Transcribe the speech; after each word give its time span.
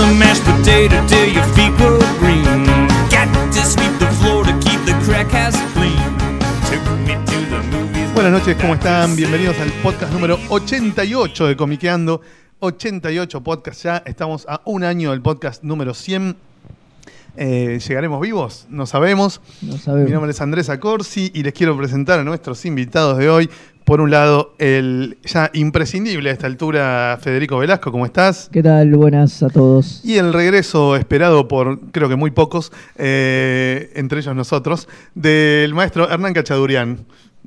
The 0.00 0.14
mashed 0.14 0.42
potato 0.44 0.96
till 1.06 1.28
your 1.28 1.44
feet 1.54 1.72
go 1.78 1.98
green. 2.18 2.64
Got 3.10 3.28
to 3.52 3.62
sweep 3.64 3.92
the 3.98 4.06
floor 4.20 4.44
to 4.44 4.52
keep 4.60 4.80
the 4.86 4.94
crack 5.04 5.32
ass 5.34 5.56
clean. 5.74 6.00
Took 6.68 6.84
me 7.06 7.14
to 7.26 7.38
the 7.50 7.60
movies. 7.70 8.12
Buenas 8.14 8.32
noches, 8.32 8.56
¿cómo 8.60 8.74
están? 8.74 9.14
Bienvenidos 9.16 9.58
al 9.60 9.70
podcast 9.82 10.12
número 10.12 10.38
88 10.48 11.46
de 11.48 11.56
Comiqueando. 11.56 12.20
88 12.60 13.40
podcast 13.42 13.82
ya, 13.84 14.02
estamos 14.06 14.46
a 14.48 14.60
un 14.64 14.84
año 14.84 15.10
del 15.10 15.20
podcast 15.22 15.62
número 15.62 15.92
100. 15.94 16.36
Eh, 17.36 17.78
¿Llegaremos 17.86 18.20
vivos? 18.20 18.66
No 18.70 18.86
sabemos. 18.86 19.40
No 19.62 19.74
Mi 19.74 19.78
sabemos. 19.78 20.10
nombre 20.10 20.30
es 20.30 20.40
Andrés 20.40 20.68
Acorsi 20.68 21.30
y 21.34 21.42
les 21.42 21.52
quiero 21.52 21.76
presentar 21.76 22.18
a 22.20 22.24
nuestros 22.24 22.64
invitados 22.64 23.18
de 23.18 23.28
hoy. 23.28 23.50
Por 23.90 24.00
un 24.00 24.12
lado, 24.12 24.54
el 24.58 25.18
ya 25.24 25.50
imprescindible 25.52 26.30
a 26.30 26.32
esta 26.32 26.46
altura, 26.46 27.18
Federico 27.20 27.58
Velasco, 27.58 27.90
¿cómo 27.90 28.06
estás? 28.06 28.48
¿Qué 28.52 28.62
tal? 28.62 28.94
Buenas 28.94 29.42
a 29.42 29.48
todos. 29.48 30.00
Y 30.04 30.16
el 30.16 30.32
regreso 30.32 30.94
esperado 30.94 31.48
por, 31.48 31.80
creo 31.90 32.08
que 32.08 32.14
muy 32.14 32.30
pocos, 32.30 32.70
eh, 32.98 33.90
entre 33.96 34.20
ellos 34.20 34.36
nosotros, 34.36 34.86
del 35.16 35.74
maestro 35.74 36.08
Hernán 36.08 36.34
Cachadurian. 36.34 37.04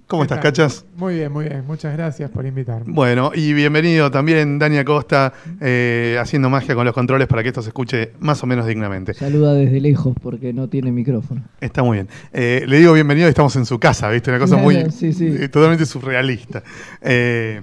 ¿Cómo 0.08 0.22
¿Qué 0.22 0.26
estás, 0.26 0.42
tal? 0.42 0.52
Cachas? 0.52 0.86
Muy 0.96 1.16
bien, 1.16 1.32
muy 1.32 1.46
bien. 1.46 1.66
Muchas 1.66 1.94
gracias 1.94 2.30
por 2.30 2.46
invitarme. 2.46 2.86
Bueno, 2.94 3.32
y 3.34 3.54
bienvenido 3.54 4.12
también 4.12 4.60
Dani 4.60 4.78
Acosta, 4.78 5.34
eh, 5.62 6.18
haciendo 6.20 6.50
magia 6.50 6.76
con 6.76 6.86
los 6.86 6.94
controles 6.94 7.28
para 7.28 7.42
que 7.42 7.50
esto 7.50 7.62
se 7.62 7.70
escuche 7.70 8.12
más 8.20 8.44
o 8.44 8.46
menos 8.46 8.68
dignamente. 8.68 9.14
Saluda 9.14 9.54
desde 9.54 9.80
lejos 9.80 10.14
porque 10.22 10.54
no 10.54 10.68
tiene 10.68 10.92
micrófono. 10.92 11.44
Está 11.62 11.84
muy 11.84 11.98
bien. 11.98 12.10
Eh, 12.34 12.64
le 12.68 12.78
digo 12.80 12.94
bienvenido 12.94 13.28
y 13.28 13.30
estamos 13.30 13.56
en 13.56 13.66
su 13.66 13.80
casa, 13.80 14.10
¿viste? 14.10 14.30
Una 14.30 14.40
cosa 14.40 14.58
muy 14.58 14.76
Sí, 14.92 15.14
sí. 15.14 15.26
eh, 15.28 15.48
totalmente 15.50 15.86
surrealista. 15.86 16.62
Eh, 17.02 17.62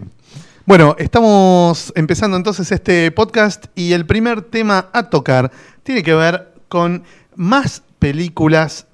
bueno, 0.67 0.97
estamos 0.99 1.93
empezando 1.95 2.37
entonces 2.37 2.73
este 2.73 3.11
podcast 3.13 3.67
y 3.75 3.93
el 3.93 4.07
primer 4.07 4.43
tema 4.43 4.89
a 4.93 5.11
tocar 5.11 5.53
tiene 5.83 6.03
que 6.03 6.15
ver 6.15 6.49
con 6.69 7.05
más 7.37 7.83
películas 7.99 8.87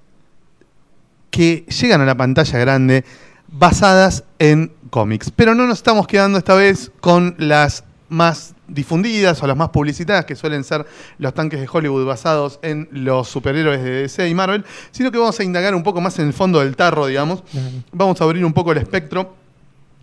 que 1.30 1.64
llegan 1.80 2.00
a 2.00 2.06
la 2.06 2.16
pantalla 2.16 2.58
grande 2.58 3.04
basadas 3.48 4.24
en 4.38 4.72
cómics. 4.90 5.30
Pero 5.34 5.54
no 5.54 5.66
nos 5.66 5.78
estamos 5.78 6.06
quedando 6.06 6.38
esta 6.38 6.54
vez 6.54 6.90
con 7.00 7.34
las 7.38 7.84
más 8.08 8.54
difundidas 8.68 9.42
o 9.42 9.46
las 9.46 9.56
más 9.56 9.70
publicitadas, 9.70 10.24
que 10.24 10.36
suelen 10.36 10.64
ser 10.64 10.86
los 11.18 11.34
tanques 11.34 11.60
de 11.60 11.68
Hollywood 11.70 12.06
basados 12.06 12.58
en 12.62 12.88
los 12.92 13.28
superhéroes 13.28 13.82
de 13.82 13.90
DC 14.02 14.28
y 14.28 14.34
Marvel, 14.34 14.64
sino 14.90 15.10
que 15.10 15.18
vamos 15.18 15.38
a 15.38 15.44
indagar 15.44 15.74
un 15.74 15.82
poco 15.82 16.00
más 16.00 16.18
en 16.18 16.26
el 16.26 16.32
fondo 16.32 16.60
del 16.60 16.76
tarro, 16.76 17.06
digamos. 17.06 17.42
Vamos 17.92 18.20
a 18.20 18.24
abrir 18.24 18.44
un 18.44 18.52
poco 18.52 18.72
el 18.72 18.78
espectro 18.78 19.34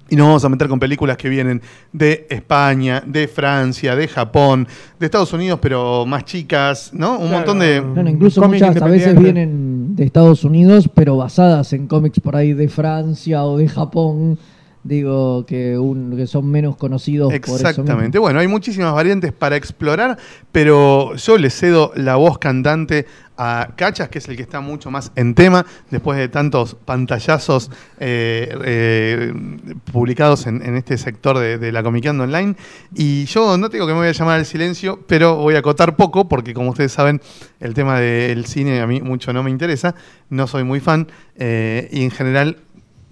y 0.09 0.15
nos 0.15 0.27
vamos 0.27 0.45
a 0.45 0.49
meter 0.49 0.67
con 0.67 0.79
películas 0.79 1.17
que 1.17 1.29
vienen 1.29 1.61
de 1.91 2.27
España, 2.29 3.01
de 3.05 3.27
Francia, 3.27 3.95
de 3.95 4.07
Japón, 4.07 4.67
de 4.99 5.05
Estados 5.05 5.33
Unidos, 5.33 5.59
pero 5.61 6.05
más 6.05 6.25
chicas, 6.25 6.91
¿no? 6.93 7.13
Un 7.13 7.17
Claro. 7.29 7.33
montón 7.37 7.59
de... 7.59 7.81
No, 7.81 8.03
no, 8.03 8.09
incluso 8.09 8.41
muchas 8.47 8.75
a 8.81 8.85
veces 8.87 9.17
vienen 9.17 9.95
de 9.95 10.03
Estados 10.05 10.43
Unidos, 10.43 10.89
pero 10.93 11.17
basadas 11.17 11.73
en 11.73 11.87
cómics 11.87 12.19
por 12.19 12.35
ahí 12.35 12.53
de 12.53 12.67
Francia 12.67 13.43
o 13.43 13.57
de 13.57 13.67
Japón. 13.69 14.37
Digo 14.83 15.45
que, 15.45 15.77
son 16.27 16.51
menos 16.51 16.75
conocidos 16.75 17.29
por 17.29 17.39
eso. 17.39 17.55
Exactamente. 17.55 18.19
Bueno, 18.19 18.39
hay 18.39 18.47
muchísimas 18.47 18.93
variantes 18.93 19.31
para 19.31 19.55
explorar, 19.55 20.17
pero 20.51 21.15
yo 21.15 21.37
le 21.37 21.49
cedo 21.49 21.93
la 21.95 22.17
voz 22.17 22.37
cantante 22.37 23.05
a 23.37 23.69
Cachas, 23.75 24.09
que 24.09 24.19
es 24.19 24.27
el 24.27 24.35
que 24.35 24.43
está 24.43 24.59
mucho 24.59 24.91
más 24.91 25.11
en 25.15 25.35
tema, 25.35 25.65
después 25.89 26.17
de 26.17 26.27
tantos 26.27 26.75
pantallazos 26.75 27.71
eh, 27.99 28.55
eh, 28.65 29.33
publicados 29.91 30.45
en, 30.47 30.61
en 30.61 30.75
este 30.75 30.97
sector 30.97 31.39
de, 31.39 31.57
de 31.57 31.71
la 31.71 31.81
Comiqueando 31.81 32.25
Online. 32.25 32.55
Y 32.93 33.25
yo 33.25 33.57
no 33.57 33.69
tengo 33.69 33.87
que 33.87 33.93
me 33.93 33.99
voy 33.99 34.09
a 34.09 34.11
llamar 34.11 34.39
al 34.39 34.45
silencio, 34.45 34.99
pero 35.07 35.37
voy 35.37 35.55
a 35.55 35.59
acotar 35.59 35.95
poco, 35.95 36.27
porque 36.27 36.53
como 36.53 36.71
ustedes 36.71 36.91
saben, 36.91 37.21
el 37.59 37.73
tema 37.73 37.99
del 37.99 38.45
cine 38.45 38.81
a 38.81 38.87
mí 38.87 39.01
mucho 39.01 39.33
no 39.33 39.43
me 39.43 39.49
interesa, 39.49 39.95
no 40.29 40.45
soy 40.45 40.63
muy 40.63 40.79
fan, 40.79 41.07
eh, 41.35 41.89
y 41.91 42.03
en 42.03 42.11
general 42.11 42.57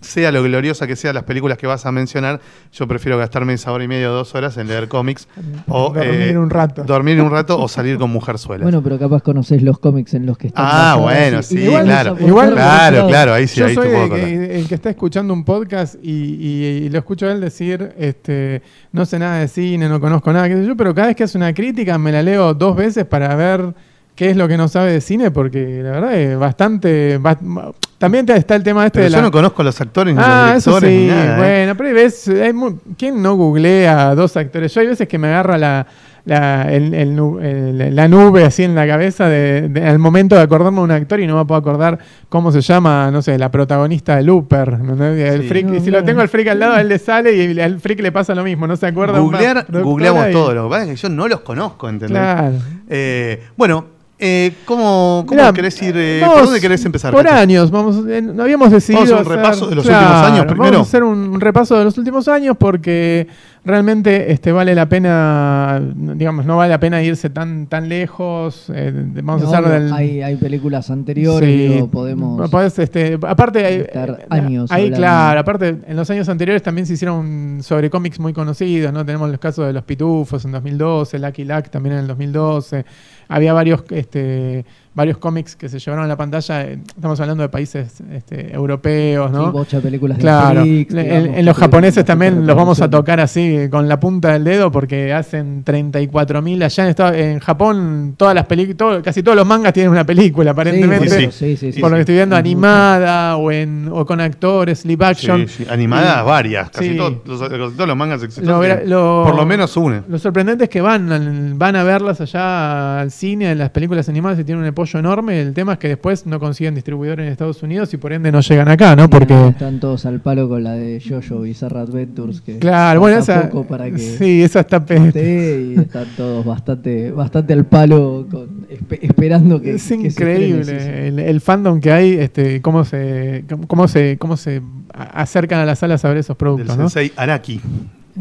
sea 0.02 0.32
lo 0.32 0.44
gloriosa 0.44 0.88
que 0.88 0.96
sean 0.96 1.16
las 1.16 1.24
películas 1.24 1.58
que 1.58 1.68
vas 1.68 1.86
a 1.86 1.92
mencionar, 1.92 2.42
yo 2.74 2.88
prefiero 2.88 3.18
gastarme 3.18 3.54
esa 3.54 3.72
hora 3.72 3.84
y 3.84 3.88
media 3.88 4.10
o 4.12 4.14
dos 4.14 4.34
horas 4.36 4.58
en 4.58 4.68
leer 4.68 4.88
cómics 4.88 5.28
o 5.68 5.94
Dormir 5.94 6.22
eh, 6.30 6.38
un 6.38 6.50
rato. 6.50 6.84
dormir 6.84 7.22
un 7.22 7.32
rato 7.32 7.60
o 7.62 7.68
salir 7.68 7.98
con 7.98 8.10
mujerzuelas. 8.12 8.64
Bueno, 8.64 8.82
pero 8.82 8.98
capaz 9.00 9.22
conocés 9.22 9.62
los 9.62 9.80
cómics 9.80 10.14
en 10.16 10.26
los 10.26 10.38
que 10.38 10.48
están. 10.48 10.66
ah, 10.68 10.98
bueno, 11.00 11.42
sí, 11.44 11.60
igual 11.60 11.86
claro. 11.86 12.18
Igual- 12.20 12.52
claro, 12.54 13.08
claro, 13.08 13.34
ahí 13.34 13.48
sí, 13.48 13.60
Yo 13.60 13.68
ahí 13.68 13.76
soy 13.76 13.88
el 13.90 14.10
que, 14.10 14.60
el 14.60 14.68
que 14.68 14.76
está 14.76 14.90
escuchando 14.90 15.34
un 15.34 15.44
podcast 15.46 15.96
y, 16.02 16.10
y- 16.12 16.66
y 16.86 16.90
lo 16.90 16.98
escucho 17.00 17.28
a 17.28 17.32
él 17.32 17.40
decir, 17.40 17.94
este, 17.98 18.62
no 18.92 19.06
sé 19.06 19.20
nada 19.20 19.38
de 19.40 19.48
cine, 19.48 19.88
no 19.88 20.00
conozco 20.00 20.34
nada, 20.34 20.50
qué 20.50 20.56
sé 20.56 20.66
yo, 20.66 20.76
pero 20.76 20.94
cada 20.96 21.08
vez 21.08 21.16
que 21.16 21.24
hace 21.26 21.38
una 21.38 21.54
crítica 21.54 21.98
me 21.98 22.12
la 22.12 22.24
leo 22.24 22.54
dos 22.54 22.76
veces 22.76 23.06
para 23.06 23.36
ver 23.36 23.74
qué 24.16 24.30
es 24.32 24.38
lo 24.38 24.48
que 24.48 24.58
no 24.58 24.68
sabe 24.68 24.92
de 24.94 25.02
cine, 25.02 25.32
porque 25.32 25.82
la 25.84 25.92
verdad 25.92 26.16
es 26.16 26.38
bastante... 26.38 27.20
bast- 27.20 27.74
también 27.98 28.26
te- 28.26 28.36
está 28.36 28.56
el 28.56 28.64
tema 28.64 28.86
este 28.86 29.00
Pero 29.00 29.06
de 29.06 29.12
yo 29.12 29.18
la... 29.18 29.24
no 29.24 29.32
conozco 29.32 29.62
a 29.62 29.66
los 29.66 29.80
actores 29.80 30.16
ni 30.16 30.22
Ah, 30.24 30.54
los 30.56 30.58
eso 30.68 30.80
directores 30.80 30.90
sí, 30.90 31.02
ni 31.04 31.08
nada. 31.08 31.34
¿eh? 31.36 31.38
bueno, 31.38 31.78
pero 31.78 31.88
hay 31.90 31.94
veces, 31.96 32.42
hay 32.42 32.54
mu- 32.54 32.78
¿quién 32.98 33.22
no 33.22 33.36
googlea 33.36 34.10
a 34.10 34.16
dos 34.16 34.36
actores? 34.38 34.74
Yo 34.74 34.82
hay 34.82 34.88
veces 34.88 35.08
que 35.08 35.20
me 35.20 35.28
agarra 35.28 35.58
la, 35.60 35.86
la, 36.26 36.64
el- 36.74 36.96
el 36.96 37.16
nu- 37.16 37.40
el- 37.40 37.96
la 37.96 38.08
nube 38.08 38.44
así 38.44 38.64
en 38.64 38.74
la 38.74 38.88
cabeza 38.88 39.28
de, 39.30 39.70
de- 39.70 39.88
al 39.88 40.00
momento 40.00 40.36
de 40.36 40.42
acordarme 40.42 40.80
de 40.80 40.84
un 40.84 40.92
actor 40.92 41.20
y 41.20 41.28
no 41.28 41.38
me 41.38 41.46
puedo 41.46 41.60
acordar 41.60 42.00
cómo 42.28 42.52
se 42.52 42.62
llama, 42.62 43.12
no 43.12 43.22
sé, 43.22 43.38
la 43.38 43.52
protagonista 43.52 44.16
de 44.16 44.24
Looper. 44.24 44.78
Sí. 44.80 45.48
freak- 45.48 45.66
No, 45.66 45.76
y 45.76 45.80
si 45.82 45.92
lo 45.92 46.04
tengo 46.04 46.22
al 46.22 46.28
freak 46.30 46.48
al 46.48 46.60
lado, 46.60 46.78
él 46.78 46.88
le 46.88 46.98
sale 46.98 47.36
y 47.36 47.60
al 47.60 47.80
freak 47.80 48.00
le 48.02 48.12
pasa 48.12 48.34
lo 48.34 48.44
mismo, 48.44 48.66
no 48.66 48.76
se 48.78 48.88
acuerda. 48.88 49.20
Googlear, 49.20 49.68
googleamos 49.70 50.28
y- 50.30 50.32
todo. 50.34 50.56
Lo 50.56 50.64
que 50.64 50.70
pasa 50.72 50.84
es 50.86 50.90
que 50.90 50.96
yo 51.08 51.10
no 51.10 51.28
los 51.28 51.42
conozco, 51.42 51.88
¿entendés? 51.88 52.18
Claro. 52.18 52.54
Eh, 52.94 53.42
bueno, 53.56 53.86
eh, 54.20 54.54
¿cómo, 54.66 55.24
cómo 55.26 55.42
Mirá, 55.42 55.54
querés 55.54 55.82
ir? 55.82 55.96
eh, 55.98 56.22
¿Por 56.26 56.44
dónde 56.44 56.60
querés 56.60 56.84
empezar? 56.86 57.12
Por 57.14 57.28
años, 57.28 57.72
vamos, 57.72 58.06
eh, 58.08 58.22
no 58.22 58.44
habíamos 58.44 58.70
decidido. 58.70 59.00
Vamos 59.02 59.12
a 59.12 59.16
un 59.16 59.22
hacer- 59.22 59.36
repaso 59.38 59.68
de 59.68 59.76
los 59.76 59.86
Claro, 59.86 60.06
últimos 60.08 60.26
años 60.32 60.46
primero. 60.46 60.72
Vamos 60.74 60.88
a 60.88 60.90
hacer 60.90 61.04
un, 61.04 61.18
un 61.30 61.42
repaso 61.42 61.78
de 61.80 61.84
los 61.86 61.98
últimos 61.98 62.28
años 62.28 62.56
porque 62.60 63.28
realmente 63.64 64.32
este, 64.32 64.52
vale 64.52 64.74
la 64.74 64.90
pena, 64.90 65.80
digamos, 65.96 66.46
no 66.46 66.58
vale 66.58 66.70
la 66.72 66.80
pena 66.80 67.02
irse 67.04 67.30
tan, 67.30 67.68
tan 67.68 67.90
lejos. 67.90 68.72
eh, 68.74 68.92
vamos 69.24 69.44
No, 69.44 69.54
a 69.54 69.58
hacer 69.60 69.70
del. 69.70 69.94
hay, 69.94 70.22
hay 70.22 70.36
películas 70.36 70.90
anteriores, 70.90 71.48
Sí. 71.50 71.68
digo, 71.74 71.88
podemos. 71.90 72.50
Podés, 72.50 72.78
este, 72.80 73.20
aparte, 73.22 73.66
hay- 73.66 73.86
eh, 73.88 74.26
años 74.30 74.72
ahí, 74.72 74.86
hablando. 74.86 74.98
claro, 74.98 75.40
aparte, 75.42 75.78
en 75.86 75.96
los 75.96 76.10
años 76.10 76.28
anteriores 76.30 76.64
también 76.64 76.86
se 76.88 76.94
hicieron 76.94 77.60
sobre 77.62 77.90
cómics 77.90 78.20
muy 78.20 78.34
conocidos, 78.34 78.92
¿no? 78.92 79.06
Tenemos 79.06 79.30
los 79.30 79.40
casos 79.40 79.68
de 79.68 79.74
Los 79.74 79.84
Pitufos 79.84 80.44
en 80.46 80.52
2012, 80.52 81.20
Lucky 81.20 81.44
Luck 81.44 81.70
también 81.70 81.94
en 81.94 82.02
el 82.02 82.08
2012. 82.08 82.86
Había 83.28 83.54
varios, 83.54 83.84
este, 83.92 84.66
varios 84.94 85.18
cómics 85.18 85.56
que 85.56 85.70
se 85.70 85.80
llevaron 85.80 86.04
a 86.04 86.08
la 86.08 86.18
pantalla. 86.18 86.64
eh, 86.66 86.80
Estamos 86.96 87.20
hablando 87.22 87.44
de 87.44 87.50
países 87.50 88.02
este, 88.12 88.54
europeos, 88.54 89.32
¿no? 89.32 89.46
Sí, 89.46 89.52
bocha 89.52 89.78
de 89.78 89.84
películas 89.84 90.18
de 90.18 90.22
Claro, 90.22 90.62
freaks, 90.62 90.94
en, 90.94 91.04
digamos, 91.04 91.38
en 91.38 91.46
los 91.46 91.58
japoneses 91.58 92.04
también 92.06 92.46
los 92.46 92.56
vamos 92.56 92.82
a 92.82 92.90
tocar 92.90 93.20
así 93.22 93.68
con 93.72 93.88
la 93.88 94.00
punta 94.00 94.34
del 94.34 94.44
dedo 94.44 94.70
porque 94.72 95.14
hacen 95.14 95.64
34.000 95.64 96.64
allá 96.64 96.84
en, 96.84 96.90
Estados- 96.90 97.16
en 97.16 97.40
Japón 97.40 98.16
todas 98.18 98.36
las 98.36 98.46
películas, 98.48 99.02
casi 99.04 99.24
todos 99.24 99.36
los 99.38 99.48
mangas 99.48 99.72
tienen 99.74 99.92
una 99.92 100.06
película 100.06 100.52
aparentemente. 100.52 101.10
Sí, 101.10 101.16
Sí, 101.16 101.24
por, 101.26 101.34
sí, 101.34 101.58
sí, 101.58 101.72
sí, 101.74 101.80
por 101.82 101.90
lo 101.92 101.96
que 101.96 102.02
estoy 102.02 102.16
viendo 102.16 102.36
animada 102.36 103.38
o 103.38 103.52
en 103.52 103.90
o 103.92 104.06
con 104.06 104.20
actores, 104.20 104.86
live 104.86 105.06
action. 105.06 105.48
Sí, 105.48 105.64
sí, 105.64 105.68
Animadas 105.70 106.22
Y- 106.24 106.26
varias, 106.26 106.70
casi 106.70 106.90
sí. 106.90 106.98
todos, 106.98 107.14
los, 107.26 107.40
casi 107.42 107.56
todos 107.76 107.88
los 107.88 107.98
mangas 107.98 108.24
exitosos. 108.24 108.48
Lo 108.86 108.86
lo- 108.86 109.24
por 109.26 109.36
lo 109.36 109.46
menos 109.46 109.76
una. 109.78 110.04
Lo 110.08 110.20
sorprendente 110.20 110.66
es 110.66 110.70
que 110.70 110.82
van, 110.82 111.58
van 111.58 111.76
a 111.76 111.84
verlas 111.84 112.20
allá 112.22 113.00
al 113.02 113.12
cine, 113.12 113.52
en 113.52 113.58
las 113.58 113.70
películas 113.70 114.08
animadas 114.10 114.40
y 114.40 114.44
tienen 114.44 114.62
un 114.64 114.68
apoyo 114.82 115.00
enorme. 115.00 115.42
El 115.42 115.54
tema 115.54 115.74
es 115.74 115.80
que 115.80 115.88
después 115.90 116.26
no 116.26 116.40
consiguen 116.40 116.74
distribuidor 116.76 117.20
en 117.20 117.28
Estados 117.28 117.62
Unidos 117.62 117.94
y 117.94 117.98
por 117.98 118.14
ende 118.14 118.32
no 118.32 118.42
llegan 118.42 118.68
acá, 118.68 118.96
¿no? 118.96 119.10
Porque 119.10 119.50
Están 119.50 119.80
todos 119.80 120.06
al 120.06 120.20
palo 120.22 120.50
con 120.50 120.64
la 120.64 120.74
de 120.74 121.00
Jojo 121.08 121.42
Bizarre 121.42 121.80
Adventures. 121.80 122.42
Que 122.42 122.58
Claro, 122.58 123.00
bueno, 123.00 123.20
esa 123.20 123.50
poco 123.50 123.68
para 123.68 123.90
que 123.92 123.98
Sí, 124.18 124.42
esa 124.42 124.62
está 124.62 124.84
y 124.90 125.80
están 125.80 126.06
todos 126.18 126.44
bastante, 126.46 127.12
bastante 127.12 127.54
al 127.54 127.66
palo 127.66 128.28
con- 128.30 128.66
esperando 129.02 129.62
que 129.62 129.76
es 129.76 129.88
que 129.88 129.96
increíble. 129.96 131.08
El, 131.08 131.20
el 131.20 131.42
fandom 131.42 131.80
que 131.80 131.92
hay, 131.92 132.14
este, 132.14 132.62
cómo 132.62 132.84
se, 132.86 133.46
cómo 133.68 133.88
se, 133.88 134.18
cómo 134.18 134.36
se 134.38 134.62
acercan 134.94 135.60
a 135.60 135.66
las 135.66 135.80
salas 135.80 136.04
a 136.06 136.10
ver 136.10 136.18
esos 136.18 136.30
Del 136.30 136.38
productos, 136.38 136.78
¿no? 136.78 136.90
sensei 136.90 137.12
Araki. 137.16 137.62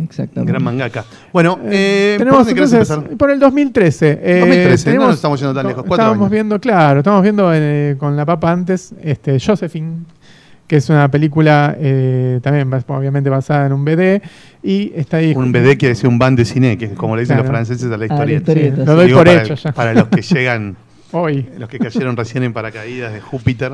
Exactamente. 0.04 0.52
Gran 0.52 0.62
mangaka. 0.62 1.04
Bueno, 1.32 1.58
Eh, 1.64 2.14
eh, 2.14 2.14
¿por 2.18 2.26
tenemos 2.26 2.46
querés 2.48 2.72
entonces, 2.72 2.96
empezar? 2.96 3.16
por 3.18 3.30
el 3.30 3.38
2013. 3.40 4.18
eh, 4.22 4.38
2013, 4.40 4.94
no 4.94 5.06
nos 5.06 5.14
estamos 5.16 5.40
yendo 5.40 5.54
tan 5.54 5.66
lejos, 5.66 5.84
Estábamos 5.84 6.18
años. 6.18 6.30
viendo, 6.30 6.60
claro, 6.60 7.00
estamos 7.00 7.22
viendo 7.22 7.50
eh, 7.54 7.96
con 7.98 8.16
la 8.16 8.24
papa 8.24 8.52
antes, 8.52 8.94
este, 9.02 9.38
Josephine, 9.40 10.04
que 10.66 10.76
es 10.76 10.88
una 10.88 11.10
película 11.10 11.74
eh, 11.80 12.38
también 12.42 12.70
obviamente 12.86 13.28
basada 13.28 13.66
en 13.66 13.72
un 13.72 13.84
BD 13.84 14.22
y 14.62 14.92
está 14.94 15.16
ahí. 15.16 15.32
Un 15.34 15.50
BD 15.50 15.76
quiere 15.76 15.88
decir 15.94 16.08
un 16.08 16.18
ban 16.18 16.36
de 16.36 16.44
cine, 16.44 16.78
que 16.78 16.84
es 16.84 16.92
como 16.92 17.16
le 17.16 17.22
dicen 17.22 17.34
Claro. 17.36 17.48
los 17.48 17.50
franceses 17.56 17.90
a 17.90 17.96
la 17.96 18.04
Ah, 18.04 18.06
historieta. 18.06 18.52
historieta, 18.52 18.76
Lo 18.84 18.84
sí. 18.92 18.96
doy 18.96 19.06
Digo, 19.06 19.18
por 19.18 19.26
para, 19.26 19.42
hecho 19.42 19.54
ya. 19.56 19.72
para 19.72 19.94
los 19.94 20.04
que 20.08 20.22
llegan, 20.22 20.76
Hoy. 21.12 21.48
los 21.58 21.68
que 21.68 21.80
cayeron 21.80 22.16
recién 22.16 22.44
en 22.44 22.52
paracaídas 22.52 23.12
de 23.12 23.20
Júpiter. 23.20 23.72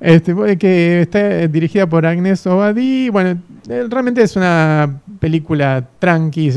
Este, 0.00 0.58
que 0.58 1.00
está 1.02 1.48
dirigida 1.48 1.88
por 1.88 2.06
Agnes 2.06 2.46
Obadi. 2.46 3.08
Bueno, 3.10 3.40
eh, 3.68 3.86
realmente 3.90 4.22
es 4.22 4.36
una 4.36 5.00
película 5.18 5.84
tranqui. 5.98 6.50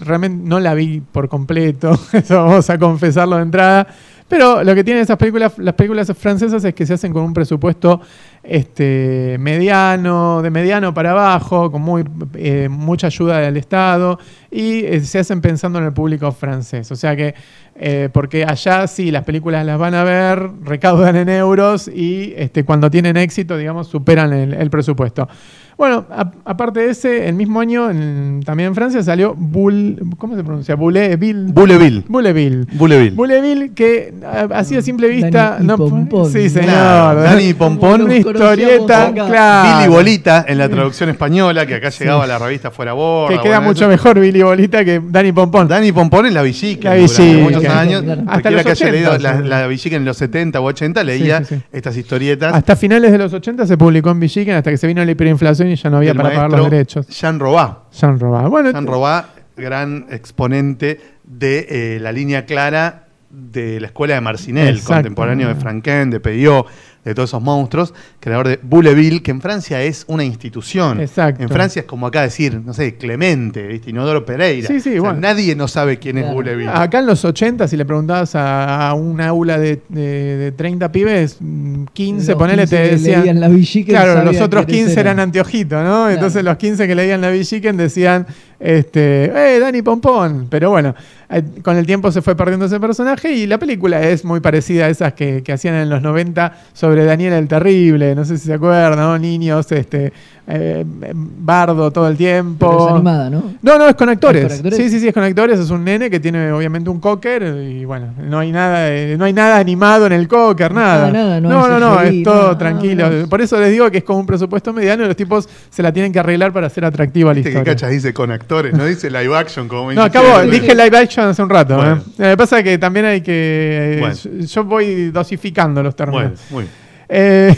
realmente 0.00 0.48
no 0.48 0.60
la 0.60 0.74
vi 0.74 1.00
por 1.00 1.28
completo. 1.28 1.98
Eso 2.12 2.44
vamos 2.44 2.70
a 2.70 2.78
confesarlo 2.78 3.36
de 3.36 3.42
entrada. 3.42 3.88
Pero 4.26 4.64
lo 4.64 4.74
que 4.74 4.82
tienen 4.82 5.02
esas 5.02 5.18
películas, 5.18 5.52
las 5.58 5.74
películas 5.74 6.10
francesas, 6.16 6.64
es 6.64 6.74
que 6.74 6.86
se 6.86 6.94
hacen 6.94 7.12
con 7.12 7.22
un 7.22 7.34
presupuesto 7.34 8.00
este, 8.42 9.36
mediano, 9.38 10.40
de 10.40 10.50
mediano 10.50 10.94
para 10.94 11.10
abajo, 11.10 11.70
con 11.70 11.82
muy, 11.82 12.04
eh, 12.34 12.68
mucha 12.70 13.08
ayuda 13.08 13.38
del 13.40 13.58
Estado, 13.58 14.18
y 14.50 14.84
eh, 14.84 15.00
se 15.00 15.18
hacen 15.18 15.42
pensando 15.42 15.78
en 15.78 15.84
el 15.84 15.92
público 15.92 16.32
francés. 16.32 16.90
O 16.90 16.96
sea 16.96 17.14
que, 17.14 17.34
eh, 17.76 18.08
porque 18.12 18.44
allá 18.44 18.86
sí, 18.86 19.10
las 19.10 19.24
películas 19.24 19.66
las 19.66 19.78
van 19.78 19.94
a 19.94 20.04
ver, 20.04 20.50
recaudan 20.62 21.16
en 21.16 21.28
euros 21.28 21.86
y 21.86 22.32
este, 22.36 22.64
cuando 22.64 22.90
tienen 22.90 23.18
éxito, 23.18 23.58
digamos, 23.58 23.88
superan 23.88 24.32
el, 24.32 24.54
el 24.54 24.70
presupuesto. 24.70 25.28
Bueno, 25.76 26.04
a- 26.10 26.30
aparte 26.44 26.80
de 26.80 26.90
ese, 26.90 27.28
el 27.28 27.34
mismo 27.34 27.60
año, 27.60 27.90
en- 27.90 28.40
también 28.44 28.68
en 28.68 28.74
Francia 28.74 29.02
salió 29.02 29.34
Bull, 29.36 29.98
¿cómo 30.18 30.36
se 30.36 30.44
pronuncia? 30.44 30.76
Bouleville. 30.76 31.52
Bouleville. 31.52 32.04
Bouleville. 32.08 32.64
Bouleville. 32.74 33.10
Bouleville, 33.16 33.70
que 33.74 34.14
así 34.54 34.76
a 34.76 34.82
simple 34.82 35.08
vista. 35.08 35.58
Dani 35.60 35.72
y 35.72 35.76
Pompón. 35.76 36.30
sí, 36.30 36.48
señor. 36.48 36.70
Claro, 36.70 37.22
Dani 37.22 37.42
y 37.48 37.54
Pompón. 37.54 38.02
Una 38.02 38.16
historieta, 38.16 39.12
claro. 39.12 39.78
Billy 39.80 39.88
Bolita 39.88 40.44
en 40.46 40.58
la 40.58 40.68
traducción 40.68 41.08
española, 41.10 41.66
que 41.66 41.74
acá 41.74 41.90
llegaba 41.90 42.26
la 42.26 42.38
revista 42.38 42.70
Fuera 42.70 42.92
Borda. 42.92 43.36
Que 43.36 43.42
queda 43.42 43.58
bueno, 43.58 43.70
mucho 43.72 43.84
eso. 43.84 43.88
mejor 43.88 44.20
Billy 44.20 44.42
Bolita 44.42 44.84
que 44.84 45.00
Dani 45.04 45.32
Pompón. 45.32 45.68
Dani 45.68 45.92
Pompón 45.92 46.26
en 46.26 46.34
la 46.34 46.42
Villiquen. 46.42 46.84
La 46.84 46.96
durante 46.96 47.22
Villiquen. 47.22 47.42
muchos 47.42 47.64
años. 47.66 48.02
Claro. 48.02 48.20
Hasta 48.22 48.32
Cualquiera 48.42 48.56
los 48.56 48.62
que 48.64 48.70
haya 48.70 48.86
80, 48.86 48.92
leído 48.92 49.18
la, 49.18 49.38
sí. 49.42 49.48
la 49.48 49.66
Villiquen 49.66 49.94
en 50.00 50.04
los 50.04 50.16
70 50.16 50.60
u 50.60 50.64
80 50.64 51.04
leía 51.04 51.38
Sí, 51.40 51.44
sí, 51.46 51.54
sí. 51.56 51.62
estas 51.72 51.96
historietas. 51.96 52.54
Hasta 52.54 52.76
finales 52.76 53.12
de 53.12 53.18
los 53.18 53.32
80 53.32 53.66
se 53.66 53.76
publicó 53.76 54.10
en 54.10 54.20
Villiquen 54.20 54.54
hasta 54.54 54.70
que 54.70 54.76
se 54.76 54.86
vino 54.86 55.04
la 55.04 55.10
hiperinflación 55.10 55.63
y 55.72 55.76
ya 55.76 55.90
no 55.90 55.98
había 55.98 56.14
para 56.14 56.30
pagar 56.30 56.50
los 56.50 56.70
derechos. 56.70 57.08
Jean 57.08 57.38
Robá. 57.38 57.84
Jean 57.92 58.18
Robá. 58.18 58.48
Bueno, 58.48 58.70
Jean 58.72 58.86
Robá, 58.86 59.30
gran 59.56 60.06
exponente 60.10 61.00
de 61.24 61.66
eh, 61.68 61.98
la 62.00 62.12
línea 62.12 62.44
clara 62.46 63.04
de 63.30 63.80
la 63.80 63.88
escuela 63.88 64.14
de 64.14 64.20
Marcinel, 64.20 64.82
contemporáneo 64.82 65.48
de 65.48 65.54
Franquin, 65.56 66.10
de 66.10 66.20
Peyo, 66.20 66.66
de 67.04 67.14
todos 67.14 67.30
esos 67.30 67.42
monstruos, 67.42 67.92
creador 68.20 68.48
de 68.48 68.60
Bouleville, 68.62 69.22
que 69.22 69.30
en 69.30 69.40
Francia 69.40 69.82
es 69.82 70.04
una 70.08 70.24
institución. 70.24 71.00
Exacto. 71.00 71.42
En 71.42 71.48
Francia 71.48 71.80
es 71.80 71.86
como 71.86 72.06
acá 72.06 72.22
decir, 72.22 72.60
no 72.64 72.72
sé, 72.72 72.96
Clemente, 72.96 73.66
¿viste? 73.66 73.90
Inodoro 73.90 74.24
Pereira. 74.24 74.66
Sí, 74.68 74.80
sí, 74.80 74.90
O 74.90 74.92
sea, 74.92 75.00
bueno. 75.02 75.20
Nadie 75.20 75.54
no 75.54 75.68
sabe 75.68 75.98
quién 75.98 76.16
es 76.18 76.22
Claro. 76.24 76.34
Bouleville. 76.34 76.70
Acá 76.72 77.00
en 77.00 77.06
los 77.06 77.24
80, 77.24 77.68
si 77.68 77.76
le 77.76 77.84
preguntabas 77.84 78.34
a, 78.34 78.88
a 78.88 78.94
un 78.94 79.20
aula 79.20 79.58
de, 79.58 79.80
de- 79.88 80.36
de 80.36 80.52
30 80.52 80.90
pibes, 80.92 81.36
mm, 81.40 81.84
15, 81.92 82.32
Los 82.32 82.38
ponele, 82.38 82.62
15 82.62 82.76
te 82.76 82.82
que 82.82 82.90
decían. 82.96 83.20
leían 83.20 83.40
la 83.40 83.48
Villiquen 83.48 83.94
Claro, 83.94 84.14
sabían 84.14 84.32
los 84.32 84.40
otros 84.42 84.64
quiénes 84.66 84.84
15 84.86 85.00
eran 85.00 85.16
eran. 85.16 85.20
anteojito, 85.28 85.82
¿no? 85.82 86.08
Entonces 86.10 86.42
los 86.44 86.56
15 86.56 86.86
que 86.86 86.94
leían 86.94 87.20
la 87.20 87.30
Villiquen 87.30 87.76
decían, 87.76 88.26
este, 88.60 89.24
¡eh, 89.56 89.58
Dani 89.60 89.82
Pompón! 89.82 90.46
Pero 90.48 90.70
bueno, 90.70 90.94
eh, 91.28 91.42
con 91.62 91.76
el 91.76 91.84
tiempo 91.86 92.10
se 92.10 92.22
fue 92.22 92.34
perdiendo 92.36 92.66
ese 92.66 92.80
personaje 92.80 93.30
y 93.32 93.46
la 93.46 93.58
película 93.58 94.02
es 94.02 94.24
muy 94.24 94.40
parecida 94.40 94.86
a 94.86 94.88
esas 94.88 95.12
que, 95.14 95.42
que 95.42 95.52
hacían 95.52 95.74
en 95.74 95.90
los 95.90 96.00
90 96.00 96.56
sobre 96.72 96.93
Daniel 97.02 97.32
el 97.32 97.48
Terrible, 97.48 98.14
no 98.14 98.24
sé 98.24 98.38
si 98.38 98.46
se 98.46 98.54
acuerdan, 98.54 98.96
¿no? 98.98 99.18
Niños, 99.18 99.72
este, 99.72 100.12
eh, 100.46 100.84
bardo 100.86 101.90
todo 101.90 102.06
el 102.06 102.16
tiempo. 102.16 102.68
Pero 102.68 102.86
es 102.86 102.94
animada, 102.94 103.30
¿no? 103.30 103.54
No, 103.62 103.78
no, 103.78 103.88
es 103.88 103.94
con 103.94 104.08
actores. 104.10 104.42
¿Es 104.44 104.48
con 104.48 104.56
actores? 104.56 104.78
Sí, 104.78 104.90
sí, 104.90 105.00
sí, 105.00 105.08
es 105.08 105.14
con 105.14 105.22
actores. 105.22 105.58
Es 105.58 105.70
un 105.70 105.84
nene 105.84 106.10
que 106.10 106.20
tiene 106.20 106.52
obviamente 106.52 106.90
un 106.90 107.00
cocker 107.00 107.42
y 107.42 107.84
bueno, 107.86 108.12
no 108.18 108.40
hay 108.40 108.52
nada, 108.52 108.94
eh, 108.94 109.16
no 109.16 109.24
hay 109.24 109.32
nada 109.32 109.58
animado 109.58 110.06
en 110.06 110.12
el 110.12 110.28
cocker, 110.28 110.72
nada. 110.72 111.10
Nada, 111.10 111.40
nada, 111.40 111.40
no 111.40 111.48
no, 111.48 111.68
no, 111.68 111.80
no, 111.80 112.00
es 112.02 112.22
todo 112.22 112.56
tranquilo. 112.58 113.08
Por 113.28 113.40
eso 113.40 113.58
les 113.58 113.72
digo 113.72 113.90
que 113.90 113.98
es 113.98 114.04
como 114.04 114.20
un 114.20 114.26
presupuesto 114.26 114.72
mediano 114.72 115.04
y 115.04 115.06
los 115.06 115.16
tipos 115.16 115.48
se 115.70 115.82
la 115.82 115.92
tienen 115.92 116.12
que 116.12 116.18
arreglar 116.18 116.52
para 116.52 116.66
hacer 116.66 116.84
atractiva 116.84 117.30
la 117.30 117.36
Viste 117.36 117.50
que 117.50 117.58
historia. 117.58 117.72
Cachas 117.72 117.90
dice 117.90 118.12
con 118.12 118.30
actores, 118.30 118.74
no 118.74 118.84
dice 118.84 119.10
live 119.10 119.36
action 119.36 119.66
como 119.66 119.92
No, 119.92 120.02
acabo, 120.02 120.42
dije 120.42 120.74
live 120.74 120.96
action 120.96 121.26
hace 121.26 121.42
un 121.42 121.48
rato. 121.48 121.76
Bueno. 121.76 121.94
¿eh? 121.96 122.12
Lo 122.18 122.28
que 122.30 122.36
pasa 122.36 122.58
es 122.58 122.64
que 122.64 122.76
también 122.76 123.06
hay 123.06 123.22
que. 123.22 123.96
Bueno. 123.98 124.14
yo, 124.14 124.46
yo 124.46 124.64
voy 124.64 125.10
dosificando 125.10 125.82
los 125.82 125.96
términos. 125.96 126.22
Bueno, 126.24 126.36
muy 126.50 126.62
bien. 126.64 126.83
Eh, 127.08 127.54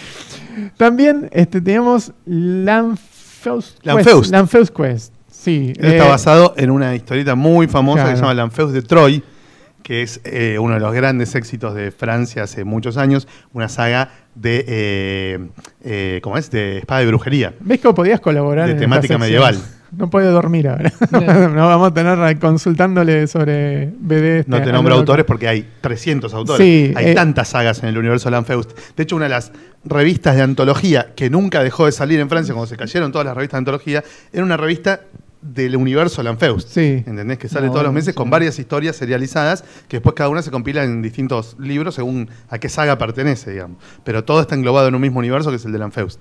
también 0.76 1.28
este, 1.32 1.60
tenemos 1.60 2.12
Lanfeust 2.24 3.80
Quest. 3.80 4.30
Lanfeust 4.30 4.74
Quest. 4.74 5.12
Sí. 5.30 5.72
Está 5.76 6.06
eh, 6.06 6.08
basado 6.08 6.54
en 6.56 6.70
una 6.70 6.94
historieta 6.94 7.34
muy 7.34 7.66
famosa 7.66 8.04
que 8.04 8.16
se 8.16 8.22
llama 8.22 8.34
L'Enfeust 8.34 8.72
de 8.72 8.82
Troy, 8.82 9.22
que 9.82 10.02
es 10.02 10.20
eh, 10.24 10.58
uno 10.58 10.74
de 10.74 10.80
los 10.80 10.94
grandes 10.94 11.34
éxitos 11.34 11.74
de 11.74 11.90
Francia 11.90 12.44
hace 12.44 12.64
muchos 12.64 12.96
años, 12.96 13.26
una 13.52 13.68
saga 13.68 14.10
de, 14.34 14.64
eh, 14.66 15.38
eh, 15.82 16.20
¿cómo 16.22 16.38
es? 16.38 16.50
De 16.50 16.78
espada 16.78 17.02
y 17.02 17.06
brujería. 17.06 17.54
¿Ves 17.60 17.80
que 17.80 17.92
podías 17.92 18.20
colaborar? 18.20 18.66
De 18.66 18.72
en 18.72 18.78
temática 18.78 19.18
medieval. 19.18 19.58
No 19.96 20.08
puede 20.08 20.28
dormir 20.30 20.68
ahora. 20.68 20.92
No 21.52 21.68
vamos 21.68 21.90
a 21.90 21.94
tener 21.94 22.38
consultándole 22.38 23.26
sobre 23.26 23.86
BD. 23.86 24.46
No 24.46 24.56
este, 24.56 24.68
te 24.68 24.72
nombro 24.72 24.94
autores 24.94 25.24
porque 25.26 25.48
hay 25.48 25.68
300 25.80 26.32
autores. 26.34 26.64
Sí, 26.66 26.92
hay 26.96 27.08
eh, 27.10 27.14
tantas 27.14 27.48
sagas 27.48 27.82
en 27.82 27.90
el 27.90 27.98
universo 27.98 28.30
de 28.30 28.36
L'Enfeust. 28.36 28.70
De 28.96 29.02
hecho, 29.02 29.16
una 29.16 29.26
de 29.26 29.30
las 29.30 29.52
revistas 29.84 30.36
de 30.36 30.42
antología 30.42 31.12
que 31.14 31.28
nunca 31.28 31.62
dejó 31.62 31.86
de 31.86 31.92
salir 31.92 32.20
en 32.20 32.28
Francia 32.28 32.54
cuando 32.54 32.68
se 32.68 32.76
cayeron 32.76 33.12
todas 33.12 33.26
las 33.26 33.34
revistas 33.36 33.58
de 33.58 33.58
antología, 33.58 34.04
era 34.32 34.44
una 34.44 34.56
revista 34.56 35.00
del 35.42 35.76
universo 35.76 36.22
L'Enfeust. 36.22 36.68
Sí. 36.68 37.02
¿Entendés? 37.06 37.36
Que 37.38 37.48
sale 37.48 37.66
No, 37.66 37.72
todos 37.72 37.84
los 37.84 37.92
meses 37.92 38.14
sí. 38.14 38.16
con 38.16 38.30
varias 38.30 38.58
historias 38.58 38.96
serializadas 38.96 39.64
que 39.88 39.96
después 39.96 40.14
cada 40.14 40.30
una 40.30 40.40
se 40.40 40.50
compila 40.50 40.84
en 40.84 41.02
distintos 41.02 41.56
libros 41.58 41.96
según 41.96 42.30
a 42.48 42.58
qué 42.58 42.68
saga 42.68 42.96
pertenece, 42.96 43.50
digamos. 43.50 43.78
Pero 44.04 44.24
todo 44.24 44.40
está 44.40 44.54
englobado 44.54 44.88
en 44.88 44.94
un 44.94 45.00
mismo 45.02 45.18
universo 45.18 45.50
que 45.50 45.56
es 45.56 45.64
el 45.64 45.72
de 45.72 45.78
L'Enfeust. 45.80 46.20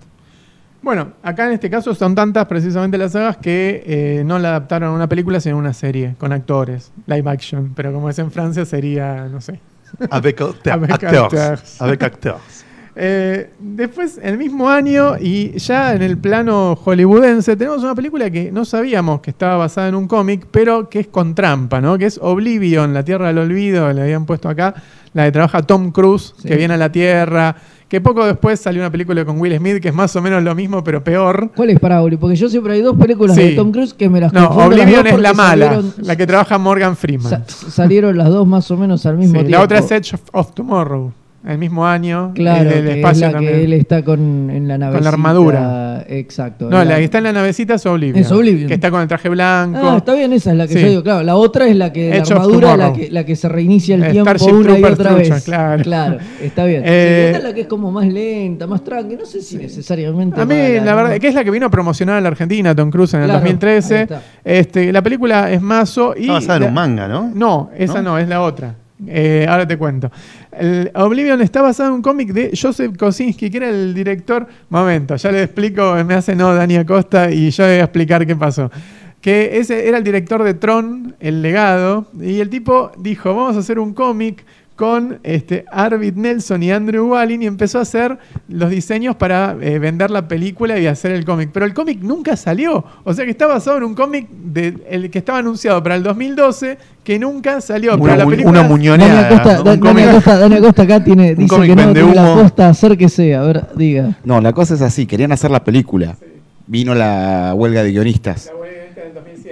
Bueno, 0.81 1.13
acá 1.21 1.45
en 1.45 1.53
este 1.53 1.69
caso 1.69 1.93
son 1.93 2.15
tantas 2.15 2.47
precisamente 2.47 2.97
las 2.97 3.11
sagas 3.11 3.37
que 3.37 3.83
eh, 3.85 4.23
no 4.25 4.39
la 4.39 4.49
adaptaron 4.49 4.89
a 4.89 4.93
una 4.93 5.07
película, 5.07 5.39
sino 5.39 5.55
a 5.55 5.59
una 5.59 5.73
serie 5.73 6.15
con 6.17 6.33
actores, 6.33 6.91
live 7.05 7.29
action. 7.29 7.73
Pero 7.75 7.93
como 7.93 8.09
es 8.09 8.17
en 8.17 8.31
Francia, 8.31 8.65
sería, 8.65 9.27
no 9.31 9.41
sé. 9.41 9.59
Avec, 10.09 10.41
acteurs. 10.41 10.73
Avec 10.75 10.91
acteurs. 10.91 11.23
acteurs. 11.33 11.81
Avec 11.81 12.03
acteurs. 12.03 12.65
Eh, 12.93 13.49
después, 13.57 14.19
el 14.21 14.37
mismo 14.37 14.69
año, 14.69 15.15
y 15.17 15.57
ya 15.57 15.93
en 15.95 16.01
el 16.01 16.17
plano 16.17 16.75
hollywoodense, 16.75 17.55
tenemos 17.55 17.81
una 17.83 17.95
película 17.95 18.29
que 18.29 18.51
no 18.51 18.65
sabíamos 18.65 19.21
que 19.21 19.29
estaba 19.29 19.55
basada 19.55 19.87
en 19.87 19.95
un 19.95 20.09
cómic, 20.09 20.45
pero 20.51 20.89
que 20.89 20.99
es 20.99 21.07
con 21.07 21.33
trampa, 21.33 21.79
¿no? 21.79 21.97
Que 21.97 22.07
es 22.07 22.19
Oblivion, 22.21 22.93
La 22.93 23.03
Tierra 23.05 23.27
del 23.27 23.37
Olvido, 23.37 23.93
le 23.93 24.01
habían 24.01 24.25
puesto 24.25 24.49
acá, 24.49 24.73
la 25.13 25.23
que 25.23 25.31
trabaja 25.31 25.61
Tom 25.61 25.93
Cruise, 25.93 26.33
Sí. 26.39 26.49
que 26.49 26.57
viene 26.57 26.73
a 26.73 26.77
la 26.77 26.91
Tierra, 26.91 27.55
que 27.91 27.99
poco 27.99 28.25
después 28.25 28.57
salió 28.57 28.79
una 28.81 28.89
película 28.89 29.25
con 29.25 29.37
Will 29.41 29.57
Smith, 29.57 29.81
que 29.81 29.89
es 29.89 29.93
más 29.93 30.15
o 30.15 30.21
menos 30.21 30.41
lo 30.41 30.55
mismo, 30.55 30.81
pero 30.81 31.03
peor. 31.03 31.51
¿Cuál 31.53 31.71
es 31.71 31.79
para 31.81 32.01
Oli? 32.01 32.15
Porque 32.15 32.37
yo 32.37 32.47
siempre 32.47 32.71
hay 32.75 32.81
dos 32.81 32.95
películas 32.95 33.35
Sí. 33.35 33.41
de 33.49 33.51
Tom 33.57 33.69
Cruise 33.73 33.93
que 33.93 34.07
me 34.07 34.21
las 34.21 34.31
No, 34.31 34.43
las 34.43 34.51
Oblivion 34.65 35.07
es 35.07 35.19
la 35.19 35.33
mala, 35.33 35.65
salieron- 35.65 35.93
la 35.97 36.15
que 36.15 36.25
trabaja 36.25 36.57
Morgan 36.57 36.95
Freeman. 36.95 37.29
sa- 37.29 37.43
salieron 37.69 38.17
las 38.17 38.29
dos 38.29 38.47
más 38.47 38.71
o 38.71 38.77
menos 38.77 39.05
al 39.05 39.17
mismo 39.17 39.33
Sí, 39.41 39.45
tiempo. 39.47 39.57
la 39.57 39.61
otra 39.65 39.79
es 39.79 39.91
Edge 39.91 40.13
of, 40.15 40.21
of 40.31 40.53
Tomorrow, 40.53 41.11
el 41.47 41.57
mismo 41.57 41.87
año, 41.87 42.31
Claro, 42.35 42.69
el 42.69 42.83
que 42.83 42.89
es 42.91 42.95
espacio 42.97 43.25
la 43.27 43.31
también. 43.33 43.53
que 43.53 43.63
él 43.63 43.73
está 43.73 44.03
con, 44.03 44.49
en 44.51 44.67
la 44.67 44.77
nave. 44.77 45.01
la 45.01 45.09
armadura. 45.09 46.05
Exacto. 46.07 46.69
No, 46.69 46.83
la 46.83 46.97
que 46.97 47.03
está 47.05 47.17
en 47.19 47.23
la 47.25 47.33
navecita 47.33 47.75
es 47.75 47.85
Oblivion. 47.85 48.17
Es 48.23 48.31
Oblivion. 48.31 48.67
Que 48.67 48.73
está 48.75 48.91
con 48.91 49.01
el 49.01 49.07
traje 49.07 49.29
blanco. 49.29 49.79
Ah, 49.81 49.97
está 49.97 50.13
bien, 50.13 50.33
esa 50.33 50.51
es 50.51 50.57
la 50.57 50.67
que 50.67 50.73
Sí. 50.75 50.81
yo 50.81 50.89
digo. 50.89 51.03
Claro, 51.03 51.23
la 51.23 51.35
otra 51.35 51.67
es 51.67 51.75
la 51.75 51.91
que 51.91 52.09
la 52.09 52.15
Edge 52.17 52.31
armadura, 52.33 52.77
la 52.77 52.93
que, 52.93 53.09
la 53.09 53.25
que 53.25 53.35
se 53.35 53.49
reinicia 53.49 53.95
el 53.95 54.03
Eh, 54.03 54.11
tiempo 54.11 54.29
Starship 54.31 54.53
una 54.55 54.77
y 54.79 54.83
otra 54.83 55.09
trucha, 55.15 55.33
vez. 55.33 55.43
claro. 55.83 56.17
está 56.41 56.65
bien. 56.65 56.83
Eh, 56.85 57.21
Sí, 57.21 57.25
esta 57.27 57.37
es 57.39 57.43
la 57.43 57.53
que 57.53 57.61
es 57.61 57.67
como 57.67 57.91
más 57.91 58.05
lenta, 58.07 58.67
más 58.67 58.83
tranqui. 58.83 59.15
No 59.15 59.25
sé 59.25 59.41
si 59.41 59.57
necesariamente. 59.57 60.39
A 60.41 60.45
mí, 60.45 60.55
la 60.83 60.95
verdad, 60.95 61.17
que 61.19 61.27
es 61.27 61.33
la 61.35 61.43
que 61.43 61.51
vino 61.51 61.65
a 61.65 61.69
promocionar 61.69 62.17
a 62.17 62.21
la 62.21 62.27
Argentina, 62.29 62.75
Tom 62.75 62.89
Cruise, 62.91 63.13
en 63.15 63.21
el 63.21 63.25
Claro, 63.27 63.39
ahí 63.39 63.43
2013. 63.51 64.01
está. 64.03 64.21
Este, 64.43 64.91
la 64.91 65.01
película 65.01 65.51
es 65.51 65.61
mazo 65.61 66.13
y. 66.15 66.21
Está 66.21 66.33
basada 66.33 66.55
en 66.57 66.61
la- 66.63 66.67
un 66.69 66.73
manga, 66.73 67.07
¿no? 67.07 67.31
No, 67.33 67.69
esa 67.77 68.01
no, 68.01 68.17
es 68.17 68.27
la 68.27 68.41
otra. 68.41 68.75
Eh, 69.07 69.45
ahora 69.49 69.67
te 69.67 69.77
cuento. 69.77 70.11
El 70.51 70.91
Oblivion 70.93 71.41
está 71.41 71.61
basado 71.61 71.89
en 71.89 71.95
un 71.95 72.01
cómic 72.01 72.33
de 72.33 72.51
Joseph 72.59 72.95
Kosinski, 72.97 73.49
que 73.49 73.57
era 73.57 73.69
el 73.69 73.93
director. 73.93 74.47
Momento, 74.69 75.15
ya 75.15 75.31
le 75.31 75.43
explico, 75.43 75.95
me 76.05 76.13
hace 76.13 76.35
no 76.35 76.53
Dani 76.53 76.77
Acosta 76.77 77.31
y 77.31 77.49
yo 77.49 77.63
voy 77.63 77.73
a 77.73 77.83
explicar 77.83 78.25
qué 78.25 78.35
pasó. 78.35 78.71
Que 79.19 79.59
ese 79.59 79.87
era 79.87 79.97
el 79.97 80.03
director 80.03 80.43
de 80.43 80.55
Tron, 80.55 81.15
El 81.19 81.41
Legado, 81.41 82.07
y 82.19 82.39
el 82.39 82.49
tipo 82.49 82.91
dijo: 82.97 83.35
Vamos 83.35 83.55
a 83.55 83.59
hacer 83.59 83.79
un 83.79 83.93
cómic 83.93 84.43
con 84.81 85.19
este, 85.21 85.63
Arvid 85.71 86.15
Nelson 86.15 86.63
y 86.63 86.71
Andrew 86.71 87.11
Wallin 87.11 87.43
y 87.43 87.45
empezó 87.45 87.77
a 87.77 87.83
hacer 87.83 88.17
los 88.49 88.71
diseños 88.71 89.15
para 89.15 89.55
eh, 89.61 89.77
vender 89.77 90.09
la 90.09 90.27
película 90.27 90.79
y 90.79 90.87
hacer 90.87 91.11
el 91.11 91.23
cómic. 91.23 91.51
Pero 91.53 91.67
el 91.67 91.75
cómic 91.75 91.99
nunca 92.01 92.35
salió. 92.35 92.83
O 93.03 93.13
sea 93.13 93.23
que 93.25 93.29
está 93.29 93.45
basado 93.45 93.77
en 93.77 93.83
un 93.83 93.93
cómic 93.93 94.27
de, 94.31 94.79
el 94.89 95.11
que 95.11 95.19
estaba 95.19 95.37
anunciado 95.37 95.83
para 95.83 95.93
el 95.93 96.01
2012 96.01 96.79
que 97.03 97.19
nunca 97.19 97.61
salió. 97.61 97.93
Una, 97.93 98.01
pero 98.01 98.15
la 98.15 98.25
película- 98.25 98.49
una 98.49 98.59
Dani 98.61 98.69
muñoneada. 98.73 99.27
Acosta, 99.27 99.57
¿no? 99.63 99.63
Dani 99.77 100.01
Acosta- 100.01 100.37
Dani 100.39 100.55
Acosta 100.55 100.81
acá 100.81 101.03
tiene, 101.03 101.35
dice 101.35 101.47
cómic 101.47 101.69
que 101.69 101.75
no, 101.75 101.81
vende 101.85 102.01
que 102.09 102.15
la 102.15 102.23
humo. 102.31 102.41
costa 102.41 102.69
acérquese, 102.69 103.35
a 103.35 103.41
ver, 103.43 103.67
diga. 103.75 104.17
No, 104.23 104.41
la 104.41 104.51
cosa 104.51 104.73
es 104.73 104.81
así, 104.81 105.05
querían 105.05 105.31
hacer 105.31 105.51
la 105.51 105.63
película. 105.63 106.15
Vino 106.65 106.95
la 106.95 107.53
huelga 107.55 107.83
de 107.83 107.91
guionistas. 107.91 108.51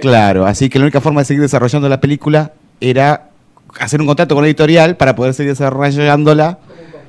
Claro, 0.00 0.44
así 0.44 0.68
que 0.68 0.80
la 0.80 0.86
única 0.86 1.00
forma 1.00 1.20
de 1.20 1.26
seguir 1.26 1.42
desarrollando 1.42 1.88
la 1.88 2.00
película 2.00 2.50
era 2.80 3.29
hacer 3.78 4.00
un 4.00 4.06
contrato 4.06 4.34
con 4.34 4.42
la 4.42 4.48
editorial 4.48 4.96
para 4.96 5.14
poder 5.14 5.34
seguir 5.34 5.52
desarrollándola 5.52 6.58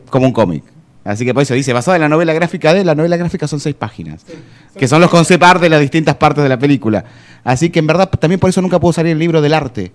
como 0.10 0.26
un 0.28 0.34
cómic. 0.34 0.64
Así 1.04 1.26
que 1.26 1.34
por 1.34 1.42
eso 1.42 1.56
dice, 1.56 1.74
basada 1.74 1.98
en 1.98 2.02
la 2.02 2.10
novela 2.10 2.32
gráfica 2.34 2.74
de, 2.76 2.84
la 2.86 2.94
novela 2.94 3.18
gráfica 3.18 3.48
son 3.48 3.60
seis 3.60 3.74
páginas, 3.76 4.24
que 4.78 4.88
son 4.88 5.02
los 5.02 5.10
concept 5.10 5.42
art 5.44 5.60
de 5.62 5.70
las 5.70 5.82
distintas 5.82 6.16
partes 6.16 6.44
de 6.44 6.50
la 6.50 6.60
película. 6.60 7.04
Así 7.44 7.72
que 7.72 7.80
en 7.80 7.88
verdad 7.88 8.08
también 8.10 8.40
por 8.40 8.50
eso 8.52 8.62
nunca 8.62 8.80
pudo 8.80 8.94
salir 8.94 9.14
el 9.14 9.20
libro 9.20 9.42
del 9.42 9.54
arte, 9.56 9.92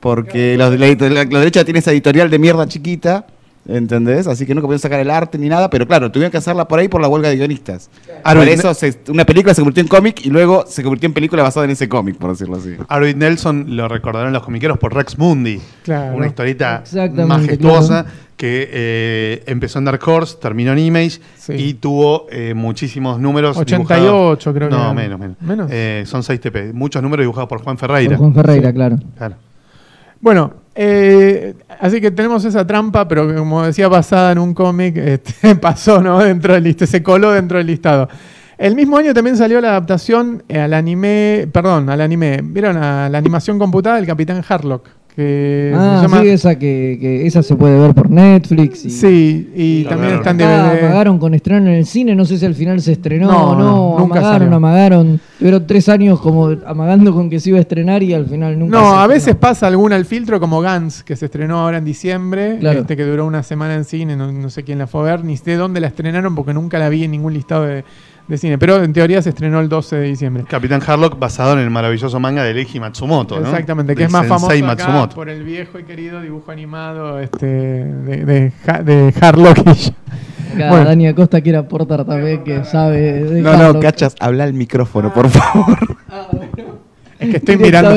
porque 0.00 0.56
los, 0.58 0.78
la, 0.78 0.86
la- 0.86 1.24
la 1.24 1.38
derecha 1.38 1.64
tiene 1.64 1.78
esa 1.80 1.92
editorial 1.92 2.28
de 2.30 2.38
mierda 2.38 2.66
chiquita, 2.68 3.26
¿entendés? 3.70 4.26
Así 4.26 4.44
que 4.46 4.54
nunca 4.54 4.66
pudieron 4.66 4.80
sacar 4.80 5.00
el 5.00 5.10
arte 5.10 5.38
ni 5.38 5.48
nada, 5.48 5.70
pero 5.70 5.86
claro, 5.86 6.10
tuvieron 6.10 6.30
que 6.30 6.38
hacerla 6.38 6.66
por 6.68 6.78
ahí 6.78 6.88
por 6.88 7.00
la 7.00 7.08
huelga 7.08 7.28
de 7.28 7.36
guionistas. 7.36 7.90
Arvid 8.24 8.40
por 8.42 8.48
eso 8.48 8.74
se- 8.74 8.98
una 9.08 9.24
película 9.24 9.54
se 9.54 9.60
convirtió 9.62 9.80
en 9.82 9.88
cómic 9.88 10.24
y 10.26 10.30
luego 10.30 10.64
se 10.66 10.82
convirtió 10.82 11.06
en 11.06 11.14
película 11.14 11.42
basada 11.42 11.64
en 11.64 11.70
ese 11.70 11.88
cómic, 11.88 12.16
por 12.16 12.30
decirlo 12.30 12.56
así. 12.56 12.74
Arvid 12.88 13.16
Nelson 13.16 13.76
lo 13.76 13.88
recordarán 13.88 14.32
los 14.32 14.42
comiqueros 14.42 14.78
por 14.78 14.94
Rex 14.94 15.16
Mundi. 15.18 15.60
Claro. 15.84 16.16
Una 16.16 16.26
historieta 16.26 16.80
Exactamente, 16.82 17.24
majestuosa 17.26 18.02
claro. 18.04 18.18
que 18.36 18.68
eh, 18.72 19.42
empezó 19.46 19.78
en 19.78 19.84
Dark 19.86 20.00
Horse, 20.06 20.36
terminó 20.40 20.72
en 20.72 20.78
Image 20.80 21.20
Sí. 21.36 21.52
y 21.54 21.74
tuvo 21.74 22.26
eh, 22.30 22.54
muchísimos 22.54 23.20
números. 23.20 23.56
88 23.56 24.00
dibujados- 24.02 24.54
creo 24.54 24.68
que 24.68 24.74
No, 24.74 24.82
eran. 24.82 24.96
menos, 24.96 25.18
menos. 25.20 25.36
¿Menos? 25.40 25.68
Eh, 25.72 26.04
son 26.06 26.22
6 26.22 26.40
TP. 26.40 26.72
Muchos 26.72 27.02
números 27.02 27.24
dibujados 27.24 27.48
por 27.48 27.62
Juan 27.62 27.78
Ferreira. 27.78 28.16
Por 28.16 28.18
Juan 28.18 28.34
Ferreira, 28.34 28.72
claro. 28.72 28.96
Claro. 29.16 29.36
Bueno, 30.20 30.54
eh, 30.74 31.54
así 31.80 32.00
que 32.00 32.10
tenemos 32.10 32.44
esa 32.44 32.66
trampa, 32.66 33.08
pero 33.08 33.34
como 33.34 33.62
decía, 33.62 33.88
basada 33.88 34.32
en 34.32 34.38
un 34.38 34.54
cómic, 34.54 34.96
este, 34.96 35.56
pasó 35.60 36.02
¿no? 36.02 36.18
dentro 36.20 36.54
del 36.54 36.64
listado, 36.64 36.90
se 36.90 37.02
coló 37.02 37.32
dentro 37.32 37.58
del 37.58 37.66
listado. 37.66 38.08
El 38.58 38.74
mismo 38.74 38.98
año 38.98 39.14
también 39.14 39.38
salió 39.38 39.58
la 39.62 39.70
adaptación 39.70 40.42
al 40.50 40.74
anime, 40.74 41.48
perdón, 41.50 41.88
al 41.88 42.02
anime, 42.02 42.40
¿vieron? 42.42 42.76
A 42.76 43.08
la 43.08 43.16
animación 43.16 43.58
computada 43.58 43.96
del 43.96 44.06
Capitán 44.06 44.44
Harlock, 44.46 44.86
que 45.14 45.72
Ah, 45.76 45.96
se 46.00 46.02
llama... 46.08 46.22
sí, 46.22 46.28
esa 46.28 46.58
que, 46.58 46.98
que 47.00 47.26
esa 47.26 47.42
se 47.42 47.54
puede 47.56 47.78
ver 47.78 47.94
por 47.94 48.10
Netflix. 48.10 48.84
Y 48.84 48.90
Sí, 48.90 49.50
y 49.54 49.80
Y 49.80 49.84
también 49.84 50.14
está 50.14 50.30
en 50.30 50.42
Ah, 50.42 50.72
DVD. 50.72 50.84
amagaron 50.86 51.18
con 51.18 51.34
estreno 51.34 51.68
en 51.68 51.74
el 51.76 51.86
cine, 51.86 52.14
no 52.14 52.24
sé 52.24 52.38
si 52.38 52.46
al 52.46 52.54
final 52.54 52.80
se 52.80 52.92
estrenó 52.92 53.30
No, 53.30 53.50
o 53.50 53.54
no. 53.56 53.64
no, 53.64 53.98
nunca 54.00 54.18
amagaron, 54.20 54.38
salió. 54.40 54.56
amagaron. 54.56 55.20
Tuvieron 55.38 55.66
tres 55.66 55.88
años 55.88 56.20
como 56.20 56.48
amagando 56.66 57.12
con 57.14 57.30
que 57.30 57.40
se 57.40 57.50
iba 57.50 57.58
a 57.58 57.62
estrenar 57.62 58.02
y 58.02 58.12
al 58.14 58.26
final 58.26 58.58
nunca 58.58 58.78
No, 58.78 58.90
se 58.92 58.96
a 58.98 59.06
veces 59.06 59.34
pasa 59.36 59.66
alguna 59.66 59.96
al 59.96 60.04
filtro 60.04 60.38
como 60.40 60.60
Gans, 60.60 61.02
que 61.02 61.16
se 61.16 61.26
estrenó 61.26 61.58
ahora 61.60 61.78
en 61.78 61.84
diciembre, 61.84 62.56
Claro. 62.60 62.80
este 62.80 62.96
que 62.96 63.04
duró 63.04 63.26
una 63.26 63.42
semana 63.42 63.74
en 63.74 63.84
cine, 63.84 64.16
no, 64.16 64.30
no 64.32 64.50
sé 64.50 64.62
quién 64.64 64.78
la 64.78 64.86
fue 64.86 65.00
a 65.00 65.04
ver, 65.04 65.24
ni 65.24 65.36
sé 65.36 65.54
dónde 65.56 65.80
la 65.80 65.86
estrenaron 65.88 66.34
porque 66.34 66.52
nunca 66.54 66.78
la 66.78 66.88
vi 66.88 67.04
en 67.04 67.10
ningún 67.10 67.32
listado 67.34 67.64
de, 67.64 67.84
de 68.30 68.38
cine, 68.38 68.56
pero 68.58 68.82
en 68.82 68.92
teoría 68.92 69.20
se 69.20 69.28
estrenó 69.30 69.60
el 69.60 69.68
12 69.68 69.96
de 69.96 70.02
diciembre. 70.06 70.44
Capitán 70.48 70.80
Harlock 70.86 71.18
basado 71.18 71.52
en 71.54 71.58
el 71.58 71.68
maravilloso 71.70 72.18
manga 72.20 72.42
de 72.44 72.54
Leiji 72.54 72.78
Matsumoto, 72.80 73.38
¿no? 73.40 73.46
Exactamente, 73.46 73.94
que 73.96 74.04
es 74.04 74.10
más 74.10 74.26
famoso 74.26 74.46
Sensei 74.52 74.62
acá 74.70 74.84
Matsumoto. 74.84 75.14
por 75.16 75.28
el 75.28 75.42
viejo 75.44 75.78
y 75.78 75.84
querido 75.84 76.20
dibujo 76.20 76.50
animado 76.52 77.18
este, 77.20 77.46
de, 77.46 78.24
de, 78.24 78.52
Ha- 78.66 78.82
de 78.82 79.12
Harlock 79.20 79.58
y 79.58 79.74
yo. 79.74 79.90
Acá 80.54 80.68
Bueno. 80.70 80.84
Dani 80.86 81.06
Acosta 81.08 81.40
quiere 81.40 81.58
aportar 81.58 82.04
también 82.04 82.42
que 82.44 82.64
sabe 82.64 83.00
de 83.24 83.40
No, 83.42 83.52
no, 83.56 83.64
Harlock. 83.64 83.82
cachas, 83.82 84.14
habla 84.20 84.44
al 84.44 84.54
micrófono, 84.54 85.12
por 85.12 85.28
favor. 85.28 85.76
Es 87.20 87.28
que 87.30 87.36
estoy 87.36 87.56
mirando. 87.58 87.94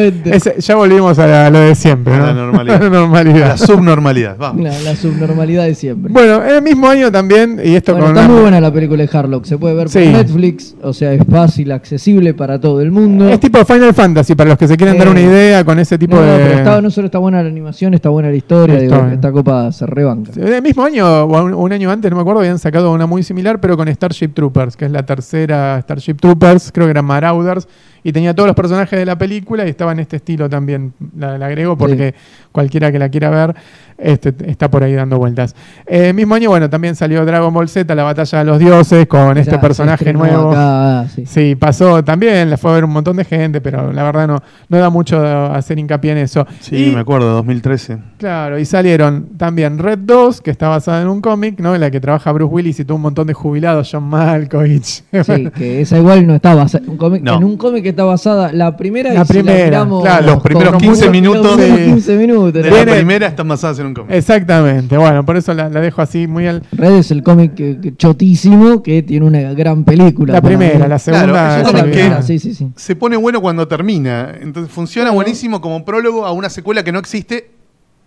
Ya 0.58 0.76
volvimos 0.76 1.18
a, 1.18 1.26
la- 1.28 1.46
a 1.48 1.50
lo 1.50 1.60
de 1.60 1.76
siempre, 1.76 2.14
A 2.14 2.18
¿no? 2.18 2.26
la 2.28 2.34
normalidad. 2.34 2.82
La 2.84 2.90
normalidad. 2.90 3.48
La 3.48 3.58
subnormalidad. 3.58 4.36
Vamos. 4.38 4.64
La, 4.64 4.78
la 4.82 4.96
subnormalidad 4.96 5.64
de 5.64 5.76
siempre. 5.76 6.12
Bueno, 6.12 6.44
en 6.44 6.56
el 6.56 6.62
mismo 6.62 6.88
año 6.88 7.12
también, 7.12 7.60
y 7.64 7.76
esto 7.76 7.94
Bueno, 7.94 8.08
con 8.08 8.16
está 8.16 8.26
una- 8.26 8.34
muy 8.34 8.42
buena 8.42 8.60
la 8.62 8.74
película 8.74 9.04
de 9.06 9.18
Harlock, 9.18 9.46
se 9.46 9.58
puede 9.58 9.76
ver 9.76 9.90
Sí. 9.90 10.00
por 10.00 10.08
Netflix, 10.14 10.76
o 10.82 10.94
sea, 10.94 11.14
es 11.14 11.22
fácil, 11.30 11.72
accesible 11.72 12.34
para 12.34 12.60
todo 12.60 12.82
el 12.82 12.92
mundo. 12.92 13.30
Es 13.30 13.40
tipo 13.40 13.64
Final 13.66 13.94
Fantasy, 13.94 14.36
para 14.36 14.50
los 14.50 14.58
que 14.60 14.68
se 14.68 14.76
quieren 14.78 14.98
dar 14.98 15.08
Eh, 15.08 15.12
una 15.12 15.22
idea 15.22 15.64
con 15.64 15.80
ese 15.80 15.98
tipo 15.98 16.16
no, 16.16 16.22
de. 16.22 16.38
pero 16.44 16.58
está- 16.58 16.82
no 16.82 16.92
solo 16.92 17.06
está 17.06 17.18
buena 17.20 17.42
la 17.42 17.50
animación, 17.50 17.94
está 17.94 18.10
buena 18.10 18.30
la 18.30 18.36
historia, 18.36 18.80
digo, 18.80 19.08
esta 19.12 19.32
copa 19.32 19.72
se 19.72 19.86
rebanca. 19.86 20.32
En 20.36 20.52
el 20.54 20.62
mismo 20.62 20.84
año, 20.84 21.06
o 21.24 21.44
un, 21.44 21.54
un 21.54 21.72
año 21.74 21.90
antes, 21.92 22.10
no 22.12 22.18
me 22.18 22.22
acuerdo, 22.22 22.42
habían 22.42 22.60
sacado 22.60 22.92
una 22.92 23.06
muy 23.06 23.24
similar, 23.24 23.60
pero 23.62 23.78
con 23.78 23.88
Starship 23.88 24.30
Troopers, 24.34 24.76
que 24.76 24.86
es 24.86 24.92
la 24.92 25.04
tercera 25.06 25.80
Starship 25.82 26.16
Troopers, 26.16 26.72
creo 26.74 26.88
que 26.88 26.92
eran 26.92 27.06
Marauders, 27.06 27.68
y 28.06 28.12
tenía 28.12 28.34
todos 28.36 28.48
los 28.48 28.56
personajes 28.56 29.00
de 29.00 29.06
la 29.06 29.13
película 29.18 29.66
y 29.66 29.70
estaba 29.70 29.92
en 29.92 30.00
este 30.00 30.18
estilo 30.18 30.50
también. 30.50 30.94
La, 31.18 31.38
la 31.38 31.46
agrego 31.48 31.78
porque 31.78 32.14
cualquiera 32.52 32.92
que 32.92 33.00
la 33.00 33.10
quiera 33.10 33.30
ver 33.30 33.56
este, 33.98 34.34
está 34.48 34.70
por 34.70 34.84
ahí 34.84 34.94
dando 34.94 35.18
vueltas. 35.18 35.56
Eh, 35.86 36.10
el 36.10 36.14
mismo 36.14 36.36
año, 36.36 36.50
bueno, 36.50 36.70
también 36.70 36.96
salió 36.96 37.26
Dragon 37.26 37.54
Ball 37.54 37.70
Z, 37.70 37.94
la 37.96 38.04
batalla 38.04 38.40
de 38.40 38.46
los 38.46 38.60
dioses, 38.60 39.08
con 39.08 39.38
este 39.38 39.52
Ya, 39.52 39.62
personaje 39.62 40.04
estrenó 40.04 40.20
nuevo. 40.20 40.52
acá, 40.52 41.00
ah, 41.02 41.06
sí. 41.14 41.26
Sí, 41.26 41.56
pasó 41.56 42.04
también, 42.04 42.50
la 42.50 42.58
fue 42.58 42.72
a 42.72 42.74
ver 42.76 42.86
un 42.86 42.92
montón 42.92 43.18
de 43.18 43.24
gente, 43.26 43.62
pero 43.62 43.92
la 43.94 44.04
verdad 44.04 44.28
no, 44.28 44.42
no 44.70 44.78
da 44.78 44.90
mucho 44.90 45.22
hacer 45.54 45.78
hincapié 45.80 46.12
en 46.14 46.18
eso. 46.20 46.46
Sí, 46.60 46.88
Y- 46.88 46.92
me 46.94 47.00
acuerdo, 47.02 47.30
2013. 47.34 47.98
Claro, 48.18 48.58
y 48.60 48.66
salieron 48.66 49.30
también 49.38 49.78
Red 49.78 50.00
2, 50.00 50.42
que 50.42 50.52
está 50.52 50.68
basada 50.70 51.02
en 51.02 51.08
un 51.08 51.22
cómic, 51.22 51.60
¿no? 51.60 51.76
En 51.76 51.82
la 51.82 51.92
que 51.92 52.00
trabaja 52.00 52.32
Bruce 52.32 52.54
Willis 52.54 52.80
y 52.80 52.86
tuvo 52.86 52.96
un 52.98 53.04
montón 53.04 53.28
de 53.28 53.34
jubilados, 53.34 53.90
John 53.92 54.04
Malkovich. 54.06 55.04
Sí, 55.24 55.50
que 55.56 55.82
esa 55.82 55.98
igual 55.98 56.26
no 56.28 56.36
está 56.36 56.56
basada. 56.56 56.84
un 56.88 56.98
cómic- 56.98 57.22
No. 57.22 57.36
En 57.38 57.44
un 57.44 57.58
cómic 57.58 57.86
está 57.86 58.04
basada 58.04 58.52
la 58.52 58.76
primera 58.78 59.03
La 59.12 59.22
y 59.22 59.26
si 59.26 59.34
primera, 59.34 59.66
miramos 59.66 60.04
claro, 60.04 60.26
los 60.28 60.44
primeros 60.44 60.72
con 60.74 60.82
15 60.82 61.02
mucho- 61.02 61.12
minutos 61.12 61.58
de- 61.58 61.86
15 61.86 62.16
minutos. 62.18 62.54
De 62.54 62.70
la 62.72 62.86
primera 62.86 63.28
están 63.28 63.48
basadas 63.48 63.80
en 63.80 63.88
un 63.88 63.94
cómic. 63.94 64.12
Exactamente, 64.12 64.98
bueno, 64.98 65.26
por 65.26 65.38
eso 65.38 65.54
la, 65.54 65.70
la 65.70 65.80
dejo 65.82 66.02
así 66.02 66.28
muy 66.28 66.48
al... 66.48 66.64
Red 66.72 66.94
es 66.94 67.12
el 67.12 67.24
cómic 67.24 67.54
que- 67.56 67.80
que 67.82 67.96
chotísimo 67.96 68.84
que 68.84 69.02
tiene 69.04 69.26
una 69.26 69.54
gran 69.54 69.84
película. 69.84 70.34
La 70.34 70.42
primera, 70.42 70.88
la 70.88 71.00
segunda... 71.00 71.26
Claro, 71.28 71.62
es 71.62 71.68
un 71.74 71.80
cómic 71.80 71.94
que- 71.94 72.24
Sí, 72.24 72.40
sí, 72.40 72.54
sí. 72.54 72.68
Se 72.76 72.96
pone 72.96 73.18
bueno 73.18 73.42
cuando 73.42 73.68
termina. 73.68 74.34
Entonces 74.40 74.72
funciona 74.72 75.12
buenísimo 75.12 75.60
como 75.62 75.84
prólogo 75.84 76.26
a 76.26 76.32
una 76.32 76.50
secuela 76.50 76.84
que 76.84 76.92
no 76.92 77.00
existe, 77.00 77.50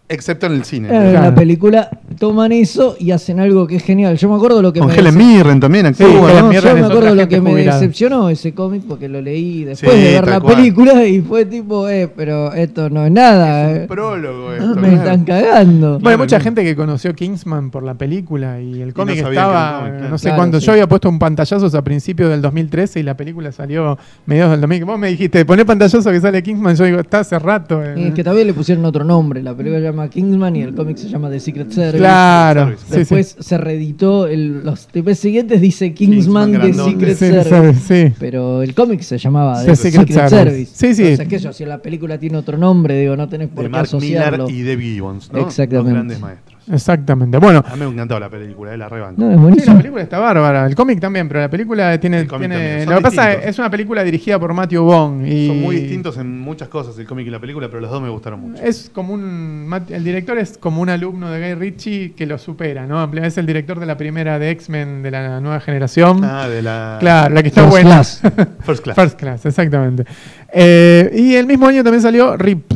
excepto 0.08 0.46
en 0.46 0.52
el 0.52 0.64
cine. 0.64 0.88
Eh, 0.88 1.10
Claro. 1.10 1.20
La 1.30 1.34
película 1.34 1.90
toman 2.18 2.52
eso 2.52 2.96
y 2.98 3.10
hacen 3.10 3.40
algo 3.40 3.66
que 3.66 3.76
es 3.76 3.82
genial. 3.84 4.16
Yo 4.16 4.28
me 4.28 4.36
acuerdo 4.36 4.62
lo 4.62 4.72
que 4.72 4.80
Con 4.80 4.88
me 4.88 4.94
Helen 4.94 5.16
Mirren 5.16 5.60
también 5.60 5.86
actúa. 5.86 6.06
Sí, 6.08 6.14
¿no? 6.14 6.28
Helen 6.28 6.42
No, 6.44 6.48
Mirren 6.48 6.62
yo 6.62 6.68
es 6.68 6.74
me 6.80 6.86
acuerdo 6.86 7.14
lo 7.14 7.28
que 7.28 7.40
me 7.40 7.50
jubilada. 7.50 7.80
decepcionó 7.80 8.26
decepcionó 8.26 8.30
ese 8.30 8.54
cómic 8.54 8.82
porque 8.88 9.08
lo 9.08 9.20
leí 9.20 9.64
después 9.64 9.92
Sí, 9.92 9.98
de 10.00 10.12
ver 10.12 10.26
la 10.28 10.40
cual. 10.40 10.54
película 10.56 11.04
y 11.06 11.20
fue 11.20 11.44
tipo, 11.46 11.88
eh, 11.88 12.08
pero 12.14 12.52
esto 12.52 12.88
no 12.90 13.04
es 13.06 13.12
nada. 13.12 13.68
Un 13.70 13.76
eh. 13.76 13.86
prólogo 13.88 14.52
esto, 14.52 14.66
me 14.76 14.80
claro. 14.88 14.96
están 14.96 15.24
cagando. 15.24 15.92
Bueno, 15.98 16.08
hay 16.10 16.16
mucha 16.18 16.40
gente 16.40 16.62
que 16.64 16.76
conoció 16.76 17.14
Kingsman 17.14 17.70
por 17.70 17.82
la 17.82 17.94
película 17.94 18.60
y 18.60 18.80
el 18.82 18.94
cómic 18.94 19.20
un 19.22 19.28
estaba, 19.28 19.88
no 20.10 20.18
sé 20.18 20.30
sí. 20.30 20.66
Yo 20.66 20.72
había 20.72 20.88
puesto 20.88 21.08
un 21.08 21.18
pantallazos 21.18 21.74
a 21.74 21.82
principios 21.82 22.30
del 22.30 22.42
2013 22.42 23.00
y 23.00 23.02
la 23.02 23.16
película 23.16 23.52
salió 23.52 23.98
mediados 24.26 24.52
del 24.52 24.60
2000. 24.60 24.84
Vos 24.84 24.98
me 24.98 25.08
dijiste, 25.08 25.44
poné 25.44 25.64
pantallazo 25.64 26.10
que 26.10 26.20
sale 26.20 26.42
Kingsman. 26.42 26.76
Yo 26.76 26.84
digo, 26.84 27.00
está 27.00 27.20
hace 27.20 27.38
rato. 27.38 27.82
eh. 27.84 27.94
Y 27.96 28.04
es 28.08 28.14
que 28.14 28.22
también 28.24 28.46
le 28.46 28.54
pusieron 28.54 28.84
otro 28.84 29.04
nombre. 29.04 29.42
La 29.42 29.54
película 29.54 29.80
se 29.80 29.95
llama 29.96 30.10
Kingsman 30.10 30.56
y 30.56 30.62
el 30.62 30.74
cómic 30.74 30.96
se 30.96 31.08
llama 31.08 31.30
The 31.30 31.40
Secret 31.40 31.70
Service. 31.70 31.98
Claro, 31.98 32.60
Service. 32.66 32.82
sí, 32.84 32.90
sí. 32.92 32.98
Después 32.98 33.36
se 33.40 33.58
reeditó, 33.58 34.26
el- 34.26 34.62
los 34.64 34.86
TP 34.88 35.14
siguientes 35.14 35.60
dice 35.60 35.92
Kingsman 35.94 36.52
Kingsman, 36.60 36.98
The. 36.98 37.14
Secret 37.14 37.16
Sí, 37.16 37.48
Service. 37.50 38.08
sí. 38.08 38.14
Pero 38.18 38.62
el 38.62 38.74
cómic 38.74 39.00
se 39.00 39.18
llamaba 39.18 39.60
The 39.62 39.66
The 39.70 39.76
Secret 39.76 40.08
Secret, 40.08 40.28
Service. 40.28 40.66
Service. 40.66 40.72
Sí, 40.74 40.94
sí. 40.94 41.12
O 41.12 41.16
sea, 41.16 41.26
que 41.26 41.38
yo, 41.38 41.52
si 41.52 41.64
la 41.64 41.78
película 41.82 42.18
tiene 42.18 42.36
otro 42.38 42.56
nombre, 42.58 42.98
digo, 43.00 43.16
no 43.16 43.28
tenés 43.28 43.48
por 43.48 43.64
De 43.64 43.70
qué 43.70 43.72
Mark 43.72 43.88
Millar 43.94 44.34
asociarlo. 44.34 44.50
y 44.50 44.62
Dave 44.62 44.82
Gibbons, 44.82 45.32
¿no? 45.32 45.40
Exactamente. 45.40 45.76
Dos 45.84 45.92
grandes 45.92 46.20
maestros. 46.20 46.55
Exactamente. 46.70 47.38
Bueno, 47.38 47.64
A 47.66 47.76
mí 47.76 47.84
me 47.84 47.92
encantó 47.92 48.18
la 48.18 48.28
película, 48.28 48.74
eh, 48.74 48.76
la. 48.76 48.88
No, 49.16 49.48
es 49.48 49.62
Sí, 49.62 49.70
la 49.70 49.76
película 49.76 50.02
está 50.02 50.18
bárbara. 50.18 50.66
El 50.66 50.74
cómic 50.74 51.00
también, 51.00 51.28
pero 51.28 51.40
la 51.40 51.50
película 51.50 51.98
tiene. 51.98 52.24
Lo 52.24 52.96
que 52.96 53.00
pasa 53.02 53.32
es 53.32 53.46
es 53.46 53.58
una 53.58 53.70
película 53.70 54.02
dirigida 54.04 54.38
por 54.38 54.52
Matthew 54.52 54.84
Vaughn. 54.84 55.26
Y 55.26 55.46
Son 55.48 55.60
muy 55.60 55.76
distintos 55.76 56.16
en 56.18 56.40
muchas 56.40 56.68
cosas 56.68 56.98
el 56.98 57.06
cómic 57.06 57.26
y 57.26 57.30
la 57.30 57.40
película, 57.40 57.68
pero 57.68 57.80
los 57.80 57.90
dos 57.90 58.02
me 58.02 58.08
gustaron 58.08 58.40
mucho. 58.40 58.62
Es 58.62 58.90
como 58.92 59.14
un. 59.14 59.70
El 59.88 60.04
director 60.04 60.38
es 60.38 60.58
como 60.58 60.80
un 60.82 60.88
alumno 60.88 61.30
de 61.30 61.40
Guy 61.40 61.54
Ritchie 61.54 62.12
que 62.14 62.26
lo 62.26 62.38
supera, 62.38 62.86
¿no? 62.86 63.04
Es 63.16 63.38
el 63.38 63.46
director 63.46 63.80
de 63.80 63.86
la 63.86 63.96
primera 63.96 64.38
de 64.38 64.50
X-Men 64.50 65.02
de 65.02 65.10
la 65.10 65.40
nueva 65.40 65.60
generación. 65.60 66.24
Ah, 66.24 66.48
de 66.48 66.62
la 66.62 66.96
Claro, 67.00 67.34
la 67.34 67.42
que 67.42 67.48
está 67.48 67.62
First 67.62 67.72
buena. 67.72 67.90
Class. 67.90 68.22
First 68.64 68.84
Class. 68.84 68.96
First 68.96 69.18
Class, 69.18 69.46
exactamente. 69.46 70.04
Eh, 70.52 71.10
y 71.14 71.34
el 71.34 71.46
mismo 71.46 71.66
año 71.66 71.82
también 71.82 72.02
salió 72.02 72.36
Rip. 72.36 72.72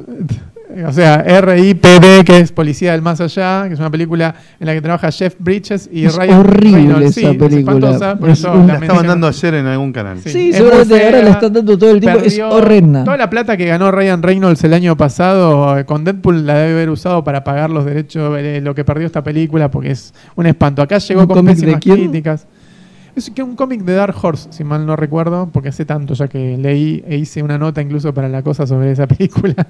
O 0.86 0.92
sea, 0.92 1.16
R.I.P.D., 1.26 2.24
que 2.24 2.38
es 2.38 2.52
Policía 2.52 2.92
del 2.92 3.02
Más 3.02 3.20
Allá, 3.20 3.64
que 3.66 3.74
es 3.74 3.80
una 3.80 3.90
película 3.90 4.34
en 4.58 4.66
la 4.66 4.72
que 4.74 4.80
trabaja 4.80 5.10
Jeff 5.10 5.34
Bridges 5.38 5.88
y 5.92 6.04
Es 6.06 6.14
Ryan 6.16 6.38
horrible 6.40 6.70
Reynolds. 6.78 7.16
esa 7.16 7.32
Sí, 7.32 7.38
película. 7.38 7.52
Es 7.52 7.58
espantosa, 7.58 8.18
por 8.18 8.30
Es 8.30 8.38
eso 8.38 8.52
un- 8.52 8.58
la 8.60 8.66
La 8.66 8.72
estaban 8.74 8.80
menciono. 8.88 9.08
dando 9.08 9.26
ayer 9.26 9.54
en 9.54 9.66
algún 9.66 9.92
canal. 9.92 10.18
Sí. 10.22 10.30
Sí, 10.30 10.50
Es 10.50 10.56
seguramente 10.56 11.04
ahora 11.04 11.22
la 11.22 11.30
están 11.30 11.52
dando 11.52 11.78
todo 11.78 11.90
el 11.90 12.00
tiempo. 12.00 12.20
es 12.24 12.38
horrenda. 12.40 13.04
Toda 13.04 13.16
la 13.16 13.30
plata 13.30 13.56
que 13.56 13.66
ganó 13.66 13.90
Ryan 13.90 14.22
Reynolds 14.22 14.62
el 14.64 14.74
año 14.74 14.96
pasado 14.96 15.78
eh, 15.78 15.84
con 15.84 16.04
Deadpool 16.04 16.46
la 16.46 16.54
debe 16.54 16.72
haber 16.74 16.90
usado 16.90 17.24
para 17.24 17.42
pagar 17.44 17.70
los 17.70 17.84
derechos, 17.84 18.36
eh, 18.38 18.60
lo 18.62 18.74
que 18.74 18.84
perdió 18.84 19.06
esta 19.06 19.22
película, 19.24 19.70
porque 19.70 19.90
es 19.90 20.14
un 20.36 20.46
espanto. 20.46 20.82
Acá 20.82 20.98
llegó 20.98 21.22
¿Un 21.22 21.26
con 21.26 21.44
de 21.46 21.52
pésimas 21.52 21.80
quién? 21.80 21.96
críticas. 21.96 22.46
Es 23.16 23.30
que 23.30 23.42
un 23.42 23.56
cómic 23.56 23.82
de 23.82 23.94
Dark 23.94 24.14
Horse, 24.22 24.48
si 24.52 24.64
mal 24.64 24.86
no 24.86 24.94
recuerdo, 24.96 25.48
porque 25.52 25.70
hace 25.70 25.84
tanto 25.84 26.14
ya 26.14 26.28
que 26.28 26.56
leí 26.56 27.02
e 27.06 27.16
hice 27.16 27.42
una 27.42 27.58
nota 27.58 27.82
incluso 27.82 28.14
para 28.14 28.28
la 28.28 28.42
cosa 28.42 28.66
sobre 28.66 28.92
esa 28.92 29.06
película. 29.08 29.66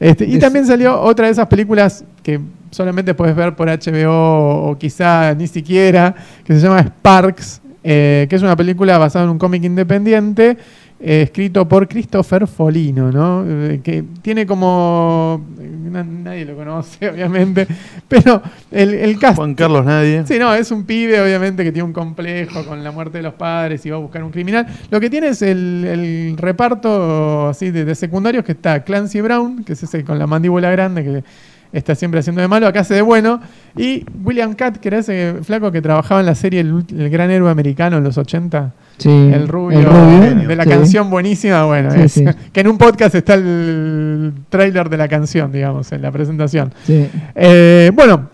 Este, 0.00 0.26
y 0.26 0.34
Es- 0.34 0.40
también 0.40 0.66
salió 0.66 1.00
otra 1.00 1.26
de 1.26 1.32
esas 1.32 1.46
películas 1.48 2.04
que 2.22 2.40
solamente 2.70 3.14
puedes 3.14 3.34
ver 3.34 3.56
por 3.56 3.68
HBO 3.68 4.70
o 4.70 4.76
quizá 4.78 5.34
ni 5.34 5.46
siquiera, 5.46 6.14
que 6.44 6.54
se 6.54 6.60
llama 6.60 6.82
Sparks, 6.82 7.62
eh, 7.84 8.26
que 8.28 8.36
es 8.36 8.42
una 8.42 8.54
película 8.56 8.98
basada 8.98 9.24
en 9.24 9.30
un 9.30 9.38
cómic 9.38 9.64
independiente 9.64 10.56
eh, 11.00 11.22
escrito 11.22 11.66
por 11.68 11.86
Christopher 11.88 12.46
Folino, 12.46 13.10
¿no? 13.12 13.44
Eh, 13.46 13.80
que 13.82 14.04
tiene 14.22 14.46
como... 14.46 15.44
na- 15.58 16.02
nadie 16.04 16.44
lo 16.44 16.56
conoce, 16.56 17.08
obviamente, 17.10 17.66
pero 18.08 18.42
el, 18.70 18.94
el 18.94 19.18
cast... 19.18 19.36
Juan 19.36 19.54
Carlos 19.54 19.84
Nadie. 19.84 20.26
Sí, 20.26 20.38
no, 20.38 20.52
es 20.54 20.70
un 20.70 20.84
pibe, 20.84 21.20
obviamente, 21.20 21.62
que 21.64 21.72
tiene 21.72 21.84
un 21.86 21.92
complejo 21.92 22.64
con 22.64 22.82
la 22.82 22.90
muerte 22.90 23.18
de 23.18 23.22
los 23.22 23.34
padres 23.34 23.84
y 23.86 23.90
va 23.90 23.96
a 23.96 24.00
buscar 24.00 24.22
un 24.24 24.30
criminal. 24.30 24.66
Lo 24.90 24.98
que 25.00 25.08
tiene 25.08 25.28
es 25.28 25.42
el, 25.42 25.84
el 25.86 26.36
reparto 26.36 27.48
así 27.48 27.70
de, 27.70 27.84
de 27.84 27.94
secundarios 27.94 28.44
que 28.44 28.52
está 28.52 28.82
Clancy 28.82 29.20
Brown, 29.20 29.64
que 29.64 29.74
es 29.74 29.82
ese 29.82 30.04
con 30.04 30.18
la 30.18 30.26
mandíbula 30.26 30.70
grande 30.70 31.04
que 31.04 31.24
está 31.72 31.94
siempre 31.94 32.20
haciendo 32.20 32.40
de 32.40 32.48
malo, 32.48 32.66
acá 32.66 32.80
hace 32.80 32.94
de 32.94 33.02
bueno, 33.02 33.40
y 33.76 34.04
William 34.24 34.54
Catt, 34.54 34.78
que 34.78 34.88
era 34.88 34.98
ese 34.98 35.36
flaco 35.42 35.70
que 35.70 35.82
trabajaba 35.82 36.20
en 36.20 36.26
la 36.26 36.34
serie 36.34 36.60
El, 36.60 36.84
Gran 37.10 37.30
Héroe 37.30 37.50
Americano 37.50 37.98
en 37.98 38.04
los 38.04 38.16
80, 38.18 38.72
Sí, 38.98 39.08
el 39.08 39.46
rubio, 39.46 39.80
rubio, 39.82 40.48
de 40.48 40.56
la 40.56 40.64
sí. 40.64 40.70
canción 40.70 41.08
buenísima, 41.08 41.64
bueno, 41.64 41.90
Sí, 41.92 42.00
es- 42.00 42.12
sí. 42.12 42.24
que 42.52 42.60
en 42.60 42.68
un 42.68 42.78
podcast 42.78 43.14
está 43.14 43.34
el 43.34 44.32
tráiler 44.48 44.88
de 44.88 44.96
la 44.96 45.06
canción, 45.08 45.52
digamos, 45.52 45.92
en 45.92 46.02
la 46.02 46.10
presentación. 46.10 46.72
Sí. 46.84 47.06
Eh, 47.36 47.92
bueno, 47.94 48.28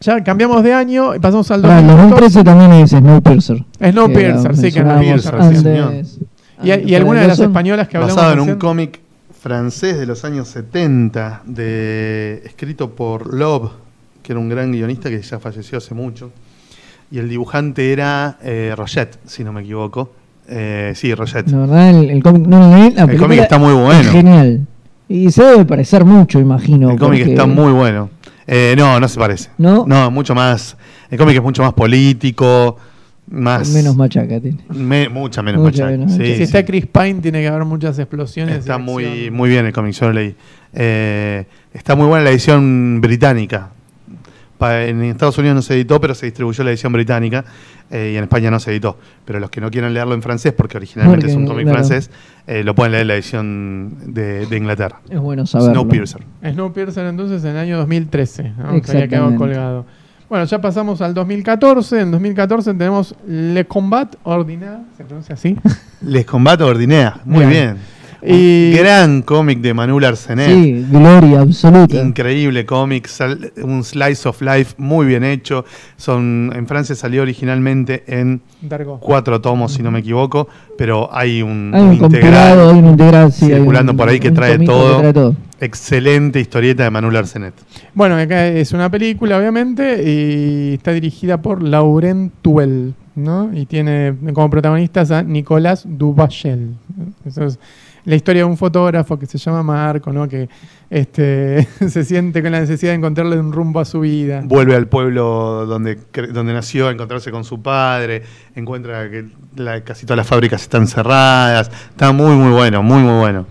ya 0.00 0.22
cambiamos 0.22 0.62
de 0.62 0.74
año 0.74 1.14
y 1.14 1.18
pasamos 1.18 1.50
al 1.50 1.62
Para 1.62 1.78
el 1.78 1.86
2014. 1.86 2.40
2013 2.40 2.44
también 2.44 2.72
es 2.84 2.90
Snowpiercer. 2.90 3.64
Snowpiercer, 3.90 4.56
sí, 4.56 4.62
que 4.72 4.80
Snowpiercer, 4.80 5.34
sí, 5.44 5.56
señor. 5.56 5.92
Y, 6.62 6.90
y 6.90 6.94
alguna 6.94 7.20
de 7.22 7.28
las 7.28 7.38
españolas 7.38 7.88
que 7.88 7.96
hablamos 7.96 8.16
Basado 8.16 8.42
en 8.42 8.50
un 8.50 8.56
cómic 8.56 9.00
francés 9.50 9.96
de 9.96 10.06
los 10.06 10.24
años 10.24 10.48
70, 10.48 11.42
de, 11.44 12.42
escrito 12.44 12.90
por 12.96 13.32
Love, 13.32 13.70
que 14.20 14.32
era 14.32 14.40
un 14.40 14.48
gran 14.48 14.72
guionista 14.72 15.08
que 15.08 15.22
ya 15.22 15.38
falleció 15.38 15.78
hace 15.78 15.94
mucho. 15.94 16.32
Y 17.12 17.18
el 17.18 17.28
dibujante 17.28 17.92
era 17.92 18.38
eh, 18.42 18.74
Roget, 18.76 19.16
si 19.24 19.44
no 19.44 19.52
me 19.52 19.60
equivoco. 19.60 20.10
Eh, 20.48 20.94
sí, 20.96 21.14
Roget. 21.14 21.46
La 21.48 21.58
verdad, 21.58 21.90
el, 21.90 22.10
el 22.10 22.22
cómic 22.24 22.44
no 22.48 22.58
lo 22.58 22.76
leí, 22.76 22.90
la 22.90 23.02
El 23.02 23.06
película 23.06 23.18
cómic 23.18 23.38
está 23.38 23.58
muy 23.58 23.72
es 23.72 23.80
bueno. 23.84 24.10
Genial. 24.10 24.66
Y 25.08 25.30
se 25.30 25.44
debe 25.44 25.64
parecer 25.64 26.04
mucho, 26.04 26.40
imagino. 26.40 26.90
el 26.90 26.98
cómic 26.98 27.20
porque- 27.20 27.32
está 27.34 27.46
muy 27.46 27.70
bueno. 27.70 28.10
Eh, 28.48 28.74
no, 28.76 28.98
no 28.98 29.06
se 29.06 29.16
parece. 29.16 29.50
¿No? 29.58 29.84
No, 29.86 30.10
mucho 30.10 30.34
más. 30.34 30.76
El 31.08 31.18
cómic 31.18 31.36
es 31.36 31.42
mucho 31.44 31.62
más 31.62 31.72
político, 31.72 32.78
más. 33.28 33.68
Menos 33.70 33.96
machaca 33.96 34.40
tiene. 34.40 34.58
me- 34.74 35.08
mucha 35.08 35.42
menos 35.42 35.60
Mucha 35.62 35.84
machaca. 35.84 35.90
menos 35.98 36.12
Sí, 36.12 36.18
machaca. 36.18 36.32
Si 36.32 36.36
sí. 36.38 36.42
está 36.44 36.64
Chris 36.64 36.86
Pine, 36.86 37.14
tiene 37.14 37.40
que 37.40 37.48
haber 37.48 37.64
muchas 37.64 37.98
explosiones. 37.98 38.58
Está 38.58 38.78
muy, 38.78 39.30
muy 39.30 39.48
bien 39.50 39.66
el 39.66 39.72
cómic, 39.72 39.92
yo 39.94 40.06
lo 40.06 40.12
leí. 40.12 40.34
Eh, 40.72 41.44
está 41.72 41.94
muy 41.96 42.06
buena 42.06 42.24
la 42.24 42.30
edición 42.30 43.00
británica. 43.00 43.70
Pa- 44.58 44.84
en 44.84 45.02
Estados 45.02 45.36
Unidos 45.38 45.54
no 45.56 45.62
se 45.62 45.74
editó, 45.74 46.00
pero 46.00 46.14
se 46.14 46.24
distribuyó 46.26 46.64
la 46.64 46.70
edición 46.70 46.90
británica 46.92 47.44
eh, 47.90 48.12
y 48.14 48.16
en 48.16 48.22
España 48.24 48.50
no 48.50 48.58
se 48.58 48.70
editó. 48.70 48.98
Pero 49.26 49.38
los 49.38 49.50
que 49.50 49.60
no 49.60 49.70
quieran 49.70 49.92
leerlo 49.92 50.14
en 50.14 50.22
francés, 50.22 50.54
porque 50.56 50.78
originalmente 50.78 51.26
Porque, 51.26 51.30
es 51.32 51.36
un 51.36 51.46
cómic 51.46 51.64
claro. 51.66 51.78
francés, 51.84 52.10
eh, 52.46 52.64
lo 52.64 52.74
pueden 52.74 52.92
leer 52.92 53.02
en 53.02 53.08
la 53.08 53.14
edición 53.16 53.96
de, 54.14 54.46
de 54.46 54.56
Inglaterra. 54.56 55.00
Es 55.10 55.18
bueno 55.20 55.44
saberlo. 55.44 55.72
Snowpiercer. 55.74 56.22
Snowpiercer 56.42 57.04
entonces 57.06 57.44
en 57.44 57.50
el 57.50 57.56
año 57.58 57.76
2013, 57.76 58.42
¿no? 58.56 58.64
había 58.68 58.78
Exactamente. 58.78 59.08
quedado 59.10 59.36
colgado. 59.36 59.86
Bueno, 60.28 60.44
ya 60.44 60.60
pasamos 60.60 61.00
al 61.02 61.14
2014. 61.14 62.00
En 62.00 62.10
2014 62.10 62.74
tenemos 62.74 63.14
Le 63.28 63.64
Combat 63.66 64.14
Ordinaire, 64.24 64.78
¿se 64.96 65.04
pronuncia 65.04 65.34
así? 65.34 65.56
Les 66.02 66.26
Combato 66.26 66.66
Ordinea, 66.66 67.20
muy 67.24 67.46
Bien. 67.46 67.50
bien. 67.50 67.76
Y- 68.22 68.70
Un 68.72 68.76
gran 68.78 69.22
cómic 69.22 69.60
de 69.60 69.74
Manuel 69.74 70.04
Arsenet. 70.04 70.48
Sí, 70.48 70.86
gloria 70.90 71.40
absoluta. 71.40 71.96
Increíble 72.02 72.64
cómic, 72.66 73.08
un 73.62 73.84
slice 73.84 74.28
of 74.28 74.40
life 74.42 74.74
muy 74.78 75.06
bien 75.06 75.24
hecho. 75.24 75.64
Son 75.96 76.50
en 76.54 76.66
Francia 76.66 76.94
salió 76.94 77.22
originalmente 77.22 78.04
en 78.06 78.40
Dargo. 78.62 78.98
cuatro 79.00 79.40
tomos, 79.40 79.72
si 79.72 79.82
no 79.82 79.90
me 79.90 80.00
equivoco, 80.00 80.48
pero 80.78 81.08
hay 81.12 81.42
un, 81.42 81.72
Hay 81.74 81.82
un 81.82 81.92
integral, 81.94 82.10
compilado, 82.10 82.70
hay 82.70 82.78
un 82.78 82.86
integral, 82.86 83.32
sí, 83.32 83.44
hay 83.46 83.54
circulando 83.54 83.92
un- 83.92 83.98
por 83.98 84.08
ahí 84.08 84.18
que 84.20 84.30
trae 84.30 84.58
que 84.58 84.64
todo. 84.66 84.98
trae 85.00 85.12
todo. 85.12 85.36
Excelente 85.60 86.38
historieta 86.40 86.84
de 86.84 86.90
Manuel 86.90 87.16
Arsenet. 87.16 87.54
Bueno, 87.94 88.16
acá 88.16 88.46
es 88.48 88.72
una 88.72 88.90
película, 88.90 89.38
obviamente, 89.38 90.02
y 90.04 90.74
está 90.74 90.92
dirigida 90.92 91.40
por 91.40 91.62
Laurent 91.62 92.32
Tuel, 92.42 92.92
¿no? 93.14 93.50
Y 93.54 93.64
tiene 93.66 94.14
como 94.34 94.50
protagonistas 94.50 95.10
a 95.10 95.22
Nicolas 95.22 95.84
Duvachel. 95.88 96.74
Eso 97.24 97.44
es 97.44 97.58
la 98.06 98.14
historia 98.14 98.42
de 98.42 98.48
un 98.48 98.56
fotógrafo 98.56 99.18
que 99.18 99.26
se 99.26 99.36
llama 99.36 99.62
Marco, 99.62 100.12
¿no? 100.12 100.26
Que 100.28 100.48
este, 100.88 101.66
se 101.88 102.04
siente 102.04 102.42
con 102.42 102.52
la 102.52 102.60
necesidad 102.60 102.92
de 102.92 102.96
encontrarle 102.96 103.38
un 103.38 103.52
rumbo 103.52 103.80
a 103.80 103.84
su 103.84 104.00
vida. 104.00 104.40
Vuelve 104.44 104.74
al 104.74 104.86
pueblo 104.88 105.66
donde, 105.66 105.98
donde 106.32 106.54
nació 106.54 106.88
a 106.88 106.92
encontrarse 106.92 107.30
con 107.30 107.44
su 107.44 107.60
padre, 107.60 108.22
encuentra 108.54 109.10
que 109.10 109.26
la- 109.56 109.82
casi 109.82 110.06
todas 110.06 110.16
las 110.18 110.26
fábricas 110.26 110.62
están 110.62 110.86
cerradas. 110.86 111.70
Está 111.90 112.12
muy, 112.12 112.34
muy 112.36 112.52
bueno, 112.52 112.82
muy, 112.82 113.02
muy 113.02 113.18
bueno. 113.18 113.46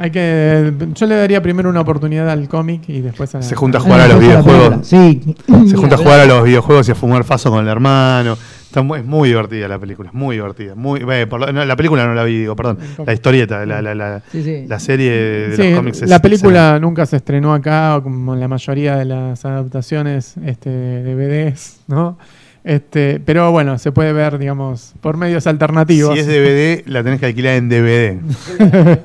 Hay 0.00 0.12
que, 0.12 0.72
yo 0.94 1.06
le 1.06 1.16
daría 1.16 1.42
primero 1.42 1.68
una 1.68 1.80
oportunidad 1.80 2.30
al 2.30 2.48
cómic 2.48 2.88
y 2.88 3.00
después 3.00 3.34
a 3.34 3.38
la, 3.38 3.42
Se 3.42 3.56
junta 3.56 3.78
a 3.78 3.80
jugar 3.80 4.00
a 4.02 4.08
los 4.08 4.20
videojuegos. 4.20 4.86
Sí. 4.86 5.34
Se 5.66 5.76
junta 5.76 5.96
a 5.96 5.98
jugar 5.98 6.20
a 6.20 6.24
los 6.26 6.44
videojuegos 6.44 6.88
y 6.88 6.92
a 6.92 6.94
fumar 6.94 7.24
faso 7.24 7.50
con 7.50 7.60
el 7.64 7.68
hermano. 7.68 8.38
Está 8.68 8.82
mu- 8.82 8.94
es 8.96 9.04
muy 9.04 9.30
divertida 9.30 9.66
la 9.66 9.78
película, 9.78 10.10
es 10.10 10.14
muy 10.14 10.36
divertida. 10.36 10.74
Muy, 10.74 11.00
eh, 11.10 11.26
por 11.26 11.40
lo- 11.40 11.50
no, 11.52 11.64
la 11.64 11.74
película 11.74 12.06
no 12.06 12.12
la 12.14 12.22
vi, 12.24 12.38
digo, 12.40 12.54
perdón. 12.54 12.78
La 13.06 13.14
historieta, 13.14 13.64
la, 13.64 13.80
la, 13.80 13.94
la, 13.94 14.22
Sí, 14.30 14.42
sí. 14.42 14.64
la 14.68 14.78
serie 14.78 15.10
de 15.10 15.56
Sí, 15.56 15.70
los 15.70 15.78
cómics. 15.78 16.02
es 16.02 16.08
la 16.10 16.20
película 16.20 16.78
nunca 16.78 17.06
se 17.06 17.16
estrenó 17.16 17.54
acá, 17.54 17.98
como 18.02 18.36
la 18.36 18.46
mayoría 18.46 18.96
de 18.96 19.06
las 19.06 19.44
adaptaciones 19.46 20.34
este, 20.44 20.68
DVDs, 21.02 21.80
¿no? 21.88 22.18
Este, 22.62 23.20
pero 23.24 23.50
bueno, 23.52 23.78
se 23.78 23.90
puede 23.92 24.12
ver, 24.12 24.36
digamos, 24.36 24.92
por 25.00 25.16
medios 25.16 25.46
alternativos. 25.46 26.12
Si 26.12 26.20
es 26.20 26.26
DVD, 26.26 26.82
la 26.86 27.02
tenés 27.02 27.20
que 27.20 27.26
alquilar 27.26 27.54
en 27.54 27.68
DVD. 27.70 28.18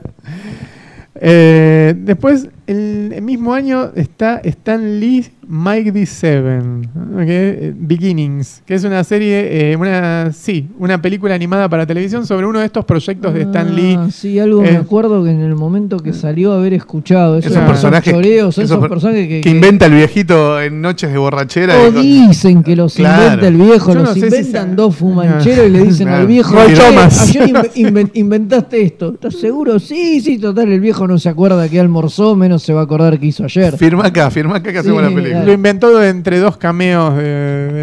Eh, 1.25 1.93
después, 1.95 2.49
el, 2.73 3.13
el 3.13 3.21
mismo 3.21 3.53
año 3.53 3.91
está 3.95 4.37
Stan 4.43 4.99
Lee 4.99 5.25
Mike 5.45 5.93
D7, 5.93 6.87
¿no? 6.95 7.17
que, 7.25 7.25
eh, 7.67 7.73
Beginnings, 7.77 8.63
que 8.65 8.75
es 8.75 8.83
una 8.85 9.03
serie, 9.03 9.71
eh, 9.71 9.75
una 9.75 10.31
sí, 10.31 10.67
una 10.79 11.01
película 11.01 11.35
animada 11.35 11.67
para 11.67 11.85
televisión 11.85 12.25
sobre 12.25 12.45
uno 12.47 12.59
de 12.59 12.65
estos 12.65 12.85
proyectos 12.85 13.33
de 13.33 13.41
Stan 13.41 13.75
Lee. 13.75 13.95
Ah, 13.99 14.07
sí, 14.09 14.39
algo 14.39 14.63
Eh, 14.63 14.71
me 14.71 14.77
acuerdo 14.77 15.21
que 15.23 15.31
en 15.31 15.41
el 15.41 15.55
momento 15.55 15.97
que 15.99 16.13
salió 16.13 16.53
haber 16.53 16.73
escuchado. 16.73 17.37
Esos, 17.37 17.51
Esos 17.51 17.63
personajes, 17.65 18.13
choreos, 18.13 18.57
esos, 18.57 18.63
esos 18.65 18.79
per- 18.79 18.89
personajes 18.89 19.27
que, 19.27 19.41
que 19.41 19.49
inventa 19.49 19.85
el 19.87 19.93
viejito 19.93 20.61
en 20.61 20.81
noches 20.81 21.11
de 21.11 21.17
borrachera. 21.17 21.77
O 21.81 21.91
dicen 21.91 22.63
que 22.63 22.75
los 22.77 22.95
Claro. 22.95 23.23
inventa 23.23 23.47
el 23.49 23.55
viejo, 23.57 23.89
Yo 23.89 23.95
no 23.95 24.03
los 24.05 24.13
si 24.13 24.19
inventan 24.21 24.75
dos 24.77 24.95
fumancheros 24.95 25.67
y 25.67 25.69
le 25.71 25.83
dicen 25.83 26.07
al 26.07 26.25
viejo, 26.25 26.57
ayer 26.57 26.77
inve- 27.49 27.71
inven- 27.75 28.11
inventaste 28.13 28.81
esto. 28.81 29.13
¿Estás 29.15 29.35
seguro? 29.35 29.77
Sí, 29.79 30.21
sí, 30.21 30.37
total, 30.37 30.71
el 30.71 30.79
viejo 30.79 31.05
no 31.05 31.19
se 31.19 31.27
acuerda 31.29 31.67
que 31.67 31.79
almorzó, 31.81 32.35
menos 32.35 32.62
se 32.63 32.73
va 32.73 32.81
a 32.81 32.83
acordar 32.83 33.19
que 33.19 33.27
hizo 33.27 33.43
ayer. 33.43 33.77
Firma 33.77 34.07
acá, 34.07 34.31
firma 34.31 34.57
acá 34.57 34.71
que 34.71 34.79
hacemos 34.79 35.03
Sí, 35.03 35.09
la 35.09 35.15
película. 35.15 35.43
Lo 35.45 35.53
inventó 35.53 36.03
entre 36.03 36.39
dos 36.39 36.57
cameos 36.57 37.15
de, 37.17 37.23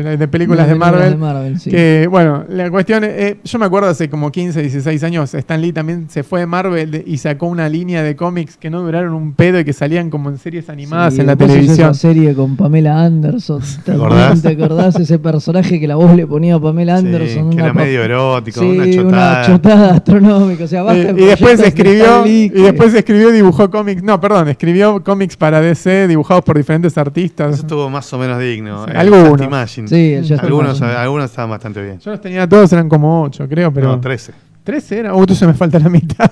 de- 0.03 0.17
de 0.17 0.29
películas 0.29 0.67
de, 0.69 0.75
Marvel. 0.75 1.11
de 1.11 1.17
Marvel, 1.17 1.61
sí. 1.61 1.71
Que 1.71 2.09
bueno, 2.11 2.45
la 2.49 2.71
cuestión, 2.71 3.05
eh, 3.05 3.39
yo 3.45 3.59
me 3.59 3.67
acuerdo 3.67 3.89
hace 3.89 4.09
como 4.11 4.31
15, 4.33 4.61
16 4.61 5.03
años, 5.05 5.35
Stan 5.35 5.61
Lee 5.61 5.73
también 5.73 6.09
se 6.11 6.23
fue 6.23 6.41
de 6.41 6.47
Marvel 6.47 7.05
y 7.07 7.17
sacó 7.19 7.47
una 7.47 7.69
línea 7.69 8.03
de 8.03 8.17
cómics 8.17 8.57
que 8.57 8.71
no 8.71 8.81
duraron 8.83 9.13
un 9.15 9.35
pedo 9.35 9.61
y 9.61 9.65
que 9.65 9.73
salían 9.73 10.11
como 10.11 10.31
en 10.31 10.39
series 10.39 10.69
animadas 10.69 11.15
Sí, 11.15 11.21
en 11.21 11.27
la 11.27 11.33
hizo 11.35 11.47
televisión. 11.47 11.91
Esa 11.91 11.95
serie 11.95 12.35
con 12.35 12.57
Pamela 12.57 13.05
Anderson. 13.05 13.61
¿Te 13.85 13.93
acordás? 13.93 14.43
¿Te 14.43 14.49
acordás 14.49 14.97
ese 14.97 15.19
personaje 15.19 15.79
que 15.79 15.87
la 15.87 15.97
voz 15.97 16.15
le 16.17 16.27
ponía 16.27 16.55
a 16.57 16.61
Pamela 16.61 16.97
Anderson? 16.97 17.29
Sí, 17.51 17.57
que 17.57 17.63
Una 17.63 17.65
era 17.67 17.75
medio 17.75 18.03
erótico, 18.03 18.61
Sí, 18.61 18.67
una 18.67 18.91
chotada. 18.91 19.47
chotada 19.47 19.95
astronómica. 19.95 20.65
O 20.65 20.69
sea, 20.69 20.83
basta 20.83 21.11
Eh, 21.11 21.15
y 21.17 21.25
después 21.27 21.61
escribió 21.61 22.27
y 22.27 22.49
después 22.49 22.95
escribió 22.95 23.31
y 23.31 23.33
dibujó 23.35 23.71
cómics 23.71 24.03
no 24.03 24.21
perdón 24.21 24.49
escribió 24.61 25.03
cómics 25.03 25.39
para 25.39 25.59
DC 25.63 26.07
dibujados 26.07 26.45
por 26.45 26.55
diferentes 26.55 26.99
artistas 26.99 27.55
Eso 27.55 27.63
estuvo 27.63 27.89
más 27.89 28.13
o 28.13 28.19
menos 28.19 28.39
digno. 28.39 28.85
Sí, 28.85 28.91
Eh, 28.95 28.99
algunos. 28.99 29.41
Imagine. 29.41 29.89
Sí, 29.89 30.35
algunos, 30.39 30.83
algunos 30.83 31.31
estaban 31.31 31.49
bastante 31.49 31.81
bien. 31.83 31.99
yo 31.99 32.11
los 32.11 32.21
tenía 32.21 32.47
todos 32.47 32.71
eran 32.75 32.87
como 32.91 33.23
8 33.23 33.49
creo 33.49 33.73
pero 33.73 33.89
no, 33.89 34.01
13. 34.01 34.35
¿13 34.67 34.93
era? 34.99 35.15
Uh, 35.15 35.21
entonces 35.21 35.49
me 35.49 35.55
falta 35.55 35.79
la 35.79 35.89
mitad. 35.89 36.31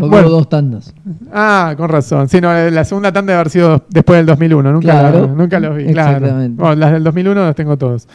O 0.00 0.08
Bueno. 0.08 0.30
dos 0.30 0.48
tandas. 0.48 0.94
Ah, 1.30 1.74
con 1.76 1.90
razón. 1.90 2.26
Sí, 2.30 2.40
no, 2.40 2.54
la 2.70 2.84
segunda 2.84 3.12
tanda 3.12 3.32
debe 3.32 3.40
haber 3.40 3.50
sido 3.50 3.84
después 3.90 4.16
del 4.18 4.24
2001. 4.24 4.72
Nunca, 4.72 4.88
Claro. 4.90 5.20
la- 5.26 5.26
nunca 5.34 5.60
los 5.60 5.76
vi. 5.76 5.92
Claro. 5.92 6.16
Exactamente. 6.16 6.62
Bueno, 6.62 6.74
las 6.76 6.92
del 6.92 7.04
2001 7.04 7.44
las 7.44 7.54
tengo 7.54 7.76
todos. 7.76 8.08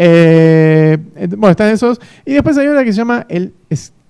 Eh, 0.00 0.96
eh, 1.16 1.26
bueno, 1.36 1.50
están 1.50 1.70
esos. 1.70 2.00
Y 2.24 2.34
después 2.34 2.56
hay 2.56 2.68
otra 2.68 2.84
que 2.84 2.92
se 2.92 2.98
llama 2.98 3.26
el 3.28 3.52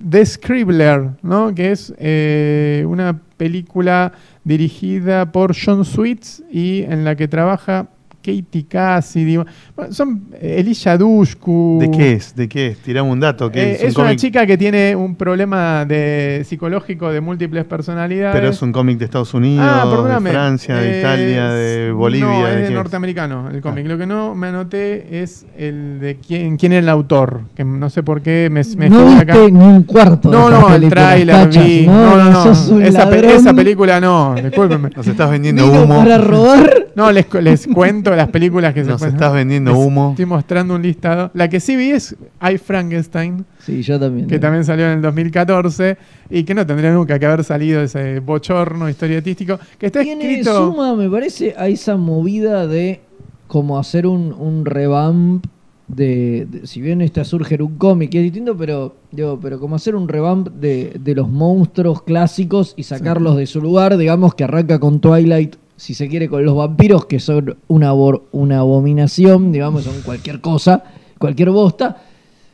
The 0.08 0.24
Scribbler, 0.24 1.10
¿no? 1.22 1.54
Que 1.54 1.72
es 1.72 1.92
eh, 1.98 2.84
una 2.86 3.20
película 3.36 4.12
dirigida 4.44 5.32
por 5.32 5.56
John 5.58 5.84
Sweets 5.84 6.42
y 6.50 6.82
en 6.82 7.04
la 7.04 7.16
que 7.16 7.26
trabaja 7.26 7.88
Katie 8.28 8.66
Cassidy. 8.68 9.36
Bueno, 9.76 9.92
son 9.92 10.22
eh, 10.34 10.56
Elisha 10.58 10.96
Dushku. 10.98 11.78
¿De 11.80 11.90
qué 11.90 12.12
es? 12.12 12.34
¿De 12.36 12.48
qué 12.48 12.68
es? 12.68 12.78
Tirame 12.78 13.10
un 13.10 13.20
dato. 13.20 13.50
¿qué 13.50 13.60
Eh, 13.62 13.72
es? 13.76 13.82
¿Un 13.82 13.88
es 13.88 13.96
una 13.96 14.16
chica 14.16 14.46
que 14.46 14.58
tiene 14.58 14.94
un 14.94 15.14
problema 15.14 15.84
de 15.86 16.42
psicológico 16.46 17.10
de 17.10 17.20
múltiples 17.20 17.64
personalidades. 17.64 18.34
Pero 18.34 18.50
es 18.50 18.60
un 18.62 18.72
cómic 18.72 18.98
de 18.98 19.06
Estados 19.06 19.32
Unidos, 19.34 19.66
Ah, 19.68 19.84
de 19.84 19.90
perdóname. 19.90 20.30
Francia, 20.30 20.76
de 20.76 20.96
Eh, 20.96 20.98
Italia, 21.00 21.48
de 21.50 21.92
Bolivia. 21.92 22.26
No, 22.28 22.44
¿de 22.46 22.50
es 22.54 22.56
de 22.60 22.64
es? 22.66 22.70
norteamericano 22.72 23.48
el 23.50 23.60
cómic. 23.60 23.84
Ah. 23.86 23.88
Lo 23.88 23.98
que 23.98 24.06
no 24.06 24.34
me 24.34 24.48
anoté 24.48 25.22
es 25.22 25.46
el 25.56 26.00
de 26.00 26.16
quién, 26.16 26.56
quién 26.56 26.72
es 26.72 26.80
el 26.82 26.88
autor. 26.88 27.40
Que 27.56 27.64
no 27.64 27.88
sé 27.90 28.02
por 28.02 28.20
qué 28.20 28.48
me, 28.50 28.62
me 28.76 28.90
no 28.90 29.06
viste 29.06 29.52
ni 29.52 29.64
un 29.64 29.82
cuarto. 29.84 30.30
No, 30.30 30.50
no, 30.50 30.74
el 30.74 30.88
cachas, 30.90 31.64
vi. 31.64 31.86
No, 31.86 32.16
no, 32.16 32.30
no. 32.44 32.80
Esa, 32.80 33.08
pe- 33.08 33.16
ladrón. 33.22 33.30
esa 33.30 33.54
película 33.54 34.00
no, 34.00 34.34
discúlpeme. 34.34 34.90
Nos 34.94 35.06
estás 35.06 35.30
vendiendo 35.30 35.66
humo. 35.66 35.98
para 35.98 36.18
robar. 36.18 36.86
No, 36.94 37.12
les 37.12 37.26
cuento 37.68 38.14
las 38.18 38.28
películas 38.28 38.74
que 38.74 38.84
se 38.84 38.90
Nos 38.90 38.98
pueden- 39.00 39.14
estás 39.14 39.32
vendiendo 39.32 39.72
Les 39.72 39.80
humo. 39.86 40.10
Estoy 40.10 40.26
mostrando 40.26 40.74
un 40.74 40.82
listado. 40.82 41.30
La 41.34 41.48
que 41.48 41.60
sí 41.60 41.76
vi 41.76 41.90
es 41.90 42.14
I 42.42 42.58
Frankenstein. 42.58 43.44
Sí, 43.60 43.82
yo 43.82 43.98
también. 43.98 44.26
que 44.26 44.38
también 44.38 44.64
salió 44.64 44.86
en 44.86 44.92
el 44.98 45.02
2014 45.02 45.96
y 46.30 46.44
que 46.44 46.54
no 46.54 46.66
tendría 46.66 46.92
nunca 46.92 47.18
que 47.18 47.26
haber 47.26 47.44
salido 47.44 47.82
ese 47.82 48.20
bochorno 48.20 48.88
historietístico 48.88 49.58
que 49.78 49.86
está 49.86 50.02
Tiene 50.02 50.28
escrito 50.30 50.70
suma, 50.70 50.94
me 50.94 51.08
parece, 51.08 51.54
a 51.56 51.68
esa 51.68 51.96
movida 51.96 52.66
de 52.66 53.00
como 53.46 53.78
hacer 53.78 54.06
un, 54.06 54.32
un 54.32 54.64
revamp 54.66 55.44
de, 55.86 56.46
de- 56.50 56.66
si 56.66 56.82
bien 56.82 57.00
esta 57.00 57.24
surge 57.24 57.54
en 57.54 57.62
un 57.62 57.76
cómic 57.78 58.12
y 58.12 58.18
es 58.18 58.22
distinto, 58.24 58.54
pero 58.56 58.94
digo, 59.10 59.38
pero 59.40 59.58
como 59.58 59.74
hacer 59.76 59.94
un 59.96 60.06
revamp 60.06 60.48
de, 60.48 60.94
de 61.00 61.14
los 61.14 61.30
monstruos 61.30 62.02
clásicos 62.02 62.74
y 62.76 62.82
sacarlos 62.82 63.36
de 63.38 63.46
su 63.46 63.60
lugar, 63.62 63.96
digamos 63.96 64.34
que 64.34 64.44
arranca 64.44 64.78
con 64.78 65.00
Twilight, 65.00 65.56
si 65.78 65.94
se 65.94 66.08
quiere, 66.08 66.28
con 66.28 66.44
los 66.44 66.56
vampiros, 66.56 67.06
que 67.06 67.20
son 67.20 67.56
una, 67.68 67.94
una 67.94 68.58
abominación, 68.58 69.52
digamos, 69.52 69.84
son 69.84 70.02
cualquier 70.02 70.40
cosa, 70.40 70.82
cualquier 71.18 71.50
bosta. 71.50 72.02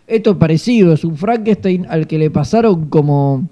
Esto 0.06 0.32
es 0.32 0.36
parecido, 0.36 0.92
es 0.92 1.04
un 1.04 1.16
Frankenstein 1.16 1.86
al 1.88 2.06
que 2.06 2.18
le 2.18 2.30
pasaron 2.30 2.90
como 2.90 3.48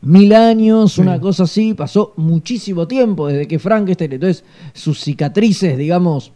mil 0.00 0.32
años, 0.32 0.92
Sí. 0.94 1.02
una 1.02 1.20
cosa 1.20 1.42
así, 1.42 1.74
pasó 1.74 2.14
muchísimo 2.16 2.88
tiempo 2.88 3.26
desde 3.28 3.46
que 3.46 3.58
Frankenstein, 3.58 4.14
entonces 4.14 4.42
sus 4.72 4.98
cicatrices, 5.00 5.76
digamos, 5.76 6.32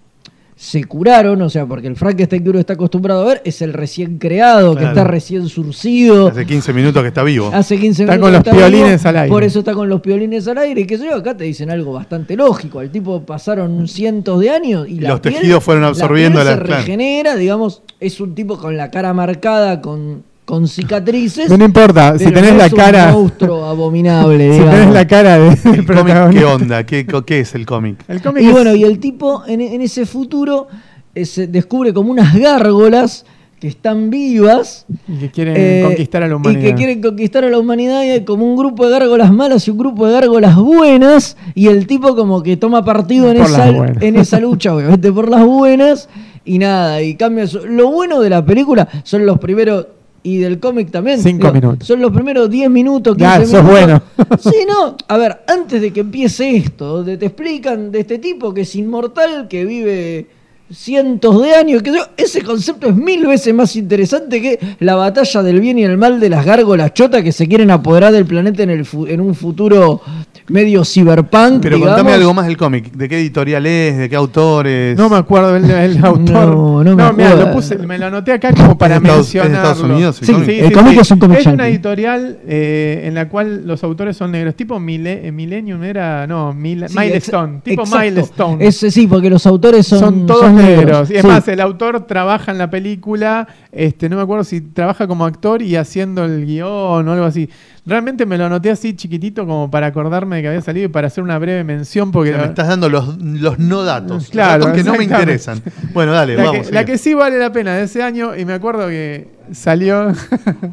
se 0.64 0.82
curaron, 0.84 1.42
o 1.42 1.50
sea, 1.50 1.66
porque 1.66 1.88
el 1.88 1.94
Frankenstein 1.96 2.42
que 2.42 2.48
uno 2.48 2.58
está 2.58 2.72
acostumbrado 2.72 3.20
a 3.22 3.26
ver 3.26 3.42
es 3.44 3.60
el 3.60 3.74
recién 3.74 4.16
creado, 4.18 4.74
que 4.74 4.84
está 4.84 5.04
recién 5.04 5.46
surcido. 5.48 6.28
Hace 6.28 6.46
15 6.46 6.72
minutos 6.72 7.02
que 7.02 7.08
está 7.08 7.22
vivo. 7.22 7.50
Hace 7.52 7.78
15 7.78 8.04
Está 8.04 8.14
minutos 8.16 8.32
con 8.36 8.42
que 8.42 8.50
los 8.50 8.58
piolines 8.70 9.00
vivo, 9.02 9.08
al 9.10 9.16
aire. 9.18 9.28
Por 9.28 9.44
eso 9.44 9.58
está 9.58 9.74
con 9.74 9.88
los 9.90 10.00
piolines 10.00 10.48
al 10.48 10.56
aire. 10.56 10.80
Y 10.80 10.86
que 10.86 10.96
sé 10.96 11.04
yo, 11.04 11.16
acá 11.16 11.36
te 11.36 11.44
dicen 11.44 11.70
algo 11.70 11.92
bastante 11.92 12.34
lógico. 12.34 12.78
Al 12.80 12.90
tipo 12.90 13.20
pasaron 13.26 13.86
cientos 13.88 14.40
de 14.40 14.48
años 14.50 14.88
y, 14.88 15.00
la 15.00 15.10
Los 15.10 15.20
piel- 15.20 15.34
tejidos 15.34 15.62
fueron 15.62 15.84
absorbiendo 15.84 16.38
la. 16.38 16.44
la- 16.44 16.50
piel 16.52 16.60
se 16.60 16.66
claro. 16.66 16.80
regenera, 16.82 17.36
digamos, 17.36 17.82
es 18.00 18.18
un 18.20 18.34
tipo 18.34 18.56
con 18.56 18.76
la 18.78 18.90
cara 18.90 19.12
marcada, 19.12 19.82
con, 19.82 20.22
con 20.44 20.68
cicatrices. 20.68 21.48
no 21.56 21.64
importa 21.64 22.18
si 22.18 22.26
tenés 22.26 22.52
no 22.52 22.58
la 22.58 22.66
es 22.66 22.72
un 22.72 22.78
cara 22.78 23.12
monstruo 23.12 23.64
abominable, 23.64 24.44
si 24.52 24.58
digamos. 24.58 24.74
tenés 24.74 24.94
la 24.94 25.06
cara 25.06 25.38
de, 25.38 25.48
del 25.48 25.56
¿El 25.56 25.62
cómic 25.62 25.86
protagonista. 25.86 26.38
qué 26.40 26.44
onda? 26.44 26.84
¿Qué, 26.84 27.40
es 27.40 27.54
el 27.54 27.64
cómic? 27.66 28.04
el 28.08 28.20
cómic 28.22 28.42
Y 28.42 28.46
es- 28.46 28.52
bueno, 28.52 28.74
y 28.74 28.84
el 28.84 28.98
tipo 28.98 29.42
en, 29.46 29.60
en 29.60 29.80
ese 29.80 30.04
futuro 30.06 30.66
eh, 31.14 31.24
se 31.24 31.46
descubre 31.46 31.94
como 31.94 32.10
unas 32.10 32.34
gárgolas 32.36 33.24
que 33.60 33.68
están 33.68 34.10
vivas 34.10 34.84
y 35.08 35.16
que 35.16 35.30
quieren 35.30 35.54
eh, 35.56 35.82
conquistar 35.86 36.22
a 36.22 36.26
la 36.26 36.32
Y 36.32 36.36
humanidad 36.36 36.62
que 36.62 36.74
quieren 36.74 37.00
conquistar 37.00 37.44
a 37.44 37.48
la 37.48 37.58
humanidad 37.58 38.02
y 38.04 38.10
hay 38.10 38.24
como 38.24 38.44
un 38.44 38.56
grupo 38.56 38.84
de 38.84 38.90
gárgolas 38.98 39.32
malas 39.32 39.66
y 39.66 39.70
un 39.70 39.78
grupo 39.78 40.06
de 40.06 40.12
gárgolas 40.12 40.56
buenas. 40.56 41.38
Y 41.54 41.68
el 41.68 41.86
tipo 41.86 42.14
como 42.14 42.42
que 42.42 42.58
toma 42.58 42.84
partido 42.84 43.30
en 43.30 43.38
esa, 43.38 43.68
en 43.68 44.16
esa 44.16 44.40
lucha, 44.40 44.74
obviamente 44.74 45.10
por 45.10 45.30
las 45.30 45.46
buenas. 45.46 46.10
Y 46.44 46.58
nada, 46.58 47.00
y 47.00 47.14
cambia 47.14 47.46
su- 47.46 47.64
Lo 47.64 47.90
bueno 47.90 48.20
de 48.20 48.28
la 48.28 48.44
película 48.44 48.86
son 49.02 49.24
los 49.24 49.38
primeros... 49.38 49.86
Y 50.26 50.38
del 50.38 50.58
cómic 50.58 50.90
también. 50.90 51.20
Cinco 51.20 51.52
minutos. 51.52 51.86
Son 51.86 52.00
los 52.00 52.10
primeros 52.10 52.48
10 52.50 52.70
minutos, 52.70 53.14
15 53.14 53.22
Ya, 53.30 53.38
minutos. 53.38 53.60
sos 53.60 53.70
bueno. 53.70 54.02
Sí, 54.40 54.64
no. 54.66 54.96
A 55.06 55.16
ver, 55.18 55.42
antes 55.46 55.80
de 55.82 55.92
que 55.92 56.00
empiece 56.00 56.56
esto, 56.56 56.96
donde 56.96 57.18
te 57.18 57.26
explican 57.26 57.92
de 57.92 58.00
este 58.00 58.18
tipo 58.18 58.52
que 58.54 58.62
es 58.62 58.74
inmortal, 58.74 59.46
que 59.48 59.66
vive 59.66 60.26
cientos 60.72 61.42
de 61.42 61.54
años, 61.54 61.82
que 61.82 61.92
ese 62.16 62.40
concepto 62.42 62.88
es 62.88 62.96
mil 62.96 63.26
veces 63.26 63.52
más 63.54 63.76
interesante 63.76 64.40
que 64.40 64.58
la 64.80 64.94
batalla 64.94 65.42
del 65.42 65.60
bien 65.60 65.78
y 65.78 65.84
el 65.84 65.98
mal 65.98 66.18
de 66.18 66.30
las 66.30 66.44
gárgolas 66.46 66.94
chotas 66.94 67.22
que 67.22 67.30
se 67.30 67.46
quieren 67.46 67.70
apoderar 67.70 68.10
del 68.12 68.24
planeta 68.24 68.62
en, 68.62 68.70
el 68.70 68.86
fu- 68.86 69.06
en 69.06 69.20
un 69.20 69.34
futuro 69.34 70.00
medio 70.48 70.84
cyberpunk. 70.84 71.60
Pero 71.62 71.76
digamos. 71.76 71.96
contame 71.96 72.12
algo 72.14 72.34
más 72.34 72.46
del 72.46 72.56
cómic. 72.56 72.92
¿De 72.92 73.08
qué 73.08 73.18
editorial 73.18 73.64
es? 73.66 73.96
¿De 73.98 74.08
qué 74.10 74.16
autores? 74.16 74.96
no 74.98 75.08
me 75.08 75.16
acuerdo 75.16 75.56
el, 75.56 75.70
el 75.70 76.04
autor 76.04 76.46
No, 76.54 76.84
no 76.84 76.96
me 76.96 77.12
mirá, 77.12 77.28
acuerdo. 77.30 77.46
lo 77.46 77.52
puse 77.52 77.78
me 77.78 77.98
lo 77.98 78.06
anoté 78.06 78.32
acá 78.32 78.52
como 78.52 78.76
para 78.76 78.96
¿Es 78.96 79.02
de 79.02 79.08
Estados- 79.08 79.78
es 79.78 79.82
Unidos 79.82 80.20
el 80.20 80.26
Sí, 80.26 80.32
cómic? 80.32 80.48
el 80.50 80.72
cómic 80.72 81.00
es 81.00 81.10
un 81.10 81.18
cómic 81.18 81.38
es 81.38 81.46
una 81.46 81.68
editorial 81.68 82.38
eh, 82.46 83.02
en 83.04 83.14
la 83.14 83.28
cual 83.28 83.66
los 83.66 83.82
autores 83.84 84.16
son 84.16 84.32
negros 84.32 84.54
tipo 84.54 84.78
Mile- 84.78 85.26
eh, 85.26 85.32
Millennium 85.32 85.82
era 85.82 86.26
no 86.26 86.52
Mil- 86.52 86.88
Sí, 86.88 86.98
Milestone 86.98 87.60
tipo 87.62 87.82
exacto. 87.82 88.04
Milestone 88.04 88.66
Ese 88.66 88.90
sí, 88.90 89.06
porque 89.06 89.30
los 89.30 89.46
autores 89.46 89.86
son, 89.86 89.98
son, 90.00 90.26
todos 90.26 90.40
son 90.42 90.56
negros. 90.56 91.10
Y 91.10 91.14
es 91.16 91.22
Sí. 91.22 91.26
más, 91.26 91.46
el 91.48 91.60
autor 91.60 92.06
trabaja 92.06 92.52
en 92.52 92.58
la 92.58 92.68
película, 92.70 93.48
este, 93.72 94.08
no 94.08 94.16
me 94.16 94.22
acuerdo 94.22 94.44
si 94.44 94.60
trabaja 94.60 95.06
como 95.06 95.24
actor 95.24 95.62
y 95.62 95.76
haciendo 95.76 96.24
el 96.24 96.44
guion 96.44 97.08
o 97.08 97.12
algo 97.12 97.24
así. 97.24 97.48
Realmente 97.86 98.24
me 98.24 98.38
lo 98.38 98.46
anoté 98.46 98.70
así 98.70 98.94
chiquitito 98.94 99.46
como 99.46 99.70
para 99.70 99.88
acordarme 99.88 100.36
de 100.36 100.42
que 100.42 100.48
había 100.48 100.62
salido 100.62 100.86
y 100.86 100.88
para 100.88 101.08
hacer 101.08 101.22
una 101.22 101.38
breve 101.38 101.64
mención 101.64 102.12
porque 102.12 102.32
Me 102.32 102.44
estás 102.44 102.68
dando 102.68 102.88
los, 102.88 103.18
los 103.18 103.58
no 103.58 103.84
datos. 103.84 104.28
Claro, 104.30 104.58
los 104.58 104.66
datos 104.68 104.82
que 104.82 104.90
no 104.90 104.96
me 104.96 105.04
interesan. 105.04 105.62
Bueno, 105.92 106.12
dale, 106.12 106.36
la, 106.36 106.44
vamos. 106.44 106.68
que, 106.68 106.72
la 106.72 106.84
que 106.86 106.96
sí 106.96 107.12
vale 107.12 107.38
la 107.38 107.52
pena 107.52 107.74
de 107.74 107.82
ese 107.82 108.02
año 108.02 108.34
y 108.36 108.44
me 108.44 108.54
acuerdo 108.54 108.88
que 108.88 109.28
salió... 109.52 110.12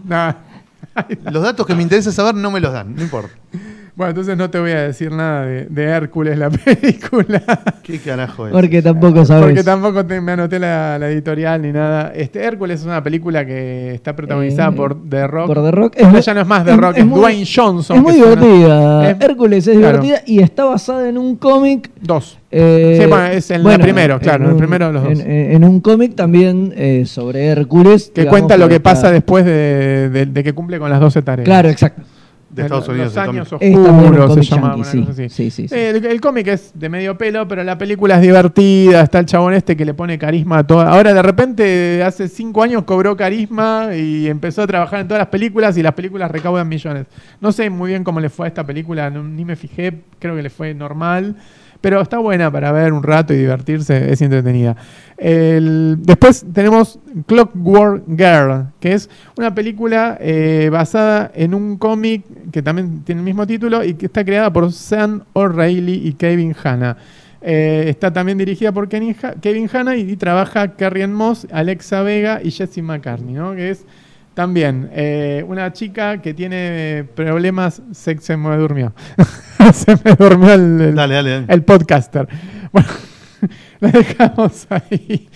Nah. 0.06 0.34
Los 1.32 1.44
datos 1.44 1.66
que 1.66 1.76
me 1.76 1.84
interesa 1.84 2.12
saber 2.12 2.36
no 2.36 2.52
me 2.52 2.60
los 2.60 2.74
dan, 2.74 2.96
no 2.96 3.02
importa. 3.02 3.34
Bueno, 3.96 4.12
entonces 4.12 4.38
no 4.38 4.50
te 4.50 4.58
voy 4.60 4.72
a 4.72 4.84
decir 4.84 5.12
nada 5.12 5.46
de, 5.46 5.66
de 5.66 5.84
Hércules, 5.84 6.38
la 6.38 6.50
película. 6.92 7.42
¿Qué 7.84 8.00
carajo 8.00 8.48
es? 8.48 8.54
Porque 8.54 8.82
tampoco 8.82 9.26
sabes. 9.26 9.44
Porque 9.44 9.64
tampoco 9.64 10.06
te- 10.06 10.22
me 10.22 10.32
anoté 10.32 10.60
la, 10.60 10.98
la 10.98 11.10
editorial 11.10 11.62
ni 11.62 11.72
nada. 11.72 12.12
Este 12.16 12.42
Hércules 12.44 12.80
es 12.80 12.86
una 12.86 13.04
película 13.04 13.46
que 13.46 13.94
está 13.94 14.16
protagonizada 14.16 14.70
Eh, 14.70 14.76
por 14.76 15.10
The 15.10 15.28
Rock. 15.28 15.48
Por 15.48 15.64
The 15.64 15.72
Rock. 15.72 15.96
Ahora 16.04 16.20
ya 16.22 16.34
no 16.34 16.42
es 16.42 16.48
más 16.48 16.66
The 16.66 16.76
Rock, 16.78 16.98
es, 16.98 17.06
muy- 17.06 17.20
Dwayne 17.20 17.46
Johnson. 17.54 17.98
Es 17.98 18.02
muy 18.04 18.14
divertida. 18.14 19.12
es- 19.12 19.18
Hércules 19.22 19.68
es 19.68 19.78
claro. 19.78 20.00
divertida 20.02 20.24
y 20.26 20.42
está 20.42 20.66
basada 20.66 21.10
en 21.10 21.18
un 21.18 21.36
cómic. 21.36 21.90
Dos. 22.02 22.40
eh, 22.50 22.98
Sí, 23.02 23.08
bueno, 23.08 23.26
es 23.28 23.52
el 23.52 23.62
primero, 23.80 24.20
claro, 24.20 24.50
el 24.52 24.56
primero 24.56 24.88
de 24.88 24.94
los 24.94 25.04
dos. 25.04 25.20
En, 25.20 25.22
en 25.30 25.64
un 25.66 25.82
cómic 25.82 26.16
también 26.16 26.74
eh, 26.78 27.04
sobre 27.06 27.46
Hércules. 27.48 28.12
Que 28.16 28.22
digamos, 28.22 28.40
cuenta 28.40 28.58
lo 28.58 28.70
que 28.70 28.80
pasa 28.80 29.12
después 29.12 29.44
de, 29.46 30.10
de- 30.10 30.26
de 30.28 30.44
que 30.44 30.54
cumple 30.54 30.80
con 30.80 30.90
las 30.90 31.00
12 31.02 31.22
tareas. 31.22 31.46
Claro, 31.46 31.68
exacto. 31.70 32.04
De 32.54 32.64
Estados 32.64 32.88
Unidos. 32.90 33.16
Los 33.16 33.18
años 33.30 33.54
oscuros 33.54 34.34
se 34.34 34.34
cómic 34.34 34.50
llama. 34.50 34.76
yankee, 34.76 35.00
una 35.00 35.30
sí. 35.30 35.52
sí. 35.52 35.68
El, 35.72 36.06
el 36.06 36.22
cómic 36.22 36.48
es 36.48 36.72
de 36.74 36.90
medio 36.90 37.18
pelo, 37.18 37.48
pero 37.48 37.64
la 37.64 37.78
película 37.78 38.16
es 38.16 38.22
divertida. 38.22 39.02
Está 39.02 39.20
el 39.20 39.26
chabón 39.26 39.54
este 39.54 39.78
que 39.78 39.86
le 39.86 39.94
pone 39.94 40.18
carisma 40.20 40.60
a 40.60 40.68
todas. 40.68 40.88
Ahora 40.90 41.14
de 41.14 41.22
repente, 41.22 42.04
hace 42.04 42.28
cinco 42.28 42.62
años 42.64 42.84
cobró 42.84 43.16
carisma 43.16 43.96
y 43.96 44.28
empezó 44.28 44.64
a 44.64 44.68
trabajar 44.68 45.00
en 45.00 45.08
todas 45.08 45.20
las 45.22 45.30
películas 45.30 45.78
y 45.78 45.84
las 45.84 45.94
películas 45.94 46.30
recaudan 46.30 46.68
millones. 46.68 47.06
No 47.40 47.52
sé 47.52 47.70
muy 47.70 47.90
bien 47.92 48.04
cómo 48.04 48.20
le 48.20 48.30
fue 48.30 48.48
a 48.48 48.50
esta 48.50 48.66
película, 48.66 49.10
no- 49.10 49.24
ni 49.24 49.46
me 49.46 49.56
fijé, 49.56 50.02
creo 50.20 50.36
que 50.36 50.44
le 50.44 50.50
fue 50.50 50.74
normal. 50.74 51.36
Pero 51.82 52.00
está 52.00 52.20
buena 52.20 52.52
para 52.52 52.72
ver 52.72 52.94
un 52.94 53.02
rato 53.02 53.34
y 53.34 53.38
divertirse, 53.38 54.12
es 54.12 54.22
entretenida. 54.22 54.78
Después 55.18 56.46
tenemos 56.54 57.00
Clockwork 57.26 58.04
Girl, 58.08 58.68
que 58.80 58.94
es 58.94 59.10
una 59.36 59.54
película 59.54 60.18
eh, 60.20 60.70
basada 60.72 61.32
en 61.34 61.54
un 61.54 61.78
cómic 61.78 62.24
que 62.52 62.62
también 62.62 63.04
tiene 63.04 63.22
el 63.22 63.26
mismo 63.26 63.46
título 63.46 63.84
y 63.84 63.96
que 63.96 64.06
está 64.06 64.24
creada 64.24 64.54
por 64.54 64.72
Sam 64.72 65.24
O'Reilly 65.34 66.08
y 66.08 66.14
Kevin 66.14 66.56
Hanna. 66.64 66.98
Eh, 67.42 67.86
está 67.88 68.14
también 68.14 68.38
dirigida 68.38 68.72
por 68.72 68.88
Kevin 68.88 69.70
Hanna 69.74 69.96
y, 69.96 70.12
y 70.12 70.16
trabaja 70.16 70.76
Carrie 70.76 71.04
Ann 71.04 71.14
Moss, 71.14 71.48
Alexa 71.52 72.04
Vega 72.04 72.40
y 72.44 72.52
Jesse 72.52 72.84
McCartney, 72.84 73.34
¿no? 73.34 73.56
que 73.56 73.72
es 73.72 73.86
también 74.34 74.90
eh, 74.94 75.44
una 75.48 75.74
chica 75.74 76.22
que 76.22 76.34
tiene 76.34 77.06
problemas. 77.16 77.82
Se, 77.92 78.18
se 78.20 78.38
me 78.38 78.56
durmió. 78.58 78.94
se 79.74 79.96
me 80.04 80.14
durmió 80.18 80.54
el, 80.54 80.82
el- 80.82 80.96
Dale, 80.96 81.16
dale, 81.16 81.30
dale. 81.32 81.46
el 81.50 81.64
podcaster. 81.64 82.28
Bueno, 82.72 82.88
la 83.80 83.90
dejamos 83.92 84.68
ahí. 84.70 85.28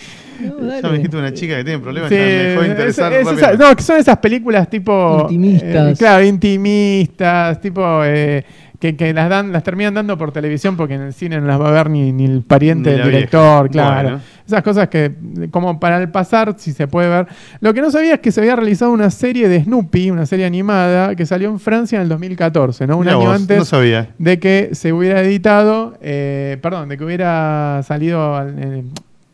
No, 0.59 0.81
Ya 0.81 0.89
me 0.89 0.95
dijiste 0.97 1.15
una 1.15 1.33
chica 1.33 1.55
que 1.55 1.63
tiene 1.63 1.79
problemas, 1.79 2.09
Sí, 2.09 2.15
ya 2.15 2.21
me 2.21 2.27
dejó 2.27 2.61
de 2.61 2.65
es- 2.67 2.71
interesar. 2.71 3.13
es 3.13 3.27
esa- 3.27 3.53
no, 3.53 3.75
que 3.75 3.83
son 3.83 3.97
esas 3.97 4.17
películas 4.17 4.69
tipo. 4.69 5.19
Intimistas. 5.21 5.93
eh, 5.93 5.95
claro, 5.97 6.23
intimistas, 6.25 7.61
tipo. 7.61 8.03
eh, 8.03 8.43
que, 8.79 8.95
que 8.95 9.13
las 9.13 9.29
dan 9.29 9.51
las 9.51 9.63
terminan 9.63 9.93
dando 9.93 10.17
por 10.17 10.31
televisión 10.31 10.75
porque 10.77 10.95
en 10.95 11.01
el 11.01 11.13
cine 11.13 11.39
no 11.39 11.47
las 11.47 11.59
va 11.59 11.69
a 11.69 11.71
ver 11.71 11.89
ni, 11.89 12.11
ni 12.11 12.25
el 12.25 12.41
pariente 12.43 12.89
Ni 12.91 12.95
del 12.97 13.01
vieja. 13.03 13.17
director, 13.17 13.69
claro. 13.69 14.09
Bueno. 14.09 14.21
Esas 14.45 14.61
cosas 14.61 14.89
que, 14.89 15.11
como 15.49 15.79
para 15.79 15.97
el 16.01 16.09
pasar, 16.11 16.53
si 16.57 16.71
se 16.71 16.87
puede 16.87 17.09
ver. 17.09 17.27
Lo 17.61 17.73
que 17.73 17.81
no 17.81 17.89
sabía 17.89 18.15
es 18.15 18.19
que 18.19 18.31
se 18.31 18.41
había 18.41 18.55
realizado 18.55 18.91
una 18.91 19.09
serie 19.09 19.49
de 19.49 19.63
Snoopy, 19.63 20.11
una 20.11 20.25
serie 20.27 20.45
animada, 20.45 21.15
que 21.15 21.25
salió 21.25 21.49
en 21.49 21.59
Francia 21.59 21.95
en 21.95 22.03
el 22.03 22.09
2014, 22.09 22.85
¿no? 22.85 22.97
Un 22.97 23.07
año 23.07 23.19
vos, 23.21 23.35
antes 23.35 23.57
No 23.57 23.65
sabía. 23.65 24.09
de 24.19 24.39
que 24.39 24.69
se 24.73 24.93
hubiera 24.93 25.21
editado, 25.21 25.97
eh, 26.01 26.57
perdón, 26.61 26.89
de 26.89 26.97
que 26.97 27.03
hubiera 27.03 27.81
salido, 27.87 28.35
al- 28.35 28.55
eh, 28.59 28.83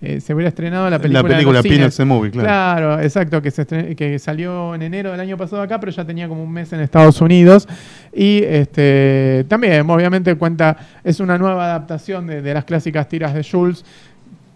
eh, 0.01 0.19
se 0.19 0.33
hubiera 0.33 0.49
estrenado 0.49 0.89
la 0.89 0.99
película. 0.99 1.21
La 1.29 1.35
película. 1.35 1.61
Peanuts 1.61 1.95
the 1.97 2.05
Movie, 2.05 2.31
claro. 2.31 2.47
Claro, 2.47 2.99
exacto, 3.01 3.41
que, 3.41 3.51
se 3.51 3.67
estre- 3.67 3.95
que 3.95 4.17
salió 4.19 4.73
en 4.75 4.81
enero 4.81 5.11
del 5.11 5.19
año 5.19 5.37
pasado 5.37 5.61
acá, 5.61 5.79
pero 5.79 5.91
ya 5.91 6.03
tenía 6.05 6.27
como 6.27 6.43
un 6.43 6.51
mes 6.51 6.73
en 6.73 6.79
Estados 6.79 7.21
Unidos. 7.21 7.67
Y 8.13 8.43
este 8.43 9.45
también, 9.47 9.89
obviamente, 9.89 10.35
cuenta, 10.35 10.75
es 11.03 11.19
una 11.19 11.37
nueva 11.37 11.65
adaptación 11.65 12.27
de, 12.27 12.41
de 12.41 12.53
las 12.53 12.65
clásicas 12.65 13.07
tiras 13.07 13.33
de 13.33 13.43
Jules 13.43 13.85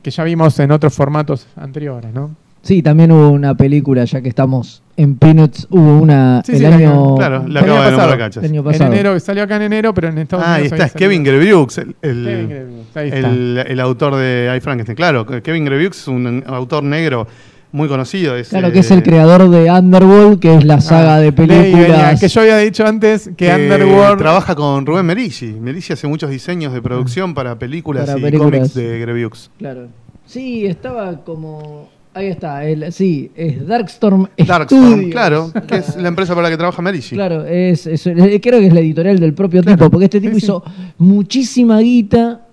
que 0.02 0.12
ya 0.12 0.24
vimos 0.24 0.60
en 0.60 0.72
otros 0.72 0.94
formatos 0.94 1.48
anteriores, 1.56 2.14
¿no? 2.14 2.36
Sí, 2.66 2.82
también 2.82 3.12
hubo 3.12 3.30
una 3.30 3.54
película, 3.56 4.06
ya 4.06 4.22
que 4.22 4.30
estamos 4.30 4.82
en 4.98 5.18
Peanuts, 5.18 5.68
hubo 5.70 6.00
una 6.00 6.42
Sí, 6.44 6.54
el 6.54 6.58
sí, 6.58 6.66
año, 6.66 7.16
Claro, 7.16 7.48
la 7.48 7.60
El 7.60 7.66
año 7.66 7.74
acaba 7.74 7.86
de 7.86 7.92
pasado. 7.92 7.98
nombrar 8.10 8.18
Cachas. 8.18 8.44
el 8.44 8.50
año 8.50 8.72
En 8.72 8.82
enero, 8.82 9.20
salió 9.20 9.44
acá 9.44 9.56
en 9.58 9.62
enero, 9.62 9.94
pero 9.94 10.08
en 10.08 10.18
Estados 10.18 10.44
Ah, 10.48 10.56
ahí 10.56 10.62
Unidos. 10.64 10.74
está, 10.74 10.84
había 10.84 10.86
es 10.88 10.94
Kevin 10.94 11.24
Grevieux, 11.24 11.78
el, 11.78 11.96
el- 12.02 12.26
Kevin 12.26 12.50
Grevieux, 12.50 12.86
ahí 12.98 13.08
está. 13.10 13.30
el, 13.30 13.64
el 13.68 13.80
autor 13.80 14.16
de 14.16 14.52
I 14.58 14.60
Frankenstein. 14.62 14.96
Claro, 14.96 15.26
Kevin 15.44 15.64
Grevieux 15.66 15.96
es 15.96 16.08
un 16.08 16.44
autor 16.48 16.84
negro 16.84 17.28
muy 17.72 17.88
conocido. 17.88 18.36
Es, 18.36 18.50
Claro, 18.50 18.70
eh, 18.70 18.72
que 18.72 18.80
es 18.80 18.90
el 18.90 19.04
creador 19.04 19.48
de 19.50 19.70
Underworld, 19.70 20.40
que 20.40 20.56
es 20.56 20.64
la 20.64 20.82
saga 20.82 21.16
Ah, 21.16 21.20
de 21.20 21.32
leí, 21.32 21.36
venía, 21.48 21.62
películas. 21.62 22.20
que 22.20 22.28
yo 22.30 22.42
había 22.42 22.58
dicho 22.58 22.84
antes 22.88 23.28
que 23.28 23.46
que 23.46 23.54
Underworld. 23.54 24.18
trabaja 24.18 24.56
con 24.56 24.88
Rubén 24.88 25.06
Merigi. 25.06 25.52
Merigi 25.52 25.94
hace 25.94 26.08
muchos 26.08 26.32
diseños 26.32 26.74
de 26.74 26.82
producción 26.82 27.36
para 27.36 27.60
películas 27.60 28.08
Para 28.08 28.18
y 28.18 28.22
películas. 28.24 28.52
cómics 28.60 28.74
de 28.74 29.00
Grevieux. 29.00 29.52
Claro. 29.60 29.88
Sí, 30.26 30.66
estaba 30.66 31.18
como. 31.24 31.94
Ahí 32.16 32.28
está, 32.28 32.64
el, 32.66 32.94
sí, 32.94 33.30
es 33.36 33.68
Darkstorm 33.68 34.28
Darkstorm, 34.38 34.84
Studios. 34.94 35.12
claro, 35.12 35.52
que 35.68 35.76
es 35.76 35.98
la 35.98 36.08
empresa 36.08 36.34
para 36.34 36.44
la 36.48 36.50
que 36.52 36.58
trabaja 36.58 36.82
Merigi. 36.82 37.14
Claro, 37.14 37.46
es, 37.46 37.86
es- 37.88 38.08
eh, 38.08 38.40
creo 38.42 38.60
que 38.62 38.68
es 38.68 38.74
la 38.74 38.80
editorial 38.80 39.20
del 39.20 39.34
propio 39.34 39.62
tipo, 39.62 39.90
porque 39.90 40.06
este 40.06 40.22
tipo 40.22 40.34
Sí, 40.36 40.40
sí. 40.40 40.46
hizo 40.46 40.64
muchísima 40.98 41.80
guita 41.80 42.45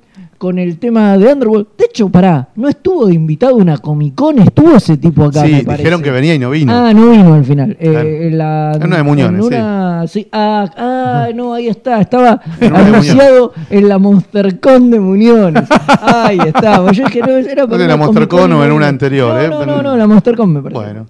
con 0.42 0.58
el 0.58 0.76
tema 0.76 1.16
de 1.18 1.32
Underworld. 1.32 1.68
De 1.78 1.84
hecho, 1.84 2.08
pará, 2.08 2.48
no 2.56 2.68
estuvo 2.68 3.06
de 3.06 3.14
invitado 3.14 3.54
una 3.54 3.78
Comic 3.78 4.16
Con, 4.16 4.40
estuvo 4.40 4.74
ese 4.74 4.96
tipo 4.96 5.26
acá. 5.26 5.42
sí, 5.46 5.62
me 5.64 5.76
dijeron 5.76 6.02
que 6.02 6.10
venía 6.10 6.34
y 6.34 6.40
no 6.40 6.50
vino. 6.50 6.72
Ah, 6.74 6.92
no 6.92 7.10
vino 7.10 7.34
al 7.34 7.44
final. 7.44 7.76
Eh, 7.78 7.90
Claro. 7.92 8.08
en 8.08 8.38
la, 8.38 8.72
En 8.74 8.84
una 8.88 8.96
de 8.96 9.02
Muñones, 9.04 9.40
en 9.40 9.46
una- 9.46 10.04
sí. 10.08 10.26
Ah, 10.32 10.68
ah, 10.76 11.28
no, 11.32 11.54
ahí 11.54 11.68
está. 11.68 12.00
Estaba 12.00 12.40
En 12.60 12.74
anunciado 12.74 13.52
en 13.70 13.88
la 13.88 13.98
MonsterCon 14.00 14.90
de 14.90 14.98
Muñones. 14.98 15.62
Ahí 16.00 16.40
estaba. 16.44 16.90
Yo 16.90 17.04
dije, 17.04 17.20
no, 17.20 17.36
era 17.36 17.64
¿No 17.64 17.76
en 17.76 17.86
la 17.86 17.96
MonsterCon 17.96 18.52
o 18.52 18.64
en 18.64 18.72
una 18.72 18.88
anterior, 18.88 19.34
No, 19.34 19.40
eh? 19.40 19.48
no, 19.48 19.64
no, 19.64 19.80
no, 19.80 19.96
la 19.96 20.08
MonsterCon 20.08 20.52
me 20.54 20.60
parece. 20.60 20.82
Bueno, 20.82 21.06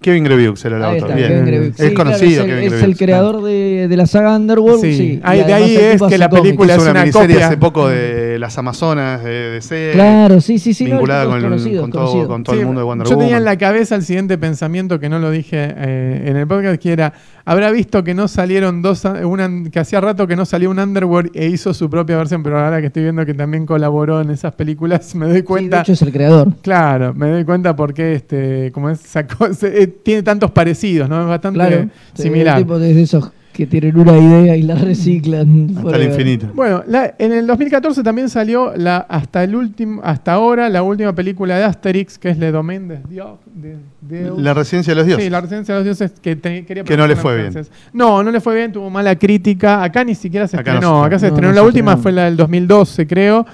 Kevin 0.00 0.22
Grevieux 0.24 0.64
era 0.64 0.76
el 0.76 0.84
autor. 0.84 1.14
Bien. 1.14 1.44
Grevieux. 1.44 1.80
Es 1.80 1.88
Sí, 1.88 1.94
conocido 1.94 2.44
claro, 2.44 2.60
es 2.60 2.64
el, 2.64 2.68
Kevin 2.70 2.74
es 2.78 2.82
el 2.84 2.96
creador 2.96 3.42
de, 3.42 3.88
de 3.88 3.96
la 3.96 4.06
saga 4.06 4.36
Underworld. 4.36 4.80
Sí. 4.80 4.96
Sí. 4.96 5.20
Ahí- 5.24 5.42
de 5.42 5.52
ahí 5.52 5.76
el 5.76 5.82
es 5.96 6.02
que 6.02 6.18
la 6.18 6.30
película 6.30 6.74
es 6.74 6.82
una 6.82 6.90
una 6.92 7.00
miniserie 7.00 7.34
copia. 7.34 7.46
hace 7.48 7.56
poco 7.56 7.88
de 7.88 8.38
las 8.38 8.56
Amazonas 8.58 9.24
de 9.24 9.50
DC. 9.50 9.90
Claro, 9.94 10.40
sí, 10.40 10.58
sí, 10.60 10.72
sí. 10.72 10.84
no, 10.84 10.90
el 10.90 10.94
vinculada 10.98 11.22
tipo 11.24 11.30
con, 11.32 11.38
el- 11.38 11.50
conocido, 11.50 11.82
con 11.82 11.90
todo, 11.90 12.02
conocido. 12.06 12.28
con 12.28 12.44
todo 12.44 12.54
el 12.54 12.60
Sí, 12.60 12.64
mundo 12.66 12.80
de 12.80 12.84
Wonder 12.84 13.06
yo 13.08 13.10
tenía 13.10 13.24
Woman. 13.26 13.38
en 13.38 13.44
la 13.44 13.58
cabeza 13.58 13.94
el 13.96 14.02
siguiente 14.04 14.38
pensamiento 14.38 15.00
que 15.00 15.08
no 15.08 15.18
lo 15.18 15.30
dije 15.32 15.56
eh, 15.76 16.22
en 16.26 16.36
el 16.36 16.46
podcast, 16.46 16.80
que 16.80 16.92
era, 16.92 17.12
habrá 17.50 17.70
visto 17.70 18.04
que 18.04 18.14
no 18.14 18.28
salieron 18.28 18.82
dos, 18.82 19.04
una, 19.04 19.48
que 19.70 19.78
hacía 19.78 20.00
rato 20.00 20.26
que 20.26 20.36
no 20.36 20.44
salió 20.44 20.70
un 20.70 20.78
Underworld 20.78 21.30
e 21.34 21.46
hizo 21.48 21.72
su 21.72 21.88
propia 21.88 22.16
versión, 22.16 22.42
pero 22.42 22.58
ahora 22.58 22.80
que 22.80 22.88
estoy 22.88 23.02
viendo 23.04 23.24
que 23.24 23.34
también 23.34 23.64
colaboró 23.66 24.20
en 24.20 24.30
esas 24.30 24.52
películas, 24.54 25.14
me 25.14 25.26
doy 25.26 25.34
Sí, 25.36 25.40
de 25.40 25.44
cuenta. 25.44 25.80
hecho 25.80 25.92
es 25.92 26.02
el 26.02 26.12
creador. 26.12 26.52
Claro, 26.62 27.14
me 27.14 27.28
doy 27.30 27.44
cuenta 27.44 27.74
porque 27.74 28.14
este, 28.14 28.70
como 28.72 28.90
es, 28.90 29.00
sacó- 29.00 29.52
se- 29.54 29.82
eh, 29.82 29.86
tiene 29.86 30.22
tantos 30.22 30.50
parecidos, 30.50 31.08
¿no? 31.08 31.22
Es 31.22 31.26
bastante 31.28 31.58
Claro. 31.58 31.88
similar. 32.14 32.58
El 32.58 32.64
tipo 32.64 32.78
de 32.78 33.00
esos 33.02 33.30
que 33.58 33.66
tienen 33.66 33.98
una 33.98 34.16
idea 34.16 34.56
y 34.56 34.62
la 34.62 34.76
reciclan. 34.76 35.70
Hasta 35.78 35.96
el 35.96 36.04
infinito. 36.04 36.46
Bueno, 36.54 36.84
la- 36.86 37.12
en 37.18 37.32
el 37.32 37.44
2014 37.44 38.04
también 38.04 38.28
salió 38.28 38.72
la 38.76 38.98
hasta 38.98 39.42
el 39.42 39.56
último 39.56 40.00
hasta 40.04 40.32
ahora 40.34 40.68
la 40.68 40.84
última 40.84 41.12
película 41.12 41.58
de 41.58 41.64
Asterix, 41.64 42.20
que 42.20 42.28
es 42.30 42.38
Le 42.38 42.52
Domaine 42.52 42.86
des 42.86 43.00
de- 43.08 43.76
Deus. 44.00 44.40
La 44.40 44.54
residencia 44.54 44.92
de 44.92 44.96
los 44.98 45.06
dioses. 45.06 45.24
Sí, 45.24 45.28
la 45.30 45.40
residencia 45.40 45.74
de 45.74 45.80
los 45.80 45.84
dioses 45.86 46.20
que 46.20 46.36
te- 46.36 46.64
quería 46.64 46.84
Que 46.84 46.96
no 46.96 47.08
le 47.08 47.16
fue 47.16 47.46
en 47.46 47.52
bien. 47.52 47.66
No, 47.92 48.22
no 48.22 48.30
le 48.30 48.40
fue 48.40 48.54
bien, 48.54 48.70
tuvo 48.70 48.90
mala 48.90 49.16
crítica. 49.18 49.82
Acá 49.82 50.04
ni 50.04 50.14
siquiera 50.14 50.46
se 50.46 50.56
Acá 50.56 50.74
no 50.74 50.76
estrenó. 50.78 51.00
se 51.00 51.06
Acá 51.08 51.18
se 51.18 51.26
estrenó. 51.26 51.48
estrenó. 51.48 51.48
No, 51.48 51.54
la 51.56 51.60
se 51.60 51.66
última 51.66 51.90
estrenó. 51.94 52.02
fue 52.04 52.12
la 52.12 52.24
del 52.26 52.36
2012, 52.36 53.06
creo. 53.08 53.44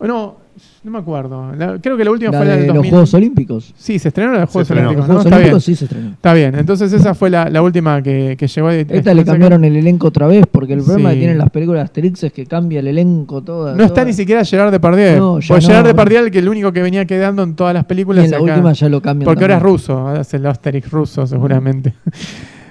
No, 0.00 0.36
no 0.82 0.90
me 0.90 0.98
acuerdo. 0.98 1.52
La- 1.56 1.78
creo 1.78 1.96
que 1.96 2.04
la 2.04 2.10
última 2.10 2.30
La 2.32 2.38
fue 2.38 2.46
la 2.46 2.52
del 2.52 2.60
de 2.62 2.66
2000. 2.68 2.82
los 2.82 2.90
Juegos 2.90 3.14
Olímpicos. 3.14 3.74
Sí, 3.76 3.98
se 3.98 4.10
de 4.10 4.22
los 4.26 4.50
Juegos 4.50 4.62
estrenó. 4.70 4.92
Los 4.92 4.92
Olímpicos. 4.92 4.96
¿no? 4.96 5.04
Juegos 5.14 5.24
Está 5.26 5.36
bien. 5.36 5.42
Olímpicos 5.50 5.64
sí 5.64 5.74
se 5.76 5.84
estrenó. 5.84 6.10
Está 6.10 6.34
bien. 6.34 6.54
Entonces 6.54 6.92
esa 6.92 7.14
fue 7.14 7.28
la, 7.30 7.50
la 7.50 7.60
última 7.62 8.02
que, 8.02 8.34
que 8.38 8.46
llegó. 8.46 8.68
a- 8.68 8.74
Esta 8.74 9.12
le 9.14 9.24
cambiaron 9.24 9.64
el 9.64 9.76
elenco 9.76 10.08
otra 10.08 10.26
vez, 10.26 10.44
porque 10.50 10.72
el 10.72 10.82
problema 10.82 11.10
Sí. 11.10 11.14
que 11.16 11.20
tienen 11.20 11.38
las 11.38 11.50
películas 11.50 11.80
de 11.80 11.84
Asterix 11.84 12.24
es 12.24 12.32
que 12.32 12.46
cambia 12.46 12.80
el 12.80 12.86
elenco 12.88 13.42
todo. 13.42 13.74
No 13.76 13.84
está 13.84 14.04
ni 14.04 14.12
siquiera 14.14 14.44
Gerard 14.44 14.70
Depardieu. 14.72 15.18
No, 15.18 15.40
ya 15.40 15.48
Pues 15.48 15.64
no. 15.64 15.68
Gerard 15.68 15.86
Depardieu 15.86 16.24
el 16.24 16.30
que 16.30 16.38
el 16.38 16.48
único 16.48 16.72
que 16.72 16.80
venía 16.82 17.04
quedando 17.04 17.42
en 17.42 17.54
todas 17.54 17.74
las 17.74 17.82
Y 17.82 17.86
películas. 17.86 18.24
en 18.24 18.30
la 18.30 18.40
última 18.40 18.72
ya 18.72 18.88
lo 18.88 19.02
cambian. 19.02 19.26
Porque 19.26 19.44
ahora 19.44 19.56
es 19.56 19.60
también. 19.60 19.76
ruso, 19.78 20.08
hace 20.08 20.36
el 20.38 20.46
Asterix 20.46 20.90
ruso 20.90 21.26
seguramente. 21.26 21.94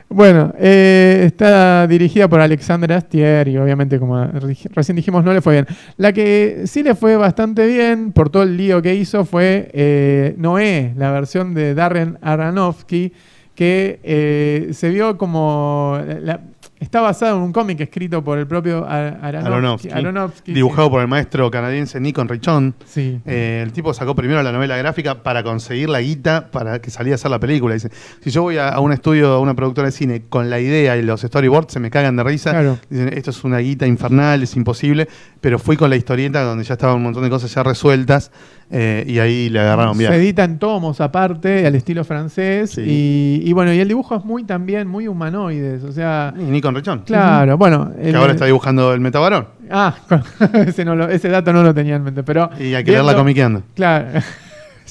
Bueno, 0.10 0.54
eh, 0.58 1.22
está 1.26 1.86
dirigida 1.88 2.28
por 2.28 2.42
Alexandre 2.42 2.96
Astier 2.96 3.48
y 3.48 3.58
obviamente 3.58 4.00
como 4.00 4.24
re- 4.26 4.56
recién 4.74 4.96
dijimos 4.96 5.24
no 5.24 5.34
le 5.34 5.42
fue 5.42 5.54
bien. 5.54 5.68
La 5.98 6.12
que 6.14 6.64
sí 6.66 6.82
le 6.84 6.96
fue 6.96 7.16
bastante 7.16 7.68
bien 7.68 8.12
por 8.12 8.30
todo 8.30 8.44
el 8.44 8.58
lío 8.58 8.82
que 8.82 8.96
hizo 8.96 9.24
fue 9.24 9.70
eh, 9.74 10.34
Noé, 10.38 10.94
la 10.98 11.12
versión 11.12 11.54
de 11.54 11.76
Darren 11.76 12.18
Aronofsky 12.22 13.14
que 13.54 14.00
eh, 14.04 14.70
se 14.74 14.90
vio 14.90 15.18
como... 15.18 16.00
la- 16.22 16.42
está 16.80 17.02
basado 17.02 17.38
en 17.38 17.44
un 17.44 17.52
cómic 17.54 17.80
escrito 17.82 18.24
por 18.24 18.38
el 18.40 18.48
propio 18.48 18.86
Ar- 18.88 19.20
Aronofsky. 19.22 19.48
Aronofsky. 19.48 19.90
Aronofsky, 19.92 20.54
Dibujado 20.54 20.90
por 20.90 21.02
el 21.02 21.08
maestro 21.08 21.50
canadiense 21.52 22.00
Nikon 22.00 22.28
Richon. 22.30 22.76
Sí. 22.86 23.20
Eh, 23.26 23.62
el 23.64 23.72
tipo 23.74 23.94
sacó 23.94 24.16
primero 24.16 24.42
la 24.44 24.52
novela 24.52 24.78
gráfica 24.78 25.24
para 25.24 25.44
conseguir 25.44 25.90
la 25.90 26.02
guita 26.02 26.50
para 26.52 26.80
que 26.80 26.90
salía 26.90 27.14
a 27.14 27.16
hacer 27.16 27.32
la 27.32 27.40
película. 27.40 27.74
Dice, 27.74 27.90
si 28.22 28.32
yo 28.32 28.42
voy 28.44 28.58
a, 28.58 28.70
a 28.70 28.80
un 28.80 28.92
estudio, 28.94 29.34
a 29.34 29.40
una 29.40 29.54
productora 29.56 29.88
de 29.88 29.92
cine 29.92 30.24
con 30.30 30.50
la 30.50 30.60
idea 30.60 30.96
y 30.98 31.02
los 31.02 31.22
storyboards, 31.22 31.74
se 31.74 31.80
me 31.80 31.90
cagan 31.92 32.16
de 32.16 32.24
risa. 32.24 32.52
Claro. 32.52 32.78
Dicen, 32.90 33.12
esto 33.14 33.32
es 33.32 33.44
una 33.44 33.60
guita 33.60 33.86
infernal, 33.86 34.42
es 34.44 34.56
imposible. 34.56 35.08
Pero 35.42 35.60
fui 35.60 35.78
con 35.78 35.90
la 35.90 35.96
historieta 35.96 36.42
donde 36.44 36.64
ya 36.64 36.74
estaban 36.74 36.96
un 36.98 37.04
montón 37.04 37.24
de 37.24 37.30
cosas 37.30 37.54
ya 37.54 37.64
resueltas 37.64 38.32
eh, 38.72 39.04
y 39.08 39.18
ahí 39.20 39.50
le 39.50 39.60
agarraron 39.60 39.98
bien. 39.98 40.12
Se 40.12 40.18
edita 40.18 40.44
en 40.44 40.60
tomos 40.60 41.02
aparte, 41.02 41.66
al 41.66 41.74
estilo 41.76 42.04
francés. 42.04 42.72
Sí. 42.72 42.82
Y, 42.86 43.42
y 43.50 43.54
bueno, 43.54 43.74
y 43.74 43.80
el 43.80 43.88
dibujo 43.88 44.16
es 44.16 44.24
muy 44.24 44.44
también, 44.44 44.88
muy 44.88 45.08
humanoides. 45.08 45.84
O 45.84 45.92
sea, 45.92 46.34
Y 46.38 46.44
Nikon 46.44 46.76
Richon. 46.76 47.00
claro, 47.00 47.58
bueno. 47.58 47.92
Que 48.00 48.10
el- 48.10 48.16
ahora 48.16 48.34
está 48.34 48.46
dibujando 48.46 48.94
el 48.94 49.00
metabarón. 49.00 49.48
Ah, 49.72 49.96
ese, 50.68 50.86
no 50.86 50.96
lo- 50.96 51.10
ese 51.10 51.30
dato 51.30 51.52
no 51.54 51.64
lo 51.64 51.74
tenía 51.74 51.96
en 51.96 52.04
mente, 52.04 52.24
pero... 52.24 52.50
Y 52.60 52.74
hay 52.76 52.84
que 52.84 52.92
leerla 52.92 53.16
comiqueando. 53.16 53.64
Claro. 53.76 54.08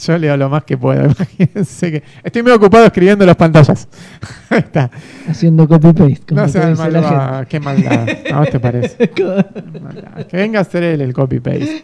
Yo 0.01 0.17
leo 0.17 0.37
lo 0.37 0.49
más 0.49 0.63
que 0.63 0.79
puedo, 0.79 1.05
imagínense 1.39 1.91
que... 1.91 2.03
Estoy 2.23 2.45
muy 2.45 2.53
ocupado 2.53 2.85
escribiendo 2.85 3.27
las 3.27 3.35
pantallas. 3.35 3.89
Ahí 4.49 4.59
está. 4.61 4.89
Haciendo 5.29 5.67
copy-paste. 5.67 6.35
No 6.37 6.49
sean 6.49 6.77
malvados, 6.77 7.47
qué 7.49 7.59
maldad. 7.59 8.09
¿A 8.33 8.39
vos 8.39 8.49
te 8.51 8.61
parece? 8.61 9.09
Que 9.11 10.37
venga 10.37 10.61
a 10.61 10.63
hacer 10.63 10.85
él 10.85 11.01
el 11.01 11.13
copy-paste. 11.13 11.83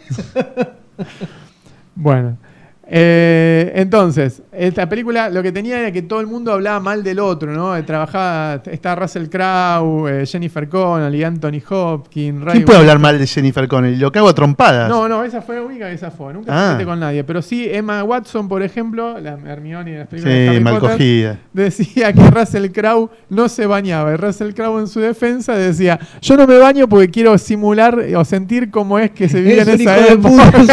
Bueno. 1.95 2.39
Eh, 2.87 3.73
entonces, 3.77 4.43
esta 4.53 4.89
película 4.89 5.31
lo 5.31 5.43
que 5.43 5.53
tenía 5.53 5.81
era 5.81 5.91
que 5.93 6.03
todo 6.03 6.21
el 6.21 6.27
mundo 6.27 6.53
hablaba 6.53 6.81
mal 6.81 7.03
del 7.03 7.19
otro, 7.19 7.53
¿no? 7.53 7.75
Eh, 7.77 7.83
Trabajaba, 7.83 8.63
está 8.67 8.95
Russell 8.95 9.27
Crowe, 9.29 10.09
eh, 10.23 10.27
Jennifer 10.27 10.69
Connelly, 10.69 11.25
Anthony 11.25 11.63
Hopkins, 11.69 12.43
Ray 12.45 12.53
¿Quién 12.55 12.65
puede 12.67 12.79
hablar 12.81 12.99
mal 12.99 13.19
de 13.19 13.27
Jennifer 13.27 13.67
Connelly? 13.69 13.97
Lo 13.97 14.13
cago 14.13 14.29
a 14.29 14.35
trompadas. 14.35 14.89
No, 14.89 15.09
no, 15.09 15.25
esa 15.25 15.41
fue 15.43 15.57
la 15.57 15.63
única 15.63 15.89
que 15.89 15.95
esa 15.95 16.11
fue. 16.11 16.33
Nunca 16.35 16.53
Ah. 16.75 16.77
se 16.79 16.85
con 16.85 17.01
nadie. 17.01 17.25
Pero 17.25 17.41
sí, 17.43 17.67
Emma 17.71 18.03
Watson, 18.05 18.49
por 18.49 18.63
ejemplo, 18.63 19.19
la 19.19 19.39
Hermione 19.47 19.93
de 19.93 19.99
las 20.01 20.09
películas 20.09 20.35
de 20.37 20.43
sí, 20.45 20.49
Harry 20.51 20.61
mal 20.61 20.75
Potter, 20.79 20.91
cogida. 20.97 21.39
decía 21.53 22.13
que 22.13 22.31
Russell 22.31 22.67
Crowe 22.71 23.11
no 23.31 23.49
se 23.49 23.67
bañaba. 23.67 24.13
Y 24.13 24.17
Russell 24.17 24.53
Crowe 24.53 24.79
en 24.81 24.89
su 24.89 25.01
defensa 25.01 25.55
decía, 25.55 25.99
yo 26.21 26.37
no 26.37 26.47
me 26.47 26.59
baño 26.59 26.89
porque 26.89 27.09
quiero 27.11 27.37
simular 27.39 27.99
o 28.17 28.25
sentir 28.25 28.71
cómo 28.71 28.99
es 28.99 29.11
que 29.11 29.29
se 29.29 29.41
vive 29.41 29.61
Es 29.63 29.69
en 29.69 29.81
esa 29.81 29.93
de 29.95 30.09
época. 30.13 30.53
es 30.59 30.67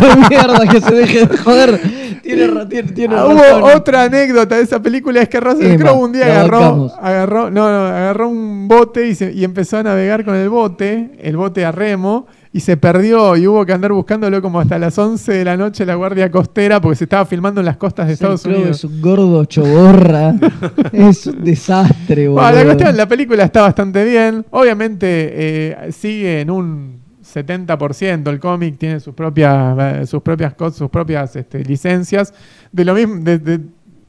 de 0.00 0.28
mierda 0.28 0.66
que 0.70 0.80
se 0.80 0.94
deje 0.94 1.26
de 1.26 1.33
joder. 1.44 1.80
Tiene, 2.22 2.48
tiene, 2.66 2.92
tiene 2.92 3.14
Ah, 3.14 3.26
razón. 3.26 3.62
Hubo 3.62 3.74
otra 3.76 4.04
anécdota 4.04 4.56
de 4.56 4.62
esa 4.62 4.80
película, 4.80 5.20
es 5.20 5.28
que 5.28 5.40
Russell 5.40 5.76
Crowe 5.76 5.98
un 6.04 6.12
día 6.12 6.26
agarró, 6.26 6.90
agarró, 7.00 7.50
no, 7.50 7.70
no, 7.70 7.86
agarró 7.86 8.28
un 8.28 8.66
bote 8.68 9.08
y, 9.08 9.14
se- 9.14 9.32
y 9.32 9.44
empezó 9.44 9.78
a 9.78 9.82
navegar 9.82 10.24
con 10.24 10.34
el 10.34 10.48
bote, 10.48 11.10
el 11.20 11.36
bote 11.36 11.64
a 11.64 11.72
remo, 11.72 12.26
y 12.52 12.60
se 12.60 12.76
perdió 12.76 13.36
y 13.36 13.46
hubo 13.48 13.66
que 13.66 13.72
andar 13.72 13.92
buscándolo 13.92 14.40
como 14.40 14.60
hasta 14.60 14.78
las 14.78 14.96
11 14.96 15.32
de 15.32 15.44
la 15.44 15.56
noche 15.56 15.84
la 15.84 15.96
Guardia 15.96 16.30
Costera 16.30 16.80
porque 16.80 16.94
se 16.96 17.04
estaba 17.04 17.26
filmando 17.26 17.60
en 17.60 17.66
las 17.66 17.76
costas 17.76 18.06
de 18.06 18.12
Estados 18.12 18.44
Unidos. 18.46 18.78
Es 18.78 18.84
un 18.84 19.00
gordo 19.02 19.44
choborra. 19.44 20.34
es 20.92 21.26
un 21.26 21.42
desastre. 21.44 22.28
Bueno, 22.28 22.52
la 22.52 22.64
cuestión, 22.64 22.96
la 22.96 23.08
película 23.08 23.42
está 23.42 23.62
bastante 23.62 24.04
bien. 24.04 24.46
Obviamente 24.50 25.06
eh, 25.08 25.92
sigue 25.92 26.42
en 26.42 26.50
un 26.50 27.03
70%. 27.34 28.28
El 28.30 28.38
cómic 28.40 28.78
tiene 28.78 29.00
sus 29.00 29.14
propias, 29.14 29.76
eh, 30.02 30.06
sus 30.06 30.22
propias 30.22 30.54
sus 30.74 30.88
propias 30.90 31.34
este, 31.36 31.64
licencias. 31.64 32.32
De 32.72 32.84
lo 32.84 32.94
mismo, 32.94 33.16
de- 33.16 33.38
de- 33.38 33.60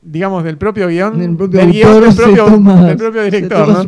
digamos, 0.08 0.44
del 0.44 0.56
propio 0.58 0.88
guion. 0.88 1.20
El 1.20 1.36
propio 1.36 1.60
del 1.62 1.72
guion 1.72 1.94
del 2.02 2.16
propio, 2.16 2.46
toma- 2.46 2.86
del 2.86 2.98
propio 2.98 3.24
director. 3.24 3.68
¿no? 3.68 3.84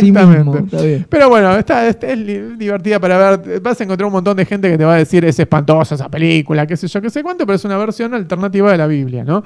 sí 0.00 0.12
mismo, 0.34 0.56
está 0.64 0.82
bien. 0.82 1.06
Pero 1.10 1.28
bueno, 1.28 1.54
está, 1.56 1.86
es 1.88 2.18
li- 2.18 2.56
divertida 2.56 2.98
para 2.98 3.36
ver. 3.36 3.60
Vas 3.60 3.78
a 3.80 3.84
encontrar 3.84 4.06
un 4.06 4.12
montón 4.14 4.34
de 4.36 4.46
gente 4.46 4.70
que 4.70 4.78
te 4.78 4.84
va 4.86 4.94
a 4.94 4.96
decir 4.98 5.24
es 5.26 5.38
espantosa 5.38 5.94
esa 5.94 6.08
película, 6.08 6.66
qué 6.66 6.74
sé 6.76 6.88
yo, 6.88 7.02
qué 7.02 7.10
sé 7.10 7.22
cuánto, 7.22 7.44
pero 7.44 7.56
es 7.56 7.64
una 7.66 7.76
versión 7.76 8.14
alternativa 8.14 8.72
de 8.72 8.78
la 8.78 8.86
Biblia, 8.86 9.24
¿no? 9.24 9.44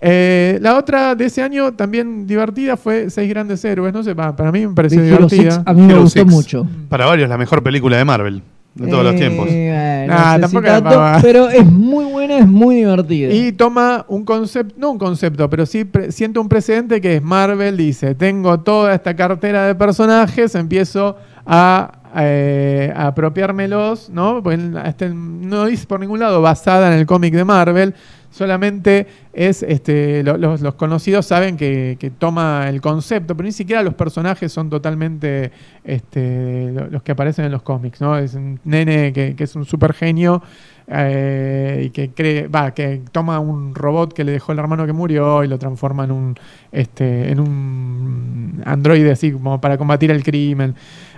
Eh, 0.00 0.58
la 0.60 0.76
otra 0.76 1.14
de 1.14 1.24
ese 1.26 1.42
año 1.42 1.72
también 1.72 2.26
divertida 2.26 2.76
fue 2.76 3.10
Seis 3.10 3.28
Grandes 3.28 3.64
Héroes. 3.64 3.92
No 3.92 4.02
sé, 4.02 4.14
pa- 4.14 4.34
para 4.36 4.52
mí 4.52 4.66
me 4.66 4.74
pareció 4.74 5.02
divertida. 5.02 5.50
6 5.50 5.60
a 5.66 5.72
mí 5.72 5.82
me 5.82 5.92
Hero 5.92 6.02
gustó 6.02 6.20
Six. 6.20 6.30
mucho. 6.32 6.66
Para 6.88 7.06
varios, 7.06 7.28
la 7.28 7.36
mejor 7.38 7.62
película 7.62 7.96
de 7.96 8.04
Marvel 8.04 8.42
de 8.74 8.86
todos 8.86 9.02
los 9.02 9.14
Eh, 9.14 9.18
tiempos. 9.18 9.46
bueno, 9.46 10.06
Nah, 10.06 10.38
no 10.38 10.46
sé 10.48 10.52
tampoco 10.54 10.76
si 10.76 10.82
tanto, 10.82 11.02
pero 11.22 11.48
es 11.48 11.66
muy 11.66 12.04
buena, 12.04 12.38
es 12.38 12.46
muy 12.46 12.76
divertida. 12.76 13.28
Y 13.34 13.50
toma 13.52 14.04
un 14.08 14.24
concepto, 14.24 14.74
no 14.78 14.90
un 14.92 14.98
concepto, 14.98 15.50
pero 15.50 15.66
sí 15.66 15.84
siento 16.10 16.40
un 16.40 16.48
precedente 16.48 17.00
que 17.00 17.16
es 17.16 17.22
Marvel 17.22 17.76
dice, 17.76 18.14
tengo 18.14 18.60
toda 18.60 18.94
esta 18.94 19.16
cartera 19.16 19.66
de 19.66 19.74
personajes, 19.74 20.54
empiezo 20.54 21.16
a, 21.44 21.92
eh, 22.16 22.92
apropiármelos, 22.96 24.10
¿no? 24.10 24.42
Porque 24.42 24.60
este, 24.86 25.10
no 25.10 25.66
dice 25.66 25.86
por 25.86 25.98
ningún 26.00 26.20
lado 26.20 26.40
basada 26.40 26.92
en 26.92 26.98
el 26.98 27.04
cómic 27.06 27.34
de 27.34 27.44
Marvel, 27.44 27.94
solamente 28.38 29.06
es, 29.32 29.62
este, 29.64 30.22
lo- 30.22 30.36
los, 30.38 30.60
los 30.60 30.74
conocidos 30.74 31.26
saben 31.26 31.56
que, 31.56 32.12
toma 32.18 32.68
el 32.68 32.80
concepto, 32.80 33.36
pero 33.36 33.46
ni 33.46 33.52
siquiera 33.52 33.82
los 33.82 33.94
personajes 33.94 34.52
son 34.52 34.70
totalmente 34.70 35.50
este, 35.84 36.70
lo- 36.72 36.86
los 36.88 37.02
que 37.02 37.12
aparecen 37.12 37.44
en 37.46 37.52
los 37.52 37.62
cómics, 37.62 38.00
¿no? 38.00 38.16
Es 38.16 38.34
un 38.34 38.60
nene 38.64 39.12
que, 39.12 39.34
que 39.34 39.44
es 39.44 39.56
un 39.56 39.64
super 39.64 39.92
genio 39.92 40.42
eh, 40.86 41.82
y 41.86 41.90
que 41.90 42.10
cree, 42.10 42.46
va, 42.48 42.72
que 42.72 43.02
toma 43.12 43.40
un 43.40 43.74
robot 43.74 44.12
que 44.14 44.24
le 44.24 44.32
dejó 44.32 44.52
el 44.52 44.58
hermano 44.60 44.86
que 44.86 44.92
murió 44.94 45.44
y 45.44 45.48
lo 45.48 45.58
transforma 45.58 46.04
en 46.04 46.12
un, 46.12 46.34
este, 46.72 47.30
en 47.30 47.40
un 47.40 48.62
androide 48.64 49.10
así 49.10 49.32
como 49.32 49.60
para 49.60 49.76
combatir 49.76 50.10
el 50.10 50.22
crimen. 50.22 50.74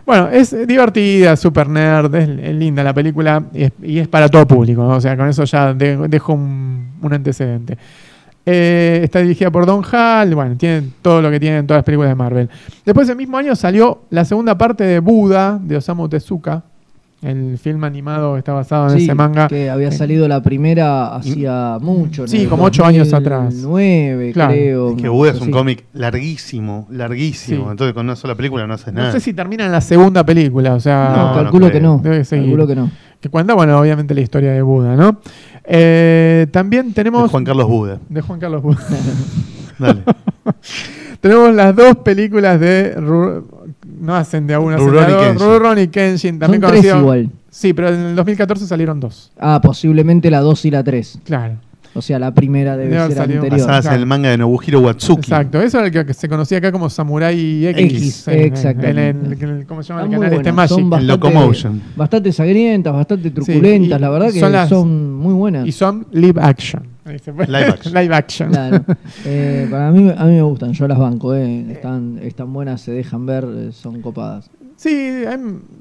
Bueno, 0.07 0.29
es 0.29 0.55
divertida, 0.67 1.37
super 1.37 1.69
nerd, 1.69 2.15
es, 2.15 2.29
linda 2.55 2.83
la 2.83 2.95
película 2.95 3.43
y 3.83 3.99
es, 3.99 4.09
para 4.09 4.29
todo 4.29 4.47
público, 4.47 4.83
¿no? 4.83 4.97
o 4.97 5.01
sea, 5.01 5.17
con 5.17 5.29
eso 5.29 5.45
ya 5.45 5.73
de- 5.75 6.09
dejo 6.09 6.33
un, 6.33 6.91
antecedente. 7.11 7.77
Eh, 8.47 9.01
está 9.05 9.21
dirigida 9.21 9.51
por 9.51 9.67
Don 9.67 9.85
Hall, 9.85 10.35
bueno, 10.35 10.57
tiene 10.57 10.89
todo 11.03 11.21
lo 11.21 11.31
que 11.31 11.39
tienen 11.39 11.67
todas 11.67 11.81
las 11.81 11.85
películas 11.85 12.11
de 12.11 12.15
Marvel. 12.15 12.49
Después, 12.85 13.09
el 13.09 13.17
mismo 13.17 13.37
año 13.37 13.55
salió 13.55 14.03
la 14.11 14.25
segunda 14.25 14.57
parte 14.57 14.85
de 14.85 14.99
Buda, 14.99 15.59
de 15.63 15.77
Osamu 15.77 16.09
Tezuka, 16.09 16.63
el 17.23 17.59
film 17.59 17.85
animado 17.85 18.33
que 18.33 18.39
está 18.39 18.53
basado 18.55 18.89
en 18.91 18.97
Sí, 18.99 19.05
ese 19.05 19.15
manga. 19.15 19.47
que 19.47 19.69
había 19.69 19.93
salido 19.93 20.27
la 20.27 20.43
primera 20.43 21.15
hacía 21.17 21.77
mucho. 21.81 22.23
en 22.23 22.29
Sí, 22.29 22.47
como 22.47 22.65
ocho 22.65 22.85
años 22.85 23.13
atrás. 23.13 23.61
2009, 23.63 24.33
Claro. 24.33 24.53
creo. 24.53 24.91
Es 24.97 25.03
que 25.03 25.09
Buda 25.09 25.31
es 25.33 25.41
un 25.41 25.51
cómic 25.51 25.85
larguísimo, 25.93 26.87
larguísimo. 26.91 27.65
Sí. 27.65 27.71
Entonces 27.73 27.93
con 27.95 28.07
una 28.07 28.17
sola 28.17 28.35
película 28.35 28.67
no 28.67 28.75
haces 28.75 28.95
nada. 28.95 29.09
No 29.09 29.13
sé 29.13 29.21
si 29.21 29.35
termina 29.35 29.67
en 29.67 29.73
la 29.73 29.81
segunda 29.83 30.25
película, 30.25 30.75
o 30.75 30.81
sea, 30.81 31.13
No, 31.15 31.29
No, 31.29 31.35
calculo 31.43 31.67
no 31.67 31.73
que 31.73 31.81
no. 31.81 32.01
Debe 32.03 32.25
seguir. 32.25 32.47
Calculo 32.47 32.67
que 32.67 32.77
no. 32.77 32.91
que 33.21 33.29
cuenta, 33.29 33.53
bueno, 33.55 33.79
obviamente 33.79 34.15
la 34.15 34.23
historia 34.23 34.53
de 34.53 34.63
Buda, 34.63 34.97
¿no? 34.97 35.21
Eh, 35.65 36.47
también 36.51 36.89
De 36.89 36.95
tenemos... 36.95 37.31
Juan 37.31 37.45
Carlos 37.45 37.69
Buda. 37.69 37.99
de 38.09 38.21
Juan 38.23 38.41
Carlos 38.41 38.63
Buda. 38.63 38.79
Dale. 39.79 40.03
tenemos 41.21 41.55
las 41.55 41.77
dos 41.77 41.97
películas 41.99 42.59
de... 42.59 42.95
No 44.01 44.15
hacen 44.17 44.47
de 44.47 44.55
a 44.55 44.57
a 44.57 44.61
Rurouni 44.61 45.13
dos. 45.13 45.23
Kenshin. 45.27 45.49
Rurouni 45.49 45.89
Kenshin, 45.89 46.39
también 46.39 46.63
Son 46.63 46.71
tres 46.71 46.83
conocido- 46.83 46.99
igual. 47.01 47.31
Sí, 47.51 47.73
pero 47.73 47.89
en 47.89 48.01
el 48.01 48.17
2014 48.17 48.67
salieron 48.67 48.99
dos. 49.01 49.31
Ah, 49.39 49.61
posiblemente 49.63 50.31
la 50.31 50.41
2 50.41 50.65
y 50.65 50.71
la 50.71 50.83
3. 50.85 51.19
Claro. 51.25 51.55
O 51.93 52.01
sea, 52.01 52.21
la 52.21 52.33
primera 52.33 52.77
debe 52.77 52.91
Debe 52.91 53.01
haber 53.01 53.13
ser 53.15 53.23
salido 53.25 53.43
anterior. 53.43 53.67
Basadas 53.67 53.87
en 53.87 54.01
el 54.01 54.07
manga 54.07 54.31
de 54.31 54.39
Nobuhiro 54.39 54.79
Watsuki. 54.79 55.23
Exacto, 55.23 55.61
eso 55.61 55.79
era 55.79 55.89
el 55.89 56.07
que, 56.07 56.15
se 56.15 56.29
conocía 56.29 56.59
acá 56.59 56.71
como 56.71 56.89
Samurai 56.89 57.67
X. 57.67 57.83
X, 57.93 58.29
en- 58.29 58.35
en- 58.39 58.41
exactamente. 58.47 59.09
en 59.09 59.27
el- 59.27 59.43
en 59.43 59.49
el- 59.59 59.67
¿Cómo 59.67 59.83
se 59.83 59.89
llama 59.89 60.03
Están 60.03 60.13
el 60.13 60.19
muy 60.19 60.27
canal 60.27 60.39
este 60.39 60.53
buenas, 60.53 60.55
Magic? 60.55 60.79
son 60.79 60.91
bastante, 60.91 61.13
Locomotion. 61.13 61.83
bastante 61.97 62.33
sangrientas, 62.33 62.93
bastante 62.93 63.31
truculentas, 63.33 63.99
y 63.99 64.01
la 64.01 64.09
verdad 64.11 64.33
que 64.33 64.39
son 64.41 64.53
las- 64.53 64.69
son 64.69 65.15
muy 65.15 65.35
buenas. 65.35 65.67
Y 65.67 65.73
son 65.73 66.07
live 66.13 66.41
action. 66.41 66.85
Live 67.11 67.69
action. 67.69 67.95
Live 67.95 68.15
action. 68.15 68.51
Claro. 68.51 68.85
Eh, 69.25 69.67
para 69.71 69.91
mí, 69.91 70.13
a 70.17 70.25
mí 70.25 70.35
me 70.35 70.43
gustan, 70.43 70.73
yo 70.73 70.89
las 70.89 70.99
banco, 70.99 71.35
eh. 71.35 71.67
están, 71.73 72.19
están 72.23 72.53
buenas, 72.53 72.81
se 72.81 72.93
dejan 72.93 73.27
ver, 73.27 73.45
eh, 73.49 73.71
son 73.73 74.01
copadas. 74.01 74.51
Sí, 74.77 75.25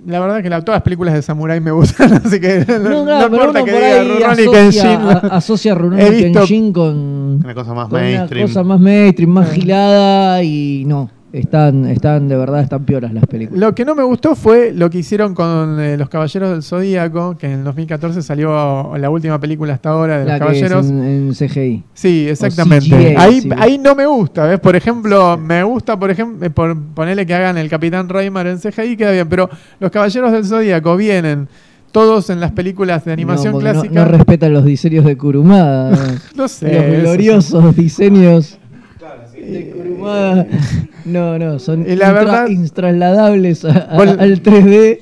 la 0.08 0.20
verdad 0.20 0.42
que 0.44 0.50
la- 0.50 0.60
todas 0.62 0.78
las 0.80 0.84
películas 0.84 1.14
de 1.14 1.22
Samurai 1.22 1.62
me 1.62 1.72
gustan, 1.72 2.12
así 2.26 2.38
que 2.40 2.66
no, 2.68 3.06
No, 3.06 3.30
no 3.30 3.36
importa 3.36 3.64
que 3.64 3.72
por 3.72 3.80
diga 3.82 4.04
Rurouni 4.04 4.24
asocia, 4.26 4.52
Kenshin. 4.52 4.90
a- 4.90 5.36
asocia 5.38 5.72
a 5.72 5.76
Rurouni 5.76 6.34
Kenshin 6.34 6.74
con, 6.74 7.40
Una 7.44 7.54
cosa 7.54 7.74
más 7.74 7.88
con 7.88 8.02
una 8.04 8.28
cosa 8.42 8.64
más 8.64 8.80
mainstream, 8.82 9.30
más 9.32 9.52
gilada 9.52 10.44
y 10.44 10.84
no, 10.86 11.10
están, 11.32 11.86
están 11.86 12.28
de 12.28 12.36
verdad, 12.36 12.62
están 12.62 12.86
pioras 12.86 13.14
las 13.14 13.26
películas. 13.28 13.60
Lo 13.60 13.76
que 13.76 13.86
no 13.86 13.96
me 13.96 14.04
gustó 14.04 14.36
fue 14.36 14.72
lo 14.74 14.90
que 14.90 15.00
hicieron 15.00 15.34
con 15.36 15.80
eh, 15.80 15.98
Los 15.98 16.10
Caballeros 16.10 16.52
del 16.52 16.64
Zodíaco, 16.64 17.38
que 17.38 17.48
en 17.48 17.60
el 17.60 17.64
2014 17.64 18.22
salió 18.22 18.96
la 18.98 19.10
última 19.10 19.40
película 19.40 19.74
hasta 19.74 19.90
ahora 19.90 20.20
de 20.20 20.26
La 20.26 20.34
Los 20.34 20.40
Caballeros. 20.40 20.88
en, 20.90 21.04
en 21.04 21.34
CGI. 21.34 21.84
Sí, 21.94 22.28
exactamente. 22.28 22.86
CGI, 22.90 23.16
ahí, 23.18 23.42
sí. 23.42 23.50
ahí 23.58 23.78
no 23.78 23.96
me 23.96 24.06
gusta, 24.06 24.46
¿ves? 24.46 24.60
Por 24.60 24.76
ejemplo, 24.76 25.38
me 25.38 25.64
gusta, 25.64 25.98
por 26.00 26.12
ejemplo, 26.12 26.46
eh, 26.46 26.50
por 26.50 26.78
ponerle 26.94 27.26
que 27.26 27.34
hagan 27.34 27.58
el 27.58 27.70
Capitán 27.70 28.10
Raymar 28.10 28.48
en 28.48 28.58
CGI, 28.60 28.98
queda 28.98 29.12
bien, 29.12 29.28
pero 29.30 29.50
los 29.80 29.92
Caballeros 29.92 30.32
del 30.32 30.46
Zodíaco 30.46 30.96
vienen 30.98 31.48
todos 31.92 32.30
en 32.30 32.40
las 32.40 32.52
películas 32.52 33.04
de 33.04 33.12
animación 33.14 33.54
no, 33.54 33.60
porque 33.60 33.68
no- 33.74 33.82
clásica. 33.82 34.06
No, 34.06 34.12
respetan 34.12 34.54
los 34.54 34.64
diseños 34.64 35.06
de 35.06 35.18
Kurumada. 35.18 35.98
No 36.36 36.48
sé, 36.48 36.72
los 36.72 37.02
gloriosos 37.02 37.76
diseños 37.76 38.59
de 39.46 39.70
Kurumada. 39.72 40.48
No, 41.06 41.40
no, 41.40 41.60
son 41.60 41.90
Y 41.90 41.96
la 41.96 42.12
verdad- 42.14 42.48
intrasladables 42.48 43.66
a- 43.66 43.70
a- 43.92 43.96
Vos- 43.98 44.16
al 44.20 44.42
3D. 44.42 45.00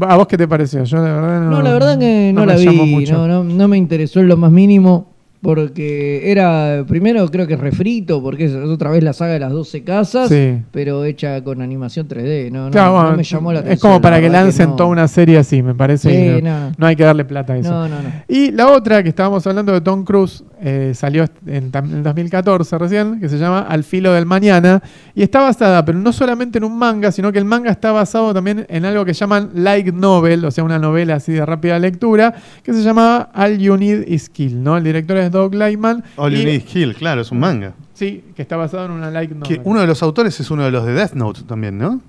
¿A 0.00 0.16
vos 0.16 0.26
qué 0.26 0.38
te 0.38 0.48
pareció? 0.48 0.84
Yo 0.84 0.96
la 0.98 1.02
verdad 1.14 1.40
no, 1.42 1.50
No, 1.50 1.62
la 1.62 1.72
verdad 1.72 1.98
que 1.98 2.32
no, 2.34 2.46
la 2.46 2.56
vi, 2.56 2.66
no, 3.10 3.44
no 3.44 3.68
me 3.68 3.76
interesó 3.76 4.20
en 4.20 4.28
lo 4.28 4.36
más 4.36 4.50
mínimo. 4.50 5.11
Porque 5.42 6.30
era, 6.30 6.84
primero 6.86 7.28
creo 7.28 7.48
que 7.48 7.56
refrito, 7.56 8.22
porque 8.22 8.44
es 8.44 8.54
otra 8.54 8.90
vez 8.90 9.02
la 9.02 9.12
saga 9.12 9.32
de 9.32 9.40
las 9.40 9.50
12 9.50 9.82
casas, 9.82 10.28
Sí. 10.28 10.58
pero 10.70 11.04
hecha 11.04 11.42
con 11.42 11.60
animación 11.60 12.06
3D. 12.06 12.50
No, 12.52 12.66
no, 12.66 12.70
Claro, 12.70 12.92
no 12.92 13.00
bueno, 13.02 13.16
me 13.16 13.24
llamó 13.24 13.52
la 13.52 13.58
atención. 13.58 13.74
Es 13.74 13.80
como 13.80 13.94
la 13.94 14.00
para 14.00 14.20
que 14.20 14.28
lancen 14.30 14.70
no. 14.70 14.76
toda 14.76 14.88
una 14.90 15.08
serie 15.08 15.38
así, 15.38 15.60
me 15.60 15.74
parece. 15.74 16.10
Sí, 16.38 16.42
no, 16.44 16.60
no. 16.68 16.72
no 16.78 16.86
hay 16.86 16.94
que 16.94 17.02
darle 17.02 17.24
plata 17.24 17.54
a 17.54 17.58
eso. 17.58 17.70
No, 17.72 17.88
no, 17.88 18.00
no. 18.00 18.08
Y 18.28 18.52
la 18.52 18.68
otra 18.68 19.02
que 19.02 19.08
estábamos 19.08 19.44
hablando 19.44 19.72
de 19.72 19.80
Tom 19.80 20.04
Cruise, 20.04 20.44
eh, 20.64 20.92
salió 20.94 21.24
en, 21.44 21.72
en 21.74 22.02
2014 22.04 22.78
recién, 22.78 23.18
que 23.18 23.28
se 23.28 23.36
llama 23.36 23.62
Al 23.68 23.82
filo 23.82 24.12
del 24.12 24.26
mañana, 24.26 24.80
y 25.12 25.22
está 25.24 25.40
basada, 25.40 25.84
pero 25.84 25.98
no 25.98 26.12
solamente 26.12 26.58
en 26.58 26.64
un 26.64 26.78
manga, 26.78 27.10
sino 27.10 27.32
que 27.32 27.40
el 27.40 27.44
manga 27.44 27.72
está 27.72 27.90
basado 27.90 28.32
también 28.32 28.64
en 28.68 28.84
algo 28.84 29.04
que 29.04 29.12
llaman 29.12 29.50
light 29.54 29.92
novel, 29.92 30.44
o 30.44 30.52
sea, 30.52 30.62
una 30.62 30.78
novela 30.78 31.16
así 31.16 31.32
de 31.32 31.44
rápida 31.44 31.80
lectura, 31.80 32.32
que 32.62 32.72
se 32.72 32.82
llama 32.84 33.28
All 33.34 33.58
You 33.58 33.76
Need 33.76 34.06
Is 34.06 34.28
Kill, 34.28 34.62
¿no? 34.62 34.76
El 34.76 34.84
director 34.84 35.16
es 35.16 35.31
Doug 35.32 35.54
Lyman. 35.54 36.04
All 36.16 36.32
You 36.32 36.44
Need 36.44 36.62
Kill, 36.62 36.94
claro, 36.94 37.22
es 37.22 37.32
un 37.32 37.40
manga. 37.40 37.72
Sí, 37.94 38.24
que 38.36 38.42
está 38.42 38.56
basado 38.56 38.86
en 38.86 38.92
una 38.92 39.10
light 39.10 39.32
novel. 39.32 39.48
Que 39.48 39.60
uno 39.64 39.80
de 39.80 39.86
los 39.88 40.02
autores 40.02 40.38
es 40.38 40.50
uno 40.50 40.64
de 40.64 40.70
los 40.70 40.86
de 40.86 40.92
Death 40.92 41.14
Note 41.14 41.42
también, 41.42 41.78
¿no? 41.78 42.00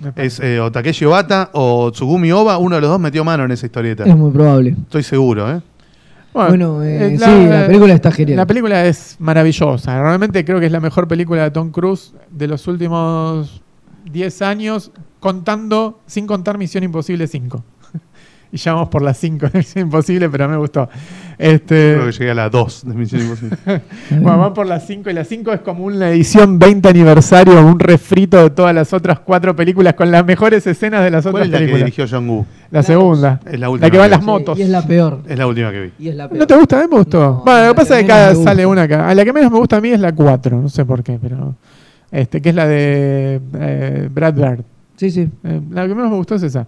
Me 0.00 0.12
parece. 0.12 0.44
Es 0.44 0.56
eh, 0.56 0.60
o 0.60 0.70
Takeshi 0.70 1.06
Obata 1.06 1.50
o 1.54 1.90
Tsugumi 1.90 2.30
Oba, 2.32 2.58
uno 2.58 2.74
de 2.74 2.82
los 2.82 2.90
dos 2.90 3.00
metió 3.00 3.24
mano 3.24 3.44
en 3.44 3.52
esa 3.52 3.64
historieta. 3.64 4.04
Es 4.04 4.14
muy 4.14 4.30
probable. 4.30 4.76
Estoy 4.82 5.02
seguro, 5.02 5.50
¿eh? 5.50 5.62
Bueno, 6.34 6.82
eh, 6.82 7.16
sí, 7.18 7.46
la 7.48 7.66
película 7.66 7.94
está 7.94 8.12
genial. 8.12 8.36
La 8.36 8.46
película 8.46 8.84
es 8.84 9.16
maravillosa. 9.18 10.02
Realmente 10.02 10.44
creo 10.44 10.60
que 10.60 10.66
es 10.66 10.72
la 10.72 10.80
mejor 10.80 11.08
película 11.08 11.44
de 11.44 11.50
Tom 11.50 11.70
Cruise 11.70 12.12
de 12.30 12.46
los 12.46 12.66
últimos 12.68 13.62
10 14.12 14.42
años, 14.42 14.90
contando, 15.18 16.00
sin 16.06 16.26
contar 16.26 16.58
Misión 16.58 16.84
Imposible 16.84 17.26
5. 17.26 17.64
Y 18.52 18.56
ya 18.58 18.74
vamos 18.74 18.88
por 18.88 19.02
las 19.02 19.18
5 19.18 19.48
de 19.48 19.58
Misión 19.58 19.86
Imposible, 19.86 20.28
pero 20.28 20.48
me 20.48 20.56
gustó. 20.56 20.88
Este, 21.38 21.94
Creo 21.94 22.06
que 22.06 22.12
llegué 22.12 22.30
a 22.30 22.34
la 22.34 22.48
2 22.48 22.86
de 22.86 22.94
Misión 22.94 23.22
Imposible. 23.22 23.56
bueno, 24.10 24.38
vamos 24.38 24.52
por 24.52 24.66
las 24.66 24.86
5 24.86 25.10
y 25.10 25.12
la 25.12 25.24
5 25.24 25.52
es 25.52 25.60
como 25.60 25.84
una 25.84 26.10
edición 26.10 26.58
20 26.58 26.88
aniversario, 26.88 27.64
un 27.66 27.78
refrito 27.78 28.42
de 28.42 28.50
todas 28.50 28.74
las 28.74 28.92
otras 28.92 29.20
cuatro 29.20 29.54
películas 29.56 29.94
con 29.94 30.10
las 30.10 30.24
mejores 30.24 30.66
escenas 30.66 31.02
de 31.04 31.10
las 31.10 31.22
¿Cuál 31.22 31.34
otras 31.34 31.46
es 31.46 31.52
la 31.52 31.58
que 31.58 31.64
películas. 31.64 31.84
dirigió 31.86 32.06
John 32.08 32.28
Woo? 32.28 32.46
La 32.70 32.82
segunda. 32.82 33.40
Es 33.44 33.60
la 33.60 33.68
última 33.68 33.86
La 33.86 33.90
que 33.90 33.98
va 33.98 34.04
en 34.04 34.10
que 34.10 34.16
las 34.16 34.24
motos. 34.24 34.56
Sí, 34.56 34.62
y 34.62 34.64
es 34.64 34.70
la 34.70 34.86
peor. 34.86 35.20
Es 35.28 35.38
la 35.38 35.46
última 35.46 35.70
que 35.70 35.80
vi. 35.80 35.92
Y 35.98 36.08
es 36.08 36.14
la 36.14 36.28
peor. 36.28 36.38
¿No 36.38 36.46
te 36.46 36.56
gusta? 36.56 36.78
A 36.78 36.82
mí 36.82 36.88
me 36.90 36.96
gustó. 36.98 37.18
No, 37.20 37.42
bueno, 37.44 37.60
la 37.60 37.66
lo 37.66 37.74
que 37.74 37.76
pasa 37.76 37.94
que 37.94 38.00
es 38.00 38.06
que 38.06 38.08
cada 38.08 38.34
sale 38.34 38.66
una 38.66 38.82
acá. 38.82 39.08
A 39.08 39.14
la 39.14 39.24
que 39.24 39.32
menos 39.32 39.52
me 39.52 39.58
gusta 39.58 39.76
a 39.76 39.80
mí 39.80 39.90
es 39.90 40.00
la 40.00 40.12
4. 40.12 40.62
No 40.62 40.68
sé 40.68 40.84
por 40.84 41.02
qué, 41.02 41.18
pero. 41.20 41.54
Este, 42.10 42.40
que 42.40 42.50
es 42.50 42.54
la 42.54 42.66
de 42.66 43.40
eh, 43.58 44.08
Brad 44.10 44.34
Bird. 44.34 44.64
Sí, 44.96 45.10
sí. 45.10 45.28
Eh, 45.44 45.60
la 45.70 45.86
que 45.86 45.94
menos 45.94 46.10
me 46.10 46.16
gustó 46.16 46.36
es 46.36 46.42
esa. 46.42 46.66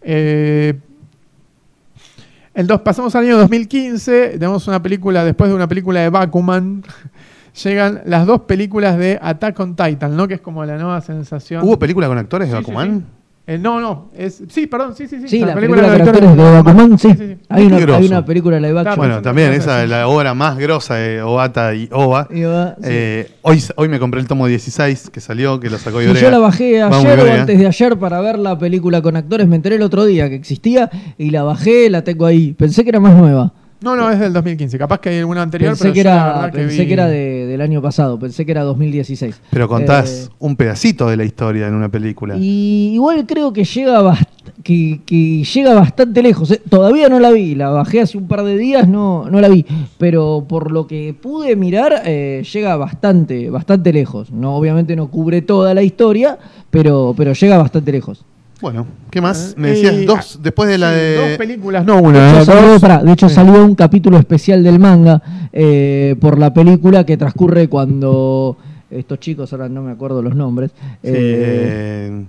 Eh, 0.00 0.74
El 2.56 2.66
dos, 2.66 2.80
pasamos 2.80 3.14
al 3.14 3.24
año 3.24 3.36
2015, 3.36 4.38
tenemos 4.38 4.66
una 4.66 4.82
película, 4.82 5.22
después 5.26 5.50
de 5.50 5.54
una 5.54 5.68
película 5.68 6.00
de 6.00 6.08
Bakuman, 6.08 6.82
llegan 7.62 8.00
las 8.06 8.24
dos 8.24 8.40
películas 8.40 8.96
de 8.96 9.18
Attack 9.20 9.60
on 9.60 9.76
Titan, 9.76 10.16
¿no? 10.16 10.26
Que 10.26 10.34
es 10.34 10.40
como 10.40 10.64
la 10.64 10.78
nueva 10.78 11.02
sensación. 11.02 11.62
¿Hubo 11.62 11.78
película 11.78 12.08
con 12.08 12.16
actores 12.16 12.48
de 12.48 12.56
Sí, 12.56 12.64
sí, 12.64 12.70
Bakuman? 12.70 13.04
Eh, 13.48 13.58
no, 13.58 13.80
no, 13.80 14.10
es, 14.16 14.42
sí, 14.48 14.66
perdón, 14.66 14.96
sí, 14.96 15.06
sí, 15.06 15.20
sí. 15.20 15.28
Sí, 15.28 15.38
la 15.38 15.54
película 15.54 15.82
película 15.82 16.04
de 16.04 16.10
actores 16.10 16.30
actores 16.30 16.52
de 16.52 16.62
Bakuman, 16.62 16.98
sí. 16.98 17.08
Hay 17.48 17.66
una, 17.66 17.96
hay 17.96 18.06
una 18.06 18.24
película 18.24 18.58
live 18.58 18.80
action. 18.80 18.96
Bueno, 18.96 19.16
sí, 19.18 19.22
también 19.22 19.52
sí, 19.52 19.58
esa 19.58 19.78
sí. 19.78 19.84
es 19.84 19.90
la 19.90 20.08
obra 20.08 20.34
más 20.34 20.58
grosa 20.58 20.96
de 20.96 21.22
Obata 21.22 21.72
y 21.72 21.88
Oba. 21.92 22.26
Y 22.28 22.38
sí. 22.38 22.44
Eh, 22.82 23.30
hoy, 23.42 23.62
hoy 23.76 23.88
me 23.88 24.00
compré 24.00 24.20
el 24.20 24.26
tomo 24.26 24.48
16 24.48 25.10
que 25.10 25.20
salió, 25.20 25.60
que 25.60 25.70
lo 25.70 25.78
sacó 25.78 26.02
Y 26.02 26.06
Iorea. 26.06 26.22
yo 26.22 26.30
la 26.32 26.38
bajé 26.38 26.82
ayer 26.82 27.20
o 27.20 27.32
antes 27.32 27.56
de 27.56 27.66
ayer 27.68 27.96
para 27.96 28.20
ver 28.20 28.36
la 28.40 28.58
película 28.58 29.00
con 29.00 29.14
actores. 29.14 29.46
Me 29.46 29.54
enteré 29.54 29.76
el 29.76 29.82
otro 29.82 30.04
día 30.04 30.28
que 30.28 30.34
existía 30.34 30.90
y 31.16 31.30
la 31.30 31.44
bajé, 31.44 31.88
la 31.88 32.02
tengo 32.02 32.26
ahí. 32.26 32.52
Pensé 32.52 32.82
que 32.82 32.88
era 32.88 32.98
más 32.98 33.14
nueva. 33.14 33.52
No, 33.82 33.94
no, 33.94 34.10
es 34.10 34.18
del 34.18 34.32
2015. 34.32 34.78
Capaz 34.78 35.00
que 35.00 35.10
hay 35.10 35.18
alguna 35.18 35.42
anterior, 35.42 35.70
Pensé 35.72 35.82
pero 35.84 35.94
que 35.94 36.00
era, 36.00 36.48
que 36.52 36.58
pensé 36.58 36.80
vi- 36.82 36.86
que 36.86 36.92
era 36.94 37.06
de- 37.08 37.46
del 37.46 37.60
año 37.60 37.82
pasado. 37.82 38.18
Pensé 38.18 38.44
que 38.46 38.52
era 38.52 38.62
2016. 38.62 39.40
Pero 39.50 39.68
contás 39.68 40.28
Eh, 40.30 40.34
un 40.38 40.56
pedacito 40.56 41.08
de 41.08 41.16
la 41.16 41.24
historia 41.24 41.66
en 41.68 41.74
una 41.74 41.88
película. 41.90 42.36
Y 42.38 42.92
igual 42.94 43.26
creo 43.26 43.52
que 43.52 43.64
llega 43.64 44.00
bast- 44.02 44.26
que, 44.62 45.00
que 45.04 45.44
llega 45.44 45.74
bastante 45.74 46.22
lejos. 46.22 46.50
¿eh? 46.52 46.62
Todavía 46.68 47.08
no 47.08 47.20
la 47.20 47.30
vi, 47.30 47.54
la 47.54 47.68
bajé 47.68 48.00
hace 48.00 48.16
un 48.16 48.26
par 48.26 48.42
de 48.44 48.56
días, 48.56 48.88
no, 48.88 49.28
no 49.30 49.40
la 49.40 49.48
vi. 49.48 49.66
Pero 49.98 50.44
por 50.48 50.72
lo 50.72 50.86
que 50.86 51.14
pude 51.20 51.54
mirar, 51.56 52.02
eh, 52.06 52.42
llega 52.50 52.76
bastante, 52.76 53.50
bastante 53.50 53.92
lejos. 53.92 54.30
No, 54.32 54.56
obviamente 54.56 54.96
no 54.96 55.08
cubre 55.10 55.42
toda 55.42 55.74
la 55.74 55.82
historia, 55.82 56.38
pero, 56.70 57.12
pero 57.16 57.32
llega 57.34 57.58
bastante 57.58 57.92
lejos. 57.92 58.24
Bueno, 58.60 58.86
¿qué 59.10 59.20
más? 59.20 59.50
Eh, 59.52 59.54
Me 59.60 59.68
decías 59.68 59.94
y- 59.94 60.04
dos, 60.06 60.38
después 60.42 60.68
de 60.68 60.78
la 60.78 60.90
Sí, 60.90 60.96
de... 60.96 61.14
Dos 61.16 61.38
películas, 61.38 61.84
no 61.84 61.96
De 61.96 62.02
una. 62.02 62.30
hecho, 62.30 62.40
eh, 62.40 62.44
salió, 62.46 62.68
dos. 62.72 62.80
pará, 62.80 63.02
de 63.02 63.12
hecho 63.12 63.28
Sí. 63.28 63.34
salió 63.34 63.62
un 63.64 63.74
capítulo 63.74 64.16
especial 64.18 64.62
del 64.62 64.78
manga 64.78 65.20
eh, 65.52 66.16
por 66.20 66.38
la 66.38 66.54
película 66.54 67.04
que 67.04 67.16
transcurre 67.18 67.68
cuando 67.68 68.56
estos 68.90 69.20
chicos, 69.20 69.52
ahora 69.52 69.68
no 69.68 69.82
me 69.82 69.92
acuerdo 69.92 70.22
los 70.22 70.34
nombres, 70.34 70.70
Sí, 71.02 71.10
eh, 71.12 72.10
eh, 72.12 72.24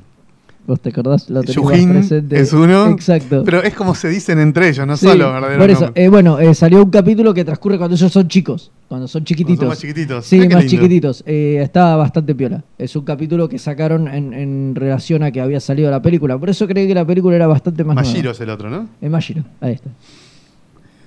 ¿vos 0.67 0.79
te 0.81 0.89
acordás? 0.89 1.29
Lo 1.29 1.41
Yujin 1.43 1.89
presente. 1.93 2.39
es 2.39 2.53
uno. 2.53 2.87
Exacto. 2.89 3.43
Pero 3.45 3.63
es 3.63 3.73
como 3.73 3.95
se 3.95 4.09
dicen 4.09 4.37
entre 4.39 4.67
ellos, 4.69 4.85
no 4.85 4.95
Sí, 4.97 5.07
solo 5.07 5.31
verdadero 5.31 5.59
por 5.59 5.69
eso, 5.71 5.91
eh, 5.95 6.09
bueno, 6.09 6.39
eh, 6.39 6.53
salió 6.53 6.83
un 6.83 6.89
capítulo 6.91 7.33
que 7.33 7.43
transcurre 7.45 7.77
cuando 7.77 7.95
ellos 7.95 8.11
son 8.11 8.27
chicos, 8.27 8.71
cuando 8.87 9.07
son 9.07 9.23
chiquititos. 9.23 9.57
Cuando 9.59 9.75
son 9.75 9.87
más 9.87 9.95
chiquititos. 9.95 10.25
Sí, 10.25 10.39
qué 10.41 10.53
más 10.53 10.63
lindo. 10.65 10.69
chiquititos. 10.69 11.23
Eh, 11.25 11.59
está 11.63 11.95
bastante 11.95 12.35
piola. 12.35 12.63
Es 12.77 12.95
un 12.95 13.05
capítulo 13.05 13.47
que 13.49 13.57
sacaron 13.57 14.07
en, 14.09 14.33
en 14.33 14.75
relación 14.75 15.23
a 15.23 15.31
que 15.31 15.41
había 15.41 15.59
salido 15.59 15.89
la 15.89 16.01
película. 16.01 16.37
Por 16.37 16.49
eso 16.49 16.67
creí 16.67 16.85
que 16.87 16.93
la 16.93 17.05
película 17.05 17.35
era 17.35 17.47
bastante 17.47 17.83
más 17.83 17.95
Mashiro 17.95 18.31
es 18.31 18.41
el 18.41 18.49
otro, 18.49 18.69
¿no? 18.69 18.87
Es 19.01 19.09
Mashiro, 19.09 19.43
ahí 19.61 19.73
está. 19.73 19.89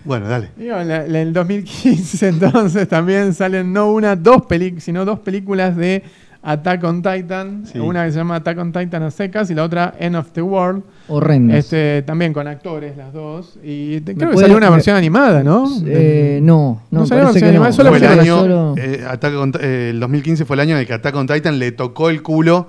Bueno, 0.02 0.28
dale. 0.28 0.48
Digo, 0.56 0.78
en 0.78 0.88
la- 0.88 1.04
en 1.04 1.14
el 1.14 1.32
2015 1.34 2.28
entonces 2.28 2.88
también 2.88 3.34
salen 3.34 3.72
no 3.72 3.92
una, 3.92 4.16
dos 4.16 4.46
películas, 4.46 4.84
sino 4.84 5.04
dos 5.04 5.18
películas 5.20 5.76
de 5.76 6.02
Attack 6.42 6.84
on 6.84 7.02
Titan. 7.02 7.66
Sí. 7.66 7.78
Una 7.78 8.06
que 8.06 8.12
se 8.12 8.16
llama 8.18 8.36
Attack 8.36 8.58
on 8.58 8.72
Titan 8.72 9.02
a 9.02 9.10
secas 9.10 9.50
y 9.50 9.54
la 9.54 9.62
otra 9.64 9.94
End 9.98 10.16
of 10.16 10.30
the 10.32 10.40
World. 10.40 10.82
Horrendas. 11.08 11.58
Este, 11.58 12.02
también 12.02 12.32
con 12.32 12.48
actores 12.48 12.96
las 12.96 13.12
dos. 13.12 13.58
Y 13.62 14.00
te- 14.00 14.14
¿Me 14.14 14.18
creo 14.20 14.30
que 14.30 14.38
salió 14.38 14.56
una 14.56 14.70
versión 14.70 14.96
animada, 14.96 15.42
¿no? 15.42 15.68
Eh, 15.86 16.40
no, 16.42 16.82
no, 16.90 17.00
No 17.00 17.06
salió 17.06 17.24
parece 17.24 17.40
versión 17.40 17.44
no. 17.44 17.48
animada, 17.50 17.72
solo 17.72 17.88
Fue 17.90 17.98
el 17.98 18.06
año, 18.20 18.38
Solo- 18.40 18.74
eh, 18.78 19.04
Attack 19.06 19.34
on- 19.36 19.52
eh, 19.60 19.88
el 19.90 20.00
2015 20.00 20.44
fue 20.46 20.56
el 20.56 20.60
año 20.60 20.74
en 20.76 20.80
el 20.80 20.86
que 20.86 20.94
Attack 20.94 21.14
on 21.14 21.26
Titan 21.26 21.58
le 21.58 21.72
tocó 21.72 22.08
el 22.08 22.22
culo 22.22 22.68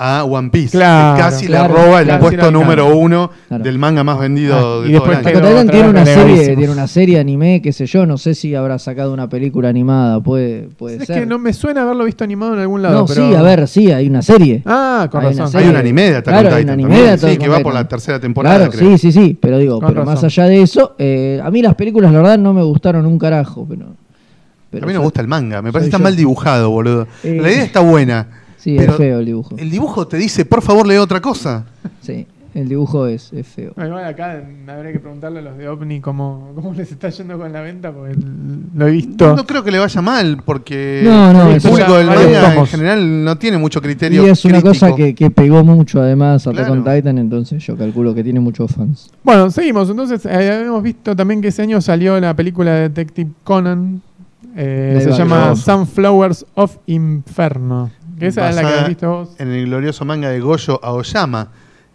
a 0.00 0.22
One 0.22 0.50
Piece. 0.50 0.78
Claro, 0.78 1.16
que 1.16 1.22
casi 1.22 1.46
claro, 1.48 1.74
le 1.74 1.80
roba 1.82 1.98
el 2.00 2.06
claro, 2.06 2.22
puesto 2.22 2.50
número 2.52 2.96
uno 2.96 3.30
Claro. 3.48 3.64
del 3.64 3.78
manga 3.80 4.04
más 4.04 4.18
vendido 4.20 4.54
Ah, 4.54 4.58
de 4.58 4.64
y 4.64 4.68
todo 4.70 4.84
el 4.84 4.92
después 4.92 5.16
año. 5.18 5.70
tiene 5.70 5.86
vez 5.88 5.90
una 5.90 6.04
serie, 6.06 6.56
tiene 6.56 6.72
una 6.72 6.86
serie 6.86 7.18
anime, 7.18 7.60
qué 7.60 7.72
sé 7.72 7.86
yo, 7.86 8.06
no 8.06 8.16
sé 8.16 8.34
si 8.36 8.54
habrá 8.54 8.78
sacado 8.78 9.12
una 9.12 9.28
película 9.28 9.68
animada, 9.70 10.20
puede, 10.20 10.68
puede 10.76 10.98
Es 10.98 11.06
ser. 11.06 11.20
que 11.20 11.26
no 11.26 11.38
me 11.40 11.52
suena 11.52 11.82
haberlo 11.82 12.04
visto 12.04 12.22
animado 12.22 12.54
en 12.54 12.60
algún 12.60 12.80
lado. 12.80 13.00
No, 13.00 13.06
pero- 13.06 13.28
sí, 13.28 13.34
a 13.34 13.42
ver, 13.42 13.66
sí, 13.66 13.90
hay 13.90 14.06
una 14.08 14.22
serie. 14.22 14.62
Ah, 14.64 15.08
con 15.10 15.20
Hay 15.20 15.26
una 15.34 15.36
razón. 15.36 15.50
serie. 15.52 15.66
Hay 15.66 15.70
un 15.72 15.76
anime 15.80 16.02
de 16.10 16.16
Attack 16.16 16.32
Claro, 16.34 16.48
on 16.48 16.54
hay 16.54 16.60
Titan. 16.62 16.74
anime 16.74 17.02
de 17.02 17.18
sí, 17.18 17.36
que 17.36 17.48
va 17.48 17.58
por 17.60 17.74
la 17.74 17.88
tercera 17.88 18.20
temporada, 18.20 18.56
Claro, 18.56 18.70
creo. 18.70 18.90
sí, 18.96 18.98
sí, 18.98 19.12
sí, 19.12 19.36
pero 19.40 19.58
digo, 19.58 19.80
Con 19.80 19.88
pero 19.88 20.02
razón. 20.04 20.14
más 20.14 20.22
allá 20.24 20.44
de 20.44 20.62
eso, 20.62 20.94
eh, 20.98 21.40
a 21.42 21.50
mí 21.50 21.60
las 21.60 21.74
películas 21.74 22.12
la 22.12 22.18
verdad 22.20 22.38
no 22.38 22.54
me 22.54 22.62
gustaron 22.62 23.04
un 23.04 23.18
carajo, 23.18 23.66
pero... 23.68 23.86
pero 24.70 24.84
a 24.84 24.86
mí 24.86 24.92
me 24.92 24.98
gusta 25.00 25.20
el 25.22 25.26
manga, 25.26 25.60
me 25.60 25.72
parece 25.72 25.90
que 25.90 25.96
está 25.96 26.02
mal 26.02 26.14
dibujado, 26.14 26.70
boludo. 26.70 27.08
Eh, 27.24 27.38
la 27.42 27.50
idea 27.50 27.64
está 27.64 27.80
buena. 27.80 28.26
Sí, 28.58 28.74
pero 28.76 28.92
es 28.92 28.98
feo 28.98 29.18
el 29.20 29.24
dibujo. 29.26 29.56
El 29.56 29.70
dibujo 29.70 30.06
te 30.06 30.16
dice, 30.18 30.44
por 30.44 30.62
favor, 30.62 30.86
lee 30.86 30.96
otra 30.96 31.20
cosa. 31.20 31.64
Sí, 32.00 32.26
el 32.54 32.68
dibujo 32.68 33.06
es, 33.06 33.32
es 33.32 33.46
feo. 33.46 33.72
Bueno, 33.76 33.90
igual 33.90 34.04
acá 34.06 34.42
habría 34.66 34.92
que 34.92 34.98
preguntarle 34.98 35.38
a 35.38 35.42
los 35.42 35.56
de 35.56 35.68
OVNI 35.68 36.00
cómo, 36.00 36.50
cómo 36.56 36.72
les 36.74 36.90
está 36.90 37.08
yendo 37.10 37.38
con 37.38 37.52
la 37.52 37.60
venta, 37.60 37.92
porque 37.92 38.16
lo 38.74 38.88
he 38.88 38.90
visto. 38.90 39.36
No 39.36 39.46
creo 39.46 39.62
que 39.62 39.70
le 39.70 39.78
vaya 39.78 40.00
mal, 40.02 40.42
porque 40.44 41.02
No, 41.04 41.32
no, 41.32 41.50
el 41.52 41.60
público 41.60 41.94
del 41.94 42.06
manga 42.08 42.54
en 42.56 42.66
general 42.66 43.24
no 43.24 43.38
tiene 43.38 43.58
mucho 43.58 43.80
criterio. 43.80 44.26
Y 44.26 44.30
es 44.30 44.44
una 44.44 44.54
crítico. 44.60 44.68
cosa 44.70 44.96
que, 44.96 45.14
que 45.14 45.30
pegó 45.30 45.62
mucho 45.62 46.00
además 46.02 46.46
Attack 46.48 46.66
Claro. 46.66 46.82
Titan, 46.96 47.18
entonces 47.18 47.64
yo 47.64 47.76
calculo 47.76 48.12
que 48.14 48.24
tiene 48.24 48.40
muchos 48.40 48.72
fans. 48.72 49.10
Bueno, 49.22 49.50
seguimos. 49.52 49.88
Entonces, 49.88 50.26
eh, 50.26 50.30
habíamos 50.58 50.82
visto 50.82 51.14
también 51.14 51.40
que 51.40 51.48
ese 51.48 51.62
año 51.62 51.80
salió 51.80 52.18
la 52.18 52.34
película 52.34 52.72
de 52.74 52.80
Detective 52.88 53.30
Conan. 53.44 54.02
eh, 54.56 54.98
se 55.04 55.12
llama. 55.12 55.54
Sunflowers 55.54 56.44
of 56.54 56.78
Inferno. 56.86 57.90
Esa 58.20 58.50
es 58.50 58.56
la 58.56 58.62
que 58.62 58.68
has 58.68 58.88
visto 58.88 59.10
vos. 59.10 59.28
En 59.38 59.52
el 59.52 59.66
glorioso 59.66 60.04
manga 60.04 60.28
de 60.30 60.40
Goyo 60.40 60.80
Aoyama. 60.82 61.48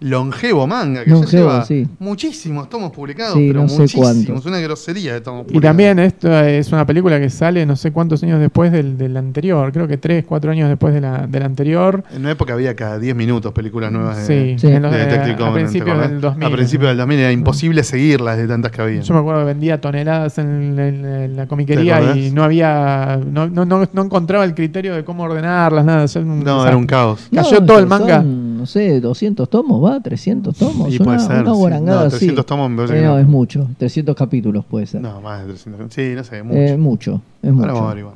Longevo 0.04 0.68
manga, 0.68 1.04
que 1.04 1.10
ya 1.10 1.16
Longevo, 1.16 1.50
lleva 1.50 1.66
sí. 1.66 1.88
muchísimos 2.00 2.70
tomos 2.70 2.92
publicados, 2.92 3.36
Sí, 3.36 3.48
pero 3.48 3.62
no 3.64 3.70
sé 3.70 3.80
muchísimos. 3.82 4.46
Una 4.46 4.60
grosería 4.60 5.14
de 5.14 5.22
tomos 5.22 5.42
Y 5.42 5.44
publicados. 5.46 5.64
también 5.70 6.00
esto 6.00 6.40
es 6.40 6.72
una 6.72 6.86
película 6.86 7.20
que 7.20 7.30
sale 7.30 7.66
no 7.66 7.76
sé 7.76 7.92
cuántos 7.92 8.22
años 8.24 8.40
después 8.40 8.72
del, 8.72 8.98
del 8.98 9.16
anterior. 9.18 9.72
Creo 9.72 9.88
que 9.88 9.98
tres, 9.98 10.26
cuatro 10.28 10.52
años 10.52 10.68
después 10.70 10.94
de 10.94 11.02
la, 11.02 11.26
del 11.26 11.44
anterior. 11.44 12.04
En 12.14 12.22
una 12.22 12.32
época 12.32 12.54
había 12.54 12.76
cada 12.76 13.00
10 13.00 13.16
minutos 13.16 13.52
películas 13.54 13.92
nuevas 13.92 14.28
de, 14.28 14.58
Sí, 14.60 14.68
de 14.68 14.76
eh, 14.76 14.80
Detective 14.80 15.32
a 15.34 15.38
Conan. 15.38 15.54
¿te 15.54 15.60
principios 15.62 16.10
del 16.10 16.22
2000. 16.22 16.48
A 16.48 16.52
principios 16.52 16.90
del 16.90 16.98
2000 16.98 17.20
era 17.20 17.32
imposible 17.32 17.84
seguirlas 17.84 18.38
de 18.38 18.48
tantas 18.48 18.72
que 18.72 18.82
había. 18.82 19.02
Yo 19.02 19.14
me 19.14 19.20
acuerdo 19.22 19.42
que 19.42 19.46
vendía 19.46 19.80
toneladas 19.80 20.38
en, 20.38 20.78
en- 20.80 21.06
en 21.06 21.36
la 21.38 21.48
comiquería 21.48 22.16
y 22.16 22.32
no 22.32 22.44
había. 22.44 23.20
No, 23.26 23.48
no, 23.48 23.64
no, 23.66 23.88
no 23.92 24.02
encontraba 24.04 24.44
el 24.44 24.54
criterio 24.54 24.94
de 24.96 25.04
cómo 25.04 25.24
ordenarlas, 25.24 25.86
nada. 25.86 26.06
No, 26.24 26.68
era 26.68 26.76
un 26.76 26.86
caos. 26.88 27.28
Cayó 27.34 27.60
No, 27.62 27.66
todo 27.66 27.80
el 27.80 27.88
son, 27.88 27.90
manga. 27.90 28.24
No 28.64 28.68
sé, 28.68 29.02
200 29.02 29.50
tomos, 29.50 29.84
¿va? 29.84 30.00
300 30.00 30.56
tomos. 30.56 30.90
Y 30.90 30.96
una, 30.96 31.04
puede 31.06 31.20
ser, 31.20 31.42
una 31.42 31.52
sí. 31.52 31.58
guarangada 31.58 32.00
No, 32.00 32.06
así. 32.08 32.18
300 32.20 32.46
tomos 32.46 32.70
me 32.70 32.78
parece 32.78 32.94
Eh, 32.94 33.00
que 33.02 33.06
no, 33.06 33.14
no. 33.16 33.20
es 33.20 33.28
mucho. 33.28 33.68
300 33.78 34.16
capítulos 34.16 34.64
puede 34.64 34.86
ser. 34.86 35.02
No, 35.02 35.20
más 35.20 35.42
de 35.42 35.48
300. 35.54 35.94
Sí, 35.94 36.14
no 36.16 36.24
sé, 36.24 36.42
mucho. 36.44 36.58
Eh, 36.58 36.78
mucho, 36.78 37.22
es 37.42 37.50
Ahora 37.50 37.56
mucho. 37.58 37.68
vamos 37.68 37.82
a 37.82 37.86
averiguar. 37.88 38.14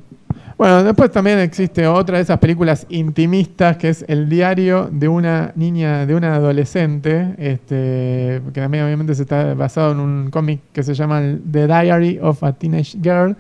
Bueno, 0.58 0.84
después 0.86 1.12
también 1.12 1.40
existe 1.40 1.86
otra 1.86 2.16
de 2.16 2.24
esas 2.24 2.40
películas 2.40 2.86
intimistas 2.90 3.76
que 3.76 3.90
es 3.90 4.06
El 4.08 4.30
diario 4.30 4.90
de 4.90 5.10
una 5.10 5.52
niña, 5.58 6.06
de 6.06 6.16
una 6.16 6.36
adolescente, 6.36 7.36
este, 7.38 8.42
que 8.54 8.62
también 8.62 8.86
obviamente 8.86 9.14
se 9.16 9.24
está 9.24 9.54
basado 9.54 9.92
en 9.92 10.00
un 10.00 10.30
cómic 10.32 10.62
que 10.72 10.82
se 10.82 10.94
llama 10.94 11.22
The 11.52 11.68
Diary 11.68 12.20
of 12.22 12.42
a 12.42 12.54
Teenage 12.54 12.98
Girl. 13.04 13.36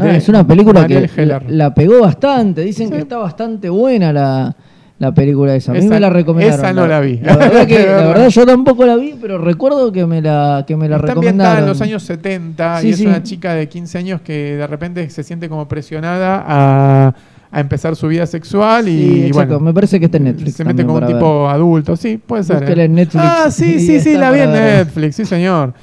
Ah, 0.00 0.16
es 0.16 0.28
una 0.30 0.46
película 0.46 0.80
Mariel 0.80 1.10
que 1.10 1.26
la, 1.26 1.74
pegó 1.74 2.00
bastante. 2.00 2.62
Dicen 2.62 2.86
Sí. 2.88 2.92
que 2.94 3.00
está 3.00 3.18
bastante 3.18 3.68
buena 3.68 4.12
la, 4.14 4.56
la 4.98 5.12
película 5.12 5.54
esa. 5.54 5.70
A 5.70 5.74
mí 5.74 5.80
Esa- 5.80 5.88
me 5.90 6.00
la 6.00 6.10
recomendaron. 6.10 6.58
esa 6.58 6.72
no 6.72 6.86
la 6.86 7.00
vi. 7.00 7.18
La 7.18 7.36
verdad, 7.36 7.66
que, 7.68 7.86
la 7.86 8.28
yo 8.28 8.44
tampoco 8.46 8.84
la 8.84 8.96
vi, 8.96 9.14
pero 9.20 9.38
recuerdo 9.38 9.92
que 9.92 10.06
me 10.06 10.20
la, 10.20 10.64
que 10.66 10.76
me 10.76 10.88
la 10.88 10.96
Está 10.96 11.08
recomendaron. 11.08 11.62
en 11.62 11.68
los 11.68 11.80
años 11.80 12.02
70 12.02 12.80
Sí, 12.80 12.88
y 12.88 12.90
es 12.90 12.96
sí. 12.98 13.06
una 13.06 13.22
chica 13.22 13.54
de 13.54 13.68
15 13.68 13.98
años 13.98 14.20
que 14.22 14.56
de 14.56 14.66
repente 14.66 15.08
se 15.10 15.22
siente 15.22 15.48
como 15.48 15.68
presionada 15.68 16.44
a, 16.46 17.14
a 17.50 17.60
empezar 17.60 17.94
su 17.94 18.08
vida 18.08 18.26
sexual 18.26 18.88
y, 18.88 19.26
exacto. 19.28 19.54
bueno. 19.54 19.60
me 19.66 19.72
parece 19.72 20.00
que 20.00 20.06
está 20.06 20.18
en 20.18 20.24
Netflix. 20.24 20.56
Se 20.56 20.64
mete 20.64 20.84
como 20.84 20.98
un 20.98 21.06
tipo 21.06 21.48
adulto, 21.48 21.96
sí, 21.96 22.18
puede 22.18 22.42
ser. 22.42 22.62
¿eh? 22.78 22.84
en 22.84 22.94
Netflix 22.94 23.24
Ah, 23.24 23.50
sí, 23.52 23.78
sí, 23.78 24.00
sí, 24.00 24.14
la 24.16 24.30
vi 24.32 24.40
en. 24.40 24.52
Netflix, 24.52 25.14
sí, 25.16 25.24
señor. 25.24 25.74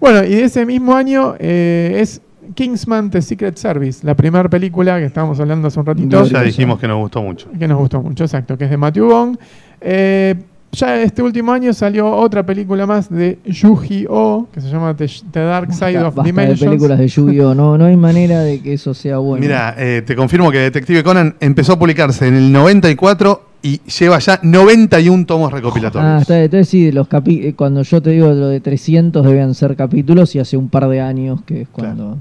Bueno, 0.00 0.22
y 0.24 0.30
de 0.30 0.44
ese 0.44 0.64
mismo 0.64 0.94
año 0.94 1.34
eh, 1.40 1.98
es 2.00 2.22
Kingsman 2.54 3.10
The 3.10 3.22
Secret 3.22 3.56
Service, 3.56 4.04
la 4.06 4.14
primera 4.14 4.48
película 4.48 4.98
que 4.98 5.06
estábamos 5.06 5.38
hablando 5.40 5.68
hace 5.68 5.78
un 5.80 5.86
ratito. 5.86 6.24
Ya 6.24 6.42
dijimos 6.42 6.78
que 6.78 6.88
nos 6.88 6.98
gustó 6.98 7.22
mucho. 7.22 7.48
que 7.58 7.68
nos 7.68 7.78
gustó 7.78 8.00
mucho, 8.02 8.24
exacto, 8.24 8.56
que 8.58 8.64
es 8.64 8.70
de 8.70 8.76
Matthew 8.76 9.08
Vaughn. 9.08 9.38
Eh, 9.80 10.34
ya 10.72 11.00
este 11.02 11.20
último 11.22 11.52
año 11.52 11.72
salió 11.72 12.08
otra 12.08 12.44
película 12.46 12.86
más 12.86 13.10
de 13.10 13.38
Yu-Gi-Oh! 13.44 14.46
que 14.52 14.60
se 14.60 14.68
llama 14.68 14.94
The, 14.96 15.08
The 15.32 15.40
Dark 15.40 15.72
Side 15.72 15.94
Basta- 15.94 16.08
of 16.08 16.14
basta 16.14 16.22
de 16.22 16.26
Dimensions. 16.28 16.60
películas 16.64 16.98
de 16.98 17.08
Yu-Gi-Oh! 17.08 17.54
No, 17.54 17.76
no 17.76 17.86
hay 17.86 17.96
manera 17.96 18.40
de 18.40 18.60
que 18.60 18.74
eso 18.74 18.94
sea 18.94 19.18
bueno. 19.18 19.40
Mira, 19.44 19.74
eh, 19.78 20.02
te 20.06 20.14
confirmo 20.14 20.50
que 20.52 20.58
Detective 20.58 21.02
Conan 21.02 21.34
empezó 21.40 21.72
a 21.72 21.78
publicarse 21.78 22.28
en 22.28 22.34
el 22.36 22.52
94 22.52 23.49
y 23.62 23.80
lleva 23.98 24.18
ya 24.18 24.40
91 24.42 25.26
tomos 25.26 25.52
recopilatorios. 25.52 26.10
Ah, 26.10 26.18
está, 26.20 26.42
entonces 26.42 26.68
sí, 26.68 26.92
los 26.92 27.08
capi 27.08 27.48
eh, 27.48 27.54
cuando 27.54 27.82
yo 27.82 28.00
te 28.00 28.10
digo 28.10 28.28
lo 28.28 28.48
de 28.48 28.60
300 28.60 29.24
debían 29.24 29.54
ser 29.54 29.76
capítulos 29.76 30.34
y 30.34 30.38
hace 30.38 30.56
un 30.56 30.68
par 30.68 30.88
de 30.88 31.00
años 31.00 31.42
que 31.42 31.62
es 31.62 31.68
cuando... 31.68 32.18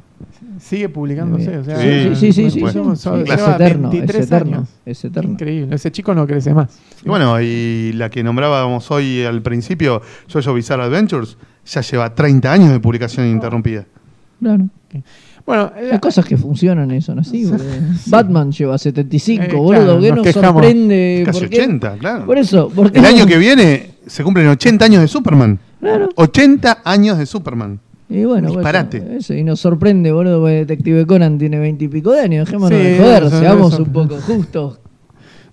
sigue 0.59 0.89
publicándose. 0.89 1.57
O 1.57 1.63
sea, 1.63 1.77
Sí, 1.79 2.15
sí, 2.15 2.33
sí, 2.33 2.51
sí, 2.51 2.59
bueno, 2.61 2.95
sí, 2.95 3.09
sí, 3.09 3.31
es 3.31 3.47
eterno, 3.47 3.87
es 3.87 3.93
23 3.93 4.25
eterno, 4.25 4.57
años. 4.57 4.69
es 4.85 5.05
eterno. 5.05 5.31
Increíble. 5.31 5.75
Ese 5.75 5.91
chico 5.91 6.13
no 6.13 6.27
crece 6.27 6.53
más. 6.53 6.77
Y 7.05 7.07
bueno, 7.09 7.39
y 7.41 7.93
la 7.93 8.09
que 8.09 8.21
nombrábamos 8.23 8.91
hoy 8.91 9.23
al 9.23 9.41
principio, 9.41 10.01
Jojo 10.31 10.53
Bizarre 10.53 10.83
Adventures, 10.83 11.37
ya 11.65 11.81
lleva 11.81 12.13
30 12.13 12.51
años 12.51 12.71
de 12.71 12.79
publicación 12.79 13.25
ininterrumpida. 13.27 13.85
Claro. 14.41 14.67
Bueno, 15.49 15.71
Hay 15.91 15.97
cosas 15.97 16.25
que 16.25 16.37
funcionan 16.37 16.91
eso, 16.91 17.15
¿no? 17.15 17.23
Sí, 17.23 17.43
boludo. 17.45 17.63
Batman 18.05 18.51
lleva 18.51 18.77
75, 18.77 19.43
Eh, 19.43 19.47
boludo, 19.55 19.71
claro, 19.73 19.99
¿qué 19.99 20.09
nos 20.11 20.25
nos 20.25 20.35
sorprende? 20.35 21.23
Casi 21.25 21.39
¿Por 21.39 21.49
qué? 21.49 21.61
80, 21.61 21.97
claro. 21.97 22.25
Por 22.27 22.37
eso, 22.37 22.71
porque 22.75 22.99
El 22.99 23.05
año 23.05 23.25
que 23.25 23.37
viene 23.39 23.89
se 24.05 24.23
cumplen 24.23 24.47
80 24.47 24.85
años 24.85 25.01
de 25.01 25.07
Superman. 25.07 25.57
Claro. 25.79 26.09
80 26.13 26.81
años 26.85 27.17
de 27.17 27.25
Superman. 27.25 27.79
Y 28.09 28.25
bueno, 28.25 28.49
Disparate. 28.49 28.99
bueno, 28.99 29.15
eso, 29.17 29.33
y 29.33 29.43
nos 29.43 29.59
sorprende, 29.59 30.11
boludo, 30.11 30.39
porque 30.41 30.53
Detective 30.65 31.07
Conan 31.07 31.39
tiene 31.39 31.57
20 31.57 31.85
y 31.85 31.87
pico 31.87 32.11
de 32.11 32.19
años. 32.21 32.45
Dejémonos 32.45 32.77
Sí, 32.79 32.85
de 32.85 32.97
joder, 32.99 33.23
eso- 33.23 33.39
seamos 33.39 33.73
eso- 33.73 33.81
un 33.83 33.89
poco 33.91 34.15
justos. 34.21 34.79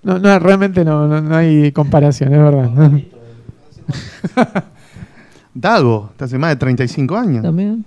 no, 0.03 0.19
no, 0.19 0.39
realmente 0.39 0.85
no, 0.85 1.09
no, 1.09 1.23
no 1.23 1.37
hay 1.37 1.73
comparación, 1.73 2.35
es 2.35 2.39
verdad. 2.39 2.71
Dago, 5.55 6.11
te 6.19 6.25
hace 6.25 6.37
más 6.37 6.51
de 6.51 6.57
35 6.57 7.17
años. 7.17 7.43
También. 7.43 7.85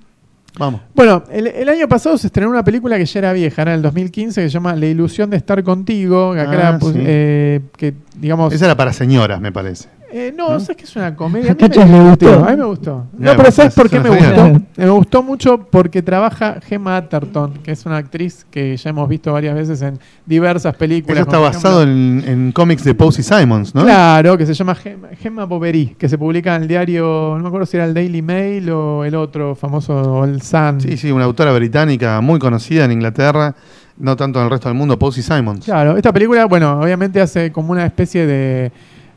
Vamos. 0.59 0.81
Bueno, 0.93 1.23
el, 1.31 1.47
el 1.47 1.69
año 1.69 1.87
pasado 1.87 2.17
se 2.17 2.27
estrenó 2.27 2.49
una 2.51 2.63
película 2.63 2.97
que 2.97 3.05
ya 3.05 3.19
era 3.19 3.33
vieja, 3.33 3.61
era 3.63 3.71
en 3.71 3.77
el 3.77 3.81
2015, 3.81 4.41
que 4.41 4.47
se 4.49 4.53
llama 4.53 4.75
La 4.75 4.85
ilusión 4.85 5.29
de 5.29 5.37
estar 5.37 5.63
contigo. 5.63 6.33
Que 6.33 6.41
acá 6.41 6.69
Ah, 6.75 6.79
sí. 6.79 6.93
eh, 6.97 7.61
que 7.77 7.93
digamos. 8.17 8.53
Esa 8.53 8.65
era 8.65 8.75
para 8.75 8.91
señoras, 8.93 9.39
me 9.41 9.51
parece. 9.51 9.87
Eh, 10.11 10.33
no, 10.35 10.49
¿No? 10.51 10.59
¿sabes 10.59 10.77
que 10.77 10.83
es 10.85 10.95
una 10.95 11.15
comedia? 11.15 11.51
A 11.51 11.53
mí 11.53 11.59
Cachas 11.59 11.89
le 11.89 11.99
gustó. 11.99 12.45
A 12.45 12.49
mí 12.51 12.57
me 12.57 12.65
gustó. 12.65 13.05
Mira, 13.17 13.31
No, 13.31 13.37
pero 13.37 13.51
¿sabes 13.51 13.69
es 13.69 13.75
por 13.75 13.89
qué 13.89 13.99
me 13.99 14.09
gustó? 14.09 14.61
Me 14.75 14.89
gustó 14.89 15.21
mucho 15.23 15.59
porque 15.69 16.01
trabaja 16.01 16.59
Gemma 16.61 16.97
Atherton, 16.97 17.53
que 17.63 17.71
es 17.71 17.85
una 17.85 17.97
actriz 17.97 18.45
que 18.49 18.75
ya 18.75 18.89
hemos 18.89 19.07
visto 19.07 19.31
varias 19.31 19.53
veces 19.55 19.81
en 19.81 19.99
diversas 20.25 20.75
películas. 20.75 21.19
Eso 21.19 21.27
está 21.29 21.37
basado 21.39 21.83
en, 21.83 22.23
en 22.25 22.51
cómics 22.51 22.83
de 22.83 22.95
Posey 22.95 23.23
Simons, 23.23 23.75
¿no? 23.75 23.83
Claro, 23.83 24.37
que 24.37 24.45
se 24.45 24.53
llama 24.53 24.73
Gemma, 24.75 25.09
Gemma 25.19 25.45
Bovary, 25.45 25.95
que 25.97 26.09
se 26.09 26.17
publica 26.17 26.55
en 26.55 26.63
el 26.63 26.67
diario, 26.67 27.33
no 27.37 27.41
me 27.43 27.47
acuerdo 27.47 27.65
si 27.67 27.77
era 27.77 27.85
el 27.85 27.93
Daily 27.93 28.21
Mail 28.21 28.69
o 28.71 29.05
el 29.05 29.13
otro 29.15 29.53
famoso, 29.55 29.93
o 29.93 30.25
el 30.25 30.41
Sun. 30.41 30.81
Sí, 30.81 30.97
sí, 30.97 31.11
una 31.11 31.25
autora 31.25 31.53
británica 31.53 32.19
muy 32.21 32.39
conocida 32.39 32.85
en 32.85 32.93
Inglaterra, 32.93 33.53
no 33.97 34.15
tanto 34.15 34.39
en 34.39 34.45
el 34.45 34.51
resto 34.51 34.69
del 34.69 34.77
mundo, 34.77 34.97
Posey 34.97 35.21
Simons. 35.21 35.65
Claro, 35.65 35.97
esta 35.97 36.11
película, 36.11 36.45
bueno, 36.45 36.79
obviamente 36.81 37.21
hace 37.21 37.51
como 37.51 37.71
una 37.71 37.85
especie 37.85 38.25
de... 38.25 38.71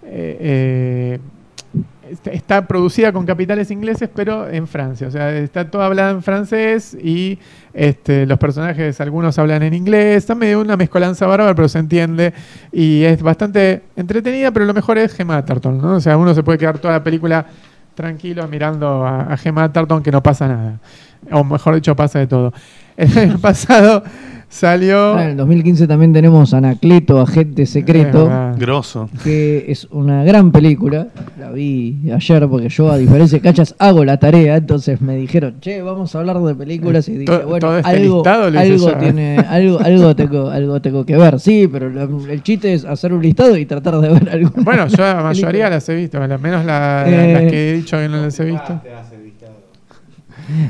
eh, 0.05 1.19
eh, 1.19 1.19
está- 2.31 2.67
producida 2.67 3.13
con 3.13 3.25
capitales 3.27 3.71
ingleses, 3.71 4.09
pero 4.15 4.49
en 4.49 4.67
Francia. 4.67 5.09
O 5.09 5.11
sea, 5.11 5.31
está 5.37 5.71
toda 5.71 5.87
hablada 5.87 6.11
en 6.11 6.23
francés 6.23 6.97
y 7.03 7.39
este, 7.75 8.27
los 8.27 8.39
personajes, 8.39 9.01
algunos 9.01 9.39
hablan 9.39 9.63
en 9.63 9.75
inglés. 9.75 10.19
Está 10.19 10.35
medio 10.35 10.61
una 10.61 10.77
mezcolanza 10.77 11.27
bárbara, 11.27 11.55
pero 11.55 11.69
se 11.69 11.79
entiende. 11.79 12.33
Y 12.73 13.03
es 13.05 13.23
bastante 13.23 13.83
entretenida, 13.97 14.51
pero 14.51 14.67
lo 14.67 14.75
mejor 14.75 14.99
es 14.99 15.15
Gemma 15.15 15.45
Tarton, 15.45 15.79
¿no? 15.79 15.95
O 15.97 16.01
sea, 16.01 16.17
uno 16.17 16.35
se 16.35 16.43
puede 16.43 16.59
quedar 16.59 16.79
toda 16.79 16.95
la 16.95 17.05
película 17.05 17.47
tranquilo 17.95 18.47
mirando 18.49 19.07
a, 19.07 19.23
a 19.33 19.37
Gemma 19.37 19.71
que 20.03 20.11
no 20.11 20.23
pasa 20.23 20.49
nada. 20.49 20.79
O 21.31 21.45
mejor 21.45 21.75
dicho, 21.75 21.95
pasa 21.95 22.19
de 22.19 22.27
todo. 22.27 22.53
El 22.97 23.39
pasado 23.39 24.03
salió... 24.53 25.19
En 25.19 25.31
el 25.31 25.37
2015 25.37 25.87
también 25.87 26.13
tenemos 26.13 26.53
Anacleto, 26.55 27.21
Agente 27.21 27.67
Secreto. 27.67 28.31
Grosso. 28.59 29.09
que 29.25 29.65
es 29.69 29.87
una 29.91 30.23
gran 30.25 30.53
película. 30.53 31.09
La 31.41 31.51
vi 31.51 31.99
ayer 32.15 32.47
porque 32.49 32.69
yo, 32.69 32.91
a 32.93 32.99
diferencia 32.99 33.39
de 33.39 33.43
Cachas, 33.43 33.75
hago 33.79 34.05
la 34.05 34.19
tarea. 34.19 34.57
Entonces 34.57 35.01
me 35.01 35.17
dijeron, 35.17 35.55
che, 35.61 35.81
vamos 35.83 36.15
a 36.15 36.19
hablar 36.21 36.39
de 36.41 36.55
películas. 36.55 37.09
Y 37.09 37.13
dije, 37.13 37.25
To- 37.25 37.47
bueno, 37.47 37.59
todo 37.67 37.79
este 37.79 37.91
algo, 37.91 38.15
listado 38.17 38.51
lo 38.51 38.63
hice 38.63 38.73
algo, 38.75 38.91
yo. 38.91 38.97
tiene, 38.99 39.37
algo, 39.49 39.81
algo, 39.81 40.15
tengo, 40.17 40.51
algo 40.51 40.81
tengo 40.83 41.07
que 41.07 41.17
ver. 41.17 41.41
Sí, 41.41 41.69
pero 41.73 41.89
lo- 41.89 42.27
el 42.29 42.43
chiste 42.43 42.75
es 42.75 42.85
hacer 42.85 43.13
un 43.13 43.23
listado 43.23 43.57
y 43.57 43.65
tratar 43.67 43.99
de 44.01 44.09
ver 44.11 44.29
algo. 44.31 44.51
Bueno, 44.63 44.87
yo 44.87 45.03
la 45.03 45.23
mayoría 45.23 45.71
las 45.71 45.89
he 45.89 45.95
visto, 45.95 46.23
al 46.23 46.39
menos 46.39 46.65
la- 46.65 47.05
la- 47.07 47.29
Eh. 47.29 47.33
las 47.33 47.43
que 47.51 47.71
he 47.71 47.73
dicho 47.75 47.97
que 47.97 48.09
no 48.09 48.23
las 48.23 48.39
he 48.39 48.45
visto. 48.45 48.81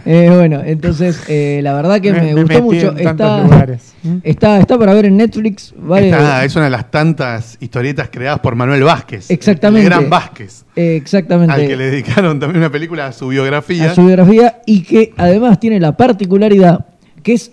Eh, 0.05 0.31
bueno, 0.35 0.63
entonces, 0.65 1.23
eh, 1.29 1.61
la 1.63 1.75
verdad 1.75 2.01
que 2.01 2.13
me, 2.13 2.35
gustó 2.35 2.63
mucho. 2.63 2.87
tantos 2.95 3.07
Está, 3.11 3.43
lugares. 3.43 3.95
está, 4.23 4.59
está 4.59 4.79
para 4.79 4.95
ver 4.95 5.07
en 5.07 5.17
Netflix. 5.17 5.75
Vale, 5.77 6.11
Está- 6.11 6.45
es 6.45 6.55
una 6.57 6.65
de 6.67 6.71
las 6.71 6.91
tantas 6.91 7.57
historietas 7.61 8.09
creadas 8.11 8.41
por 8.41 8.55
Manuel 8.55 8.83
Vázquez. 8.83 9.31
Exactamente. 9.31 9.87
El 9.87 9.91
gran 9.93 10.11
Vázquez. 10.11 10.65
eh, 10.77 10.97
exactamente. 10.97 11.53
Al 11.55 11.67
que 11.67 11.77
le 11.77 11.91
dedicaron 11.91 12.39
también 12.41 12.59
una 12.59 12.71
película 12.73 13.07
a 13.07 13.13
su 13.13 13.29
biografía. 13.29 13.91
a 13.91 13.95
su 13.95 14.05
biografía 14.05 14.61
y 14.67 14.83
que 14.83 15.13
además 15.17 15.59
tiene 15.61 15.79
la 15.81 15.97
particularidad 15.97 16.87
que 17.23 17.35
es 17.35 17.53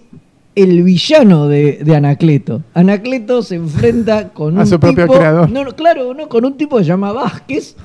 el 0.62 0.84
villano 0.84 1.48
de, 1.48 1.80
de 1.84 1.96
Anacleto. 1.96 2.62
Anacleto 2.74 3.42
se 3.42 3.56
enfrenta 3.56 4.30
con 4.30 4.58
A 4.58 4.62
un 4.62 4.68
su 4.68 4.80
propio 4.80 5.06
tipo, 5.06 5.18
creador. 5.18 5.50
No, 5.50 5.64
no, 5.64 5.76
claro, 5.76 6.14
no, 6.14 6.28
con 6.28 6.46
un 6.46 6.58
tipo 6.58 6.78
que 6.78 6.84
se 6.84 6.90
llama 6.90 7.12
Vázquez, 7.12 7.76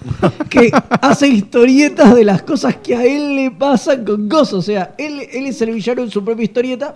que 0.49 0.70
hace 1.01 1.29
historietas 1.29 2.14
de 2.14 2.25
las 2.25 2.43
cosas 2.43 2.77
que 2.77 2.95
a 2.95 3.05
él 3.05 3.37
le 3.37 3.51
pasan 3.51 4.05
con 4.05 4.29
cosas. 4.29 4.55
O 4.55 4.62
sea, 4.62 4.95
él, 4.99 5.20
él 5.33 5.47
es 5.47 5.61
el 5.62 5.72
villano 5.72 6.03
en 6.03 6.11
su 6.11 6.25
propia 6.25 6.45
historieta. 6.45 6.95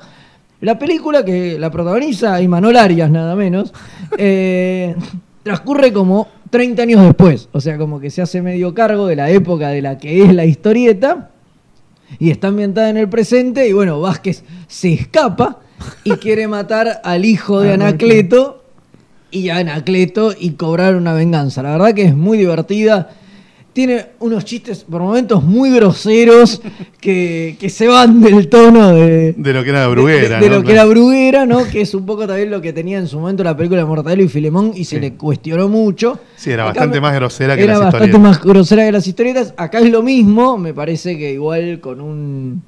La 0.60 0.78
película 0.78 1.24
que 1.24 1.58
la 1.58 1.70
protagoniza 1.70 2.40
Imanol 2.42 2.76
Arias, 2.76 3.10
nada 3.10 3.36
menos, 3.36 3.72
eh, 4.16 4.96
transcurre 5.42 5.92
como 5.92 6.28
30 6.50 6.82
años 6.82 7.02
después. 7.02 7.48
O 7.52 7.60
sea, 7.60 7.78
como 7.78 8.00
que 8.00 8.10
se 8.10 8.22
hace 8.22 8.42
medio 8.42 8.74
cargo 8.74 9.06
de 9.06 9.16
la 9.16 9.30
época 9.30 9.68
de 9.68 9.82
la 9.82 9.98
que 9.98 10.24
es 10.24 10.34
la 10.34 10.44
historieta 10.44 11.30
y 12.18 12.30
está 12.30 12.48
ambientada 12.48 12.90
en 12.90 12.96
el 12.96 13.08
presente 13.08 13.68
y 13.68 13.72
bueno, 13.72 14.00
Vázquez 14.00 14.44
se 14.66 14.92
escapa 14.92 15.60
y 16.04 16.12
quiere 16.12 16.48
matar 16.48 17.00
al 17.04 17.24
hijo 17.24 17.60
de 17.60 17.72
Anacleto 17.72 18.62
y 19.30 19.48
a 19.50 19.58
Anacleto 19.58 20.32
y 20.38 20.52
cobrar 20.52 20.96
una 20.96 21.12
venganza. 21.12 21.62
La 21.62 21.72
verdad 21.72 21.94
que 21.94 22.02
es 22.04 22.14
muy 22.16 22.38
divertida. 22.38 23.10
Tiene 23.74 24.06
unos 24.18 24.44
chistes 24.44 24.82
por 24.82 25.00
momentos 25.02 25.44
muy 25.44 25.70
groseros 25.70 26.60
que, 27.00 27.56
que 27.60 27.70
se 27.70 27.86
van 27.86 28.20
del 28.20 28.48
tono 28.48 28.92
de, 28.92 29.34
De 29.36 29.52
lo 29.52 29.62
que 29.62 29.70
era 29.70 29.86
Bruguera. 29.86 30.38
de, 30.40 30.44
de 30.44 30.50
¿no? 30.50 30.56
lo 30.56 30.64
que 30.64 30.72
era 30.72 30.84
Bruguera, 30.84 31.46
¿no? 31.46 31.64
Que 31.64 31.82
es 31.82 31.94
un 31.94 32.04
poco 32.04 32.26
también 32.26 32.50
lo 32.50 32.60
que 32.60 32.72
tenía 32.72 32.98
en 32.98 33.06
su 33.06 33.20
momento 33.20 33.44
la 33.44 33.56
película 33.56 33.86
Mortadelo 33.86 34.24
y 34.24 34.28
Filemón 34.28 34.72
y 34.74 34.82
se 34.84 34.96
Sí. 34.96 35.00
le 35.00 35.12
cuestionó 35.14 35.68
mucho. 35.68 36.18
Sí, 36.34 36.50
era 36.50 36.64
bastante 36.64 37.00
más 37.00 37.14
grosera 37.14 37.54
que 37.56 37.62
Era 37.64 37.74
las 37.74 37.82
bastante 37.82 38.06
historietas. 38.08 38.36
más 38.38 38.42
grosera 38.44 38.84
que 38.84 38.92
las 38.92 39.06
historietas. 39.06 39.54
Acá 39.56 39.78
es 39.78 39.90
lo 39.92 40.02
mismo, 40.02 40.58
me 40.58 40.74
parece 40.74 41.16
que 41.16 41.32
igual 41.34 41.78
con 41.80 42.00
un 42.00 42.62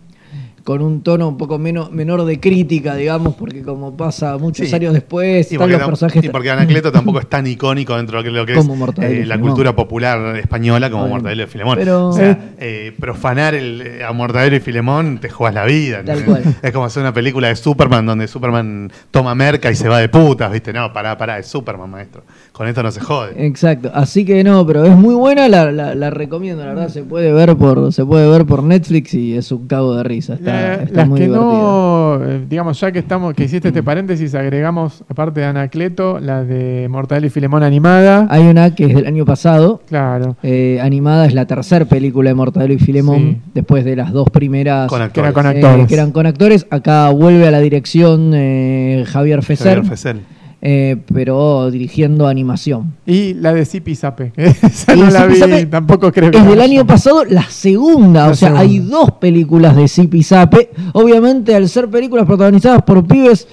con 0.71 0.83
un 0.83 1.03
tono 1.03 1.27
un 1.29 1.37
poco 1.37 1.59
menos, 1.59 1.91
menor 1.91 2.25
de 2.25 2.39
crítica, 2.39 2.95
digamos, 2.95 3.35
porque 3.35 3.63
como 3.63 3.97
pasa 3.97 4.39
muchos 4.39 4.69
Sí. 4.69 4.75
años 4.77 4.93
después, 4.95 5.51
Y 5.51 5.55
están 5.55 5.59
porque, 5.59 5.73
los 5.73 5.83
tam- 5.83 5.87
personajes... 5.87 6.25
y 6.25 6.29
porque 6.29 6.51
Anacleto 6.53 6.93
tampoco 6.93 7.19
es 7.19 7.29
tan 7.29 7.45
icónico 7.49 7.97
dentro 7.97 8.23
de 8.23 8.31
lo 8.31 8.47
que 8.47 8.53
es 8.53 8.69
eh, 9.01 9.25
la 9.27 9.41
cultura 9.41 9.75
popular 9.75 10.37
española 10.37 10.89
como 10.91 11.03
Bueno, 11.03 11.17
Mortadelo 11.17 11.43
y 11.43 11.47
Filemón. 11.47 11.77
pero- 11.77 12.09
o 12.11 12.13
sea, 12.13 12.53
eh, 12.61 12.93
profanar 13.01 13.57
el, 13.57 13.81
eh, 13.85 14.05
a 14.05 14.13
Mortadelo 14.13 14.55
y 14.57 14.61
Filemón 14.61 15.19
te 15.19 15.29
juegas 15.29 15.55
la 15.57 15.65
vida. 15.65 16.05
Tal 16.05 16.25
cual. 16.25 16.43
Es 16.63 16.71
como 16.71 16.85
hacer 16.87 17.03
una 17.03 17.13
película 17.13 17.49
de 17.49 17.57
Superman 17.57 18.07
donde 18.07 18.29
Superman 18.29 18.93
toma 19.11 19.35
merca 19.35 19.71
y 19.73 19.75
se 19.75 19.89
va 19.89 19.99
de 19.99 20.09
putas, 20.09 20.53
¿viste? 20.53 20.73
No, 20.73 20.93
pará, 20.93 21.19
pará, 21.19 21.39
es 21.41 21.47
Superman, 21.49 21.91
maestro. 21.91 22.23
Con 22.53 22.69
esto 22.69 22.83
no 22.83 22.93
se 22.93 23.01
jode. 23.01 23.45
Exacto, 23.45 23.91
así 23.93 24.25
que 24.25 24.45
no, 24.45 24.65
pero 24.67 24.85
es 24.85 24.95
muy 24.97 25.15
buena, 25.15 25.49
la, 25.49 25.73
la- 25.73 25.95
la 25.97 26.11
recomiendo, 26.11 26.63
la 26.65 26.75
verdad, 26.75 26.89
se 26.91 27.03
puede 27.03 27.33
ver 27.33 27.57
por 27.57 27.93
se 27.93 28.05
puede 28.05 28.29
ver 28.31 28.45
por 28.45 28.63
Netflix 28.63 29.15
y 29.15 29.35
es 29.35 29.51
un 29.51 29.67
cago 29.67 29.97
de 29.97 30.03
risa, 30.03 30.35
está, 30.35 30.60
Está 30.85 30.97
las 31.01 31.09
muy 31.09 31.21
que 31.21 31.29
no, 31.29 32.19
eh, 32.25 32.45
digamos, 32.49 32.81
ya 32.81 32.93
que 32.93 32.99
estamos, 32.99 33.35
que 33.35 33.45
hiciste 33.45 33.69
este 33.69 33.83
paréntesis, 33.83 34.35
agregamos, 34.35 35.05
aparte 35.09 35.41
de 35.41 35.47
Anacleto, 35.47 36.19
la 36.21 36.45
de 36.45 36.87
Mortadelo 36.91 37.27
y 37.27 37.31
Filemón 37.31 37.63
animada. 37.63 38.27
Hay 38.31 38.47
una 38.47 38.75
que 38.75 38.85
es 38.87 38.95
del 38.95 39.07
año 39.07 39.25
pasado, 39.25 39.83
Claro. 39.89 40.37
eh, 40.43 40.79
animada, 40.83 41.27
es 41.27 41.35
la 41.35 41.47
tercera 41.47 41.85
película 41.85 42.31
de 42.31 42.35
Mortadelo 42.35 42.73
y 42.75 42.79
Filemón, 42.79 43.19
Sí. 43.19 43.41
después 43.55 43.85
de 43.85 43.97
las 43.97 44.13
dos 44.13 44.29
primeras 44.31 44.89
Con 44.89 44.99
Que 45.11 45.21
era 45.21 45.29
actores. 45.29 45.33
con 45.35 45.47
eh, 45.47 45.49
actores. 45.49 45.87
que 45.87 45.95
eran 45.95 46.13
con 46.13 46.27
actores. 46.27 46.67
Acá 46.71 47.11
vuelve 47.11 47.47
a 47.47 47.51
la 47.51 47.61
dirección 47.61 48.33
eh, 48.35 49.05
Javier 49.07 49.43
Fesser, 49.43 49.77
Javier 49.77 49.85
Fesel. 49.91 50.21
Eh, 50.63 50.97
pero 51.13 51.71
dirigiendo 51.71 52.27
animación. 52.27 52.95
Y 53.07 53.35
la 53.35 53.55
de 53.55 53.65
Zipi 53.65 53.95
Zape. 53.95 54.33
que 54.33 54.45
Esa 54.67 54.95
no 54.95 55.11
la 55.11 55.27
vi, 55.27 55.67
tampoco 55.67 56.13
creo 56.13 56.31
que 56.31 56.39
Es 56.39 56.47
del 56.47 56.61
año 56.61 56.87
pasado 56.87 57.25
la 57.25 57.45
segunda, 57.45 58.27
La 58.27 58.33
o 58.33 58.35
sea, 58.35 58.49
segunda. 58.49 58.61
hay 58.61 58.79
dos 58.79 59.13
películas 59.13 59.75
de 59.77 59.89
Zipi 59.89 60.23
Zape. 60.23 60.71
Obviamente, 60.93 61.55
al 61.55 61.69
ser 61.69 61.89
películas 61.89 62.27
protagonizadas 62.27 62.83
por 62.83 63.07
pibes, 63.07 63.49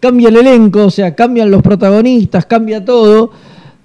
cambia 0.00 0.28
el 0.28 0.36
elenco, 0.36 0.84
o 0.84 0.90
sea, 0.90 1.14
cambian 1.14 1.50
los 1.50 1.62
protagonistas, 1.62 2.46
cambia 2.46 2.84
todo, 2.84 3.30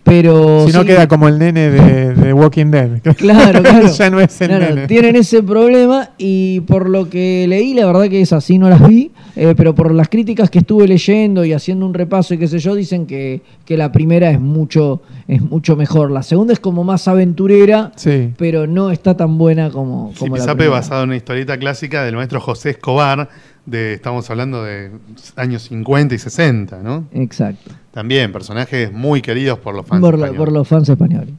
pero... 0.03 0.65
Si 0.65 0.73
no 0.73 0.81
sí, 0.81 0.87
queda 0.87 1.07
como 1.07 1.27
el 1.27 1.37
nene 1.37 1.69
de, 1.69 2.13
de 2.15 2.33
Walking 2.33 2.67
Dead. 2.71 2.89
Claro, 3.17 3.61
claro. 3.61 3.87
ya 3.97 4.09
no 4.09 4.19
es 4.19 4.41
el 4.41 4.47
Claro, 4.47 4.75
nene. 4.75 4.87
Tienen 4.87 5.15
ese 5.15 5.43
problema 5.43 6.09
y 6.17 6.61
por 6.61 6.89
lo 6.89 7.09
que 7.09 7.45
leí, 7.47 7.73
la 7.73 7.85
verdad 7.85 8.07
que 8.09 8.21
esas 8.21 8.43
sí 8.43 8.57
no 8.57 8.69
las 8.69 8.87
vi, 8.87 9.11
eh, 9.35 9.53
pero 9.55 9.75
por 9.75 9.93
las 9.93 10.09
críticas 10.09 10.49
que 10.49 10.59
estuve 10.59 10.87
leyendo 10.87 11.45
y 11.45 11.53
haciendo 11.53 11.85
un 11.85 11.93
repaso 11.93 12.33
y 12.33 12.37
qué 12.37 12.47
sé 12.47 12.59
yo, 12.59 12.75
dicen 12.75 13.05
que, 13.05 13.41
que 13.65 13.77
la 13.77 13.91
primera 13.91 14.31
es 14.31 14.39
mucho, 14.39 15.01
es 15.27 15.41
mucho 15.41 15.75
mejor. 15.75 16.11
La 16.11 16.23
segunda 16.23 16.53
es 16.53 16.59
como 16.59 16.83
más 16.83 17.07
aventurera, 17.07 17.91
Sí. 17.95 18.31
pero 18.37 18.65
no 18.67 18.91
está 18.91 19.15
tan 19.15 19.37
buena 19.37 19.69
como, 19.69 20.13
como 20.17 20.37
la 20.37 20.45
primera. 20.55 20.69
basado 20.71 21.03
en 21.03 21.09
una 21.09 21.17
historieta 21.17 21.57
clásica 21.57 22.03
del 22.03 22.15
maestro 22.15 22.39
José 22.41 22.71
Escobar 22.71 23.29
de, 23.69 23.93
estamos 23.93 24.29
hablando 24.29 24.63
de 24.63 24.91
años 25.35 25.63
50 25.63 26.15
y 26.15 26.17
60, 26.17 26.81
¿no? 26.83 27.05
Exacto. 27.11 27.71
También 27.91 28.31
personajes 28.31 28.91
muy 28.91 29.21
queridos 29.21 29.59
por 29.59 29.75
los 29.75 29.85
fans. 29.85 30.01
Por, 30.01 30.15
españoles. 30.15 30.37
por 30.37 30.51
los 30.51 30.67
fans 30.67 30.89
españoles. 30.89 31.33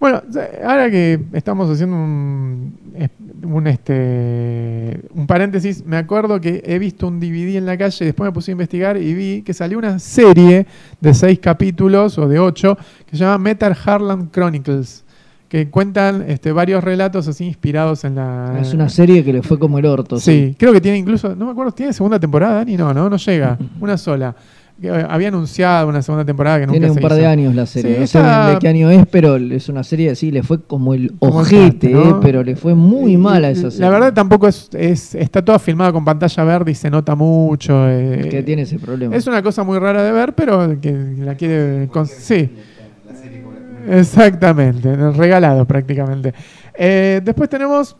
Bueno, 0.00 0.22
ahora 0.64 0.90
que 0.90 1.20
estamos 1.34 1.68
haciendo 1.68 1.94
un, 1.94 2.74
un, 3.42 3.66
este, 3.66 4.98
un 5.12 5.26
paréntesis, 5.26 5.84
me 5.84 5.98
acuerdo 5.98 6.40
que 6.40 6.62
he 6.64 6.78
visto 6.78 7.06
un 7.06 7.20
DVD 7.20 7.56
en 7.56 7.66
la 7.66 7.76
calle, 7.76 8.06
después 8.06 8.26
me 8.26 8.32
puse 8.32 8.50
a 8.50 8.52
investigar 8.52 8.96
y 8.96 9.12
vi 9.12 9.42
que 9.42 9.52
salió 9.52 9.76
una 9.76 9.98
serie 9.98 10.66
de 11.00 11.12
seis 11.12 11.38
capítulos 11.38 12.16
o 12.16 12.26
de 12.28 12.38
ocho 12.38 12.78
que 13.04 13.16
se 13.16 13.24
llama 13.24 13.36
Metal 13.36 13.76
Harlan 13.84 14.30
Chronicles, 14.30 15.04
que 15.50 15.68
cuentan 15.68 16.24
este, 16.28 16.52
varios 16.52 16.82
relatos 16.84 17.26
así 17.26 17.44
inspirados 17.44 18.04
en 18.04 18.14
la... 18.14 18.56
Es 18.62 18.72
una 18.72 18.88
serie 18.88 19.24
que 19.24 19.32
le 19.32 19.42
fue 19.42 19.58
como 19.58 19.80
el 19.80 19.84
orto. 19.86 20.20
Sí, 20.20 20.54
creo 20.56 20.72
que 20.72 20.80
tiene 20.80 20.96
incluso, 20.98 21.34
no 21.34 21.44
me 21.46 21.50
acuerdo, 21.50 21.72
¿tiene 21.72 21.92
segunda 21.92 22.20
temporada, 22.20 22.54
Dani? 22.54 22.76
No, 22.76 22.94
no, 22.94 23.10
no 23.10 23.16
llega, 23.16 23.58
una 23.80 23.98
sola. 23.98 24.36
Eh, 24.80 25.04
Había 25.10 25.26
anunciado 25.28 25.88
una 25.88 26.02
segunda 26.02 26.24
temporada 26.24 26.60
que 26.60 26.66
nunca 26.68 26.78
Tiene 26.78 26.88
un 26.90 26.94
se 26.94 27.00
par 27.00 27.14
de 27.14 27.26
años 27.26 27.52
la 27.54 27.66
serie. 27.66 27.94
Sí, 27.94 28.00
no 28.00 28.06
sé 28.06 28.18
de 28.52 28.58
qué 28.60 28.68
año 28.68 28.90
es, 28.90 29.04
pero 29.10 29.36
es 29.36 29.68
una 29.68 29.82
serie 29.82 30.08
así, 30.10 30.30
le 30.30 30.44
fue 30.44 30.62
como 30.62 30.94
el 30.94 31.12
Como 31.18 31.40
ojete, 31.40 31.90
eh, 31.92 32.14
pero 32.22 32.44
le 32.44 32.54
fue 32.54 32.74
muy 32.76 33.16
mala 33.16 33.50
esa 33.50 33.72
serie. 33.72 33.80
La 33.80 33.90
verdad 33.90 34.14
tampoco 34.14 34.46
es, 34.46 34.70
es- 34.72 35.16
está 35.16 35.44
toda 35.44 35.58
filmada 35.58 35.92
con 35.92 36.04
pantalla 36.04 36.44
verde 36.44 36.70
y 36.70 36.74
se 36.76 36.88
nota 36.90 37.16
mucho. 37.16 37.74
eh, 37.90 38.28
que 38.30 38.42
tiene 38.44 38.62
ese 38.62 38.78
problema. 38.78 39.16
Es 39.16 39.26
una 39.26 39.42
cosa 39.42 39.64
muy 39.64 39.80
rara 39.80 40.04
de 40.04 40.12
ver, 40.12 40.32
pero 40.34 40.80
que 40.80 40.92
la 41.18 41.34
quiere... 41.34 41.88
sí. 42.06 42.48
Exactamente, 43.90 44.94
regalado 45.12 45.64
prácticamente. 45.64 46.32
Eh, 46.74 47.20
después 47.24 47.48
tenemos... 47.48 47.96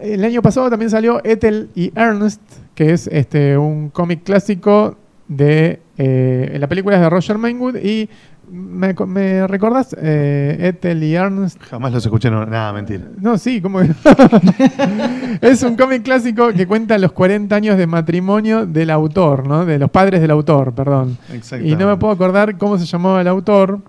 El 0.00 0.24
año 0.24 0.40
pasado 0.42 0.70
también 0.70 0.90
salió 0.90 1.20
Ethel 1.24 1.70
y 1.74 1.92
Ernest, 1.98 2.40
que 2.76 2.92
es 2.92 3.08
este 3.08 3.58
un 3.58 3.90
cómic 3.90 4.22
clásico 4.22 4.96
de... 5.26 5.80
eh, 5.96 6.56
la 6.58 6.68
película 6.68 6.96
es 6.96 7.02
de 7.02 7.10
Roger 7.10 7.38
Mainwood 7.38 7.76
y... 7.76 8.08
¿Me, 8.50 8.94
me 9.06 9.46
recordás 9.46 9.94
eh, 10.00 10.56
Ethel 10.58 11.02
y 11.02 11.14
Ernest? 11.14 11.60
Jamás 11.64 11.92
los 11.92 12.02
escuché, 12.02 12.30
no, 12.30 12.46
nada, 12.46 12.72
mentira. 12.72 13.04
No, 13.20 13.36
sí, 13.36 13.60
como 13.60 13.80
es 15.42 15.62
un 15.62 15.76
cómic 15.76 16.02
clásico 16.02 16.48
que 16.54 16.66
cuenta 16.66 16.96
los 16.96 17.12
40 17.12 17.54
años 17.54 17.76
de 17.76 17.86
matrimonio 17.86 18.64
del 18.64 18.88
autor, 18.88 19.46
¿no? 19.46 19.66
De 19.66 19.78
los 19.78 19.90
padres 19.90 20.22
del 20.22 20.30
autor, 20.30 20.72
perdón. 20.72 21.18
Y 21.62 21.76
no 21.76 21.88
me 21.88 21.96
puedo 21.98 22.14
acordar 22.14 22.56
cómo 22.56 22.78
se 22.78 22.86
llamaba 22.86 23.20
el 23.20 23.28
autor. 23.28 23.80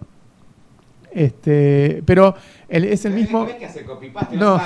Este, 1.11 2.03
pero 2.05 2.35
el- 2.67 2.85
es 2.85 3.03
el 3.05 3.13
mismo 3.13 3.47
No. 4.37 4.61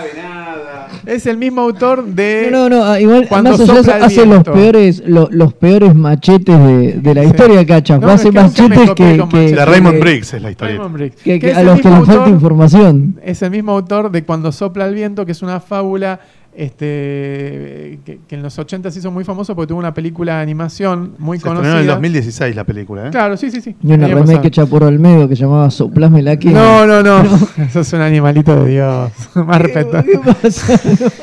es 1.05 1.25
el 1.25 1.37
mismo 1.37 1.61
autor 1.61 2.03
de 2.05 2.49
No, 2.51 2.69
no, 2.69 2.77
no, 2.77 2.83
ah, 2.85 2.99
igual 2.99 3.27
Cuando 3.27 3.55
sopla 3.57 3.95
hace 4.05 4.25
los 4.25 4.43
peores, 4.43 5.03
lo- 5.05 5.29
los 5.31 5.53
peores 5.53 5.95
machetes 5.95 6.57
de, 6.59 6.93
de 6.93 7.15
la 7.15 7.21
Sí. 7.21 7.27
historia, 7.27 7.65
Cacha. 7.65 7.97
No, 7.97 8.09
hace 8.09 8.27
es 8.27 8.33
que 8.33 8.41
machetes 8.41 8.89
que, 8.89 8.95
que- 8.95 9.17
machetes. 9.17 9.51
La 9.53 9.65
Raymond 9.65 9.99
Briggs 9.99 10.33
es 10.33 10.41
la 10.41 10.51
historia. 10.51 10.75
Raymond 10.75 10.93
Briggs, 10.95 11.15
que- 11.15 11.33
que 11.33 11.39
que 11.39 11.51
es 11.51 11.57
a 11.57 11.63
los 11.63 11.79
que 11.81 11.89
les 11.89 12.05
falta 12.05 12.29
información. 12.29 13.19
es 13.23 13.41
el 13.41 13.51
mismo 13.51 13.71
autor 13.71 14.11
de 14.11 14.23
Cuando 14.23 14.51
sopla 14.51 14.85
el 14.85 14.93
viento, 14.95 15.25
que 15.25 15.31
es 15.31 15.41
una 15.41 15.59
fábula 15.59 16.19
este, 16.55 17.99
que, 18.05 18.19
que 18.27 18.35
en 18.35 18.43
los 18.43 18.57
80 18.57 18.91
se 18.91 18.99
hizo 18.99 19.11
muy 19.11 19.23
famoso 19.23 19.55
porque 19.55 19.69
tuvo 19.69 19.79
una 19.79 19.93
película 19.93 20.37
de 20.37 20.41
animación 20.43 21.13
muy 21.17 21.37
Se 21.39 21.47
conocida. 21.47 21.73
en 21.75 21.77
el 21.81 21.87
2016 21.87 22.55
la 22.55 22.63
película, 22.63 23.07
¿eh? 23.07 23.11
Claro, 23.11 23.37
sí, 23.37 23.49
sí, 23.51 23.61
sí. 23.61 23.75
Y 23.83 23.93
una 23.93 24.07
remake 24.07 24.45
hecha 24.47 24.65
por 24.65 24.83
Olmedo 24.83 25.27
que 25.27 25.35
llamaba 25.35 25.69
Soplasmela 25.69 26.37
que. 26.37 26.49
No, 26.51 26.85
no, 26.85 27.01
no. 27.03 27.23
Eso 27.63 27.81
es 27.81 27.93
un 27.93 28.01
animalito 28.01 28.63
de 28.63 28.71
Dios. 28.71 29.11
Más 29.35 29.61
respeto. 29.61 30.03
¿Qué 30.03 30.19
pasa? 30.19 30.79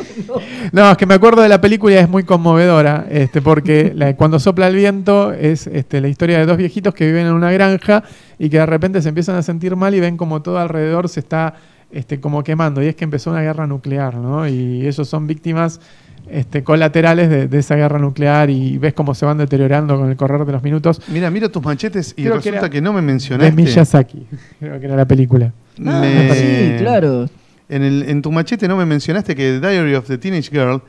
No, 0.72 0.90
es 0.92 0.96
que 0.96 1.06
me 1.06 1.14
acuerdo 1.14 1.42
de 1.42 1.48
la 1.48 1.60
película 1.60 1.94
y 1.94 1.98
es 1.98 2.08
muy 2.08 2.22
conmovedora, 2.22 3.06
este, 3.10 3.42
porque 3.42 3.92
la- 3.96 4.14
cuando 4.14 4.38
sopla 4.38 4.68
el 4.68 4.76
viento 4.76 5.32
es 5.32 5.66
este, 5.66 6.00
la 6.00 6.06
historia 6.08 6.38
de 6.38 6.46
dos 6.46 6.56
viejitos 6.56 6.94
que 6.94 7.06
viven 7.06 7.26
en 7.26 7.32
una 7.32 7.50
granja 7.50 8.04
y 8.38 8.48
que 8.48 8.58
de 8.58 8.66
repente 8.66 9.02
se 9.02 9.08
empiezan 9.08 9.34
a 9.36 9.42
sentir 9.42 9.74
mal 9.74 9.94
y 9.94 10.00
ven 10.00 10.16
como 10.16 10.40
todo 10.42 10.58
alrededor 10.58 11.08
se 11.08 11.20
está 11.20 11.54
este, 11.92 12.20
como 12.20 12.42
quemando. 12.44 12.82
Y 12.82 12.86
es 12.86 12.94
que 12.96 13.04
empezó 13.04 13.30
una 13.30 13.42
guerra 13.42 13.66
nuclear, 13.66 14.14
¿no? 14.16 14.46
Y 14.48 14.86
ellos 14.86 15.08
son 15.08 15.26
víctimas 15.26 15.80
este, 16.28 16.62
colaterales 16.62 17.28
de, 17.28 17.48
de 17.48 17.58
esa 17.58 17.74
guerra 17.76 17.98
nuclear 17.98 18.50
y 18.50 18.78
ves 18.78 18.94
cómo 18.94 19.14
se 19.14 19.26
van 19.26 19.38
deteriorando 19.38 19.98
con 19.98 20.08
el 20.10 20.16
correr 20.16 20.44
de 20.44 20.52
los 20.52 20.62
minutos. 20.62 21.00
Mira, 21.08 21.30
mira 21.30 21.48
tus 21.48 21.62
machetes 21.64 22.12
y 22.16 22.22
Creo 22.22 22.36
resulta 22.36 22.70
que, 22.70 22.80
no 22.80 22.92
me 22.92 23.00
De 23.00 23.06
mencionaste. 23.06 23.52
Miyazaki, 23.52 24.26
creo 24.60 24.78
que 24.78 24.86
era 24.86 24.96
la 24.96 25.06
película. 25.06 25.52
Ah, 25.84 26.00
Me- 26.00 26.34
sí, 26.34 26.74
claro. 26.78 27.28
En, 27.68 27.82
el, 27.82 28.02
en 28.08 28.20
tu 28.22 28.30
machete 28.32 28.66
no 28.68 28.76
me 28.76 28.84
mencionaste 28.84 29.34
que 29.34 29.60
Diary 29.60 29.94
of 29.94 30.06
the 30.06 30.18
Teenage 30.18 30.50
Girl 30.50 30.82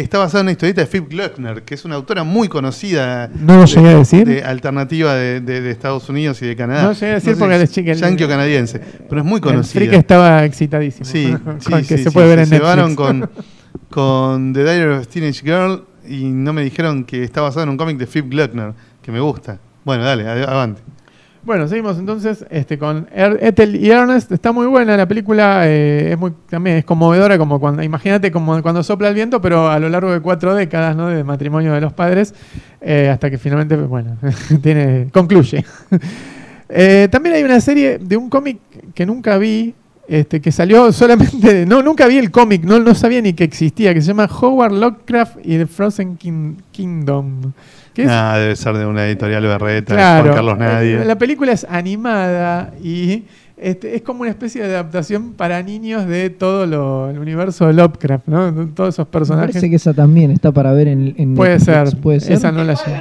está 0.00 0.18
basada 0.18 0.40
en 0.40 0.44
una 0.46 0.52
historieta 0.52 0.80
de 0.82 0.86
Philip 0.86 1.08
Gluckner, 1.10 1.62
que 1.62 1.74
es 1.74 1.84
una 1.84 1.94
autora 1.96 2.24
muy 2.24 2.48
conocida. 2.48 3.28
¿No 3.34 3.54
lo 3.56 3.60
de- 3.62 3.66
llegué 3.66 3.88
a 3.88 3.94
decir? 3.98 4.26
De 4.26 4.42
alternativa 4.44 5.14
de, 5.14 5.40
de- 5.40 5.70
Estados 5.70 6.08
Unidos 6.08 6.40
y 6.42 6.46
de 6.46 6.56
Canadá. 6.56 6.82
No 6.84 6.92
llegué 6.92 7.12
a 7.12 7.14
decir 7.14 7.34
sé 7.34 7.38
porque 7.38 7.56
el 7.56 7.68
chico- 7.68 7.90
el- 7.90 7.98
yankee 7.98 8.24
o 8.24 8.28
canadiense, 8.28 8.80
pero 9.08 9.20
es 9.20 9.26
muy 9.26 9.36
El 9.36 9.42
conocida. 9.42 9.72
freak 9.80 9.92
estaba 9.94 10.44
excitadísimo. 10.44 11.04
Sí, 11.04 11.34
con 11.44 11.60
sí, 11.60 11.72
que 11.88 11.96
sí, 11.98 12.04
se 12.04 12.10
sí, 12.10 12.14
puede 12.14 12.28
ver 12.28 12.38
en 12.40 12.46
se 12.46 12.54
llevaron 12.56 12.90
Netflix. 12.90 13.06
con, 13.06 13.30
con 13.90 14.52
The 14.52 14.62
Diary 14.64 14.92
of 14.94 15.02
a 15.02 15.04
Teenage 15.10 15.40
Girl 15.42 15.84
y 16.08 16.24
no 16.24 16.52
me 16.52 16.62
dijeron 16.62 17.04
que 17.04 17.24
está 17.24 17.40
basado 17.40 17.64
en 17.64 17.68
un 17.70 17.76
cómic 17.76 17.96
de 17.98 18.06
Philip 18.06 18.30
Gluckner, 18.30 18.72
que 19.02 19.10
me 19.12 19.20
gusta. 19.20 19.58
Bueno, 19.84 20.04
dale, 20.04 20.26
ad- 20.28 20.48
avante. 20.48 20.82
Bueno, 21.46 21.68
seguimos 21.68 21.96
entonces 21.96 22.44
este, 22.50 22.76
con 22.76 23.06
Er- 23.14 23.38
Ethel 23.40 23.76
y 23.76 23.88
Ernest. 23.88 24.32
Está 24.32 24.50
muy 24.50 24.66
buena 24.66 24.96
la 24.96 25.06
película, 25.06 25.62
eh, 25.68 26.10
es 26.10 26.18
muy, 26.18 26.32
también 26.50 26.78
es 26.78 26.84
conmovedora, 26.84 27.38
como 27.38 27.60
cuando, 27.60 27.84
imagínate 27.84 28.32
como 28.32 28.60
cuando 28.62 28.82
sopla 28.82 29.08
el 29.08 29.14
viento, 29.14 29.40
pero 29.40 29.68
a 29.68 29.78
lo 29.78 29.88
largo 29.88 30.10
de 30.12 30.18
cuatro 30.20 30.56
décadas 30.56 30.96
¿no? 30.96 31.06
de 31.06 31.22
matrimonio 31.22 31.72
de 31.72 31.80
los 31.80 31.92
padres, 31.92 32.34
eh, 32.80 33.08
hasta 33.12 33.30
que 33.30 33.38
finalmente, 33.38 33.76
bueno, 33.76 34.16
tiene, 34.62 35.08
concluye. 35.12 35.64
Eh, 36.68 37.06
también 37.12 37.36
hay 37.36 37.44
una 37.44 37.60
serie 37.60 37.98
de 37.98 38.16
un 38.16 38.28
cómic 38.28 38.58
que 38.92 39.06
nunca 39.06 39.38
vi, 39.38 39.72
este, 40.08 40.40
que 40.40 40.50
salió 40.50 40.90
solamente, 40.90 41.64
no, 41.64 41.80
nunca 41.80 42.08
vi 42.08 42.18
el 42.18 42.32
cómic, 42.32 42.64
no, 42.64 42.80
no 42.80 42.92
sabía 42.92 43.22
ni 43.22 43.34
que 43.34 43.44
existía, 43.44 43.94
que 43.94 44.00
se 44.00 44.08
llama 44.08 44.28
Howard 44.40 44.72
Lovecraft 44.72 45.36
y 45.44 45.58
The 45.58 45.66
Frozen 45.68 46.16
King- 46.16 46.56
Kingdom. 46.72 47.52
Es- 48.02 48.08
Ah, 48.10 48.36
debe 48.38 48.56
ser 48.56 48.76
de 48.76 48.86
una 48.86 49.06
editorial 49.06 49.42
berreta, 49.42 49.94
Claro. 49.94 50.24
Juan 50.24 50.34
Carlos 50.34 50.58
Nadie. 50.58 51.02
Eh, 51.02 51.04
La 51.04 51.16
película 51.16 51.52
es 51.52 51.66
animada 51.68 52.72
y 52.82 53.24
este, 53.58 53.96
es 53.96 54.02
como 54.02 54.20
una 54.20 54.30
especie 54.30 54.62
de 54.62 54.74
adaptación 54.74 55.32
para 55.32 55.62
niños 55.62 56.06
de 56.06 56.28
todo 56.28 56.66
lo- 56.66 57.08
el 57.08 57.18
universo 57.18 57.66
de 57.66 57.72
Lovecraft, 57.72 58.26
¿no? 58.28 58.52
De 58.52 58.66
Todos 58.66 58.94
esos 58.94 59.06
Me 59.06 59.10
personajes. 59.12 59.50
parece 59.52 59.70
que 59.70 59.76
esa 59.76 59.94
también 59.94 60.30
está 60.30 60.52
para 60.52 60.72
ver 60.72 60.88
en, 60.88 61.14
en 61.16 61.34
Puede 61.34 61.52
Netflix, 61.58 61.90
ser. 61.90 62.00
Puede 62.00 62.20
ser. 62.20 62.32
Esa 62.34 62.52
no 62.52 62.64
la 62.64 62.74
llevo. 62.74 62.96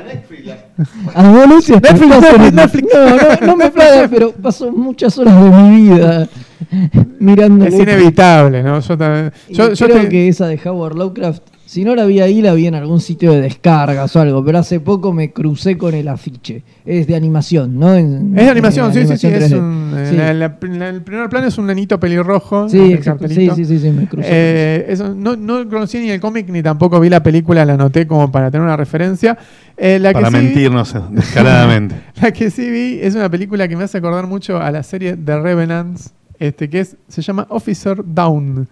Ah, 1.14 1.24
Netflix, 1.24 1.70
Netflix, 1.70 2.54
Netflix. 2.54 2.88
No, 2.94 3.48
no, 3.48 3.56
me 3.58 3.70
plaga, 3.70 4.08
pero 4.10 4.32
paso 4.32 4.72
muchas 4.72 5.18
horas 5.18 5.42
de 5.44 5.50
mi 5.50 5.82
vida 5.90 6.28
mirando. 7.20 7.66
Es 7.66 7.74
inevitable, 7.74 8.64
¿no? 8.64 8.80
Yo 8.80 8.98
también. 8.98 9.32
Yo, 9.50 9.74
yo 9.74 9.86
creo 9.88 10.02
te- 10.04 10.10
que 10.10 10.28
esa 10.28 10.48
de 10.48 10.60
Howard 10.66 10.96
Lovecraft, 10.96 11.44
si 11.66 11.84
no 11.84 11.96
la 11.96 12.06
vi 12.06 12.20
ahí, 12.22 12.42
la 12.42 12.54
vi 12.54 12.68
en 12.68 12.76
algún 12.76 13.02
sitio 13.02 13.32
de 13.32 13.42
descargas 13.42 14.16
o 14.16 14.20
algo, 14.22 14.46
pero 14.46 14.60
hace 14.60 14.80
poco 14.80 15.12
me 15.14 15.32
crucé 15.34 15.78
con 15.78 15.94
el 15.96 16.08
afiche. 16.08 16.64
Es 16.86 17.08
de 17.08 17.16
animación, 17.16 17.80
¿no? 17.80 17.94
En- 17.96 18.38
Es 18.38 18.46
de 18.46 18.52
animación, 18.52 18.88
en 18.88 18.94
sí, 18.94 19.00
sí, 19.08 19.18
sí. 19.18 19.28
Es 19.28 19.52
3D. 19.52 19.58
un, 19.60 19.94
eh, 19.98 20.08
Sí. 20.12 20.16
la- 20.16 20.34
la- 20.34 20.58
la- 20.62 20.90
el 20.90 21.02
primer 21.02 21.28
plano 21.30 21.48
es 21.48 21.58
un 21.58 21.66
nenito 21.66 22.00
pelirrojo. 22.00 22.70
Sí, 22.70 22.94
exacto. 22.94 23.28
sí, 23.28 23.50
sí, 23.56 23.66
sí, 23.66 23.80
sí, 23.80 23.90
me 23.90 24.08
crucé. 24.08 24.28
Eh, 24.32 24.86
eso, 24.90 25.14
no, 25.16 25.36
no 25.36 25.68
conocí 25.68 25.98
ni 26.00 26.12
el 26.12 26.20
cómic 26.20 26.48
ni 26.50 26.62
tampoco 26.62 27.00
vi 27.00 27.10
la 27.10 27.24
película, 27.24 27.66
la 27.66 27.74
anoté 27.74 28.06
como 28.06 28.32
para 28.32 28.52
tener 28.52 28.64
una 28.66 28.78
referencia. 28.78 29.38
Eh, 29.78 29.98
la 30.00 30.10
que 30.10 30.22
Para 30.22 30.30
sí 30.30 30.38
vi- 30.38 30.44
mentirnos 30.46 30.96
descaradamente. 31.12 31.96
La 32.22 32.32
que 32.32 32.50
sí 32.50 32.70
vi 32.70 33.00
es 33.02 33.14
una 33.16 33.30
película 33.30 33.68
que 33.68 33.76
me 33.76 33.84
hace 33.84 33.98
acordar 33.98 34.26
mucho 34.28 34.58
a 34.62 34.72
la 34.72 34.84
serie 34.84 35.18
The 35.18 35.40
Revenants, 35.42 36.14
este, 36.40 36.70
que 36.70 36.80
es, 36.82 36.96
se 37.10 37.22
llama 37.22 37.46
Officer 37.50 37.98
Down, 38.06 38.68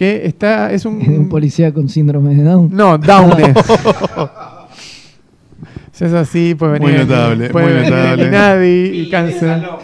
que 0.00 0.26
está, 0.26 0.72
es 0.72 0.86
un... 0.86 1.02
Es 1.02 1.08
de 1.08 1.18
un 1.18 1.28
policía 1.28 1.74
con 1.74 1.86
síndrome 1.90 2.34
de 2.34 2.42
Down. 2.42 2.70
No, 2.72 2.96
Down 2.96 3.32
es. 3.38 3.54
Si 5.92 6.06
es 6.06 6.14
así, 6.14 6.54
puede 6.54 6.72
venir, 6.78 6.88
Muy 6.88 6.98
notable, 6.98 7.50
puede 7.50 7.66
muy 7.66 7.74
venir 7.74 7.90
notable. 7.90 8.22
el 8.22 8.28
Inadi 8.28 9.00
y 9.00 9.10
cancelar. 9.10 9.78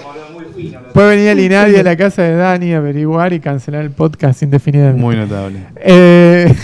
Puede 0.94 1.08
venir 1.16 1.28
el 1.28 1.40
Inadi 1.40 1.76
a 1.76 1.82
la 1.82 1.94
casa 1.94 2.22
de 2.22 2.36
Dani 2.36 2.72
a 2.72 2.78
averiguar 2.78 3.34
y 3.34 3.40
cancelar 3.40 3.82
el 3.82 3.90
podcast 3.90 4.42
indefinidamente. 4.42 4.98
Muy 5.02 5.14
notable. 5.14 5.58
Eh, 5.76 6.54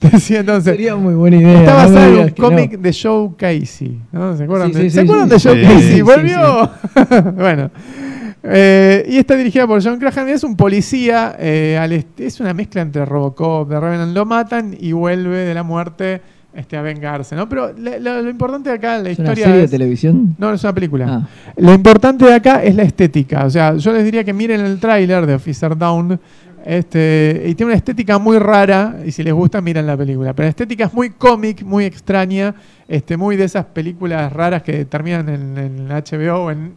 decía 0.00 0.40
entonces, 0.40 0.72
Sería 0.72 0.96
muy 0.96 1.14
buena 1.14 1.36
idea. 1.36 1.60
Está 1.60 1.72
no 1.72 1.78
me 1.78 1.84
basada 1.84 2.08
en 2.08 2.18
un 2.18 2.26
no. 2.26 2.34
cómic 2.34 2.78
de 2.80 2.92
Joe 3.00 3.30
Casey. 3.36 4.00
¿no? 4.10 4.36
¿Se 4.36 4.42
acuerdan, 4.42 4.72
Sí, 4.72 4.78
de, 4.78 4.82
sí, 4.82 4.90
¿se 4.90 5.00
sí, 5.00 5.04
acuerdan 5.04 5.28
sí. 5.28 5.34
de 5.34 5.40
Joe 5.40 5.54
Sí, 5.54 5.62
Casey? 5.62 5.82
sí, 5.88 5.94
sí, 5.94 6.02
¡Volvió! 6.02 6.70
bueno. 7.36 7.70
Eh, 8.46 9.06
y 9.08 9.16
está 9.16 9.36
dirigida 9.36 9.66
por 9.66 9.82
John 9.82 9.98
Craham 9.98 10.28
y 10.28 10.32
es 10.32 10.44
un 10.44 10.54
policía. 10.56 11.34
eh, 11.38 11.78
al 11.80 11.92
es 12.18 12.40
una 12.40 12.52
mezcla 12.52 12.82
entre 12.82 13.04
Robocop, 13.04 13.68
de 13.68 13.80
Revenant. 13.80 14.14
Lo 14.14 14.26
matan 14.26 14.76
y 14.78 14.92
vuelve 14.92 15.38
de 15.38 15.54
la 15.54 15.62
muerte 15.62 16.20
este, 16.54 16.76
a 16.76 16.82
vengarse. 16.82 17.34
¿no? 17.34 17.48
Pero 17.48 17.72
la- 17.76 17.98
la- 17.98 18.20
lo 18.22 18.28
importante 18.30 18.68
de 18.70 18.76
acá, 18.76 18.98
la 18.98 19.10
¿Es 19.10 19.18
una 19.18 19.28
historia. 19.30 19.46
serie 19.46 19.60
de 19.62 19.68
televisión? 19.68 20.36
no, 20.38 20.52
es 20.52 20.62
una 20.62 20.74
película. 20.74 21.06
Ah. 21.08 21.28
Lo 21.56 21.72
importante 21.72 22.24
de 22.26 22.34
acá 22.34 22.62
es 22.62 22.74
la 22.74 22.82
estética. 22.82 23.44
O 23.46 23.50
sea, 23.50 23.74
yo 23.76 23.92
les 23.92 24.04
diría 24.04 24.22
que 24.24 24.32
miren 24.32 24.60
el 24.60 24.78
tráiler 24.78 25.24
de 25.26 25.34
Officer 25.34 25.76
Down. 25.76 26.20
Este, 26.66 27.42
y 27.46 27.54
tiene 27.54 27.72
una 27.72 27.76
estética 27.76 28.18
muy 28.18 28.38
rara, 28.38 28.96
y 29.04 29.10
si 29.12 29.22
les 29.22 29.34
gusta, 29.34 29.60
miran 29.60 29.86
la 29.86 29.96
película. 29.98 30.32
Pero 30.32 30.46
la 30.46 30.50
estética 30.50 30.84
es 30.86 30.94
muy 30.94 31.10
cómic, 31.10 31.62
muy 31.62 31.84
extraña, 31.84 32.54
este, 32.88 33.16
muy 33.18 33.36
de 33.36 33.44
esas 33.44 33.66
películas 33.66 34.32
raras 34.32 34.62
que 34.62 34.84
terminan 34.86 35.28
en, 35.28 35.58
en 35.58 35.88
HBO 35.88 36.44
o 36.44 36.50
en 36.50 36.72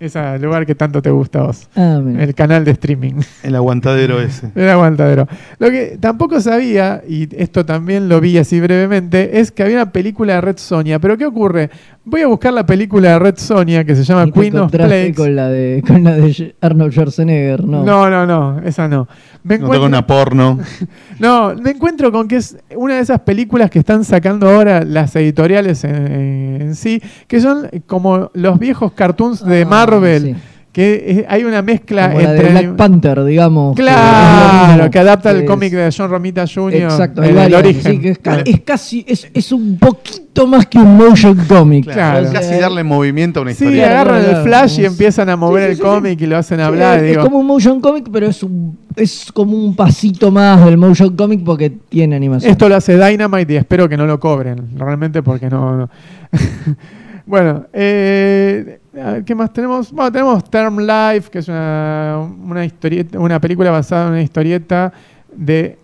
ese 0.00 0.38
lugar 0.38 0.64
que 0.64 0.74
tanto 0.74 1.02
te 1.02 1.10
gusta 1.10 1.40
a 1.40 1.42
vos. 1.42 1.68
Ah. 1.76 2.02
El 2.18 2.34
canal 2.34 2.64
de 2.64 2.70
streaming. 2.72 3.20
El 3.42 3.54
aguantadero 3.54 4.20
ese. 4.20 4.50
El 4.54 4.68
aguantadero. 4.70 5.28
Lo 5.58 5.70
que 5.70 5.98
tampoco 6.00 6.40
sabía, 6.40 7.02
y 7.06 7.28
esto 7.36 7.66
también 7.66 8.08
lo 8.08 8.20
vi 8.20 8.38
así 8.38 8.60
brevemente, 8.60 9.40
es 9.40 9.52
que 9.52 9.62
había 9.62 9.76
una 9.76 9.92
película 9.92 10.34
de 10.34 10.40
Red 10.40 10.56
Sonia. 10.56 10.98
Pero 10.98 11.18
¿qué 11.18 11.26
ocurre? 11.26 11.70
Voy 12.10 12.22
a 12.22 12.26
buscar 12.26 12.52
la 12.52 12.66
película 12.66 13.10
de 13.12 13.18
Red 13.20 13.36
Sonia 13.38 13.84
que 13.84 13.94
se 13.94 14.02
llama 14.02 14.24
Y 14.26 14.32
Queen 14.32 14.56
of 14.58 14.70
Plagues. 14.72 15.16
con 15.16 15.36
la 15.36 15.48
de 15.48 15.82
con 15.86 16.02
la 16.02 16.16
de 16.16 16.54
Arnold 16.60 16.92
Schwarzenegger, 16.92 17.64
¿no? 17.64 17.84
No, 17.84 18.10
no, 18.10 18.26
no, 18.26 18.58
esa 18.64 18.88
no. 18.88 19.06
Me 19.44 19.56
No 19.58 19.66
toca 19.66 19.76
encuentro- 19.76 19.86
una 19.86 20.06
porno. 20.06 20.58
No, 21.20 21.54
me 21.54 21.70
encuentro 21.70 22.10
con 22.10 22.26
que 22.28 22.36
es 22.36 22.56
una 22.74 22.94
de 22.96 23.00
esas 23.02 23.20
películas 23.20 23.70
que 23.70 23.78
están 23.78 24.04
sacando 24.04 24.48
ahora 24.48 24.82
las 24.84 25.14
editoriales 25.16 25.84
en, 25.84 26.60
en 26.62 26.74
sí, 26.74 27.00
que 27.28 27.40
son 27.40 27.68
como 27.86 28.30
los 28.34 28.58
viejos 28.58 28.92
cartoons 28.92 29.44
de 29.44 29.62
Ah, 29.62 29.66
Marvel, 29.66 30.22
sí. 30.22 30.34
Que 30.72 31.04
eh, 31.04 31.26
hay 31.28 31.42
una 31.42 31.62
mezcla 31.62 32.10
Como 32.10 32.20
la 32.22 32.32
de 32.32 32.38
entre... 32.38 32.52
Black 32.52 32.76
Panther, 32.76 33.24
digamos. 33.24 33.74
que 33.74 33.82
Claro, 33.82 34.74
mismo. 34.74 34.90
que 34.90 34.98
adapta 35.00 35.30
el 35.32 35.44
cómic 35.44 35.72
de 35.72 35.92
John 35.96 36.08
Romita 36.10 36.44
Jr. 36.46 36.82
Exacto, 36.82 37.22
el, 37.24 37.54
origen. 37.54 37.92
sí, 37.92 37.98
que 37.98 38.08
es, 38.10 38.18
ca- 38.18 38.42
es 38.44 38.60
casi, 38.60 39.04
es, 39.08 39.28
es 39.34 39.50
un 39.50 39.78
poquito 39.78 40.46
más 40.46 40.66
que 40.66 40.78
un 40.78 40.96
motion 40.96 41.36
comic. 41.48 41.84
Claro. 41.86 42.20
O 42.28 42.30
sea, 42.30 42.40
Casi 42.40 42.54
darle 42.60 42.84
movimiento 42.84 43.40
a 43.40 43.42
una 43.42 43.50
Sí, 43.52 43.64
historia. 43.64 43.84
Claro, 43.86 43.94
agarran 44.00 44.14
claro, 44.22 44.28
el 44.28 44.44
claro. 44.44 44.46
flash 44.66 44.78
y 44.80 44.84
empiezan 44.84 45.28
a 45.28 45.36
mover 45.36 45.62
Sí, 45.62 45.66
sí, 45.66 45.70
el 45.70 45.76
sí, 45.76 45.82
cómic 45.82 46.20
y 46.20 46.26
lo 46.26 46.36
hacen 46.36 46.58
sí, 46.58 46.62
hablar. 46.62 47.04
es, 47.04 47.18
como 47.18 47.38
un 47.40 47.46
motion 47.46 47.80
comic, 47.80 48.08
pero 48.12 48.26
es 48.28 48.42
un 48.42 48.78
es 48.96 49.30
como 49.32 49.56
un 49.56 49.74
pasito 49.74 50.30
más 50.30 50.64
del 50.64 50.76
motion 50.76 51.16
comic 51.16 51.42
porque 51.44 51.70
tiene 51.70 52.14
animación. 52.16 52.50
Esto 52.50 52.68
lo 52.68 52.76
hace 52.76 52.96
Dynamite 52.96 53.54
y 53.54 53.56
espero 53.56 53.88
que 53.88 53.96
no 53.96 54.06
lo 54.06 54.20
cobren, 54.20 54.68
realmente 54.76 55.22
porque 55.22 55.48
no... 55.48 55.76
no. 55.76 55.90
bueno, 57.26 57.66
eh, 57.72 58.79
a 58.98 59.12
ver, 59.12 59.24
¿qué 59.24 59.34
más 59.34 59.52
tenemos? 59.52 59.92
Bueno, 59.92 60.10
tenemos 60.10 60.44
Term 60.50 60.78
Life, 60.78 61.30
que 61.30 61.38
es 61.40 61.48
una, 61.48 62.18
una, 62.44 62.64
historieta, 62.64 63.18
una 63.18 63.40
película 63.40 63.70
basada 63.70 64.06
en 64.06 64.12
una 64.12 64.22
historieta 64.22 64.92
de 65.34 65.78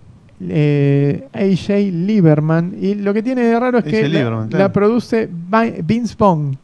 eh, 0.49 1.29
A.J. 1.33 1.75
Lieberman. 1.93 2.75
Y 2.81 2.95
lo 2.97 3.15
que 3.15 3.23
tiene 3.23 3.43
de 3.43 3.59
raro 3.61 3.79
es 3.79 3.85
que 3.85 3.99
A.J. 3.99 4.09
la, 4.09 4.15
Lieberman, 4.19 4.43
la 4.51 4.57
claro. 4.57 4.73
produce 4.73 5.29
Vi- 5.31 5.83
Vince 5.85 6.15
Vaughn. 6.19 6.59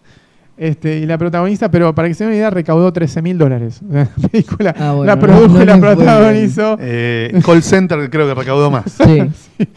Este, 0.55 0.99
y 0.99 1.07
la 1.07 1.17
protagonista, 1.19 1.71
pero 1.71 1.95
para 1.95 2.07
que 2.09 2.15
se 2.15 2.23
den 2.25 2.29
una 2.33 2.37
idea, 2.37 2.51
recaudó 2.51 2.93
13 2.93 3.23
mil 3.23 3.39
dólares. 3.39 3.81
La 3.91 4.07
película 4.31 4.75
Ah, 4.79 4.93
bueno, 4.93 5.07
la 5.13 5.19
produjo 5.19 5.49
no 5.57 5.63
y 5.63 5.67
la 5.67 5.79
protagonizó. 5.81 6.77
Eh, 6.79 7.41
call 7.45 7.63
center 7.63 8.09
creo 8.11 8.29
que 8.29 8.35
recaudó 8.35 8.71
más. 8.71 8.85
Sí. 8.93 9.23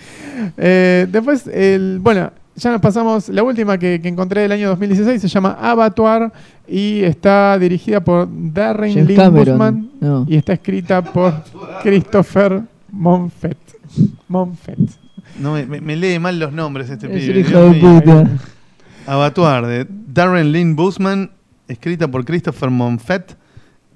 Eh, 0.57 1.07
después, 1.09 1.47
el, 1.47 1.99
bueno, 2.01 2.29
ya 2.55 2.71
nos 2.71 2.81
pasamos. 2.81 3.29
La 3.29 3.43
última 3.43 3.77
que, 3.77 3.99
que 4.01 4.07
encontré 4.07 4.41
del 4.41 4.51
año 4.53 4.69
2016 4.69 5.21
se 5.21 5.27
llama 5.27 5.57
Abattoir 5.59 6.31
y 6.67 7.03
está 7.03 7.57
dirigida 7.59 8.01
por 8.03 8.27
Darren 8.31 8.93
James 8.93 9.07
Lynn. 9.17 9.33
Bousman 9.33 9.89
No. 9.99 10.25
y 10.27 10.35
está 10.37 10.53
escrita 10.53 11.03
por 11.03 11.33
Christopher 11.83 12.61
Monfett. 12.91 13.57
Monfett. 14.27 14.79
No, 15.39 15.53
me, 15.53 15.65
me- 15.81 15.95
lee 15.95 16.17
mal 16.19 16.39
los 16.39 16.53
nombres 16.53 16.89
este 16.89 17.07
Es 17.07 17.23
pibe. 17.23 17.33
el 17.33 17.39
hijo 17.39 17.59
de 17.59 17.79
puta. 17.79 18.29
Abattoir 19.07 19.65
de 19.65 19.87
Darren 20.13 20.51
Lynn 20.51 20.75
Bousman, 20.75 21.31
escrita 21.67 22.07
por 22.07 22.23
Christopher 22.25 22.69
Monfett. 22.69 23.37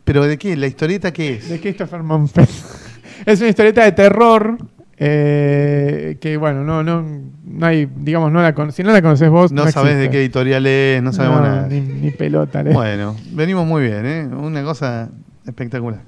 ¿Pero 0.04 0.26
de 0.26 0.38
qué? 0.38 0.56
¿La 0.58 0.68
historieta 0.68 1.14
qué 1.14 1.36
es? 1.36 1.50
De 1.50 1.60
Christopher 1.60 2.04
Monfett. 2.04 2.50
es 3.26 3.40
una 3.40 3.50
historieta 3.50 3.84
de 3.84 3.92
terror. 3.94 4.58
Eh, 5.02 6.18
que 6.20 6.36
bueno, 6.38 6.64
no, 6.64 6.84
no, 6.84 7.04
no 7.46 7.66
hay, 7.66 7.88
digamos, 7.98 8.32
no 8.32 8.42
la 8.42 8.54
con- 8.54 8.72
si 8.74 8.84
no 8.84 8.92
la 8.92 9.02
conoces 9.02 9.30
vos, 9.30 9.52
No, 9.52 9.66
no, 9.66 9.72
sabés 9.72 9.98
de 9.98 10.10
qué 10.10 10.20
editorial 10.20 10.66
es, 10.68 11.02
no 11.02 11.14
sabemos 11.14 11.42
No, 11.42 11.48
nada. 11.48 11.68
Ni, 11.70 11.80
ni 11.80 12.12
pelota. 12.12 12.64
Bueno, 12.64 13.16
venimos 13.32 13.66
muy 13.66 13.84
bien, 13.84 14.06
¿eh? 14.06 14.28
Una 14.28 14.62
cosa 14.64 15.10
espectacular. 15.48 16.02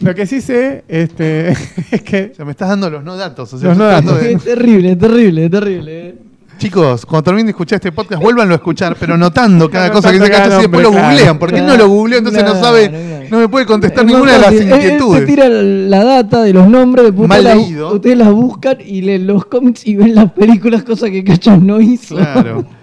Lo 0.00 0.14
que 0.14 0.26
sí 0.26 0.40
sé 0.40 0.84
este, 0.88 1.50
es 1.90 2.02
que 2.02 2.30
O 2.32 2.34
sea, 2.36 2.44
me 2.44 2.52
estás 2.52 2.68
dando 2.68 2.88
los 2.90 3.04
no 3.04 3.16
datos. 3.16 3.52
O 3.54 3.58
sea, 3.58 3.70
Los 3.70 3.78
no 3.78 3.84
datos. 3.84 4.20
de- 4.20 4.32
Es 4.32 4.44
terrible, 4.44 4.96
terrible, 4.96 5.50
terrible. 5.50 6.14
Chicos, 6.60 7.06
cuando 7.06 7.22
terminen 7.24 7.46
de 7.46 7.50
escuchar 7.52 7.76
este 7.76 7.90
podcast, 7.90 8.20
vuélvanlo 8.22 8.52
a 8.52 8.56
escuchar, 8.56 8.94
pero 9.00 9.16
notando 9.16 9.70
cada 9.70 9.90
cosa 9.90 10.12
que 10.12 10.18
cada 10.18 10.30
Cacho 10.30 10.58
y 10.58 10.60
después 10.62 10.82
lo 10.82 10.90
googlean. 10.92 11.38
Porque 11.38 11.56
él 11.58 11.66
no 11.66 11.74
lo 11.74 11.88
googleó, 11.88 12.18
entonces 12.18 12.44
no 12.44 12.54
sabe, 12.60 13.26
no 13.30 13.38
me 13.38 13.48
puede 13.48 13.64
contestar 13.64 14.04
Es 14.04 14.12
ninguna 14.12 14.32
de 14.34 14.38
las. 14.40 14.52
Él- 14.52 14.70
inquietudes. 14.70 15.20
te 15.20 15.26
tira 15.26 15.48
la 15.48 16.04
data 16.04 16.42
de 16.42 16.52
los 16.52 16.68
nombres, 16.68 17.06
después 17.06 17.26
Mal 17.28 17.44
la- 17.44 17.54
leído. 17.54 17.94
ustedes 17.94 18.18
las 18.18 18.30
buscan 18.30 18.76
y 18.84 19.00
leen 19.00 19.26
los 19.26 19.46
cómics 19.46 19.86
y 19.86 19.96
ven 19.96 20.14
las 20.14 20.30
películas, 20.32 20.82
cosa 20.82 21.08
que 21.10 21.24
Cachas 21.24 21.62
no 21.62 21.80
hizo. 21.80 22.16
Claro. 22.16 22.64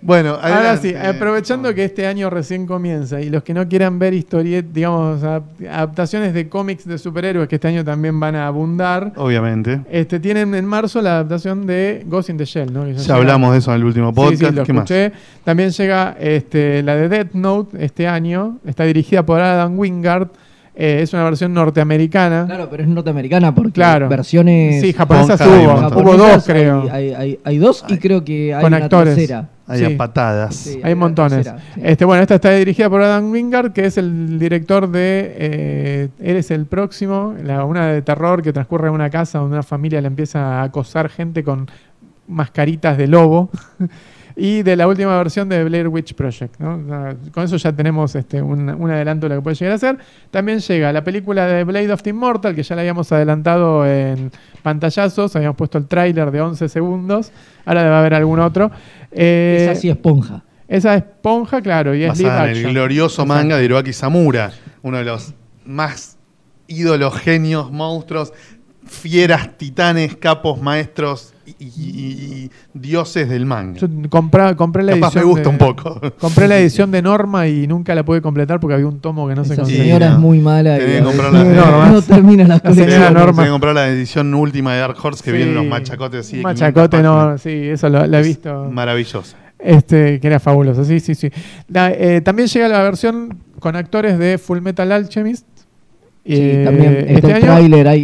Bueno, 0.00 0.38
Ahora 0.40 0.76
sí, 0.76 0.94
aprovechando 0.94 1.74
que 1.74 1.84
este 1.84 2.06
año 2.06 2.30
recién 2.30 2.66
comienza 2.66 3.20
y 3.20 3.30
los 3.30 3.42
que 3.42 3.52
no 3.52 3.66
quieran 3.68 3.98
ver 3.98 4.14
historietas, 4.14 4.72
digamos, 4.72 5.22
adap- 5.24 5.42
adaptaciones 5.68 6.32
de 6.34 6.48
cómics 6.48 6.86
de 6.86 6.98
superhéroes 6.98 7.48
que 7.48 7.56
este 7.56 7.66
año 7.66 7.84
también 7.84 8.20
van 8.20 8.36
a 8.36 8.46
abundar, 8.46 9.12
Obviamente. 9.16 9.80
este, 9.90 10.20
tienen 10.20 10.54
en 10.54 10.64
marzo 10.66 11.02
la 11.02 11.14
adaptación 11.14 11.66
de 11.66 12.04
Ghost 12.06 12.30
in 12.30 12.36
the 12.36 12.44
Shell, 12.44 12.72
¿no? 12.72 12.84
Que 12.84 12.94
Ya 12.94 13.16
hablamos 13.16 13.50
de 13.52 13.58
eso 13.58 13.72
en 13.72 13.76
el 13.80 13.84
último 13.86 14.10
Sí, 14.10 14.14
podcast. 14.14 14.38
sí, 14.38 14.50
lo 14.52 14.62
¿Qué 14.62 14.72
más? 14.72 14.82
escuché. 14.90 15.12
También 15.42 15.70
llega 15.70 16.16
este, 16.20 16.82
la 16.84 16.94
de 16.94 17.08
Death 17.08 17.32
Note 17.32 17.84
este 17.84 18.06
año, 18.06 18.58
está 18.64 18.84
dirigida 18.84 19.26
por 19.26 19.40
Adam 19.40 19.76
Wingard, 19.76 20.28
eh, 20.76 21.00
es 21.02 21.12
una 21.12 21.24
versión 21.24 21.52
norteamericana. 21.52 22.44
Claro, 22.46 22.68
pero 22.70 22.84
es 22.84 22.88
norteamericana 22.88 23.52
porque 23.52 23.72
Claro. 23.72 24.08
versiones 24.08 24.80
Sí, 24.80 24.92
japonesas 24.92 25.40
hubo, 25.40 26.00
hubo 26.02 26.16
dos 26.16 26.44
creo. 26.46 26.82
Hay, 26.82 27.08
hay- 27.08 27.14
hay- 27.14 27.38
hay 27.42 27.58
dos 27.58 27.84
y 27.88 27.98
creo 27.98 28.24
que 28.24 28.54
hay 28.54 28.62
Con 28.62 28.72
una 28.72 28.84
actores. 28.84 29.16
tercera. 29.16 29.48
Hay 29.68 29.84
Sí. 29.84 29.94
patadas. 29.96 30.54
Sí. 30.56 30.80
Hay 30.82 30.94
montones. 30.94 31.44
tercera, 31.44 31.58
sí. 31.74 31.80
Este, 31.84 32.04
bueno, 32.04 32.22
esta 32.22 32.36
está 32.36 32.50
dirigida 32.52 32.88
por 32.88 33.02
Adam 33.02 33.30
Wingard, 33.30 33.72
que 33.72 33.84
es 33.84 33.98
el 33.98 34.38
director 34.38 34.90
de 34.90 35.34
eh, 35.36 36.08
Eres 36.20 36.50
el 36.50 36.66
próximo, 36.66 37.34
la, 37.42 37.64
una 37.64 37.88
de 37.88 38.02
terror 38.02 38.42
que 38.42 38.52
transcurre 38.52 38.88
en 38.88 38.94
una 38.94 39.10
casa 39.10 39.38
donde 39.38 39.54
una 39.54 39.62
familia 39.62 40.00
le 40.00 40.06
empieza 40.08 40.60
a 40.60 40.62
acosar 40.64 41.08
gente 41.10 41.44
con 41.44 41.68
mascaritas 42.26 42.96
de 42.98 43.06
lobo. 43.06 43.50
y 44.40 44.62
de 44.62 44.76
la 44.76 44.86
última 44.86 45.16
versión 45.18 45.48
de 45.48 45.64
Blair 45.64 45.88
Witch 45.88 46.14
Project. 46.14 46.60
¿no? 46.60 46.76
O 46.76 46.86
sea, 46.88 47.16
con 47.32 47.42
eso 47.44 47.56
ya 47.56 47.72
tenemos 47.72 48.14
este, 48.14 48.40
un, 48.40 48.68
un 48.70 48.90
adelanto 48.90 49.28
de 49.28 49.34
lo 49.34 49.40
que 49.40 49.42
puede 49.42 49.56
llegar 49.56 49.74
a 49.74 49.78
ser. 49.78 49.98
También 50.30 50.60
llega 50.60 50.92
la 50.92 51.02
película 51.02 51.44
de 51.46 51.64
Blade 51.64 51.92
of 51.92 52.02
the 52.02 52.10
Immortal, 52.10 52.54
que 52.54 52.62
ya 52.62 52.76
la 52.76 52.82
habíamos 52.82 53.10
adelantado 53.10 53.84
en 53.84 54.30
pantallazos, 54.62 55.34
habíamos 55.34 55.56
puesto 55.56 55.76
el 55.78 55.86
tráiler 55.88 56.30
de 56.30 56.40
11 56.40 56.68
segundos, 56.68 57.32
ahora 57.64 57.82
debe 57.82 57.96
haber 57.96 58.14
algún 58.14 58.38
otro. 58.38 58.70
Eh, 59.10 59.66
Esa 59.70 59.74
sí 59.80 59.88
esponja. 59.90 60.44
esa 60.68 60.94
esponja, 60.94 61.60
claro, 61.60 61.94
y 61.94 62.04
es 62.04 62.10
Basada 62.10 62.50
en 62.50 62.56
el 62.56 62.72
glorioso 62.72 63.26
manga 63.26 63.56
de 63.56 63.64
Hiroaki 63.64 63.92
Samura, 63.92 64.52
uno 64.82 64.98
de 64.98 65.04
los 65.04 65.34
más 65.64 66.16
ídolos, 66.68 67.16
genios, 67.16 67.72
monstruos, 67.72 68.32
fieras, 68.86 69.56
titanes, 69.58 70.16
capos, 70.16 70.60
maestros 70.60 71.34
y, 71.58 71.64
y- 71.64 72.44
y 72.44 72.50
dioses 72.74 73.28
del 73.28 73.46
manga. 73.46 73.78
Yo 73.80 73.88
compré, 74.10 74.54
compré 74.56 74.82
la 74.82 74.92
Capaz 74.94 75.14
me 75.14 75.20
edición. 75.22 75.24
gusta 75.28 75.42
de- 75.42 75.48
un 75.48 75.58
poco. 75.58 76.00
Compré 76.18 76.48
la 76.48 76.58
edición 76.58 76.90
de 76.90 77.02
Norma 77.02 77.46
y 77.48 77.66
nunca 77.66 77.94
la 77.94 78.04
pude 78.04 78.20
completar 78.22 78.60
porque 78.60 78.74
había 78.74 78.86
un 78.86 79.00
tomo 79.00 79.26
que 79.28 79.34
no 79.34 79.44
se 79.44 79.52
Esa 79.54 79.62
conseguía. 79.62 79.84
señora 79.84 80.08
no. 80.10 80.14
es 80.14 80.18
muy 80.20 80.38
mala 80.40 80.76
y 80.76 80.80
Tenés 80.80 80.92
que 80.94 80.98
a 81.00 81.04
comprarla 81.04 81.38
veces 81.38 81.54
de- 81.54 81.60
no, 81.60 81.70
No, 81.86 81.92
no 81.92 82.02
termina 82.02 82.44
las 82.48 82.64
la 82.64 82.74
señora. 82.74 83.10
Norma. 83.10 83.32
Tenés 83.32 83.44
que 83.46 83.50
comprar 83.50 83.74
la 83.74 83.88
edición 83.88 84.34
última 84.34 84.74
de 84.74 84.80
Dark 84.80 84.96
Horse 85.02 85.22
que 85.24 85.30
Sí. 85.30 85.36
vienen 85.36 85.54
los 85.54 85.66
machacotes 85.66 86.20
así. 86.26 86.36
de 86.36 86.44
Un 86.44 86.54
500 86.54 86.60
machacote, 86.62 87.02
no, 87.02 87.38
sí, 87.38 87.50
eso 87.68 87.88
lo, 87.88 88.06
la 88.06 88.18
he 88.18 88.20
Es 88.20 88.26
visto. 88.26 88.70
Maravillosa. 88.70 89.36
Este, 89.58 90.20
que 90.20 90.26
era 90.28 90.38
fabuloso, 90.38 90.84
sí, 90.84 91.00
sí, 91.00 91.14
sí. 91.16 91.30
La- 91.68 91.90
eh, 91.90 92.20
también 92.20 92.48
llega 92.48 92.68
la 92.68 92.82
versión 92.82 93.38
con 93.58 93.74
actores 93.74 94.16
de 94.18 94.38
Full 94.38 94.60
Metal 94.60 94.90
Alchemist. 94.92 95.46
Sí, 96.28 96.34
Eh, 96.36 96.62
también 96.64 96.92
este 96.94 97.14
está 97.14 97.28
el 97.28 97.34
año. 97.36 97.44
tráiler, 97.46 97.88
hay, 97.88 98.00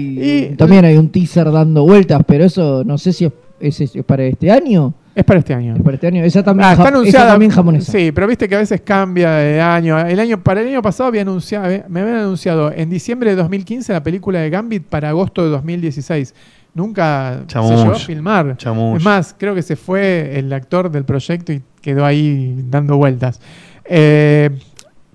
Y- 0.53 0.57
también 0.57 0.85
hay 0.85 0.97
un 0.97 1.11
teaser 1.11 1.51
dando 1.53 1.85
vueltas, 1.85 2.23
pero 2.27 2.45
eso 2.45 2.83
no 2.85 2.97
sé 2.99 3.13
si 3.13 3.27
es, 3.61 3.81
es- 3.81 3.95
es 3.97 4.05
para 4.05 4.25
este 4.25 4.51
año. 4.51 4.95
Es 5.15 5.23
para 5.25 5.39
este 5.39 5.55
año. 5.55 5.77
Es 5.77 5.83
para 5.83 5.95
este 5.95 6.07
año. 6.09 6.25
Esa 6.25 6.43
también, 6.43 6.67
Ah, 6.69 6.73
está 6.73 6.83
ja- 6.85 6.89
esa 6.89 6.99
anunciada. 6.99 7.31
también 7.31 7.51
japonesa. 7.53 7.93
Sí, 7.93 8.11
pero 8.13 8.27
viste 8.27 8.49
que 8.49 8.57
a 8.57 8.59
veces 8.59 8.81
cambia 8.81 9.31
de 9.35 9.61
año. 9.61 9.99
El 10.01 10.19
año 10.19 10.43
para 10.43 10.61
el 10.63 10.69
año 10.69 10.83
pasado 10.83 11.07
había 11.09 11.23
anunciado, 11.23 11.67
había- 11.67 11.85
me 11.89 12.01
habían 12.01 12.17
anunciado 12.17 12.73
en 12.73 12.91
diciembre 12.91 13.31
de 13.31 13.37
2015 13.37 13.93
la 13.93 14.03
película 14.03 14.41
de 14.41 14.51
Gambit 14.51 14.83
para 14.85 15.11
agosto 15.11 15.45
de 15.45 15.51
2016. 15.51 16.35
Nunca 16.75 17.43
se 17.47 17.59
llegó 17.61 17.93
a 17.93 17.95
filmar. 17.95 18.57
Es 18.59 19.05
más, 19.05 19.37
creo 19.39 19.55
que 19.55 19.63
se 19.63 19.77
fue 19.77 20.37
el 20.37 20.53
actor 20.53 20.91
del 20.91 21.05
proyecto 21.05 21.53
y 21.53 21.63
quedó 21.81 22.05
ahí 22.05 22.57
dando 22.69 22.97
vueltas. 22.97 23.41
Eh, 23.85 24.51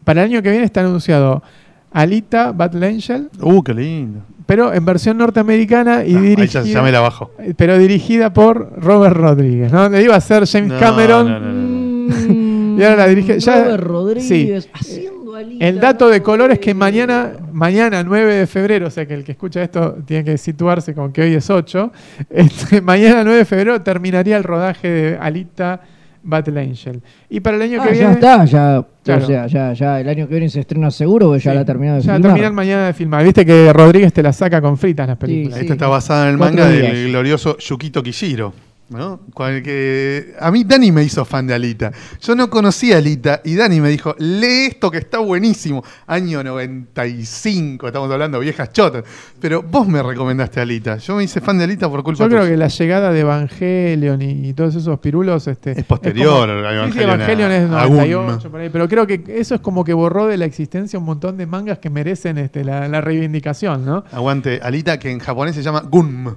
para 0.06 0.24
el 0.24 0.32
año 0.32 0.42
que 0.42 0.50
viene 0.52 0.64
está 0.64 0.80
anunciado 0.80 1.44
Alita 1.92 2.52
Battle 2.52 2.86
Angel, 2.88 3.30
Uh, 3.42 3.62
qué 3.64 3.74
lindo. 3.74 4.20
pero 4.46 4.74
en 4.74 4.84
versión 4.86 5.18
norteamericana 5.18 6.04
y 6.06 6.16
Ah, 6.16 6.20
ahí 6.20 6.28
dirigida, 6.30 6.64
ya, 6.64 6.72
ya 6.74 6.82
me 6.82 6.92
la 6.92 7.00
bajo. 7.02 7.32
pero 7.58 7.78
dirigida 7.78 8.32
por 8.34 8.74
Robert 8.82 9.16
Rodríguez. 9.16 9.72
¿no? 9.72 9.90
Le 9.90 10.04
iba 10.04 10.16
a 10.16 10.22
ser 10.22 10.46
James 10.48 10.72
No, 10.72 10.80
Cameron. 10.80 11.28
no, 11.30 11.40
no, 11.40 11.52
no, 11.52 11.54
no. 11.54 11.70
Y 12.80 12.84
ahora 12.84 12.96
la 12.96 13.08
dirige- 13.10 13.40
ya- 13.40 13.64
Robert 13.66 13.84
Rodríguez 13.84 14.70
haciendo 14.74 15.36
Alita, 15.36 15.66
El 15.66 15.80
dato 15.80 16.08
de 16.10 16.22
color 16.22 16.52
es 16.52 16.60
que 16.60 16.72
eh, 16.72 16.74
mañana, 16.74 17.34
mañana 17.52 18.04
9 18.04 18.34
de 18.36 18.48
febrero, 18.48 18.88
o 18.88 18.90
sea 18.90 19.06
que 19.06 19.14
el 19.14 19.24
que 19.24 19.34
escucha 19.34 19.62
esto 19.62 19.98
tiene 20.06 20.24
que 20.24 20.38
situarse 20.38 20.94
con 20.94 21.12
que 21.12 21.22
hoy 21.22 21.34
es 21.36 21.50
8, 21.50 21.92
este, 22.30 22.82
mañana 22.82 23.24
9 23.24 23.40
de 23.40 23.46
febrero 23.46 23.82
terminaría 23.82 24.38
el 24.38 24.44
rodaje 24.44 24.88
de 24.90 25.18
Alita 25.18 25.82
Battle 26.24 26.60
Angel. 26.62 27.02
Y 27.30 27.40
para 27.40 27.58
el 27.58 27.64
año 27.64 27.80
Ah, 27.82 27.88
que 27.88 27.94
ya 27.96 28.00
viene... 28.00 28.14
está, 28.14 28.46
ya, 28.46 28.86
Claro. 29.04 29.24
o 29.24 29.28
sea, 29.28 29.48
ya, 29.48 29.74
ya 29.74 30.00
el 30.02 30.10
año 30.10 30.28
que 30.28 30.34
viene 30.36 30.50
se 30.50 30.60
estrena 30.60 30.92
seguro, 30.92 31.28
porque 31.28 31.44
ya 31.44 31.52
Sí, 31.52 31.56
la 31.56 31.62
ha 31.62 31.66
terminado 31.66 31.98
de 31.98 32.04
ya 32.04 32.14
filmar. 32.14 32.32
terminan 32.32 32.56
mañana 32.56 32.86
de 32.88 32.94
filmar. 32.94 33.24
Viste 33.24 33.46
que 33.46 33.72
Rodríguez 33.74 34.14
te 34.14 34.22
la 34.22 34.34
saca 34.34 34.62
con 34.62 34.78
fritas 34.78 35.08
las 35.08 35.18
películas. 35.18 35.56
Sí. 35.58 35.62
Esta 35.66 35.74
está 35.74 35.88
basada 35.88 36.26
en 36.28 36.32
el 36.34 36.38
Cuatro 36.38 36.58
manga 36.58 36.70
días. 36.72 36.94
del 36.94 37.08
glorioso 37.10 37.58
Yukito 37.58 38.04
Kishiro. 38.04 38.54
¿No? 38.90 39.20
Que 39.64 40.34
a 40.40 40.52
mí 40.52 40.64
Dani 40.64 40.92
me 40.92 41.04
hizo 41.04 41.24
fan 41.26 41.48
de 41.48 41.54
Alita. 41.54 41.92
Yo 42.22 42.36
no 42.36 42.50
conocía 42.50 42.96
a 42.96 42.98
Alita 43.00 43.42
y 43.44 43.56
Dani 43.56 43.80
me 43.82 43.90
dijo, 43.90 44.16
lee 44.20 44.68
esto 44.70 44.90
que 44.92 44.98
está 44.98 45.20
buenísimo. 45.20 45.84
Año 46.08 46.44
95, 46.44 47.88
estamos 47.88 48.12
hablando 48.12 48.40
viejas 48.40 48.72
chotas. 48.72 49.04
Pero 49.40 49.62
vos 49.64 49.88
me 49.88 50.02
recomendaste 50.04 50.60
a 50.60 50.64
Alita. 50.64 50.98
Yo 50.98 51.16
me 51.16 51.24
hice 51.24 51.42
fan 51.42 51.58
de 51.58 51.64
Alita 51.66 51.90
por 51.90 52.04
culpa 52.04 52.24
Yo 52.24 52.30
creo 52.30 52.42
tuya. 52.42 52.52
que 52.52 52.58
la 52.58 52.68
llegada 52.68 53.12
de 53.12 53.20
Evangelion 53.22 54.22
y, 54.22 54.50
y 54.50 54.54
todos 54.54 54.76
esos 54.76 55.00
pirulos 55.00 55.48
este, 55.48 55.72
Es 55.80 55.86
posterior 55.86 56.48
como- 56.50 56.68
a 56.68 56.86
Sí, 56.88 56.94
sí, 56.94 57.00
Evangelion, 57.04 57.12
Evangelion 57.22 57.52
a- 57.52 57.56
es 57.58 57.64
a 57.64 57.88
98 57.90 58.40
Gun. 58.44 58.52
por 58.52 58.60
ahí, 58.62 58.70
pero 58.70 58.88
creo 58.88 59.08
que 59.08 59.24
eso 59.28 59.56
es 59.56 59.62
como 59.62 59.84
que 59.84 59.94
borró 59.94 60.28
de 60.28 60.38
la 60.38 60.46
existencia 60.46 60.98
un 61.00 61.06
montón 61.06 61.38
de 61.38 61.46
mangas 61.46 61.80
que 61.80 61.90
merecen 61.90 62.38
este, 62.38 62.64
la, 62.64 62.88
la 62.88 63.02
reivindicación, 63.02 63.86
¿no? 63.86 64.04
Aguante, 64.12 64.60
Alita, 64.62 65.00
que 65.00 65.12
en 65.12 65.20
japonés 65.20 65.56
se 65.56 65.62
llama 65.64 65.82
Gunm. 65.82 66.34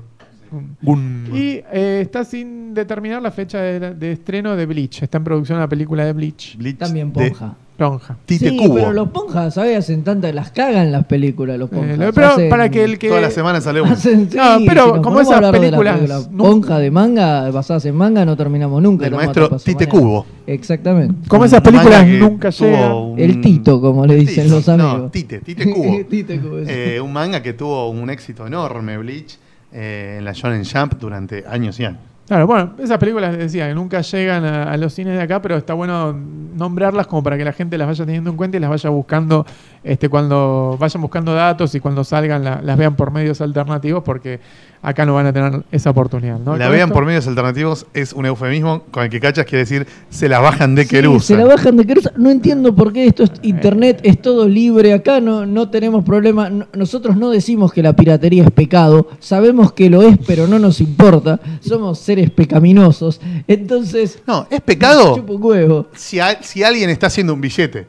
Y 1.32 1.60
eh, 1.72 2.00
está 2.02 2.24
sin 2.24 2.74
determinar 2.74 3.22
la 3.22 3.30
fecha 3.30 3.58
de, 3.60 3.94
de 3.94 4.12
estreno 4.12 4.56
de 4.56 4.66
Bleach. 4.66 5.02
Está 5.02 5.18
en 5.18 5.24
producción 5.24 5.58
la 5.58 5.68
película 5.68 6.04
de 6.04 6.12
Bleach. 6.12 6.56
Bleach 6.56 6.78
También 6.78 7.12
de 7.12 7.30
Ponja. 7.30 7.54
Lonja. 7.78 8.16
Tite 8.26 8.50
sí, 8.50 8.56
Kubo. 8.58 8.74
pero 8.74 8.92
los 8.92 9.08
ponjas, 9.08 9.54
¿sabes? 9.54 9.76
Hacen 9.78 10.04
tantas, 10.04 10.32
las 10.34 10.50
cagan 10.52 10.92
las 10.92 11.04
películas, 11.06 11.58
los 11.58 11.68
ponjas. 11.68 11.94
Eh, 11.94 11.96
lo- 11.96 12.12
pero 12.12 12.28
Hacen- 12.28 12.48
para 12.50 12.68
que 12.70 12.84
el 12.84 12.96
que. 12.98 13.08
Toda 13.08 13.22
la 13.22 13.30
semana 13.30 13.60
sale 13.60 13.80
uno. 13.80 13.90
hacen- 13.92 14.30
sí, 14.30 14.36
No, 14.36 14.58
pero 14.66 14.96
si 14.96 15.00
como 15.02 15.20
esas 15.20 15.36
de 15.36 15.40
la 15.46 15.50
películas 15.52 15.94
película 15.96 16.20
no- 16.30 16.44
ponja 16.44 16.78
de 16.78 16.90
manga, 16.92 17.50
basadas 17.50 17.84
en 17.86 17.96
manga, 17.96 18.24
no 18.24 18.36
terminamos 18.36 18.80
nunca. 18.82 19.06
Toma, 19.06 19.16
maestro 19.16 19.48
Tite 19.56 19.86
mañana. 19.86 19.90
Kubo. 19.90 20.26
Exactamente. 20.46 21.14
Como 21.28 21.44
esas 21.46 21.60
películas 21.62 22.06
nunca 22.06 22.50
llegan. 22.50 22.92
un- 22.92 23.18
El 23.18 23.40
Tito, 23.40 23.80
como 23.80 24.06
le 24.06 24.14
dicen 24.16 24.48
los 24.50 24.68
amigos. 24.68 24.98
No, 24.98 25.10
Tite, 25.10 25.40
Tite 25.40 25.72
Kubo. 25.72 25.98
Tite 26.10 26.40
Kubo, 26.40 26.58
sí. 26.60 26.66
Eh, 26.68 27.00
un 27.00 27.12
manga 27.12 27.42
que 27.42 27.54
tuvo 27.54 27.88
un 27.90 28.10
éxito 28.10 28.46
enorme, 28.46 28.96
Bleach, 28.98 29.38
eh, 29.72 30.16
en 30.18 30.24
la 30.24 30.32
Shonen 30.32 30.64
Jump 30.64 30.94
durante 30.98 31.44
años 31.48 31.78
y 31.80 31.84
años. 31.84 32.00
Claro, 32.26 32.46
bueno, 32.46 32.74
esas 32.78 32.98
películas 32.98 33.36
decía 33.36 33.68
que 33.68 33.74
nunca 33.74 34.00
llegan 34.00 34.44
a, 34.44 34.76
los 34.76 34.94
cines 34.94 35.16
de 35.16 35.20
acá, 35.20 35.42
pero 35.42 35.56
está 35.56 35.74
bueno 35.74 36.12
nombrarlas 36.12 37.06
como 37.08 37.22
para 37.22 37.36
que 37.36 37.44
la 37.44 37.52
gente 37.52 37.76
las 37.76 37.88
vaya 37.88 38.06
teniendo 38.06 38.30
en 38.30 38.36
cuenta 38.36 38.56
y 38.56 38.60
las 38.60 38.70
vaya 38.70 38.90
buscando 38.90 39.44
este 39.82 40.08
cuando 40.08 40.76
vayan 40.78 41.02
buscando 41.02 41.34
datos 41.34 41.74
y 41.74 41.80
cuando 41.80 42.04
salgan 42.04 42.44
la- 42.44 42.62
las 42.62 42.78
vean 42.78 42.94
por 42.94 43.10
medios 43.10 43.40
alternativos 43.40 44.04
porque 44.04 44.38
acá 44.82 45.06
no 45.06 45.14
van 45.14 45.26
a 45.26 45.32
tener 45.32 45.62
esa 45.70 45.90
oportunidad. 45.90 46.38
¿no? 46.40 46.56
La 46.56 46.68
vean 46.68 46.88
esto- 46.88 46.94
por 46.94 47.06
medios 47.06 47.26
alternativos 47.28 47.86
es 47.94 48.12
un 48.12 48.26
eufemismo 48.26 48.82
con 48.90 49.04
el 49.04 49.10
que 49.10 49.20
cachas 49.20 49.46
quiere 49.46 49.60
decir 49.60 49.86
se 50.10 50.28
la 50.28 50.40
bajan 50.40 50.74
de 50.74 50.82
Sí, 50.82 50.88
Querusa. 50.90 51.26
se 51.28 51.36
la 51.36 51.44
bajan 51.44 51.76
de 51.76 51.86
Querusa. 51.86 52.12
No 52.16 52.30
entiendo 52.30 52.74
por 52.74 52.92
qué 52.92 53.06
esto 53.06 53.22
es 53.22 53.30
internet, 53.42 54.00
es 54.02 54.20
todo 54.20 54.48
libre. 54.48 54.92
Acá 54.92 55.20
no, 55.20 55.46
no 55.46 55.70
tenemos 55.70 56.04
problema. 56.04 56.50
No- 56.50 56.66
nosotros 56.74 57.16
no 57.16 57.30
decimos 57.30 57.72
que 57.72 57.82
la 57.82 57.94
piratería 57.94 58.44
es 58.44 58.50
pecado. 58.50 59.08
Sabemos 59.20 59.72
que 59.72 59.88
lo 59.88 60.02
es, 60.02 60.18
pero 60.26 60.46
no 60.46 60.58
nos 60.58 60.80
importa. 60.80 61.38
Somos 61.60 61.98
seres 62.00 62.30
pecaminosos. 62.30 63.20
Entonces, 63.46 64.18
No, 64.26 64.46
es 64.50 64.60
pecado 64.62 65.14
chupa 65.16 65.32
un 65.34 65.42
huevo. 65.44 65.86
si, 65.94 66.18
a- 66.18 66.42
si 66.42 66.62
alguien 66.62 66.90
está 66.90 67.06
haciendo 67.06 67.34
un 67.34 67.40
billete 67.40 67.86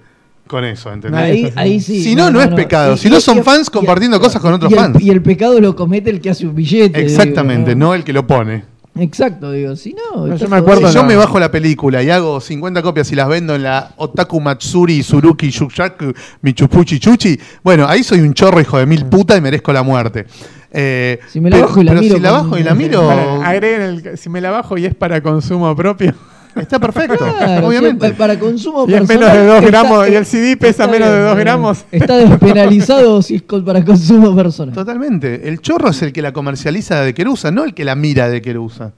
con 0.47 0.63
eso, 0.65 0.91
¿entendés? 0.91 1.21
Ahí, 1.21 1.53
ahí 1.55 1.79
sí. 1.79 2.03
Si 2.03 2.15
no, 2.15 2.29
no 2.29 2.41
es 2.41 2.49
pecado. 2.49 2.97
Si 2.97 3.09
no 3.09 3.19
son 3.19 3.43
fans 3.43 3.69
compartiendo 3.69 4.19
cosas 4.19 4.41
con 4.41 4.53
otros 4.53 4.69
y 4.71 4.73
el- 4.75 4.79
fans. 4.79 5.01
Y 5.01 5.09
el 5.09 5.21
pecado 5.21 5.59
lo 5.59 5.75
comete 5.75 6.09
el 6.09 6.21
que 6.21 6.29
hace 6.29 6.45
un 6.45 6.53
billete. 6.55 6.99
Exactamente, 7.01 7.71
digo, 7.71 7.79
no 7.79 7.93
el 7.93 8.03
que 8.03 8.13
lo 8.13 8.27
pone. 8.27 8.65
Exacto, 8.95 9.51
digo. 9.51 9.75
Si 9.75 9.93
no, 9.95 10.35
yo 10.35 10.47
me 10.49 10.57
acuerdo. 10.57 10.87
Si 10.87 10.93
yo 10.93 11.01
la- 11.01 11.07
me 11.07 11.15
bajo 11.15 11.39
la 11.39 11.49
película 11.49 12.03
y 12.03 12.11
hago 12.11 12.39
50 12.39 12.83
copias 12.83 13.11
y 13.11 13.15
las 13.15 13.27
vendo 13.27 13.55
en 13.55 13.63
la 13.63 13.91
Otaku 13.97 14.39
Matsuri 14.39 15.01
Suruki 15.01 15.49
Shushaku 15.49 16.13
Michupuchi 16.43 16.99
Chuchi, 16.99 17.39
bueno, 17.63 17.87
ahí 17.87 18.03
soy 18.03 18.19
un 18.19 18.35
chorro 18.35 18.61
hijo 18.61 18.77
de 18.77 18.85
mil 18.85 19.05
puta 19.05 19.35
y 19.35 19.41
merezco 19.41 19.73
la 19.73 19.81
muerte. 19.81 20.25
Eh, 20.71 21.19
Si 21.27 21.39
me 21.41 21.49
la 21.49 21.55
pero- 21.57 21.67
bajo 21.67 21.81
y 21.81 21.83
la 21.85 21.91
pero 21.91 22.01
miro 22.01 22.15
si 22.15 22.21
la 22.21 22.31
bajo 22.31 22.57
y 22.57 22.63
la 22.63 22.75
miro, 22.75 23.07
Para- 23.07 23.47
agreguen 23.47 23.81
el- 23.81 24.17
si 24.17 24.29
me 24.29 24.41
la 24.41 24.51
bajo 24.51 24.77
y 24.77 24.85
es 24.85 24.93
para 24.93 25.21
consumo 25.21 25.75
propio 25.75 26.13
está 26.55 26.79
perfecto, 26.79 27.17
Claro, 27.17 27.67
obviamente. 27.67 28.07
sí, 28.07 28.13
para 28.13 28.37
consumo 28.39 28.85
y 28.87 28.93
es 28.93 28.99
personal, 29.01 29.19
menos 29.29 29.33
de 29.37 29.45
2 29.47 29.55
está- 29.63 29.67
gramos 29.69 30.09
y 30.09 30.15
el 30.15 30.25
CD 30.25 30.57
pesa 30.57 30.87
menos 30.87 31.09
de 31.09 31.15
bien, 31.15 31.27
2 31.27 31.37
eh, 31.37 31.39
gramos. 31.39 31.85
Está 31.91 32.17
despenalizado 32.17 33.21
si 33.21 33.35
es 33.35 33.41
para 33.43 33.83
consumo 33.83 34.35
personal. 34.35 34.73
Totalmente. 34.75 35.47
El 35.47 35.59
chorro 35.61 35.89
es 35.89 36.01
el 36.01 36.13
que 36.13 36.21
la 36.21 36.31
comercializa 36.33 37.01
de 37.01 37.13
Querusa, 37.13 37.51
no 37.51 37.63
el 37.63 37.73
que 37.73 37.85
la 37.85 37.95
mira 37.95 38.29
de 38.29 38.41
Querusa. 38.41 38.91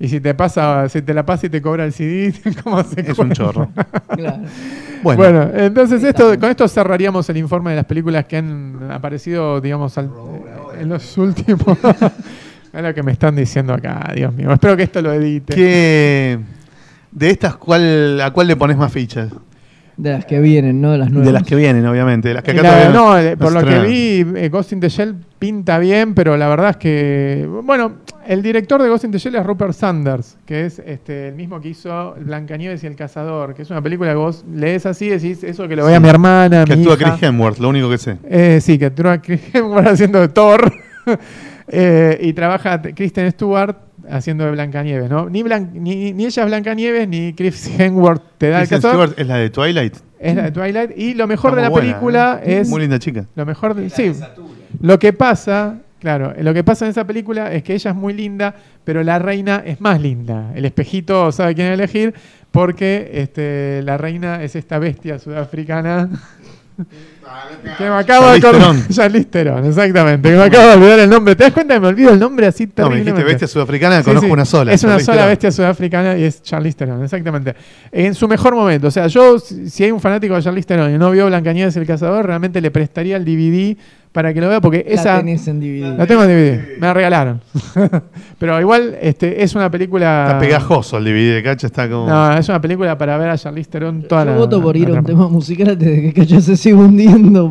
Y 0.00 0.08
si 0.08 0.20
te 0.20 0.32
pasa, 0.32 0.88
si 0.88 1.02
te 1.02 1.12
la 1.12 1.26
pasa 1.26 1.46
y 1.46 1.50
te 1.50 1.60
cobra 1.60 1.84
el 1.84 1.92
CD, 1.92 2.32
¿cómo 2.62 2.82
se 2.84 3.00
Es 3.10 3.18
un 3.18 3.32
chorro. 3.32 3.68
Claro. 4.14 4.38
Bueno, 5.02 5.22
Bueno, 5.22 5.50
entonces 5.54 6.02
esto, 6.04 6.38
con 6.38 6.50
esto 6.50 6.66
cerraríamos 6.68 7.28
el 7.30 7.36
informe 7.36 7.70
de 7.70 7.76
las 7.76 7.84
películas 7.84 8.24
que 8.26 8.36
han 8.36 8.90
aparecido, 8.92 9.60
digamos, 9.60 9.96
al- 9.98 10.10
en 10.80 10.88
los 10.88 11.18
últimos. 11.18 11.78
Es 12.72 12.82
lo 12.82 12.94
que 12.94 13.02
me 13.02 13.12
están 13.12 13.36
diciendo 13.36 13.72
acá, 13.74 14.12
Dios 14.14 14.32
mío. 14.34 14.52
Espero 14.52 14.76
que 14.76 14.82
esto 14.84 15.00
lo 15.02 15.12
edite. 15.12 15.54
¿qué- 15.54 16.38
de 17.10 17.30
estas, 17.30 17.56
¿cuál, 17.56 18.20
¿a 18.20 18.30
cuál 18.32 18.46
le 18.48 18.56
pones 18.56 18.76
más 18.76 18.92
fichas? 18.92 19.30
De 19.96 20.12
las 20.12 20.24
que 20.26 20.38
vienen, 20.38 20.80
no 20.80 20.92
de 20.92 20.98
las 20.98 21.10
nuevas. 21.10 21.26
De 21.26 21.32
las 21.32 21.42
que 21.42 21.56
vienen, 21.56 21.84
obviamente. 21.84 22.28
de 22.28 22.34
Las 22.34 22.44
que 22.44 22.52
acá 22.52 22.62
La- 22.62 22.92
todavía 22.92 23.32
no, 23.32 23.36
por 23.38 23.50
lo 23.52 23.64
que 23.64 23.80
vi, 23.80 24.24
eh, 24.36 24.48
Ghost 24.48 24.72
in 24.72 24.78
the 24.78 24.88
Shell 24.88 25.16
pinta 25.40 25.78
bien, 25.80 26.14
pero 26.14 26.36
la 26.36 26.46
verdad 26.48 26.70
es 26.70 26.76
que. 26.76 27.48
Bueno, 27.64 27.94
el 28.24 28.40
director 28.40 28.80
de 28.80 28.88
Ghost 28.88 29.02
in 29.04 29.10
the 29.10 29.18
Shell 29.18 29.34
es 29.34 29.44
Rupert 29.44 29.72
Sanders, 29.72 30.36
que 30.46 30.66
es 30.66 30.78
este, 30.78 31.28
el 31.28 31.34
mismo 31.34 31.60
que 31.60 31.70
hizo 31.70 32.14
Blancanieves 32.20 32.84
y 32.84 32.86
el 32.86 32.94
Cazador, 32.94 33.54
que 33.54 33.62
es 33.62 33.70
una 33.70 33.82
película 33.82 34.10
que 34.10 34.16
vos 34.18 34.44
lees 34.54 34.86
así 34.86 35.06
y 35.06 35.08
decís 35.08 35.42
eso 35.42 35.66
que 35.66 35.74
lo 35.74 35.84
vea 35.86 35.96
Sí. 35.96 36.02
mi 36.02 36.08
hermana. 36.10 36.64
Que 36.64 36.76
mi 36.76 36.82
actúa 36.82 36.94
hija. 36.94 37.16
Chris 37.16 37.22
Hemsworth, 37.30 37.58
lo 37.58 37.68
único 37.70 37.90
que 37.90 37.98
sé. 37.98 38.18
Eh, 38.30 38.60
sí, 38.62 38.78
que 38.78 38.86
actúa 38.86 39.20
Chris 39.20 39.40
Hemsworth 39.52 39.88
haciendo 39.88 40.20
de 40.20 40.28
Thor. 40.28 40.72
Eh, 41.70 42.18
y 42.22 42.32
trabaja 42.32 42.80
Kristen 42.80 43.30
Stewart 43.32 43.76
haciendo 44.10 44.44
de 44.44 44.52
Blancanieves, 44.52 45.10
¿no? 45.10 45.28
Ni, 45.28 45.42
Blan- 45.42 45.70
ni, 45.72 46.12
ni 46.12 46.24
ella 46.26 46.42
es 46.42 46.48
Blancanieves, 46.48 47.06
ni 47.08 47.34
Chris 47.34 47.70
Hemsworth 47.78 48.22
te 48.38 48.48
da 48.48 48.62
el 48.62 48.68
Kristen 48.68 48.78
cazador. 48.80 49.08
Stewart 49.08 49.20
es 49.20 49.26
la 49.26 49.36
de 49.36 49.50
Twilight. 49.50 49.96
Es 50.18 50.34
la 50.34 50.42
de 50.44 50.50
Twilight. 50.52 50.90
Y 50.96 51.14
lo 51.14 51.26
mejor 51.26 51.50
Está 51.50 51.56
de 51.56 51.62
la 51.62 51.68
buena, 51.68 51.86
película 51.92 52.40
¿eh? 52.44 52.60
es. 52.60 52.68
Muy 52.68 52.80
linda 52.80 52.98
chica. 52.98 53.26
Lo 53.34 53.44
mejor 53.46 53.74
de, 53.74 53.90
sí. 53.90 54.12
Lo 54.80 54.98
que 54.98 55.12
pasa, 55.12 55.78
claro, 56.00 56.32
lo 56.40 56.54
que 56.54 56.64
pasa 56.64 56.86
en 56.86 56.90
esa 56.90 57.06
película 57.06 57.52
es 57.52 57.62
que 57.62 57.74
ella 57.74 57.90
es 57.90 57.96
muy 57.96 58.14
linda, 58.14 58.54
pero 58.84 59.02
la 59.02 59.18
reina 59.18 59.62
es 59.64 59.80
más 59.80 60.00
linda. 60.00 60.52
El 60.54 60.64
espejito 60.64 61.30
sabe 61.32 61.54
quién 61.54 61.68
elegir 61.68 62.14
porque 62.50 63.10
este, 63.12 63.82
la 63.82 63.98
reina 63.98 64.42
es 64.42 64.56
esta 64.56 64.78
bestia 64.78 65.18
sudafricana. 65.18 66.08
que 67.76 67.84
me 67.84 67.94
acabo 67.94 68.30
de 68.30 68.40
Theron, 69.24 69.64
exactamente. 69.66 70.30
Que 70.30 70.36
me 70.36 70.42
acabo 70.42 70.68
de 70.68 70.74
olvidar 70.74 70.98
el 71.00 71.10
nombre. 71.10 71.36
¿Te 71.36 71.44
das 71.44 71.52
cuenta 71.52 71.74
que 71.74 71.80
me 71.80 71.88
olvido 71.88 72.12
el 72.12 72.18
nombre 72.18 72.46
así 72.46 72.68
No, 72.76 72.90
me 72.90 73.00
dijiste 73.00 73.24
bestia 73.24 73.48
sudafricana, 73.48 73.98
Sí, 73.98 74.04
conozco 74.04 74.26
sí. 74.26 74.32
una 74.32 74.44
sola. 74.44 74.72
Es 74.72 74.84
una 74.84 74.98
sola 75.00 75.26
bestia 75.26 75.50
sudafricana 75.50 76.16
y 76.16 76.24
es 76.24 76.42
Charlize 76.42 76.76
Theron, 76.76 77.02
exactamente. 77.02 77.54
En 77.92 78.14
su 78.14 78.28
mejor 78.28 78.54
momento. 78.54 78.88
O 78.88 78.90
sea, 78.90 79.06
yo, 79.06 79.38
si 79.38 79.84
hay 79.84 79.90
un 79.90 80.00
fanático 80.00 80.34
de 80.34 80.42
Charlize 80.42 80.66
Theron 80.66 80.94
y 80.94 80.98
no 80.98 81.10
vio 81.10 81.26
Blancanieves 81.26 81.76
y 81.76 81.78
el 81.78 81.86
Cazador, 81.86 82.26
realmente 82.26 82.60
le 82.60 82.70
prestaría 82.70 83.16
el 83.16 83.24
DVD 83.24 83.76
para 84.12 84.32
que 84.32 84.40
lo 84.40 84.48
vea 84.48 84.60
porque 84.60 84.84
La 84.86 84.94
esa... 84.94 85.18
tenés 85.18 85.46
en 85.48 85.60
DVD. 85.60 85.96
La 85.96 86.06
tengo 86.06 86.24
en 86.24 86.28
DVD, 86.28 86.78
me 86.78 86.86
la 86.86 86.94
regalaron. 86.94 87.40
Pero 88.38 88.60
igual 88.60 88.96
este, 89.00 89.42
es 89.42 89.54
una 89.54 89.70
película... 89.70 90.24
Está 90.26 90.38
pegajoso 90.40 90.98
el 90.98 91.04
DVD 91.04 91.34
de 91.34 91.42
Cacha, 91.42 91.66
está 91.66 91.88
como. 91.88 92.08
No, 92.08 92.36
es 92.36 92.48
una 92.48 92.60
película 92.60 92.96
para 92.96 93.16
ver 93.18 93.30
a 93.30 93.38
Charlize 93.38 93.70
Theron 93.70 94.02
toda 94.02 94.24
Yo 94.24 94.30
la... 94.32 94.36
voto 94.36 94.62
por 94.62 94.76
ir 94.76 94.88
a 94.88 94.94
un 94.94 95.04
tema 95.04 95.28
musical 95.28 95.70
antes 95.70 95.86
de 95.88 96.02
que 96.02 96.12
Cacho 96.12 96.40
se 96.40 96.56
siga 96.56 96.78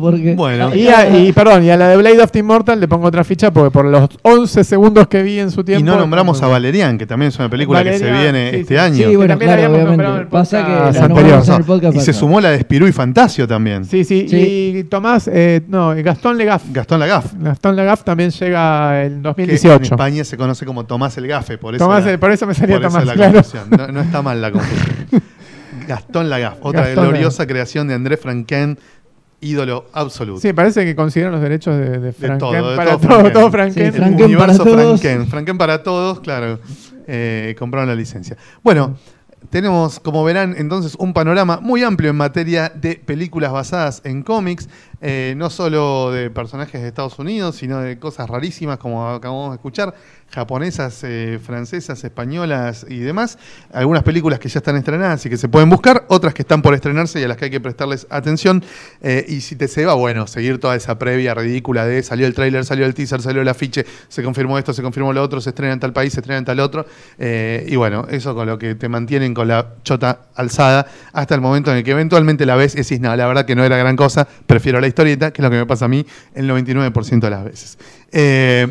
Porque 0.00 0.34
Bueno. 0.34 0.74
Y, 0.74 0.88
a- 0.88 1.08
y, 1.18 1.32
perdón, 1.32 1.64
y 1.64 1.70
a 1.70 1.76
la 1.76 1.88
de 1.88 1.96
Blade 1.96 2.22
of 2.22 2.30
the 2.30 2.38
Immortal 2.40 2.80
le 2.80 2.88
pongo 2.88 3.06
otra 3.08 3.24
ficha 3.24 3.50
porque 3.52 3.70
por 3.70 3.84
los 3.84 4.08
11 4.22 4.64
segundos 4.64 5.06
que 5.08 5.22
vi 5.22 5.38
en 5.38 5.50
su 5.50 5.62
tiempo... 5.64 5.80
y 5.80 5.84
no 5.84 5.96
nombramos 5.98 6.42
a 6.42 6.46
Valerian, 6.46 6.98
que 6.98 7.06
también 7.06 7.28
es 7.28 7.38
una 7.38 7.48
película 7.48 7.82
que 7.84 7.98
se 7.98 8.10
viene 8.10 8.50
sí, 8.50 8.56
este 8.58 8.74
sí. 8.74 8.78
año. 8.78 9.08
Sí, 9.08 9.16
bueno, 9.16 9.32
también 9.32 9.50
la 9.50 9.56
claro, 9.56 9.72
habíamos 9.72 9.88
nombrado 9.90 10.20
en 10.22 10.28
Pasa 10.28 10.58
que 10.58 10.72
podcast 10.72 10.80
la 10.96 11.04
anterior. 11.04 11.08
nombramos 11.10 11.48
en 11.48 11.54
el 11.54 11.64
podcast 11.64 11.96
y 11.96 12.00
se 12.00 12.12
sumó 12.12 12.40
la 12.40 12.50
de 12.50 12.60
Spirú 12.60 12.86
y 12.86 12.92
Fantasio 12.92 13.46
también. 13.48 13.84
Sí, 13.84 14.04
sí, 14.04 14.26
Sí. 14.28 14.72
y 14.78 14.84
Tomás, 14.84 15.28
eh, 15.32 15.62
no, 15.68 15.94
Gastón 15.96 16.36
Legaf. 16.38 16.62
Gastón 16.72 17.00
Lagaf. 17.00 17.32
Gastón 17.38 17.76
Legaf 17.76 18.02
también 18.04 18.30
llega 18.30 19.02
en 19.04 19.08
Que 19.10 19.16
en 19.16 19.22
2018. 19.22 19.82
España 19.94 20.24
se 20.24 20.36
conoce 20.36 20.64
como 20.66 20.84
Tomás 20.84 21.16
el 21.18 21.26
Gafe, 21.26 21.58
por 21.58 21.74
eso, 21.74 21.84
Tomás, 21.84 22.04
la- 22.06 22.18
por 22.18 22.30
eso 22.30 22.46
me 22.46 22.54
salía 22.54 22.76
por 22.76 22.86
eso 22.86 22.90
Tomás, 22.98 23.06
la 23.06 23.14
claro. 23.14 23.32
confusión. 23.34 23.64
No, 23.70 23.88
no 23.88 24.00
está 24.00 24.22
mal 24.22 24.40
la 24.40 24.50
confusión. 24.52 24.88
Gastón 25.86 26.28
Lagaf, 26.28 26.54
otra 26.60 26.82
Gastón 26.86 27.08
gloriosa 27.08 27.46
creación 27.46 27.88
de 27.88 27.94
André 27.94 28.16
Franquin, 28.16 28.78
ídolo 29.40 29.86
absoluto. 29.92 30.40
Sí, 30.40 30.52
parece 30.52 30.84
que 30.84 30.96
consideran 30.96 31.32
los 31.32 31.40
derechos 31.40 31.76
de, 31.76 31.90
de 31.90 31.98
de 32.00 32.12
Franken 32.12 32.38
todo, 32.38 32.70
de 32.70 32.76
para 32.76 32.90
todo 32.96 32.98
todo, 33.00 33.08
Franken. 33.10 33.32
todo 33.32 33.50
Franken. 33.50 33.74
Sí, 33.74 33.80
El 33.88 33.92
Franken 33.92 34.24
universo 34.26 34.64
para 34.64 34.76
todos. 34.82 35.00
Franken. 35.00 35.26
Franken 35.28 35.58
para 35.58 35.82
todos, 35.82 36.20
claro. 36.20 36.58
Eh, 37.06 37.54
compraron 37.58 37.88
la 37.88 37.94
licencia. 37.94 38.36
Bueno, 38.62 38.96
Tenemos, 39.50 40.00
como 40.00 40.24
verán, 40.24 40.56
entonces 40.58 40.94
un 40.98 41.12
panorama 41.14 41.60
muy 41.62 41.82
amplio 41.84 42.10
en 42.10 42.16
materia 42.16 42.70
de 42.74 42.96
películas 42.96 43.52
basadas 43.52 44.02
en 44.04 44.22
cómics, 44.22 44.68
eh, 45.00 45.34
no 45.36 45.48
solo 45.48 46.10
de 46.10 46.28
personajes 46.30 46.82
de 46.82 46.88
Estados 46.88 47.18
Unidos, 47.18 47.56
sino 47.56 47.78
de 47.78 47.98
cosas 47.98 48.28
rarísimas 48.28 48.78
como 48.78 49.08
acabamos 49.08 49.50
de 49.50 49.56
escuchar, 49.56 49.94
japonesas, 50.30 51.04
eh, 51.04 51.38
francesas, 51.42 52.02
españolas 52.02 52.84
y 52.88 52.98
demás. 52.98 53.38
Algunas 53.72 54.02
películas 54.02 54.38
que 54.38 54.48
ya 54.48 54.58
están 54.58 54.76
estrenadas 54.76 55.24
y 55.24 55.30
que 55.30 55.36
se 55.36 55.48
pueden 55.48 55.70
buscar, 55.70 56.04
otras 56.08 56.34
que 56.34 56.42
están 56.42 56.62
por 56.62 56.74
estrenarse 56.74 57.20
y 57.20 57.24
a 57.24 57.28
las 57.28 57.36
que 57.36 57.46
hay 57.46 57.50
que 57.50 57.60
prestarles 57.60 58.06
atención. 58.10 58.64
Eh, 59.00 59.24
y 59.28 59.40
si 59.40 59.56
te 59.56 59.68
se 59.68 59.86
va, 59.86 59.94
bueno, 59.94 60.26
seguir 60.26 60.58
toda 60.58 60.74
esa 60.74 60.98
previa 60.98 61.32
ridícula 61.34 61.86
de 61.86 62.02
salió 62.02 62.26
el 62.26 62.34
tráiler, 62.34 62.64
salió 62.64 62.84
el 62.84 62.94
teaser, 62.94 63.22
salió 63.22 63.40
el 63.40 63.48
afiche, 63.48 63.86
se 64.08 64.22
confirmó 64.22 64.58
esto, 64.58 64.72
se 64.72 64.82
confirmó 64.82 65.12
lo 65.12 65.22
otro, 65.22 65.40
se 65.40 65.50
estrena 65.50 65.72
en 65.72 65.80
tal 65.80 65.92
país, 65.92 66.12
se 66.12 66.20
estrena 66.20 66.38
en 66.38 66.44
tal 66.44 66.60
otro. 66.60 66.86
Y 67.18 67.76
bueno, 67.76 68.06
eso 68.10 68.34
con 68.34 68.46
lo 68.46 68.58
que 68.58 68.74
te 68.74 68.88
mantienen 68.88 69.32
con 69.32 69.48
la 69.48 69.74
chota 69.84 70.22
alzada 70.34 70.86
hasta 71.12 71.34
el 71.34 71.40
momento 71.40 71.70
en 71.70 71.78
el 71.78 71.84
que 71.84 71.92
eventualmente 71.92 72.44
la 72.46 72.56
ves 72.56 72.74
y 72.74 72.78
decís, 72.78 73.00
no, 73.00 73.14
la 73.14 73.26
verdad 73.26 73.44
que 73.44 73.54
no 73.54 73.64
era 73.64 73.76
gran 73.76 73.96
cosa, 73.96 74.26
prefiero 74.46 74.80
la 74.80 74.87
historieta, 74.88 75.32
que 75.32 75.42
es 75.42 75.44
lo 75.44 75.50
que 75.50 75.56
me 75.56 75.66
pasa 75.66 75.84
a 75.84 75.88
mí 75.88 76.04
el 76.34 76.48
99% 76.48 77.20
de 77.20 77.30
las 77.30 77.44
veces. 77.44 77.78
Eh, 78.12 78.66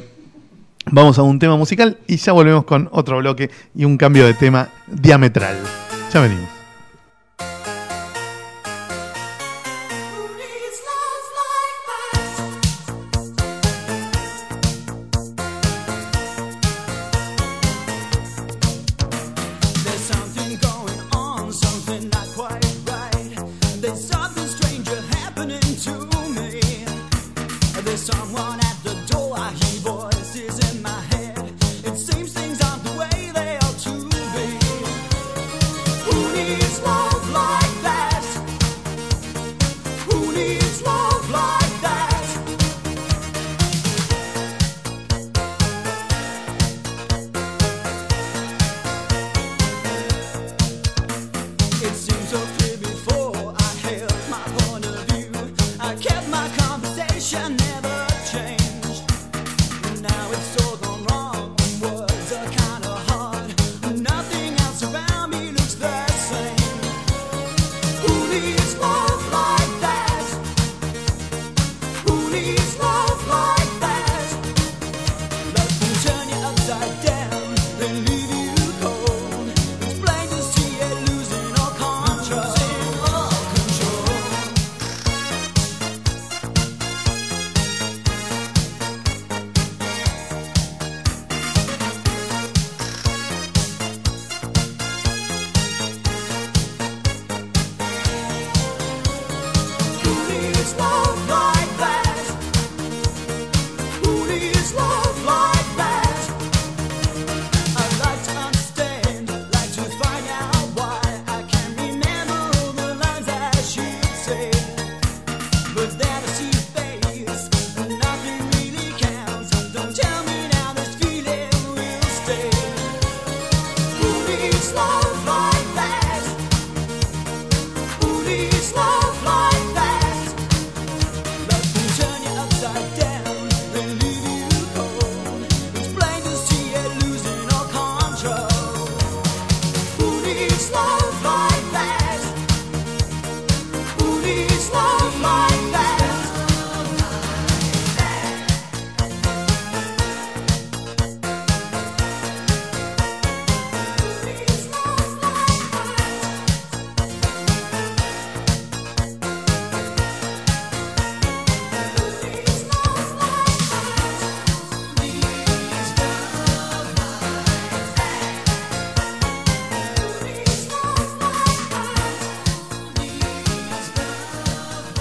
vamos 0.91 1.17
a 1.17 1.23
un 1.23 1.39
tema 1.39 1.55
musical 1.55 1.97
y 2.07 2.17
ya 2.17 2.33
volvemos 2.33 2.65
con 2.65 2.89
otro 2.91 3.17
bloque 3.17 3.49
y 3.75 3.85
un 3.85 3.97
cambio 3.97 4.25
de 4.25 4.33
tema 4.33 4.69
diametral. 4.87 5.57
Ya 6.11 6.21
venimos. 6.21 6.56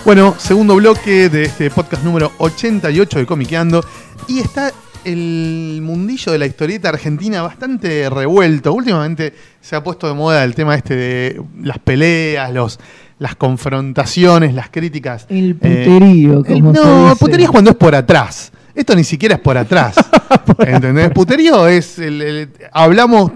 Bueno, 0.07 0.35
segundo 0.39 0.77
bloque 0.77 1.29
de 1.29 1.43
este 1.45 1.69
podcast 1.71 2.03
número 2.05 2.31
88 2.39 3.19
de 3.19 3.27
Comiqueando. 3.27 3.85
Y 4.29 4.39
está 4.39 4.73
el 5.05 5.81
mundillo 5.83 6.31
de 6.33 6.39
la 6.39 6.47
historieta 6.47 6.89
argentina 6.91 7.43
bastante 7.43 8.09
revuelto. 8.09 8.73
Últimamente 8.73 9.35
se 9.61 9.75
ha 9.77 9.83
puesto 9.83 10.07
de 10.07 10.15
moda 10.15 10.45
el 10.45 10.55
tema 10.55 10.75
este 10.77 10.95
de 10.97 11.43
las 11.61 11.79
peleas, 11.81 12.53
los, 12.53 12.79
las 13.19 13.35
confrontaciones, 13.37 14.55
las 14.55 14.71
críticas. 14.71 15.27
El 15.29 15.51
Eh, 15.61 15.85
puterío, 15.85 16.45
el- 16.47 16.55
como 16.55 16.75
se 16.75 16.81
no, 16.81 17.05
dice. 17.11 17.17
puterío 17.17 17.45
es 17.47 17.51
cuando 17.51 17.71
es 17.71 17.77
por 17.77 17.95
atrás. 17.95 18.53
Esto 18.75 18.95
ni 18.95 19.05
siquiera 19.05 19.35
es 19.35 19.41
por 19.41 19.59
atrás. 19.59 19.97
¿Entendés? 20.67 21.11
Puterío 21.11 21.67
es. 21.67 21.99
el- 21.99 22.23
el- 22.23 22.49
hablamos 22.73 23.33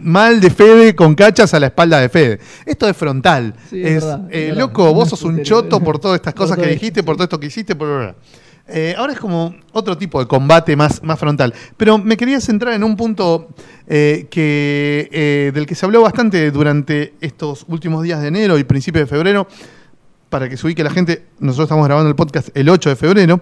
mal 0.00 0.40
de 0.40 0.50
Fede 0.50 0.94
con 0.94 1.14
cachas 1.14 1.54
a 1.54 1.60
la 1.60 1.66
espalda 1.66 2.00
de 2.00 2.08
Fede. 2.08 2.40
Esto 2.64 2.88
es 2.88 2.96
frontal. 2.96 3.54
Sí, 3.68 3.80
es 3.80 3.86
es, 3.86 4.04
verdad, 4.04 4.28
eh, 4.30 4.46
verdad. 4.46 4.58
loco, 4.60 4.94
vos 4.94 5.08
sos 5.08 5.22
un 5.22 5.42
choto 5.42 5.80
por 5.80 5.98
todas 5.98 6.16
estas 6.16 6.34
cosas 6.36 6.58
que 6.58 6.66
dijiste, 6.66 7.02
por 7.02 7.16
todo 7.16 7.24
esto 7.24 7.40
que 7.40 7.46
hiciste, 7.46 7.76
por 7.76 7.88
bla, 7.88 7.98
bla. 7.98 8.14
Eh, 8.70 8.94
ahora 8.98 9.14
es 9.14 9.18
como 9.18 9.54
otro 9.72 9.96
tipo 9.96 10.20
de 10.20 10.26
combate 10.26 10.76
más, 10.76 11.02
más 11.02 11.18
frontal. 11.18 11.54
Pero 11.76 11.96
me 11.96 12.16
quería 12.16 12.40
centrar 12.40 12.74
en 12.74 12.84
un 12.84 12.96
punto 12.96 13.48
eh, 13.86 14.26
que, 14.30 15.50
del 15.54 15.66
que 15.66 15.74
se 15.74 15.86
habló 15.86 16.02
bastante 16.02 16.50
durante 16.50 17.14
estos 17.20 17.64
últimos 17.68 18.02
días 18.02 18.20
de 18.20 18.28
enero 18.28 18.58
y 18.58 18.64
principios 18.64 19.08
de 19.08 19.16
febrero. 19.16 19.48
Para 20.28 20.50
que 20.50 20.58
se 20.58 20.66
ubique 20.66 20.84
la 20.84 20.90
gente, 20.90 21.24
nosotros 21.38 21.66
estamos 21.66 21.86
grabando 21.86 22.10
el 22.10 22.16
podcast 22.16 22.50
el 22.54 22.68
8 22.68 22.90
de 22.90 22.96
febrero. 22.96 23.40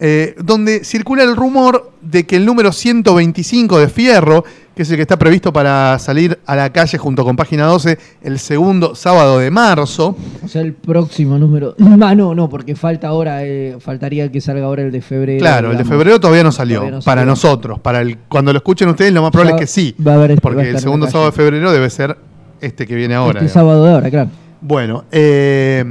Eh, 0.00 0.34
donde 0.42 0.84
circula 0.84 1.22
el 1.24 1.34
rumor 1.36 1.92
de 2.00 2.24
que 2.24 2.36
el 2.36 2.46
número 2.46 2.70
125 2.72 3.78
de 3.78 3.88
Fierro, 3.88 4.44
que 4.76 4.82
es 4.82 4.90
el 4.90 4.96
que 4.96 5.02
está 5.02 5.18
previsto 5.18 5.52
para 5.52 5.98
salir 5.98 6.38
a 6.46 6.54
la 6.54 6.70
calle 6.72 6.98
junto 6.98 7.24
con 7.24 7.34
Página 7.34 7.64
12 7.66 7.98
el 8.22 8.38
segundo 8.38 8.94
sábado 8.94 9.40
de 9.40 9.50
marzo, 9.50 10.16
O 10.44 10.46
sea, 10.48 10.62
el 10.62 10.72
próximo 10.74 11.36
número. 11.38 11.74
Ah, 12.00 12.14
no, 12.14 12.32
no, 12.34 12.48
porque 12.48 12.76
falta 12.76 13.08
ahora, 13.08 13.44
eh, 13.44 13.76
faltaría 13.80 14.30
que 14.30 14.40
salga 14.40 14.66
ahora 14.66 14.82
el 14.82 14.92
de 14.92 15.00
febrero. 15.02 15.40
Claro, 15.40 15.72
el 15.72 15.78
de 15.78 15.84
febrero 15.84 16.20
todavía 16.20 16.44
no 16.44 16.52
salió. 16.52 16.78
Todavía 16.78 16.98
no 16.98 17.02
para 17.04 17.20
salió. 17.22 17.30
nosotros, 17.32 17.80
para 17.80 18.00
el 18.00 18.18
cuando 18.28 18.52
lo 18.52 18.58
escuchen 18.58 18.88
ustedes, 18.88 19.12
lo 19.12 19.20
más 19.22 19.32
probable 19.32 19.54
es 19.56 19.60
que 19.60 19.66
sí. 19.66 19.96
va 20.00 20.12
a 20.12 20.14
haber 20.14 20.30
este- 20.30 20.46
va 20.46 20.50
a 20.50 20.54
porque 20.54 20.70
el 20.70 20.78
segundo 20.78 21.06
sábado 21.10 21.30
de 21.30 21.36
febrero 21.36 21.72
debe 21.72 21.90
ser 21.90 22.16
este 22.60 22.86
que 22.86 22.94
viene 22.94 23.14
ahora. 23.16 23.40
Este 23.40 23.46
digamos. 23.46 23.52
sábado 23.52 23.84
de 23.84 23.92
ahora, 23.92 24.10
claro. 24.10 24.30
Bueno, 24.60 25.04
eh, 25.10 25.84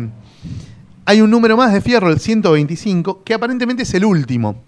hay 1.07 1.21
un 1.21 1.31
número 1.31 1.55
más 1.55 1.71
de 1.71 1.79
Fierro, 1.79 2.09
el 2.09 2.19
125, 2.19 3.23
que 3.23 3.33
aparentemente 3.33 3.83
es 3.83 3.93
el 3.93 4.03
último. 4.03 4.61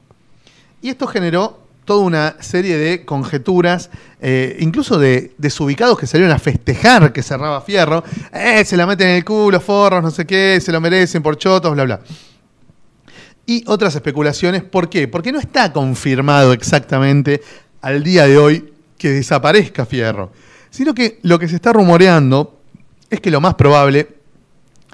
Y 0.82 0.88
esto 0.88 1.06
generó 1.06 1.60
toda 1.84 2.06
una 2.06 2.38
serie 2.40 2.78
de 2.78 3.04
conjeturas, 3.04 3.90
eh, 4.22 4.56
incluso 4.62 4.98
de 4.98 5.34
desubicados 5.38 6.00
que 6.00 6.08
salieron 6.08 6.34
a 6.34 6.40
festejar 6.40 7.12
que 7.12 7.24
cerraba 7.24 7.60
Fierro. 7.60 8.06
Eh, 8.32 8.64
se 8.64 8.78
la 8.78 8.86
meten 8.86 9.10
en 9.10 9.16
el 9.18 9.26
culo, 9.26 9.60
forros, 9.60 10.02
no 10.02 10.12
sé 10.12 10.26
qué, 10.26 10.62
se 10.62 10.72
lo 10.72 10.80
merecen 10.80 11.22
por 11.22 11.38
chotos, 11.38 11.74
bla, 11.74 11.84
bla. 11.84 12.00
Y 13.46 13.66
otras 13.68 13.94
especulaciones, 13.96 14.64
¿por 14.64 14.90
qué? 14.90 15.10
Porque 15.10 15.34
no 15.34 15.40
está 15.40 15.74
confirmado 15.74 16.54
exactamente 16.54 17.42
al 17.82 18.02
día 18.02 18.28
de 18.28 18.38
hoy 18.38 18.74
que 18.98 19.10
desaparezca 19.10 19.86
Fierro, 19.86 20.32
sino 20.70 20.94
que 20.94 21.20
lo 21.24 21.38
que 21.38 21.50
se 21.50 21.58
está 21.58 21.74
rumoreando 21.74 22.62
es 23.10 23.20
que 23.20 23.30
lo 23.30 23.42
más 23.42 23.56
probable 23.56 24.08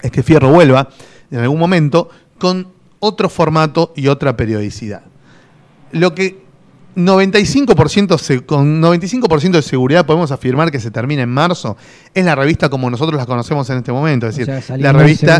es 0.01 0.09
que 0.09 0.23
Fierro 0.23 0.49
vuelva 0.49 0.89
en 1.31 1.39
algún 1.39 1.59
momento 1.59 2.09
con 2.39 2.67
otro 2.99 3.29
formato 3.29 3.93
y 3.95 4.07
otra 4.07 4.35
periodicidad. 4.37 5.01
Lo 5.91 6.13
que 6.15 6.43
95% 6.95 8.17
se- 8.17 8.45
con 8.45 8.81
95% 8.81 9.51
de 9.57 9.61
seguridad 9.61 10.05
podemos 10.05 10.31
afirmar 10.31 10.71
que 10.71 10.79
se 10.79 10.91
termina 10.91 11.23
en 11.23 11.29
marzo 11.29 11.75
es 12.13 12.23
la 12.25 12.35
revista 12.35 12.69
como 12.69 12.89
nosotros 12.89 13.17
la 13.19 13.25
conocemos 13.25 13.69
en 13.69 13.77
este 13.77 13.91
momento, 13.91 14.27
es 14.27 14.35
O 14.35 14.37
decir, 14.39 14.63
sea, 14.63 14.77
la 14.77 14.93
revista 14.93 15.39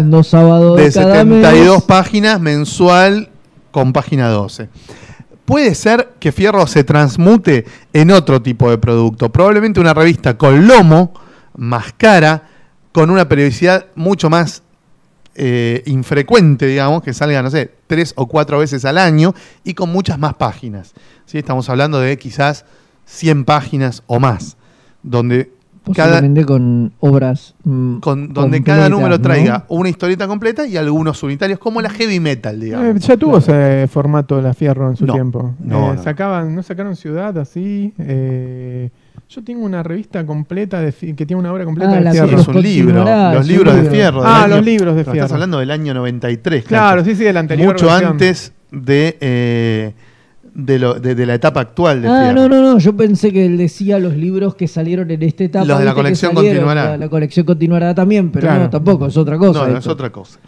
de, 0.76 0.84
de 0.84 0.92
cada 0.92 1.24
72 1.24 1.76
mes. 1.78 1.84
páginas 1.84 2.40
mensual 2.42 3.30
con 3.72 3.94
página 3.94 4.28
12. 4.30 4.70
Puede 5.46 5.76
ser 5.76 6.14
que 6.20 6.32
Fierro 6.32 6.66
se 6.68 6.84
transmute 6.84 7.66
en 7.94 8.12
otro 8.12 8.42
tipo 8.42 8.70
de 8.70 8.78
producto, 8.78 9.32
probablemente 9.32 9.80
una 9.80 9.94
revista 9.94 10.38
con 10.38 10.68
lomo, 10.68 11.14
más 11.56 11.94
cara, 11.96 12.50
con 12.92 13.10
una 13.10 13.28
periodicidad 13.30 13.86
mucho 13.96 14.30
más 14.30 14.64
eh, 15.36 15.84
infrecuente, 15.86 16.66
digamos, 16.68 17.04
que 17.04 17.14
salga, 17.14 17.42
no 17.44 17.50
sé, 17.52 17.72
tres 17.88 18.14
o 18.16 18.26
cuatro 18.28 18.60
veces 18.60 18.86
al 18.86 18.98
año 18.98 19.34
y 19.64 19.74
con 19.74 19.92
muchas 19.92 20.18
más 20.18 20.34
páginas. 20.36 20.94
¿sí? 21.26 21.38
Estamos 21.38 21.70
hablando 21.70 22.00
de 22.00 22.18
quizás 22.18 22.66
100 23.06 23.46
páginas 23.46 24.02
o 24.08 24.20
más, 24.20 24.58
donde 25.04 25.52
cada, 25.94 26.20
con 26.46 26.94
obras. 27.00 27.54
mm, 27.64 27.98
con, 28.00 28.34
donde 28.34 28.64
cada 28.64 28.90
número 28.90 29.10
¿no? 29.18 29.22
traiga 29.22 29.66
una 29.68 29.88
historieta 29.90 30.28
completa 30.28 30.66
y 30.66 30.78
algunos 30.78 31.22
unitarios, 31.22 31.60
como 31.60 31.80
la 31.82 31.90
heavy 31.92 32.20
metal, 32.20 32.56
Eh, 32.56 32.66
digamos. 32.66 33.02
ya 33.06 33.16
tuvo 33.18 33.38
ese 33.38 33.88
formato 33.88 34.42
la 34.42 34.54
Fierro 34.56 34.90
en 34.90 34.96
su 34.98 35.06
No, 35.06 35.14
tiempo. 35.14 35.54
no, 35.60 35.94
Eh, 35.94 35.96
no. 35.98 36.04
Sacaban, 36.04 36.56
¿No 36.56 36.64
sacaron 36.64 36.96
Ciudad 36.96 37.38
así? 37.38 37.94
Eh, 38.00 38.90
yo 39.30 39.44
tengo 39.44 39.66
una 39.66 39.84
revista 39.84 40.26
completa 40.26 40.82
de 40.82 40.92
que 40.94 41.26
tiene 41.26 41.36
una 41.40 41.52
obra 41.52 41.66
completa 41.66 41.92
Ah, 41.98 42.02
de 42.02 42.12
Fierro. 42.12 42.40
es 42.40 42.48
un 42.48 42.62
libro, 42.62 42.94
continuará, 42.94 43.34
los 43.34 43.48
libros 43.48 43.76
de 43.76 43.90
fierro. 43.90 44.22
del 44.22 44.32
Ah, 44.32 44.44
año- 44.44 44.56
los 44.58 44.66
libros 44.66 44.96
de 44.96 45.04
Fierro. 45.04 45.16
Estás 45.18 45.32
hablando 45.34 45.60
del 45.60 45.72
año 45.72 45.94
93. 45.94 46.64
Claro, 46.66 47.02
Cacho. 47.02 47.10
sí, 47.12 47.16
sí, 47.18 47.24
de 47.24 47.34
la 47.34 47.40
anterior 47.40 47.74
Mucho 47.74 47.86
versión. 47.88 48.12
antes 48.12 48.54
de, 48.72 49.18
eh, 49.20 49.94
de, 50.54 50.80
lo- 50.80 50.94
de- 50.96 51.16
de 51.16 51.26
la 51.26 51.34
etapa 51.36 51.60
actual 51.60 52.02
de 52.02 52.08
Ah, 52.08 52.22
Fierro. 52.34 52.48
no, 52.48 52.50
no, 52.50 52.74
no. 52.74 52.80
Yo 52.80 52.96
pensé 52.96 53.32
que 53.34 53.46
él 53.46 53.58
decía 53.58 54.00
los 54.00 54.16
libros 54.16 54.56
que 54.56 54.68
salieron 54.68 55.10
en 55.12 55.22
esta 55.24 55.44
etapa. 55.44 55.66
Los 55.66 55.80
de 55.80 55.86
la 55.86 55.94
colección 55.94 56.34
salieron, 56.34 56.58
continuará. 56.64 56.92
La, 56.92 56.98
la 56.98 57.10
colección 57.10 57.46
continuará 57.46 57.94
también, 57.94 58.32
pero 58.32 58.48
Claro. 58.48 58.64
no, 58.64 58.70
tampoco, 58.70 59.08
es 59.08 59.18
otra 59.18 59.38
cosa. 59.38 59.66
No, 59.66 59.74
no, 59.74 59.78
es 59.80 59.88
otra 59.88 60.10
cosa. 60.12 60.40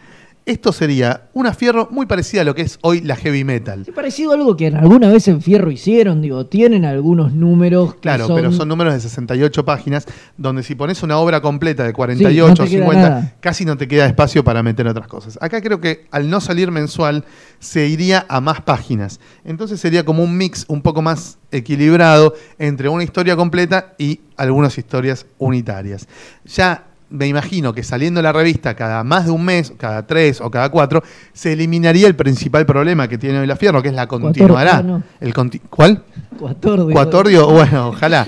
Esto 0.48 0.72
sería 0.72 1.28
una 1.34 1.54
fierro 1.54 1.90
muy 1.92 2.06
parecida 2.06 2.40
a 2.40 2.44
lo 2.46 2.56
que 2.56 2.62
es 2.62 2.80
hoy 2.82 3.02
la 3.02 3.18
heavy 3.18 3.44
metal. 3.44 3.84
Es 3.86 3.94
parecido 3.94 4.32
a 4.32 4.36
algo 4.36 4.56
que 4.56 4.68
alguna 4.68 5.10
vez 5.10 5.28
en 5.28 5.42
Fierro 5.42 5.70
hicieron, 5.70 6.22
digo, 6.22 6.46
tienen 6.46 6.86
algunos 6.86 7.34
números 7.34 7.96
que 7.96 8.00
Claro, 8.00 8.28
son... 8.28 8.38
pero 8.38 8.54
son 8.54 8.70
números 8.70 8.94
de 8.94 9.02
68 9.02 9.66
páginas, 9.66 10.06
donde 10.38 10.64
si 10.64 10.74
pones 10.74 11.04
una 11.04 11.18
obra 11.18 11.42
completa 11.42 11.84
de 11.84 11.90
Sí, 11.90 11.96
48 11.96 12.48
no 12.48 12.54
o 12.54 12.56
te 12.56 12.64
queda 12.70 12.80
50, 12.86 13.10
nada. 13.10 13.36
casi 13.42 13.66
no 13.66 13.76
te 13.76 13.90
queda 13.90 14.06
espacio 14.06 14.42
para 14.46 14.64
meter 14.64 14.88
otras 14.88 15.08
cosas. 15.08 15.38
Acá 15.42 15.62
creo 15.62 15.82
que 15.82 16.06
al 16.12 16.30
no 16.30 16.40
salir 16.40 16.72
mensual, 16.72 17.26
se 17.60 17.86
iría 17.88 18.26
a 18.30 18.40
más 18.40 18.62
páginas. 18.62 19.20
Entonces 19.44 19.82
sería 19.82 20.06
como 20.06 20.24
un 20.24 20.38
mix 20.38 20.64
un 20.70 20.82
poco 20.82 21.02
más 21.02 21.40
equilibrado 21.52 22.34
entre 22.58 22.88
una 22.88 23.04
historia 23.04 23.36
completa 23.36 23.96
y 23.98 24.22
algunas 24.38 24.78
historias 24.78 25.26
unitarias. 25.40 26.08
Ya 26.46 26.87
me 27.10 27.28
imagino 27.28 27.74
que 27.74 27.84
saliendo 27.84 28.22
la 28.22 28.34
revista 28.34 28.76
cada 28.76 29.04
más 29.04 29.26
de 29.26 29.32
un 29.32 29.46
mes, 29.46 29.74
cada 29.78 30.06
tres 30.06 30.42
o 30.42 30.52
cada 30.52 30.70
cuatro, 30.70 31.04
se 31.34 31.54
eliminaría 31.54 32.08
el 32.08 32.16
principal 32.16 32.66
problema 32.66 33.08
que 33.08 33.18
tiene 33.18 33.40
hoy 33.40 33.48
la 33.48 33.56
Fierro, 33.56 33.82
que 33.82 33.90
es 33.90 33.96
la 33.96 34.08
continuará. 34.08 34.78
ah, 34.78 34.84
no. 34.84 35.04
El 35.22 35.34
conti- 35.34 35.62
¿Cuál? 35.70 36.04
Cuatordio. 36.38 36.92
Cuatordio, 36.92 37.48
bueno, 37.52 37.90
ojalá. 37.90 38.28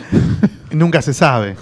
Nunca 0.72 1.02
se 1.02 1.14
sabe. 1.14 1.56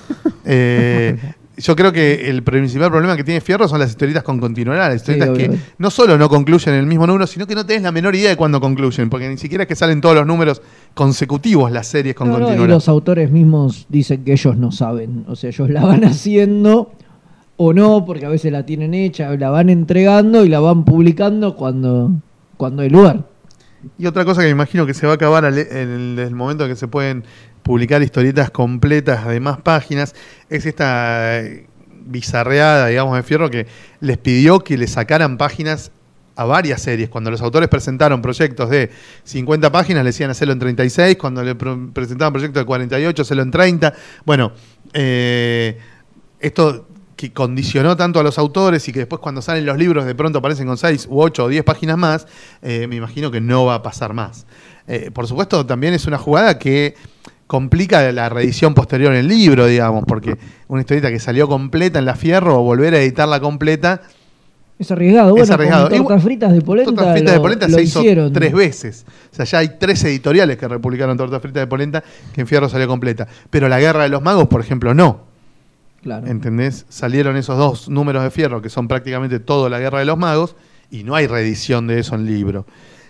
Eh, 0.46 1.18
yo 1.60 1.76
creo 1.76 1.92
que 1.92 2.30
el 2.30 2.44
principal 2.44 2.92
problema 2.92 3.16
que 3.18 3.24
tiene 3.24 3.42
Fierro 3.42 3.68
son 3.68 3.80
las 3.80 3.90
historietas 3.90 4.22
con 4.22 4.40
continuará, 4.40 4.90
las 4.90 4.98
historietas 4.98 5.36
que 5.36 5.58
no 5.80 5.90
solo 5.90 6.16
no 6.18 6.30
concluyen 6.30 6.76
en 6.76 6.82
el 6.82 6.86
mismo 6.86 7.08
número, 7.08 7.26
sino 7.26 7.48
que 7.48 7.56
no 7.56 7.66
tenés 7.66 7.82
la 7.82 7.92
menor 7.92 8.14
idea 8.16 8.30
de 8.30 8.36
cuándo 8.38 8.62
concluyen, 8.62 9.10
porque 9.10 9.28
ni 9.28 9.38
siquiera 9.38 9.64
es 9.64 9.68
que 9.68 9.76
salen 9.76 10.00
todos 10.00 10.14
los 10.16 10.28
números 10.28 10.62
consecutivos 10.94 11.72
las 11.72 11.88
series 11.88 12.14
con 12.16 12.28
No, 12.28 12.34
no, 12.34 12.40
y 12.40 12.44
continuará. 12.50 12.74
los 12.76 12.88
autores 12.88 13.32
mismos 13.32 13.88
dicen 13.90 14.24
que 14.24 14.34
ellos 14.34 14.56
no 14.56 14.72
saben. 14.72 15.26
O 15.28 15.36
sea, 15.36 15.50
ellos 15.50 15.70
la 15.72 15.84
van 15.84 16.04
haciendo 16.04 16.92
o 17.58 17.74
no, 17.74 18.06
porque 18.06 18.26
a 18.26 18.30
veces 18.30 18.52
la 18.52 18.66
tienen 18.66 18.94
hecha, 18.94 19.36
la 19.36 19.50
van 19.50 19.70
entregando 19.70 20.46
y 20.46 20.50
la 20.50 20.60
van 20.60 20.86
publicando 20.86 21.56
cuando, 21.56 22.12
cuando 22.56 22.84
hay 22.84 22.90
lugar. 22.90 23.26
Y 23.98 24.06
otra 24.06 24.26
cosa 24.26 24.42
que 24.42 24.48
me 24.48 24.52
imagino 24.52 24.86
que 24.86 24.94
se 24.94 25.06
va 25.06 25.14
a 25.14 25.16
acabar 25.16 25.46
en 25.46 25.54
el, 25.54 25.60
en 25.60 26.20
el 26.20 26.36
momento 26.36 26.64
en 26.66 26.70
que 26.70 26.76
se 26.76 26.88
pueden 26.88 27.24
publicar 27.64 28.02
historietas 28.02 28.50
completas 28.50 29.28
de 29.28 29.40
más 29.40 29.58
páginas 29.62 30.16
es 30.50 30.66
esta 30.66 31.42
eh, 31.42 31.68
bizarreada, 32.06 32.88
digamos, 32.88 33.16
de 33.16 33.24
Fierro 33.24 33.50
que 33.50 33.68
les 34.00 34.18
pidió 34.18 34.60
que 34.60 34.78
le 34.78 34.88
sacaran 34.88 35.38
páginas 35.38 35.92
a 36.36 36.46
varias 36.46 36.82
series. 36.82 37.10
Cuando 37.10 37.32
los 37.32 37.42
autores 37.42 37.68
presentaron 37.68 38.22
proyectos 38.22 38.70
de 38.70 38.92
50 39.24 39.72
páginas, 39.72 40.04
le 40.04 40.10
decían 40.10 40.30
hacerlo 40.30 40.54
en 40.54 40.60
36. 40.60 41.18
Cuando 41.18 41.44
le 41.44 41.56
presentaban 41.56 42.32
proyectos 42.32 42.62
de 42.62 42.66
48, 42.66 43.22
hacerlo 43.22 43.44
en 43.44 43.52
30. 43.52 43.94
Bueno, 44.24 44.54
eh, 44.94 45.78
esto 46.40 46.88
que 47.18 47.34
condicionó 47.34 47.98
tanto 47.98 48.20
a 48.22 48.24
los 48.24 48.38
autores 48.38 48.88
y 48.88 48.94
que 48.94 49.00
después 49.00 49.20
cuando 49.20 49.42
salen 49.42 49.66
los 49.66 49.78
libros 49.78 50.06
de 50.06 50.16
pronto 50.16 50.40
aparecen 50.40 50.68
con 50.68 50.78
6 50.78 51.08
u 51.10 51.20
8 51.20 51.44
o 51.46 51.48
10 51.50 51.64
páginas 51.66 51.98
más, 51.98 52.28
eh, 52.62 52.88
me 52.88 52.96
imagino 52.96 53.32
que 53.32 53.42
no 53.42 53.66
va 53.66 53.76
a 53.76 53.84
pasar 53.84 54.14
más. 54.14 54.46
Eh, 54.88 55.12
por 55.12 55.28
supuesto, 55.28 55.66
también 55.66 55.94
es 55.94 56.06
una 56.06 56.18
jugada 56.18 56.58
que 56.60 56.96
complica 57.48 58.10
la 58.12 58.30
reedición 58.30 58.74
posterior 58.74 59.12
en 59.14 59.20
el 59.20 59.28
libro, 59.28 59.66
digamos, 59.66 60.04
porque 60.08 60.38
una 60.68 60.82
historieta 60.82 61.10
que 61.10 61.20
salió 61.20 61.48
completa 61.48 61.98
en 62.00 62.06
la 62.06 62.16
Fierro, 62.16 62.62
volver 62.62 62.94
a 62.94 63.00
editarla 63.02 63.40
completa, 63.40 64.02
Es 64.80 64.92
arriesgado. 64.92 65.32
Bueno, 65.32 65.44
es 65.44 65.50
arriesgado. 65.50 65.90
con 65.90 65.98
tortas 65.98 66.24
fritas 66.24 66.54
de 66.54 66.62
polenta, 66.62 66.92
Tortas 66.94 67.14
fritas 67.14 67.34
de 67.34 67.40
polenta 67.40 67.68
lo 67.68 67.78
se 67.78 67.84
hizo 67.84 68.00
hicieron. 68.00 68.32
tres 68.32 68.54
veces. 68.54 69.06
O 69.32 69.36
sea, 69.36 69.46
ya 69.46 69.58
hay 69.58 69.70
tres 69.80 70.04
editoriales 70.04 70.58
que 70.58 70.68
republicaron 70.68 71.18
Tortas 71.18 71.42
fritas 71.42 71.62
de 71.62 71.68
polenta 71.68 72.04
que 72.34 72.42
en 72.42 72.48
Fierro 72.48 72.70
salió 72.70 72.88
completa. 72.88 73.28
Pero 73.50 73.68
la 73.70 73.80
Guerra 73.80 74.04
de 74.04 74.10
los 74.10 74.22
Magos, 74.22 74.48
por 74.48 74.62
ejemplo, 74.62 74.94
no. 74.94 75.26
Claro. 76.02 76.28
¿Entendés? 76.28 76.86
Salieron 76.90 77.36
esos 77.38 77.58
dos 77.58 77.90
números 77.90 78.24
de 78.24 78.32
fierro 78.32 78.62
que 78.62 78.70
son 78.70 78.88
prácticamente 78.88 79.40
todo 79.40 79.68
la 79.70 79.80
guerra 79.80 80.00
de 80.00 80.06
los 80.06 80.18
magos 80.18 80.56
y 80.92 81.04
no 81.04 81.16
hay 81.16 81.28
reedición 81.28 81.88
de 81.88 82.00
eso 82.00 82.16
en 82.16 82.26
libro. 82.26 82.66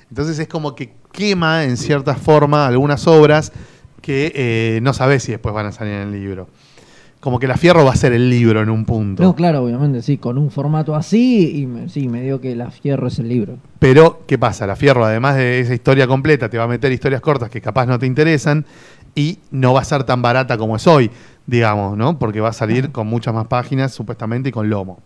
Entonces 0.09 0.39
es 0.39 0.47
como 0.47 0.73
que 0.75 0.93
quema 1.11 1.63
en 1.65 1.77
cierta 1.77 2.15
forma 2.15 2.65
algunas 2.65 3.05
obras 3.07 3.51
que 4.01 4.31
eh, 4.35 4.79
no 4.81 4.93
sabés 4.93 5.23
si 5.23 5.31
después 5.33 5.53
van 5.53 5.65
a 5.65 5.71
salir 5.71 5.93
en 5.93 6.01
el 6.07 6.11
libro. 6.11 6.47
Como 7.19 7.39
que 7.39 7.47
la 7.47 7.57
fierro 7.57 7.83
va 7.83 7.91
a 7.91 7.95
ser 7.95 8.13
el 8.13 8.29
libro 8.29 8.61
en 8.61 8.69
un 8.69 8.85
punto. 8.85 9.23
No, 9.23 9.35
claro, 9.35 9.63
obviamente, 9.63 10.01
sí, 10.03 10.17
con 10.17 10.37
un 10.37 10.51
formato 10.51 10.95
así, 10.95 11.59
y 11.61 11.65
me- 11.65 11.89
sí, 11.89 12.07
me 12.07 12.21
dio 12.21 12.39
que 12.39 12.55
la 12.55 12.69
fierro 12.69 13.07
es 13.07 13.17
el 13.19 13.27
libro. 13.27 13.57
Pero, 13.79 14.21
¿qué 14.27 14.37
pasa? 14.37 14.67
La 14.67 14.75
fierro, 14.75 15.03
además 15.03 15.35
de 15.35 15.59
esa 15.59 15.73
historia 15.73 16.07
completa, 16.07 16.47
te 16.47 16.57
va 16.59 16.65
a 16.65 16.67
meter 16.67 16.91
historias 16.91 17.19
cortas 17.19 17.49
que 17.49 17.59
capaz 17.59 17.87
no 17.87 17.97
te 17.97 18.05
interesan 18.05 18.65
y 19.15 19.39
no 19.49 19.73
va 19.73 19.81
a 19.81 19.83
ser 19.83 20.03
tan 20.03 20.21
barata 20.21 20.57
como 20.59 20.75
es 20.75 20.85
hoy, 20.85 21.09
digamos, 21.47 21.97
¿no? 21.97 22.19
Porque 22.19 22.39
va 22.41 22.49
a 22.49 22.53
salir 22.53 22.91
con 22.91 23.07
muchas 23.07 23.33
más 23.33 23.47
páginas, 23.47 23.93
supuestamente, 23.93 24.49
y 24.49 24.51
con 24.51 24.69
lomo. 24.69 24.99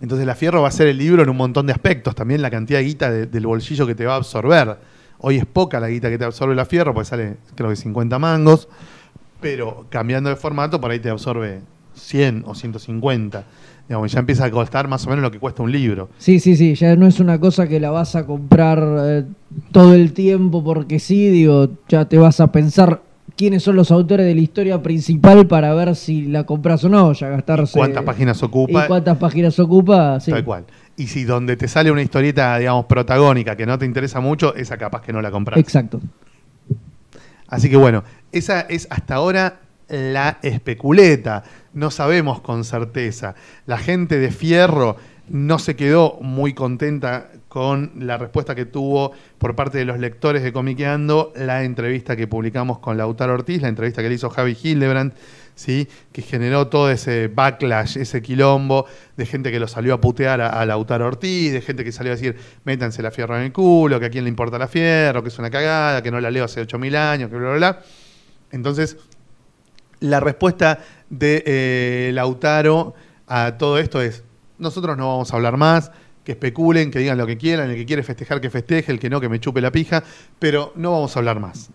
Entonces 0.00 0.26
la 0.26 0.34
fierro 0.34 0.62
va 0.62 0.68
a 0.68 0.72
ser 0.72 0.88
el 0.88 0.98
libro 0.98 1.22
en 1.22 1.28
un 1.28 1.36
montón 1.36 1.66
de 1.66 1.72
aspectos, 1.72 2.14
también 2.14 2.42
la 2.42 2.50
cantidad 2.50 2.80
de 2.80 2.84
guita 2.84 3.10
de- 3.10 3.26
del 3.26 3.46
bolsillo 3.46 3.86
que 3.86 3.94
te 3.94 4.04
va 4.04 4.14
a 4.14 4.16
absorber. 4.16 4.76
Hoy 5.18 5.36
es 5.36 5.46
poca 5.46 5.78
la 5.78 5.88
guita 5.88 6.10
que 6.10 6.18
te 6.18 6.24
absorbe 6.24 6.54
la 6.56 6.64
fierro, 6.64 6.92
porque 6.92 7.08
sale 7.08 7.36
creo 7.54 7.70
que 7.70 7.76
50 7.76 8.18
mangos, 8.18 8.68
pero 9.40 9.86
cambiando 9.90 10.28
de 10.30 10.36
formato 10.36 10.80
por 10.80 10.90
ahí 10.90 10.98
te 10.98 11.10
absorbe 11.10 11.60
100 11.94 12.42
o 12.46 12.54
150. 12.54 13.44
Digamos, 13.88 14.10
ya 14.10 14.18
empieza 14.20 14.44
a 14.46 14.50
costar 14.50 14.88
más 14.88 15.06
o 15.06 15.10
menos 15.10 15.22
lo 15.22 15.30
que 15.30 15.38
cuesta 15.38 15.62
un 15.62 15.70
libro. 15.70 16.08
Sí, 16.18 16.40
sí, 16.40 16.56
sí, 16.56 16.74
ya 16.74 16.96
no 16.96 17.06
es 17.06 17.20
una 17.20 17.38
cosa 17.38 17.68
que 17.68 17.78
la 17.78 17.90
vas 17.90 18.16
a 18.16 18.26
comprar 18.26 18.82
eh, 19.04 19.24
todo 19.70 19.94
el 19.94 20.12
tiempo 20.12 20.64
porque 20.64 20.98
sí, 20.98 21.28
digo, 21.28 21.68
ya 21.88 22.06
te 22.08 22.18
vas 22.18 22.40
a 22.40 22.50
pensar 22.50 23.02
quiénes 23.36 23.62
son 23.62 23.76
los 23.76 23.90
autores 23.90 24.26
de 24.26 24.34
la 24.34 24.40
historia 24.40 24.82
principal 24.82 25.46
para 25.46 25.74
ver 25.74 25.96
si 25.96 26.22
la 26.22 26.44
compras 26.44 26.84
o 26.84 26.88
no, 26.88 27.12
ya 27.12 27.28
gastarse... 27.28 27.78
¿Cuántas 27.78 28.04
páginas 28.04 28.42
ocupa? 28.42 28.84
¿Y 28.84 28.86
cuántas 28.86 29.18
páginas 29.18 29.58
ocupa? 29.58 30.20
Sí. 30.20 30.30
Tal 30.30 30.44
cual. 30.44 30.64
Y 30.96 31.06
si 31.06 31.24
donde 31.24 31.56
te 31.56 31.68
sale 31.68 31.90
una 31.90 32.02
historieta, 32.02 32.58
digamos, 32.58 32.86
protagónica 32.86 33.56
que 33.56 33.66
no 33.66 33.78
te 33.78 33.86
interesa 33.86 34.20
mucho, 34.20 34.54
esa 34.54 34.76
capaz 34.76 35.02
que 35.02 35.12
no 35.12 35.22
la 35.22 35.30
compras. 35.30 35.58
Exacto. 35.58 36.00
Así 37.48 37.68
que 37.68 37.76
bueno, 37.76 38.04
esa 38.32 38.62
es 38.62 38.86
hasta 38.90 39.14
ahora 39.14 39.60
la 39.88 40.38
especuleta. 40.42 41.44
No 41.74 41.90
sabemos 41.90 42.40
con 42.40 42.64
certeza. 42.64 43.34
La 43.66 43.78
gente 43.78 44.18
de 44.18 44.30
Fierro 44.30 44.96
no 45.28 45.58
se 45.58 45.76
quedó 45.76 46.18
muy 46.20 46.54
contenta 46.54 47.28
con 47.52 47.92
la 47.98 48.16
respuesta 48.16 48.54
que 48.54 48.64
tuvo 48.64 49.12
por 49.36 49.54
parte 49.54 49.76
de 49.76 49.84
los 49.84 49.98
lectores 49.98 50.42
de 50.42 50.54
Comiqueando 50.54 51.34
la 51.36 51.64
entrevista 51.64 52.16
que 52.16 52.26
publicamos 52.26 52.78
con 52.78 52.96
Lautaro 52.96 53.34
Ortiz, 53.34 53.60
la 53.60 53.68
entrevista 53.68 54.00
que 54.00 54.08
le 54.08 54.14
hizo 54.14 54.30
Javi 54.30 54.56
Hildebrand, 54.62 55.12
¿sí? 55.54 55.86
que 56.12 56.22
generó 56.22 56.68
todo 56.68 56.90
ese 56.90 57.28
backlash, 57.28 57.98
ese 57.98 58.22
quilombo 58.22 58.86
de 59.18 59.26
gente 59.26 59.50
que 59.50 59.60
lo 59.60 59.68
salió 59.68 59.92
a 59.92 60.00
putear 60.00 60.40
a, 60.40 60.64
Lautaro 60.64 61.06
Ortiz, 61.06 61.52
de 61.52 61.60
gente 61.60 61.84
que 61.84 61.92
salió 61.92 62.12
a 62.12 62.16
decir, 62.16 62.38
métanse 62.64 63.02
la 63.02 63.10
fierro 63.10 63.36
en 63.36 63.42
el 63.42 63.52
culo, 63.52 64.00
que 64.00 64.06
a 64.06 64.10
quién 64.10 64.24
le 64.24 64.30
importa 64.30 64.56
la 64.56 64.66
fierro, 64.66 65.22
que 65.22 65.28
es 65.28 65.38
una 65.38 65.50
cagada, 65.50 66.02
que 66.02 66.10
no 66.10 66.22
la 66.22 66.30
leo 66.30 66.46
hace 66.46 66.66
8.000 66.66 66.96
años, 66.96 67.28
que 67.28 67.36
bla, 67.36 67.48
bla, 67.50 67.56
bla. 67.58 67.82
Entonces, 68.50 68.96
la 70.00 70.20
respuesta 70.20 70.78
de 71.10 71.42
eh, 71.44 72.12
Lautaro 72.14 72.94
a 73.26 73.58
todo 73.58 73.76
esto 73.76 74.00
es, 74.00 74.24
nosotros 74.56 74.96
no 74.96 75.08
vamos 75.08 75.34
a 75.34 75.36
hablar 75.36 75.58
más, 75.58 75.92
que 76.24 76.32
especulen, 76.32 76.90
que 76.90 76.98
digan 76.98 77.18
lo 77.18 77.26
que 77.26 77.36
quieran, 77.36 77.70
el 77.70 77.76
que 77.76 77.86
quiere 77.86 78.02
festejar 78.02 78.40
que 78.40 78.50
festeje, 78.50 78.92
el 78.92 78.98
que 78.98 79.10
no 79.10 79.20
que 79.20 79.28
me 79.28 79.40
chupe 79.40 79.60
la 79.60 79.72
pija, 79.72 80.02
pero 80.38 80.72
no 80.76 80.92
vamos 80.92 81.16
a 81.16 81.18
hablar 81.18 81.40
más. 81.40 81.70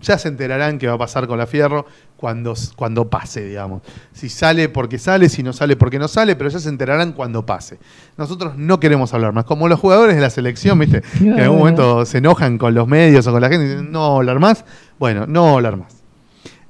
Ya 0.00 0.18
se 0.18 0.28
enterarán 0.28 0.78
qué 0.78 0.88
va 0.88 0.94
a 0.94 0.98
pasar 0.98 1.28
con 1.28 1.38
la 1.38 1.46
Fierro 1.46 1.86
cuando, 2.16 2.54
cuando 2.74 3.08
pase, 3.08 3.44
digamos. 3.44 3.82
Si 4.12 4.28
sale 4.28 4.68
porque 4.68 4.98
sale, 4.98 5.28
si 5.28 5.44
no 5.44 5.52
sale 5.52 5.76
porque 5.76 6.00
no 6.00 6.08
sale, 6.08 6.34
pero 6.34 6.50
ya 6.50 6.58
se 6.58 6.68
enterarán 6.68 7.12
cuando 7.12 7.46
pase. 7.46 7.78
Nosotros 8.16 8.56
no 8.56 8.80
queremos 8.80 9.14
hablar 9.14 9.32
más. 9.32 9.44
Como 9.44 9.68
los 9.68 9.78
jugadores 9.78 10.16
de 10.16 10.20
la 10.20 10.30
selección, 10.30 10.80
¿viste? 10.80 11.02
Que 11.18 11.24
en 11.24 11.40
algún 11.40 11.58
momento 11.58 12.04
se 12.06 12.18
enojan 12.18 12.58
con 12.58 12.74
los 12.74 12.88
medios 12.88 13.26
o 13.28 13.32
con 13.32 13.40
la 13.40 13.48
gente 13.48 13.66
y 13.66 13.68
dicen, 13.68 13.92
no 13.92 14.16
hablar 14.16 14.40
más. 14.40 14.64
Bueno, 14.98 15.26
no 15.28 15.54
hablar 15.54 15.76
más. 15.76 16.03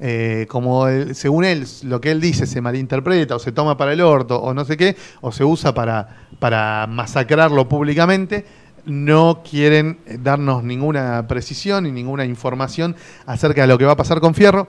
Eh, 0.00 0.46
como 0.48 0.86
según 1.12 1.44
él, 1.44 1.64
lo 1.84 2.00
que 2.00 2.10
él 2.10 2.20
dice 2.20 2.46
se 2.46 2.60
malinterpreta 2.60 3.36
o 3.36 3.38
se 3.38 3.52
toma 3.52 3.76
para 3.76 3.92
el 3.92 4.00
orto 4.00 4.40
o 4.42 4.52
no 4.52 4.64
sé 4.64 4.76
qué, 4.76 4.96
o 5.20 5.30
se 5.30 5.44
usa 5.44 5.72
para, 5.72 6.26
para 6.40 6.86
masacrarlo 6.88 7.68
públicamente, 7.68 8.44
no 8.86 9.42
quieren 9.48 9.98
eh, 10.06 10.18
darnos 10.22 10.62
ninguna 10.64 11.26
precisión 11.28 11.86
y 11.86 11.92
ninguna 11.92 12.24
información 12.24 12.96
acerca 13.24 13.62
de 13.62 13.68
lo 13.68 13.78
que 13.78 13.84
va 13.84 13.92
a 13.92 13.96
pasar 13.96 14.20
con 14.20 14.34
Fierro. 14.34 14.66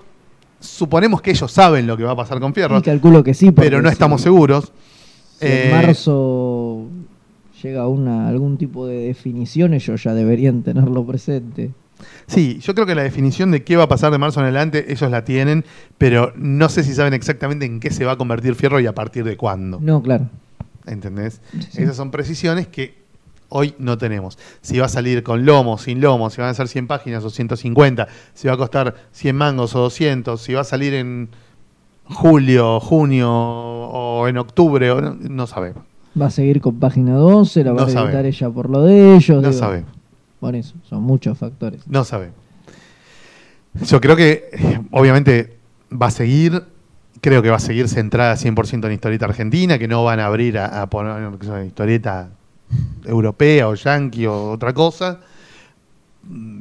Suponemos 0.60 1.22
que 1.22 1.32
ellos 1.32 1.52
saben 1.52 1.86
lo 1.88 1.98
que 1.98 2.04
va 2.04 2.12
a 2.12 2.16
pasar 2.16 2.40
con 2.40 2.54
Fierro, 2.54 2.78
Y 2.78 2.82
calculo 2.82 3.24
que 3.24 3.34
sí. 3.34 3.52
pero 3.52 3.82
no 3.82 3.90
si- 3.90 3.94
estamos 3.94 4.22
seguros. 4.22 4.72
si 5.40 5.46
Eh, 5.48 5.66
en 5.66 5.72
marzo 5.86 6.86
llega 7.62 7.88
una, 7.88 8.30
algún 8.30 8.58
tipo 8.58 8.86
de 8.88 9.08
definición, 9.08 9.74
ellos 9.74 10.04
ya 10.04 10.14
deberían 10.14 10.62
tenerlo 10.64 11.06
presente. 11.06 11.72
Sí, 12.28 12.60
yo 12.62 12.74
creo 12.74 12.86
que 12.86 12.96
la 12.96 13.04
definición 13.04 13.52
de 13.52 13.64
qué 13.64 13.78
va 13.78 13.84
a 13.84 13.88
pasar 13.88 14.12
de 14.12 14.18
marzo 14.18 14.40
en 14.40 14.46
adelante, 14.46 14.92
ellos 14.92 15.10
la 15.10 15.24
tienen, 15.24 15.64
pero 15.98 16.34
no 16.36 16.70
sé 16.70 16.84
si 16.84 16.94
saben 16.94 17.14
exactamente 17.14 17.66
en 17.66 17.80
qué 17.80 17.92
se 17.92 18.06
va 18.06 18.14
a 18.14 18.18
convertir 18.18 18.56
Fierro 18.56 18.80
y 18.80 18.88
a 18.88 18.94
partir 18.94 19.24
de 19.24 19.38
cuándo. 19.38 19.80
No, 19.82 20.02
claro. 20.02 20.30
¿Entendés? 20.86 21.42
Sí. 21.72 21.82
Esas 21.84 21.96
son 21.96 22.12
precisiones 22.12 22.68
que 22.68 23.06
hoy 23.50 23.76
no 23.80 23.98
tenemos. 23.98 24.38
Si 24.62 24.78
va 24.78 24.86
a 24.86 24.90
salir 24.90 25.24
con 25.24 25.46
lomo, 25.46 25.78
sin 25.78 26.02
lomo, 26.02 26.30
si 26.30 26.42
van 26.42 26.50
a 26.50 26.54
ser 26.54 26.68
100 26.68 26.88
páginas 26.88 27.24
o 27.24 27.30
150, 27.30 28.08
si 28.34 28.48
va 28.48 28.54
a 28.54 28.58
costar 28.58 28.96
100 29.12 29.36
mangos 29.36 29.76
o 29.76 29.82
200, 29.82 30.40
si 30.40 30.54
va 30.54 30.62
a 30.62 30.66
salir 30.66 30.94
en 30.94 31.30
julio, 32.06 32.80
junio 32.80 33.32
o 33.32 34.28
en 34.28 34.38
octubre, 34.38 34.92
o 34.92 35.02
no, 35.02 35.16
no 35.16 35.48
sabemos. 35.48 35.84
Va 36.20 36.28
a 36.28 36.32
seguir 36.32 36.62
con 36.62 36.80
página 36.80 37.16
12, 37.16 37.64
la 37.64 37.74
va 37.74 37.82
No 37.82 38.00
a 38.00 38.04
editar 38.04 38.26
ella 38.26 38.50
por 38.50 38.70
lo 38.70 38.84
de 38.84 39.16
ellos. 39.16 39.42
No 39.42 39.50
digo, 39.50 39.60
sabemos. 39.60 39.92
Por 40.46 40.56
eso, 40.56 40.76
son 40.88 41.02
muchos 41.02 41.40
factores. 41.40 41.82
No 41.88 42.04
sabemos. 42.04 42.36
Yo 43.88 44.00
creo 44.00 44.16
que, 44.16 44.52
obviamente, 44.92 45.58
va 45.92 46.06
a 46.06 46.12
seguir. 46.12 46.62
Creo 47.20 47.42
que 47.42 47.50
va 47.50 47.56
a 47.56 47.60
seguir 47.60 47.90
centrada 47.90 48.36
100% 48.38 48.86
en 48.86 48.92
historieta 48.94 49.26
argentina, 49.26 49.80
que 49.80 49.88
no 49.88 50.04
van 50.04 50.20
a 50.20 50.28
abrir 50.28 50.60
a, 50.60 50.84
a 50.84 50.88
poner 50.88 51.32
historieta 51.66 52.30
europea 53.06 53.68
o 53.68 53.74
yankee 53.74 54.28
o 54.28 54.52
otra 54.52 54.72
cosa. 54.72 55.22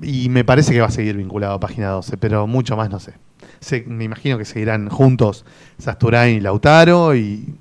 Y 0.02 0.31
me 0.31 0.44
parece 0.44 0.73
que 0.73 0.81
va 0.81 0.86
a 0.86 0.90
seguir 0.90 1.15
vinculado 1.19 1.52
a 1.52 1.61
página 1.61 1.89
12, 1.90 2.16
pero 2.16 2.47
mucho 2.47 2.78
más 2.78 2.89
no 2.89 2.98
sé. 3.01 3.12
Sé- 3.61 3.85
me 3.86 4.05
imagino 4.05 4.39
que 4.39 4.47
seguirán 4.47 4.89
juntos 4.89 5.44
Sasturain 5.77 6.39
y 6.39 6.40
Lautaro 6.40 7.15
y 7.15 7.55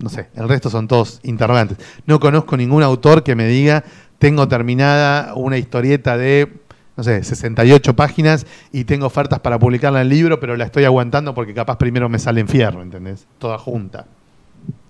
no 0.00 0.08
sé, 0.08 0.28
el 0.36 0.48
resto 0.48 0.70
son 0.70 0.86
todos 0.86 1.18
interrogantes. 1.24 1.78
No 2.06 2.20
conozco 2.20 2.56
ningún 2.56 2.82
autor 2.84 3.22
que 3.24 3.34
me 3.34 3.46
diga, 3.48 3.84
tengo 4.22 4.46
terminada 4.46 5.34
una 5.34 5.58
historieta 5.58 6.16
de, 6.16 6.48
no 6.96 7.02
sé, 7.02 7.24
68 7.24 7.96
páginas 7.96 8.46
y 8.70 8.84
tengo 8.84 9.06
ofertas 9.06 9.40
para 9.40 9.58
publicarla 9.58 10.00
en 10.00 10.10
libro, 10.10 10.38
pero 10.38 10.56
la 10.56 10.64
estoy 10.64 10.84
aguantando 10.84 11.34
porque 11.34 11.52
capaz 11.52 11.76
primero 11.76 12.08
me 12.08 12.20
sale 12.20 12.40
en 12.40 12.46
fierro, 12.46 12.82
¿entendés? 12.82 13.26
Toda 13.38 13.58
junta. 13.58 14.06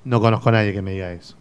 No 0.05 0.21
conozco 0.21 0.51
a 0.51 0.53
nadie 0.53 0.75
que 0.75 0.83
me 0.83 0.91
diga 0.91 1.13
eso. 1.13 1.35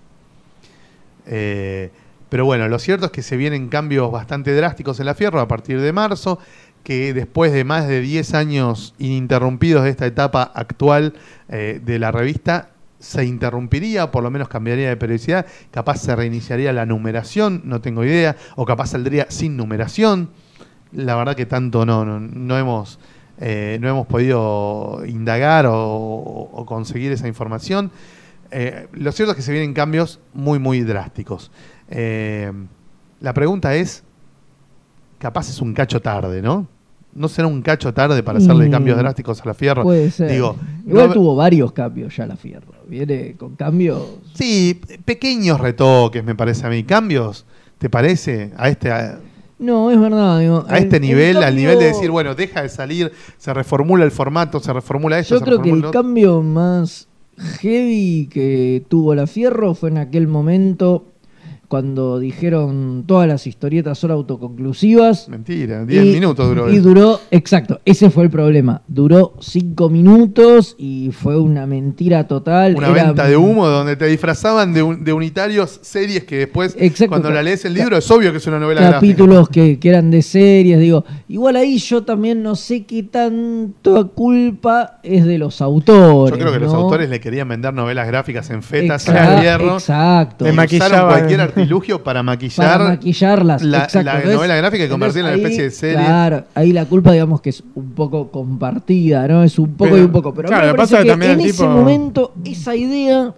Eh, 1.26 1.92
pero 2.30 2.46
bueno, 2.46 2.70
lo 2.70 2.80
cierto 2.80 3.08
es 3.08 3.12
que 3.12 3.24
se 3.24 3.36
vienen 3.36 3.68
cambios 3.68 4.10
bastante 4.10 4.56
drásticos 4.56 5.02
en 5.02 5.08
la 5.08 5.14
Fierro 5.14 5.42
a 5.42 5.50
partir 5.50 5.82
de 5.82 5.92
marzo, 5.92 6.40
que 6.86 7.14
después 7.14 7.52
de 7.52 7.66
más 7.66 7.90
de 7.90 8.00
10 8.00 8.34
años 8.36 8.96
ininterrumpidos 9.00 9.84
de 9.84 9.90
esta 9.90 10.06
etapa 10.06 10.44
actual 10.44 11.16
eh, 11.50 11.82
de 11.84 12.00
la 12.00 12.14
revista, 12.14 12.71
se 13.02 13.26
interrumpiría, 13.26 14.12
por 14.12 14.24
lo 14.24 14.30
menos 14.32 14.48
cambiaría 14.48 14.88
de 14.88 14.96
periodicidad, 14.96 15.46
capaz 15.72 15.98
se 15.98 16.16
reiniciaría 16.16 16.72
la 16.72 16.86
numeración, 16.86 17.62
no 17.66 17.82
tengo 17.82 18.06
idea, 18.06 18.36
o 18.56 18.66
capaz 18.66 18.92
saldría 18.92 19.26
sin 19.30 19.58
numeración. 19.58 20.30
La 20.94 21.16
verdad 21.16 21.36
que 21.36 21.46
tanto 21.46 21.86
no, 21.86 22.06
no, 22.06 22.20
no 22.20 22.58
hemos, 22.58 23.00
eh, 23.40 23.78
no 23.82 23.90
hemos 23.90 24.06
podido 24.08 25.02
indagar 25.08 25.66
o, 25.66 25.76
o 25.76 26.66
conseguir 26.66 27.12
esa 27.12 27.28
información. 27.28 27.90
Eh, 28.52 28.88
lo 28.94 29.12
cierto 29.12 29.32
es 29.32 29.36
que 29.38 29.42
se 29.42 29.52
vienen 29.52 29.74
cambios 29.74 30.20
muy, 30.34 30.60
muy 30.60 30.82
drásticos. 30.82 31.50
Eh, 31.90 32.52
la 33.20 33.34
pregunta 33.34 33.74
es, 33.76 34.04
capaz 35.18 35.50
es 35.50 35.62
un 35.62 35.74
cacho 35.74 36.02
tarde, 36.02 36.42
¿no? 36.42 36.68
¿No 37.14 37.28
será 37.28 37.48
un 37.48 37.62
cacho 37.62 37.94
tarde 37.94 38.24
para 38.24 38.38
hacerle 38.40 38.68
Mm, 38.68 38.72
cambios 38.72 38.98
drásticos 38.98 39.42
a 39.42 39.46
la 39.46 39.54
Fierro? 39.54 39.84
Puede 39.84 40.12
ser. 40.12 40.32
Digo, 40.32 40.56
Igual 40.86 41.08
no- 41.08 41.14
tuvo 41.14 41.36
varios 41.36 41.72
cambios 41.74 42.16
ya 42.16 42.26
la 42.26 42.36
Fierro. 42.38 42.71
Viene 42.92 43.36
con 43.38 43.56
cambios. 43.56 44.04
Sí, 44.34 44.82
pequeños 45.06 45.62
retoques, 45.62 46.26
me 46.26 46.36
parece 46.36 46.68
a 46.68 46.70
mí. 46.70 46.84
¿Cambios? 46.84 47.46
¿Te 47.78 47.90
parece? 47.90 48.52
A 48.58 48.68
este, 48.68 48.92
a, 48.92 49.18
No, 49.60 49.90
es 49.92 49.98
verdad. 49.98 50.42
digo, 50.42 50.66
a 50.68 50.78
el- 50.78 50.84
este 50.84 50.98
el 50.98 51.02
nivel, 51.04 51.38
al 51.38 51.56
nivel 51.56 51.80
de 51.80 51.86
decir, 51.86 52.12
bueno, 52.12 52.36
deja 52.36 52.64
de 52.64 52.68
salir, 52.68 53.14
se 53.38 53.54
reformula 53.54 54.04
el 54.04 54.12
formato, 54.12 54.60
se 54.60 54.74
reformula 54.74 55.18
esto, 55.20 55.36
Yo 55.36 55.40
se 55.40 55.46
creo 55.46 55.62
que 55.62 55.70
el 55.70 55.90
cambio 55.90 56.42
más 56.42 57.08
heavy 57.62 58.28
que 58.30 58.84
tuvo 58.90 59.16
la 59.16 59.26
Fierro 59.26 59.74
fue 59.74 59.90
en 59.90 59.98
aquel 59.98 60.28
momento 60.28 61.06
cuando 61.72 62.20
dijeron 62.20 63.06
todas 63.08 63.30
las 63.30 63.48
historietas 63.48 63.98
son 63.98 64.12
autoconclusivas. 64.12 65.30
Mentira, 65.30 65.86
10 65.86 66.06
Y- 66.06 66.12
minutos 66.12 66.46
duró. 66.50 66.70
Y 66.70 66.74
eso. 66.76 66.84
duró, 66.90 67.20
exacto, 67.32 67.80
ese 67.86 68.10
fue 68.10 68.26
el 68.26 68.30
problema. 68.30 68.82
Duró 68.90 69.36
cinco 69.40 69.90
minutos 69.90 70.76
y 70.78 71.12
fue 71.14 71.40
una 71.40 71.66
mentira 71.66 72.28
total. 72.28 72.76
Una 72.76 72.90
Era- 72.90 73.06
venta 73.06 73.26
de 73.26 73.38
humo 73.38 73.68
donde 73.68 73.96
te 73.96 74.06
disfrazaban 74.08 74.74
de, 74.74 74.84
un- 74.84 75.06
de 75.06 75.14
unitarios 75.14 75.80
series 75.82 76.26
que 76.26 76.40
después, 76.40 76.76
Exacto. 76.78 77.08
cuando 77.08 77.32
la 77.32 77.42
lees 77.42 77.64
el 77.64 77.74
libro, 77.74 77.96
es 77.96 78.12
obvio 78.12 78.32
que 78.34 78.40
es 78.40 78.48
una 78.48 78.60
novela 78.60 78.82
gráfica. 78.82 79.00
capítulos 79.00 79.48
que, 79.48 79.80
que 79.80 79.88
eran 79.90 80.12
de 80.12 80.22
series, 80.24 80.78
digo. 80.78 81.06
Igual 81.30 81.56
ahí 81.56 81.78
yo 81.78 82.04
también 82.04 82.44
no 82.44 82.56
sé 82.58 82.84
qué 82.84 83.04
tanta 83.04 84.04
culpa 84.14 85.00
es 85.04 85.26
de 85.26 85.38
los 85.38 85.62
autores. 85.62 86.34
Yo 86.38 86.38
creo 86.44 86.52
que 86.52 86.60
los 86.60 86.74
autores 86.74 87.10
le 87.10 87.22
querían 87.22 87.48
vender 87.48 87.74
novelas 87.74 88.08
gráficas 88.08 88.50
en 88.50 88.62
fetas 88.62 89.08
Exacto, 89.08 89.38
a 89.38 89.42
hierro. 89.42 89.74
Exacto. 89.76 90.44
Le 90.44 90.52
maquillaban. 90.52 91.08
cualquier 91.08 91.40
artilugio 91.62 92.04
para 92.04 92.24
maquillar, 92.24 92.78
para 92.78 92.90
maquillarlas. 92.92 93.62
la, 93.62 93.78
exacto. 93.84 94.04
la 94.06 94.12
Entonces- 94.16 94.36
novela 94.36 94.56
gráfica 94.56 94.86
y 94.86 94.90
convertirla 94.90 95.30
en 95.30 95.36
una 95.40 95.44
especie 95.44 95.64
de 95.64 95.72
serie. 95.72 95.96
Claro, 96.06 96.44
ahí 96.56 96.74
la 96.74 96.86
culpa 96.86 97.12
digamos 97.12 97.42
que 97.42 97.50
es 97.52 97.64
un 97.76 97.92
poco 97.92 98.30
compartida, 98.32 99.28
¿no? 99.28 99.44
Es 99.44 99.58
un 99.60 99.74
poco 99.74 99.92
Pero, 99.92 99.98
y 100.02 100.06
un 100.06 100.12
poco. 100.12 100.34
Pero 100.34 100.48
claro, 100.50 100.68
me 100.68 100.74
pasa 100.76 100.98
que 100.98 101.04
que 101.04 101.10
también 101.10 101.32
en 101.34 101.40
el 101.42 101.46
ese 101.48 101.68
momento 101.68 102.34
esa 102.46 102.76
idea 102.76 103.34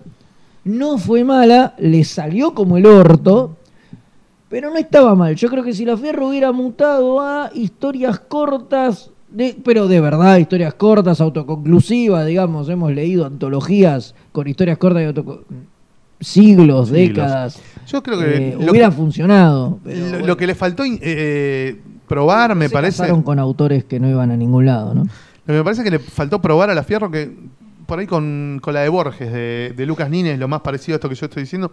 no 0.66 0.98
fue 0.98 1.24
mala, 1.24 1.74
le 1.78 2.04
salió 2.04 2.54
como 2.54 2.78
el 2.78 2.86
orto, 2.86 3.58
pero 4.50 4.70
no 4.70 4.78
estaba 4.78 5.14
mal. 5.16 5.36
Yo 5.36 5.50
creo 5.50 5.64
que 5.64 5.74
si 5.74 5.84
la 5.86 5.98
Fierro 5.98 6.28
hubiera 6.30 6.52
mutado 6.52 7.20
a 7.22 7.50
historias 7.54 8.20
cortas, 8.20 9.10
de, 9.30 9.58
pero 9.66 9.88
de 9.88 10.00
verdad, 10.00 10.38
historias 10.38 10.76
cortas, 10.76 11.20
autoconclusivas, 11.20 12.26
digamos, 12.28 12.70
hemos 12.70 12.94
leído 12.94 13.26
antologías 13.26 14.14
con 14.32 14.48
historias 14.48 14.78
cortas 14.78 15.02
y 15.02 15.06
autoco- 15.08 15.42
siglos, 16.20 16.88
Siglos. 16.88 16.92
décadas. 16.92 17.60
Yo 17.88 18.02
creo 18.04 18.20
que 18.20 18.50
Eh, 18.50 18.58
hubiera 18.58 18.90
que 18.90 18.96
funcionado. 18.96 19.80
pero 19.84 20.00
lo- 20.00 20.10
bueno, 20.12 20.26
lo 20.28 20.38
que 20.38 20.48
le 20.48 20.56
faltó 20.56 20.86
in- 20.86 21.00
eh, 21.02 21.80
probar, 22.08 22.56
me 22.56 22.68
se 22.68 22.74
parece. 22.74 23.08
con 23.24 23.40
autores 23.40 23.84
que 23.84 24.00
no 24.00 24.10
iban 24.10 24.32
a 24.32 24.38
ningún 24.38 24.66
lado, 24.66 24.94
¿no? 24.94 25.04
Lo 25.04 25.08
que 25.48 25.54
me 25.54 25.64
parece 25.64 25.84
que 25.84 25.92
le 25.92 26.00
faltó 26.00 26.42
probar 26.42 26.70
a 26.70 26.74
la 26.76 26.84
Fierro 26.84 27.12
que 27.12 27.32
por 27.86 28.00
ahí 28.00 28.08
con, 28.08 28.60
con 28.62 28.74
la 28.74 28.80
de 28.82 28.90
Borges, 28.90 29.32
de, 29.32 29.74
de 29.76 29.86
Lucas 29.86 30.10
Nines, 30.10 30.40
lo 30.40 30.48
más 30.48 30.62
parecido 30.62 30.96
a 30.96 30.98
esto 30.98 31.10
que 31.10 31.16
yo 31.16 31.26
estoy 31.26 31.44
diciendo, 31.44 31.72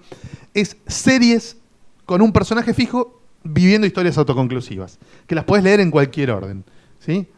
es 0.55 0.77
series 0.87 1.57
con 2.05 2.21
un 2.21 2.33
personaje 2.33 2.75
fijo 2.75 3.21
viviendo 3.45 3.87
historias 3.87 4.19
autoconclusivas, 4.19 4.99
que 5.27 5.35
las 5.37 5.45
puedes 5.45 5.63
leer 5.65 5.79
en 5.81 5.91
cualquier 5.93 6.33
orden, 6.33 6.65
¿sí? 6.99 7.29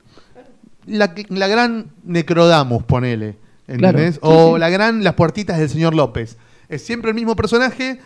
La, 0.86 1.14
la 1.28 1.46
gran 1.48 1.88
Necrodamus, 2.04 2.82
ponele, 2.84 3.36
¿entendés? 3.68 4.18
Claro, 4.18 4.34
sí, 4.34 4.48
o 4.50 4.54
sí. 4.54 4.60
la 4.60 4.68
gran 4.70 5.04
Las 5.04 5.14
puertitas 5.14 5.58
del 5.58 5.68
señor 5.68 5.94
López. 5.94 6.38
Es 6.68 6.82
siempre 6.82 7.10
el 7.10 7.14
mismo 7.14 7.36
personaje 7.36 8.00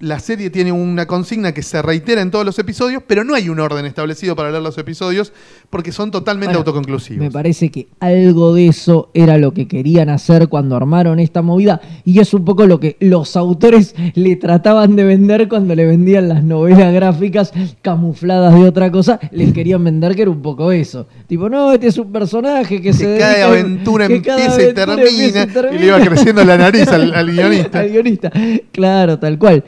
la 0.00 0.18
serie 0.18 0.50
tiene 0.50 0.72
una 0.72 1.06
consigna 1.06 1.52
que 1.52 1.62
se 1.62 1.80
reitera 1.80 2.20
en 2.20 2.30
todos 2.30 2.44
los 2.44 2.58
episodios, 2.58 3.02
pero 3.06 3.24
no 3.24 3.34
hay 3.34 3.48
un 3.48 3.60
orden 3.60 3.86
establecido 3.86 4.34
para 4.36 4.50
leer 4.50 4.62
los 4.62 4.76
episodios 4.76 5.32
porque 5.70 5.92
son 5.92 6.10
totalmente 6.10 6.48
Bueno, 6.48 6.58
autoconclusivos. 6.60 7.20
Me 7.24 7.30
parece 7.30 7.70
que 7.70 7.86
algo 8.00 8.54
de 8.54 8.68
eso 8.68 9.10
era 9.14 9.38
lo 9.38 9.52
que 9.54 9.66
querían 9.68 10.08
hacer 10.10 10.48
cuando 10.48 10.76
armaron 10.76 11.20
esta 11.20 11.42
movida 11.42 11.80
y 12.04 12.18
es 12.18 12.34
un 12.34 12.44
poco 12.44 12.66
lo 12.66 12.80
que 12.80 12.96
los 13.00 13.36
autores 13.36 13.94
le 14.14 14.36
trataban 14.36 14.96
de 14.96 15.04
vender 15.04 15.48
cuando 15.48 15.74
le 15.74 15.86
vendían 15.86 16.28
las 16.28 16.42
novelas 16.44 16.92
gráficas 16.92 17.52
camufladas 17.82 18.54
de 18.54 18.64
otra 18.68 18.90
cosa, 18.90 19.20
les 19.30 19.52
querían 19.52 19.84
vender 19.84 20.14
que 20.16 20.22
era 20.22 20.30
un 20.30 20.42
poco 20.42 20.72
eso. 20.72 21.06
Tipo, 21.26 21.48
no, 21.48 21.72
este 21.72 21.86
es 21.88 21.98
un 21.98 22.10
personaje 22.12 22.80
que, 22.82 22.92
se 22.92 23.04
que 23.06 23.18
cada 23.18 23.32
dedica- 23.34 23.46
aventura 23.48 24.08
que 24.08 24.22
cada 24.22 24.38
empieza 24.44 24.70
y 24.70 24.74
termina, 24.74 25.42
empieza 25.42 25.74
y 25.74 25.78
le 25.78 25.86
iba 25.86 26.00
creciendo 26.00 26.44
la 26.44 26.58
nariz 26.58 26.88
al, 26.88 27.14
al 27.14 27.30
guionista. 27.32 27.80
Al 27.80 27.90
guionista. 27.90 28.32
Claro, 28.72 29.18
tal 29.18 29.38
cual. 29.38 29.64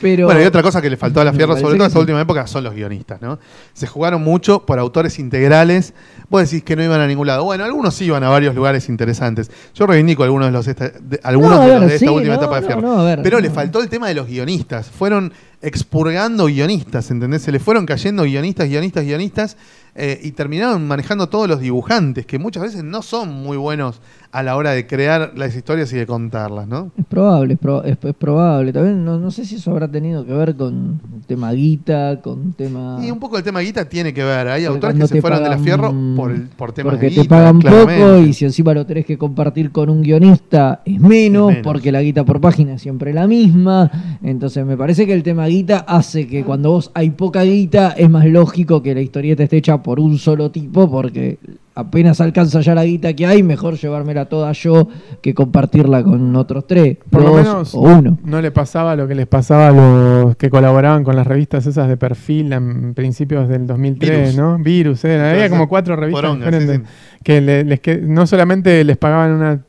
Pero 0.00 0.26
Bueno, 0.26 0.42
y 0.42 0.44
otra 0.44 0.62
cosa 0.62 0.80
que 0.80 0.90
le 0.90 0.96
faltó 0.96 1.20
a 1.20 1.24
la 1.24 1.32
Fierro, 1.32 1.52
sobre 1.54 1.62
todo 1.62 1.74
en 1.74 1.80
esta 1.82 1.90
sí. 1.92 1.98
última 1.98 2.20
época, 2.20 2.46
son 2.46 2.64
los 2.64 2.74
guionistas, 2.74 3.20
¿no? 3.22 3.38
Se 3.72 3.86
jugaron 3.86 4.22
mucho 4.22 4.64
por 4.66 4.78
autores 4.78 5.18
integrales. 5.18 5.94
Vos 6.28 6.42
decís 6.42 6.62
que 6.62 6.76
no 6.76 6.82
iban 6.84 7.00
a 7.00 7.06
ningún 7.06 7.26
lado. 7.26 7.44
Bueno, 7.44 7.64
algunos 7.64 7.94
sí 7.94 8.04
iban 8.04 8.22
a 8.24 8.28
varios 8.28 8.54
lugares 8.54 8.88
interesantes. 8.88 9.50
Yo 9.74 9.86
reivindico 9.86 10.22
algunos 10.22 10.46
de 10.48 10.52
los 10.52 10.66
esta, 10.68 10.88
de, 10.88 11.20
algunos 11.22 11.58
No, 11.58 11.66
de, 11.66 11.78
los 11.80 11.88
de 11.88 11.94
esta 11.96 12.12
última 12.12 12.34
no, 12.34 12.40
etapa 12.40 12.60
de 12.60 12.66
Fierro. 12.66 12.80
no, 12.82 13.00
a 13.00 13.04
ver, 13.04 13.20
Pero 13.22 13.40
le 13.40 13.50
faltó 13.50 13.80
el 13.80 13.88
tema 13.88 14.08
de 14.08 14.14
los 14.14 14.26
guionistas. 14.26 14.88
Fueron 14.88 15.32
expurgando 15.62 16.46
guionistas, 16.46 17.10
¿entendés? 17.10 17.42
Se 17.42 17.52
le 17.52 17.58
fueron 17.60 17.86
cayendo 17.86 18.22
guionistas, 18.24 18.68
guionistas, 18.68 19.04
guionistas. 19.04 19.56
eh, 19.96 20.20
y 20.22 20.30
terminaron 20.30 20.86
manejando 20.86 21.28
todos 21.28 21.48
los 21.48 21.58
dibujantes, 21.60 22.24
que 22.24 22.38
muchas 22.38 22.62
veces 22.62 22.84
no 22.84 23.02
son 23.02 23.28
muy 23.42 23.56
buenos 23.56 24.00
a 24.30 24.44
la 24.44 24.54
hora 24.54 24.70
de 24.70 24.86
crear 24.86 25.32
las 25.34 25.56
historias 25.56 25.92
y 25.92 25.96
de 25.96 26.06
contarlas, 26.06 26.68
¿no? 26.68 26.92
Es 26.96 27.04
probable, 27.06 27.54
es, 27.54 27.60
es- 27.92 27.98
es 28.04 28.14
probable. 28.14 28.72
También 28.72 29.04
no, 29.04 29.18
no 29.18 29.32
sé 29.32 29.44
si 29.44 29.56
eso 29.56 29.72
habrá 29.72 29.88
tenido 29.88 30.24
que 30.24 30.32
ver 30.32 30.54
con 30.54 31.00
tema 31.26 31.50
guita, 31.52 32.20
con 32.22 32.52
tema... 32.52 33.00
Y 33.04 33.10
un 33.10 33.18
poco 33.18 33.36
el 33.36 33.42
tema 33.42 33.58
guita 33.60 33.84
tiene 33.88 34.14
que 34.14 34.22
ver. 34.22 34.46
Hay 34.46 34.64
Porque 34.66 34.74
autores 34.86 34.96
que 35.00 35.06
se 35.08 35.14
te 35.16 35.20
fueron 35.20 35.42
de 35.42 35.48
la 35.48 35.56
pagan- 35.56 35.64
fierro 35.64 35.94
por, 36.16 36.30
el, 36.30 36.42
por 36.42 36.70
temas 36.72 36.92
porque 36.92 37.06
de 37.06 37.14
te 37.16 37.20
guita, 37.22 37.34
pagan 37.36 37.58
poco 37.58 37.86
claramente. 37.86 38.28
y 38.28 38.32
si 38.32 38.44
encima 38.44 38.72
lo 38.72 38.86
tenés 38.86 39.04
que 39.04 39.18
compartir 39.18 39.72
con 39.72 39.90
un 39.90 40.02
guionista 40.02 40.82
es 40.84 41.00
menos, 41.00 41.50
Es 41.50 41.56
menos. 41.56 41.64
porque 41.64 41.90
la 41.90 42.00
guita 42.00 42.22
por 42.24 42.40
página 42.40 42.74
es 42.74 42.82
siempre 42.82 43.12
la 43.12 43.26
misma. 43.26 43.90
Entonces 44.22 44.64
me 44.64 44.76
parece 44.76 45.04
que 45.04 45.14
el 45.14 45.24
tema 45.24 45.46
guita 45.50 45.78
hace 45.86 46.26
que 46.26 46.44
cuando 46.44 46.70
vos 46.70 46.90
hay 46.94 47.10
poca 47.10 47.42
guita 47.42 47.90
es 47.96 48.08
más 48.08 48.24
lógico 48.26 48.82
que 48.82 48.94
la 48.94 49.00
historieta 49.02 49.42
esté 49.42 49.58
hecha 49.58 49.82
por 49.82 50.00
un 50.00 50.16
solo 50.18 50.50
tipo 50.50 50.90
porque 50.90 51.38
apenas 51.74 52.20
alcanza 52.20 52.60
ya 52.60 52.74
la 52.74 52.84
guita 52.84 53.14
que 53.14 53.26
hay, 53.26 53.42
mejor 53.42 53.74
llevármela 53.78 54.26
toda 54.26 54.52
yo 54.52 54.88
que 55.22 55.32
compartirla 55.34 56.02
con 56.02 56.34
otros 56.36 56.66
tres, 56.66 56.98
Por 57.08 57.22
lo 57.22 57.34
menos 57.34 57.74
o 57.74 57.80
uno. 57.80 58.18
no 58.24 58.40
le 58.42 58.50
pasaba 58.50 58.96
lo 58.96 59.08
que 59.08 59.14
les 59.14 59.26
pasaba 59.26 59.68
a 59.68 59.72
los 59.72 60.36
que 60.36 60.50
colaboraban 60.50 61.04
con 61.04 61.16
las 61.16 61.26
revistas 61.26 61.66
esas 61.66 61.88
de 61.88 61.96
perfil 61.96 62.52
en 62.52 62.92
principios 62.94 63.48
del 63.48 63.66
2003, 63.66 64.10
Virus. 64.20 64.36
¿no? 64.36 64.58
Virus, 64.58 65.04
era. 65.04 65.16
Claro, 65.22 65.34
Había 65.36 65.48
como 65.50 65.68
cuatro 65.68 65.96
revistas 65.96 66.20
Poronga, 66.22 66.46
sí, 66.50 66.58
diferentes 66.58 66.88
sí. 66.88 67.18
que 67.24 67.40
le- 67.40 67.64
les 67.64 67.80
que 67.80 67.96
no 67.98 68.26
solamente 68.26 68.84
les 68.84 68.96
pagaban 68.98 69.32
una 69.32 69.60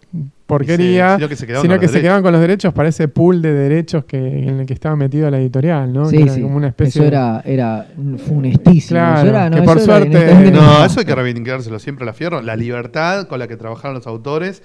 porquería, 0.58 1.16
sino 1.16 1.28
que 1.30 1.36
se 1.36 1.46
quedaban 1.48 1.62
sino 1.64 1.74
con 1.74 1.80
que 1.80 1.86
los 1.86 1.92
se 1.92 1.98
derechos. 1.98 2.02
quedaban 2.04 2.24
con 2.24 2.32
los 2.34 2.42
derechos 2.42 2.74
para 2.74 2.90
ese 2.90 3.08
pool 3.08 3.42
de 3.42 3.54
derechos 3.54 4.06
que, 4.06 4.18
en 4.18 4.60
el 4.62 4.66
que 4.66 4.74
estaba 4.74 4.96
metido 4.96 5.30
la 5.32 5.40
editorial, 5.40 5.92
¿no? 5.94 6.06
Sí, 6.06 6.18
Que 6.18 6.24
era 6.24 6.34
sí. 6.34 6.42
como 6.42 6.58
una 6.58 6.68
especie 6.68 7.02
Eso 7.02 7.08
era, 7.08 7.42
era 7.46 7.88
funestísimo. 8.26 9.00
Claro, 9.00 9.20
Eso 9.20 9.28
era- 9.30 9.50
no, 9.50 9.56
que 9.58 9.62
por 9.64 9.78
eso 9.78 9.86
suerte- 9.86 10.52
No, 10.52 10.86
eso 10.86 11.00
hay 11.00 11.06
que 11.06 11.16
reivindicárselo 11.16 11.80
siempre 11.80 12.04
a 12.04 12.08
la 12.08 12.14
fierro. 12.14 12.42
La 12.42 12.56
libertad 12.56 13.28
con 13.28 13.40
la 13.40 13.48
que 13.48 13.58
trabajaron 13.58 13.96
los 13.96 14.08
autores 14.08 14.62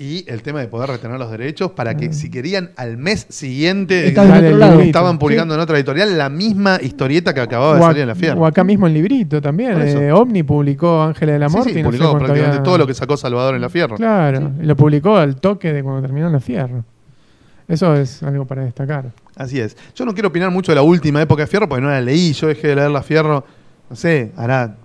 y 0.00 0.24
el 0.30 0.42
tema 0.42 0.60
de 0.60 0.68
poder 0.68 0.90
retener 0.90 1.18
los 1.18 1.28
derechos 1.30 1.72
para 1.72 1.96
que 1.96 2.12
si 2.12 2.30
querían 2.30 2.70
al 2.76 2.96
mes 2.98 3.26
siguiente 3.30 4.08
en 4.08 4.44
el 4.44 4.58
lado. 4.60 4.78
estaban 4.80 5.18
publicando 5.18 5.54
en 5.54 5.60
otra 5.60 5.76
editorial 5.76 6.16
la 6.16 6.28
misma 6.28 6.78
historieta 6.80 7.34
que 7.34 7.40
acababa 7.40 7.74
de 7.74 7.80
a- 7.80 7.86
salir 7.86 8.02
en 8.02 8.08
la 8.08 8.14
fierro. 8.14 8.40
o 8.40 8.46
acá 8.46 8.62
mismo 8.62 8.86
en 8.86 8.94
librito 8.94 9.42
también. 9.42 9.80
Eh, 9.82 10.12
Omni 10.12 10.44
publicó 10.44 11.02
Ángeles 11.02 11.34
de 11.34 11.38
la 11.40 11.48
Sí, 11.48 11.54
sí, 11.64 11.70
y 11.70 11.82
no 11.82 11.90
sé 11.90 11.98
publicó 11.98 12.12
prácticamente 12.12 12.48
había- 12.50 12.62
todo 12.62 12.78
lo 12.78 12.86
que 12.86 12.94
sacó 12.94 13.16
Salvador 13.16 13.56
en 13.56 13.60
la 13.60 13.68
fierro. 13.68 13.96
Claro, 13.96 14.52
y 14.62 14.66
lo 14.66 14.76
publicó 14.76 15.16
al 15.16 15.36
toque 15.40 15.72
de 15.72 15.82
cuando 15.82 16.02
terminó 16.02 16.30
la 16.30 16.38
fierro. 16.40 16.84
Eso 17.66 17.94
es 17.96 18.22
algo 18.22 18.46
para 18.46 18.64
destacar. 18.64 19.10
Así 19.36 19.58
es. 19.60 19.76
Yo 19.94 20.04
no 20.06 20.14
quiero 20.14 20.28
opinar 20.28 20.50
mucho 20.50 20.70
de 20.72 20.76
la 20.76 20.82
última 20.82 21.20
época 21.20 21.42
de 21.42 21.46
Fierro 21.48 21.68
porque 21.68 21.82
no 21.82 21.90
la 21.90 22.00
leí. 22.00 22.32
Yo 22.32 22.46
dejé 22.46 22.68
de 22.68 22.76
leer 22.76 22.90
la 22.90 23.02
Fierro, 23.02 23.44
no 23.90 23.94
sé, 23.96 24.32
hará 24.36 24.76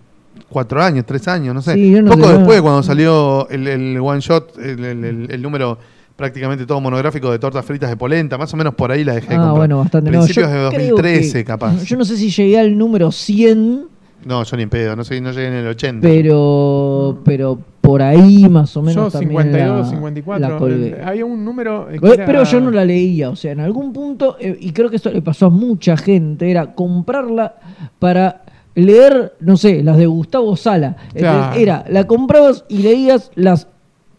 cuatro 0.49 0.81
años, 0.81 1.05
tres 1.05 1.27
años, 1.27 1.53
no 1.55 1.61
sé. 1.61 1.73
Sí, 1.73 1.91
no 2.01 2.11
Poco 2.11 2.29
después, 2.29 2.57
no. 2.57 2.63
cuando 2.63 2.83
salió 2.83 3.47
el, 3.49 3.67
el 3.67 3.97
one 3.99 4.19
shot, 4.19 4.57
el, 4.59 4.83
el- 4.83 5.03
el- 5.05 5.27
el 5.31 5.41
número 5.41 5.77
prácticamente 6.15 6.65
todo 6.67 6.79
monográfico 6.79 7.31
de 7.31 7.39
tortas 7.39 7.65
fritas 7.65 7.89
de 7.89 7.97
polenta, 7.97 8.37
más 8.37 8.53
o 8.53 8.57
menos 8.57 8.75
por 8.75 8.91
ahí 8.91 9.03
la 9.03 9.13
dejé. 9.15 9.29
de 9.29 9.33
Ah, 9.35 9.37
comprar. 9.39 9.57
bueno, 9.57 9.77
bastante. 9.79 10.11
No, 10.11 10.19
Principios 10.19 10.47
yo 10.47 10.53
de 10.53 10.69
creo 10.75 10.89
2013, 10.95 11.33
que- 11.39 11.45
capaz. 11.45 11.83
Yo 11.83 11.97
no 11.97 12.05
sé 12.05 12.17
si 12.17 12.29
llegué 12.29 12.59
al 12.59 12.77
número 12.77 13.11
100, 13.11 13.87
No, 14.25 14.43
yo 14.43 14.55
ni 14.57 14.63
en 14.63 14.69
pedo, 14.69 14.95
no 14.95 15.03
sé, 15.03 15.19
no 15.19 15.31
llegué 15.31 15.47
en 15.47 15.53
el 15.55 15.67
80. 15.67 16.07
pero, 16.07 17.19
pero 17.25 17.59
por 17.81 18.01
ahí 18.01 18.47
más 18.47 18.77
o 18.77 18.81
menos 18.81 19.11
Yo 19.11 19.19
también 19.19 19.41
52, 19.41 19.85
la, 19.85 19.89
54. 19.91 20.69
la 20.69 21.07
había 21.09 21.25
un 21.25 21.43
número. 21.43 21.87
que 21.89 21.95
Eh, 21.95 22.13
era- 22.13 22.25
Pero 22.25 22.43
yo 22.45 22.61
no 22.61 22.71
la 22.71 22.85
leía, 22.85 23.29
o 23.31 23.35
sea, 23.35 23.51
en 23.51 23.59
algún 23.59 23.91
punto, 23.91 24.37
eh, 24.39 24.55
y 24.61 24.71
creo 24.71 24.89
que 24.89 24.95
esto 24.97 25.11
le 25.11 25.21
pasó 25.21 25.47
a 25.47 25.49
mucha 25.49 25.97
gente, 25.97 26.49
era 26.49 26.73
comprarla 26.73 27.55
para 27.99 28.43
leer, 28.75 29.33
no 29.39 29.57
sé, 29.57 29.83
las 29.83 29.97
de 29.97 30.05
Gustavo 30.05 30.55
Sala. 30.55 30.95
Claro. 31.13 31.59
Era, 31.59 31.85
la 31.89 32.07
comprabas 32.07 32.65
y 32.69 32.79
leías 32.79 33.31
las 33.35 33.67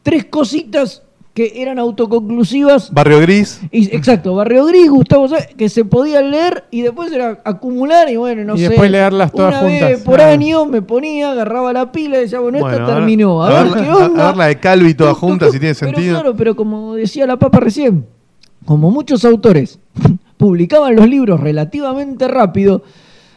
tres 0.03 0.25
cositas 0.27 1.03
que 1.33 1.61
eran 1.61 1.81
autoconclusivas 1.81 2.93
Barrio 2.93 3.19
Gris. 3.21 3.61
Y, 3.73 3.87
exacto, 3.97 4.37
Barrio 4.37 4.67
Gris, 4.67 4.89
Gustavo 4.89 5.27
Sa- 5.27 5.45
que 5.47 5.69
se 5.69 5.85
podían 5.85 6.31
leer 6.31 6.63
y 6.71 6.83
después 6.83 7.11
era 7.13 7.41
acumular 7.45 8.09
y 8.09 8.15
bueno, 8.17 8.45
no 8.45 8.55
Y 8.55 8.59
sé. 8.61 8.69
después 8.69 8.89
leerlas 8.89 9.33
todas 9.33 9.55
una 9.55 9.63
vez 9.65 9.83
juntas. 9.83 10.01
por 10.03 10.21
Ah. 10.21 10.29
año 10.31 10.65
me 10.67 10.81
ponía, 10.81 11.33
agarraba 11.33 11.73
la 11.73 11.91
pila 11.91 12.19
y 12.19 12.21
decía, 12.21 12.39
bueno, 12.39 12.61
Bueno, 12.61 12.73
esta 12.77 12.85
a 12.85 12.87
ver- 12.87 12.97
terminó. 12.99 13.43
A, 13.43 13.49
a 13.49 13.65
ver, 13.65 13.73
ver- 13.75 13.83
qué 13.85 13.91
onda. 13.91 14.23
a 14.25 14.27
ver 14.29 14.37
la 14.37 14.47
de 14.47 14.61
Calvi 14.61 14.95
toda 14.95 15.11
Tuc, 15.11 15.19
tuc, 15.21 15.29
junta, 15.29 15.47
tuc. 15.47 15.55
si 15.55 15.59
tiene 15.61 15.75
Pero 15.75 15.93
sentido. 15.93 16.15
claro, 16.21 16.37
pero 16.37 16.55
como 16.55 16.95
decía 16.95 17.27
la 17.27 17.37
papa 17.37 17.59
recién, 17.59 18.07
como 18.65 18.93
muchos 18.93 19.25
autores 19.25 19.81
publicaban 20.37 20.95
los 20.95 21.09
libros 21.09 21.41
relativamente 21.41 22.29
rápido, 22.29 22.83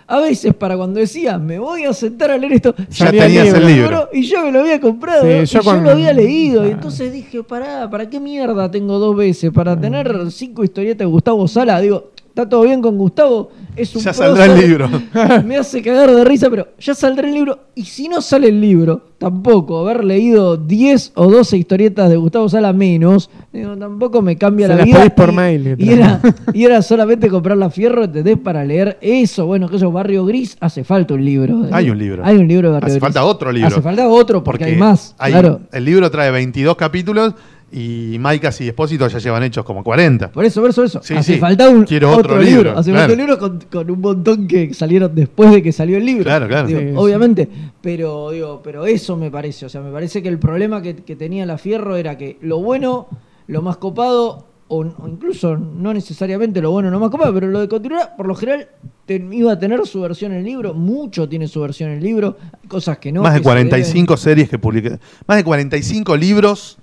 a 0.08 0.20
veces 0.20 0.54
para 0.54 0.78
cuando 0.78 1.00
decía, 1.00 1.38
me 1.38 1.60
voy 1.60 1.84
a 1.84 1.94
sentar 1.94 2.32
a 2.32 2.38
leer 2.38 2.54
esto, 2.54 2.74
Ya 2.90 3.12
tenías 3.12 3.54
el 3.54 3.66
libro. 3.68 4.08
y 4.14 4.24
yo 4.24 4.42
me 4.46 4.52
lo 4.52 4.62
había 4.62 4.80
comprado, 4.80 5.24
Sí, 5.24 5.30
y 5.30 5.46
yo 5.46 5.60
yo, 5.60 5.64
con- 5.64 5.84
lo 5.84 5.92
había 5.92 6.14
leído. 6.14 6.66
Y 6.66 6.70
Ah. 6.70 6.72
entonces 6.72 7.12
dije, 7.12 7.44
pará, 7.44 7.90
¿para 7.90 8.10
qué 8.10 8.20
mierda 8.20 8.72
tengo 8.72 9.00
dos 9.00 9.16
veces? 9.18 9.52
Para 9.52 9.80
tener 9.80 10.32
cinco 10.32 10.64
historietas 10.64 11.00
de 11.00 11.06
Gustavo 11.06 11.48
Sala, 11.48 11.82
digo, 11.82 12.12
está 12.38 12.48
todo 12.48 12.62
bien 12.66 12.84
con 12.84 13.00
Gustavo, 13.00 13.50
es 13.76 13.96
un 13.96 14.02
Ya 14.04 14.14
saldrá 14.14 14.46
el 14.46 14.60
libro. 14.60 14.88
Me 15.44 15.58
hace 15.58 15.82
cagar 15.82 16.14
de 16.14 16.24
risa, 16.24 16.52
pero 16.52 16.68
ya 16.80 16.94
saldrá 16.94 17.28
el 17.28 17.34
libro. 17.34 17.58
Y 17.74 17.84
si 17.86 18.08
no 18.08 18.22
sale 18.22 18.50
el 18.50 18.62
libro, 18.62 19.02
tampoco 19.18 19.80
haber 19.80 20.04
leído 20.04 20.56
10 20.56 21.14
o 21.16 21.32
12 21.32 21.58
historietas 21.58 22.12
de 22.12 22.16
Gustavo 22.18 22.48
Sala 22.48 22.74
menos, 22.74 23.32
digo, 23.52 23.76
tampoco 23.76 24.22
me 24.22 24.36
cambia 24.38 24.68
Se 24.68 24.76
la 24.76 24.84
vida. 24.84 25.10
por 25.16 25.30
y, 25.30 25.36
mail, 25.36 25.76
y 25.80 25.90
era, 25.90 26.22
y 26.54 26.64
era 26.66 26.84
solamente 26.84 27.28
comprar 27.28 27.58
la 27.58 27.72
fierro, 27.72 28.04
¿entendés? 28.04 28.38
Para 28.38 28.64
leer 28.64 29.00
eso. 29.02 29.48
Bueno, 29.48 29.68
que 29.68 29.78
eso, 29.78 29.92
Barrio 29.92 30.24
Gris, 30.24 30.58
hace 30.60 30.84
falta 30.84 31.16
un 31.16 31.26
libro. 31.26 31.66
Hay 31.72 31.90
un 31.90 31.98
libro. 31.98 32.24
Hay 32.24 32.38
un 32.38 32.48
libro 32.48 32.68
de 32.70 32.74
Barrio 32.74 32.86
Hace 32.86 32.94
Gris. 33.00 33.02
falta 33.02 33.26
otro 33.26 33.52
libro. 33.52 33.70
Hace 33.70 33.82
falta 33.82 34.08
otro, 34.08 34.44
porque, 34.44 34.66
hay 34.66 34.76
más. 34.76 35.16
hay- 35.18 35.32
claro. 35.32 35.62
El 35.72 35.86
libro 35.86 36.12
trae 36.12 36.30
22 36.30 36.76
capítulos 36.76 37.34
y 37.72 38.16
Maicas 38.20 38.62
y 38.62 38.68
Espósito 38.70 39.08
ya 39.10 39.20
llevan 39.20 39.44
hechos 39.44 39.66
como 39.66 39.84
40. 39.84 40.32
Por 40.32 40.46
eso, 40.46 40.62
por 40.62 40.70
eso, 40.70 40.84
eso. 40.86 41.02
Sí, 41.04 41.14
Hace 41.16 41.34
sí. 41.34 41.40
falta 41.40 41.70
un 41.70 41.84
Quiero 41.84 42.12
otro, 42.12 42.22
otro 42.36 42.38
libro. 42.42 42.64
libro, 42.64 42.80
Hace 42.80 42.92
claro. 42.92 43.08
falta 43.08 43.14
un 43.14 43.28
libro 43.28 43.40
con, 43.40 43.60
con 43.70 43.92
un 43.92 44.00
montón 44.02 44.48
que 44.48 44.74
salieron 44.74 45.14
después 45.14 45.52
de 45.52 45.62
que 45.62 45.72
salió 45.74 45.98
el 45.98 46.06
libro. 46.06 46.24
Claro, 46.24 46.48
claro. 46.48 46.68
Digo, 46.68 46.80
Sí, 46.80 46.88
sí. 46.88 46.94
obviamente. 46.96 47.50
Pero, 47.82 48.32
digo, 48.32 48.62
pero 48.64 48.86
eso 48.86 49.18
me 49.18 49.30
parece. 49.30 49.66
O 49.66 49.70
sea, 49.70 49.82
me 49.82 49.92
parece 49.92 50.22
que 50.24 50.30
el 50.30 50.40
problema 50.40 50.82
que, 50.82 50.96
que 50.96 51.16
tenía 51.18 51.46
la 51.46 51.58
Fierro 51.58 51.98
era 51.98 52.18
que 52.18 52.38
lo 52.42 52.60
bueno, 52.62 53.08
lo 53.48 53.62
más 53.62 53.78
copado, 53.78 54.48
o, 54.70 54.80
o 54.86 55.08
incluso 55.08 55.58
no 55.58 55.94
necesariamente 55.94 56.62
lo 56.62 56.72
bueno, 56.72 56.90
lo 56.90 57.00
más 57.00 57.10
copado, 57.10 57.34
pero 57.34 57.48
lo 57.48 57.60
de 57.60 57.68
continuidad, 57.68 58.16
por 58.16 58.28
lo 58.28 58.36
general, 58.36 58.68
ten- 59.06 59.32
iba 59.34 59.52
a 59.54 59.60
tener 59.60 59.86
su 59.86 60.00
versión 60.02 60.32
en 60.32 60.40
el 60.40 60.46
libro. 60.46 60.74
Mucho 60.74 61.28
tiene 61.28 61.48
su 61.50 61.60
versión 61.62 61.92
en 61.92 61.98
el 61.98 62.04
libro. 62.04 62.38
Cosas 62.70 62.98
que 62.98 63.12
no. 63.12 63.22
más 63.24 63.34
de 63.34 63.40
que 63.40 63.44
se 63.44 63.50
45 63.50 64.18
series 64.18 64.50
que 64.50 64.58
publiqué. 64.58 65.00
Más 65.28 65.38
de 65.38 65.44
45 65.44 66.16
libros 66.18 66.78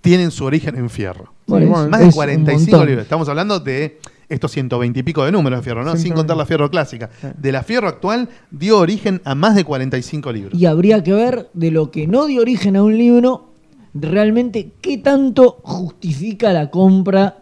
tienen 0.00 0.30
su 0.30 0.44
origen 0.44 0.76
en 0.76 0.88
Fierro. 0.90 1.32
bueno, 1.46 1.88
Más 1.88 2.00
de 2.00 2.06
un 2.06 2.12
45 2.12 2.70
montón. 2.70 2.86
libros. 2.88 3.02
Estamos 3.04 3.28
hablando 3.28 3.60
de 3.60 3.98
estos 4.28 4.52
120 4.52 5.00
y 5.00 5.02
pico 5.02 5.24
de 5.24 5.32
números 5.32 5.58
de 5.60 5.64
Fierro, 5.64 5.82
¿no? 5.82 5.90
Sin 5.92 6.02
120. 6.14 6.16
contar 6.20 6.36
la 6.36 6.46
Fierro 6.46 6.70
clásica. 6.70 7.10
De 7.36 7.50
la 7.52 7.62
Fierro 7.62 7.88
actual 7.88 8.28
dio 8.50 8.78
origen 8.78 9.20
a 9.24 9.34
más 9.34 9.54
de 9.56 9.64
45 9.64 10.32
libros. 10.32 10.54
Y 10.60 10.66
habría 10.66 11.02
que 11.02 11.12
ver 11.12 11.50
de 11.52 11.70
lo 11.70 11.90
que 11.90 12.06
no 12.06 12.26
dio 12.26 12.40
origen 12.42 12.76
a 12.76 12.82
un 12.82 12.96
libro, 12.96 13.50
realmente 13.92 14.72
qué 14.80 14.98
tanto 14.98 15.58
justifica 15.62 16.52
la 16.52 16.70
compra 16.70 17.38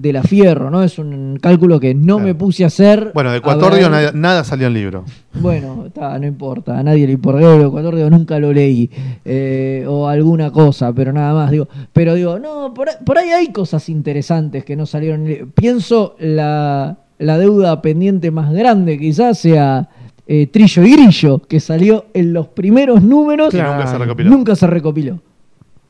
de 0.00 0.12
la 0.12 0.22
Fierro, 0.22 0.70
¿no? 0.70 0.82
Es 0.82 0.98
un 0.98 1.38
cálculo 1.42 1.80
que 1.80 1.94
no 1.94 2.16
Claro. 2.16 2.26
me 2.28 2.34
puse 2.34 2.64
a 2.64 2.68
hacer. 2.68 3.10
Bueno, 3.14 3.30
de 3.32 3.38
A 3.38 3.40
Cuatordio 3.40 3.82
ver- 3.82 3.90
nada, 3.90 4.12
nada 4.14 4.44
salió 4.44 4.66
en 4.68 4.74
libro. 4.74 5.04
Bueno, 5.40 5.84
está, 5.86 6.18
no 6.18 6.26
importa, 6.26 6.78
a 6.78 6.82
nadie 6.82 7.06
le 7.06 7.14
importa. 7.14 7.40
Yo 7.40 7.58
lo 7.58 7.70
Cuatordio 7.70 8.08
nunca 8.10 8.38
lo 8.38 8.52
leí. 8.52 8.90
eh, 9.24 9.84
o 9.88 10.08
alguna 10.08 10.50
cosa, 10.50 10.92
pero 10.92 11.12
nada 11.12 11.34
más. 11.34 11.50
Digo, 11.50 11.68
pero 11.92 12.14
digo, 12.14 12.38
no, 12.38 12.72
por 12.74 12.88
ahí, 12.88 12.94
por 13.04 13.18
ahí 13.18 13.30
hay 13.30 13.48
cosas 13.52 13.88
interesantes 13.88 14.64
que 14.64 14.76
no 14.76 14.86
salieron. 14.86 15.26
en 15.26 15.50
Pienso 15.50 16.14
la, 16.18 16.98
la 17.18 17.38
deuda 17.38 17.82
pendiente 17.82 18.30
más 18.30 18.52
grande 18.52 18.98
quizás 18.98 19.38
sea 19.38 19.88
eh, 20.26 20.46
Trillo 20.46 20.82
y 20.84 20.92
Grillo, 20.92 21.38
que 21.40 21.58
salió 21.58 22.06
en 22.14 22.32
los 22.32 22.48
primeros 22.48 23.02
números. 23.02 23.52
Y 23.54 23.56
nunca 23.56 23.86
se 23.86 23.98
recopiló. 23.98 24.30
Nunca 24.30 24.54
se 24.56 24.66
recopiló. 24.66 25.18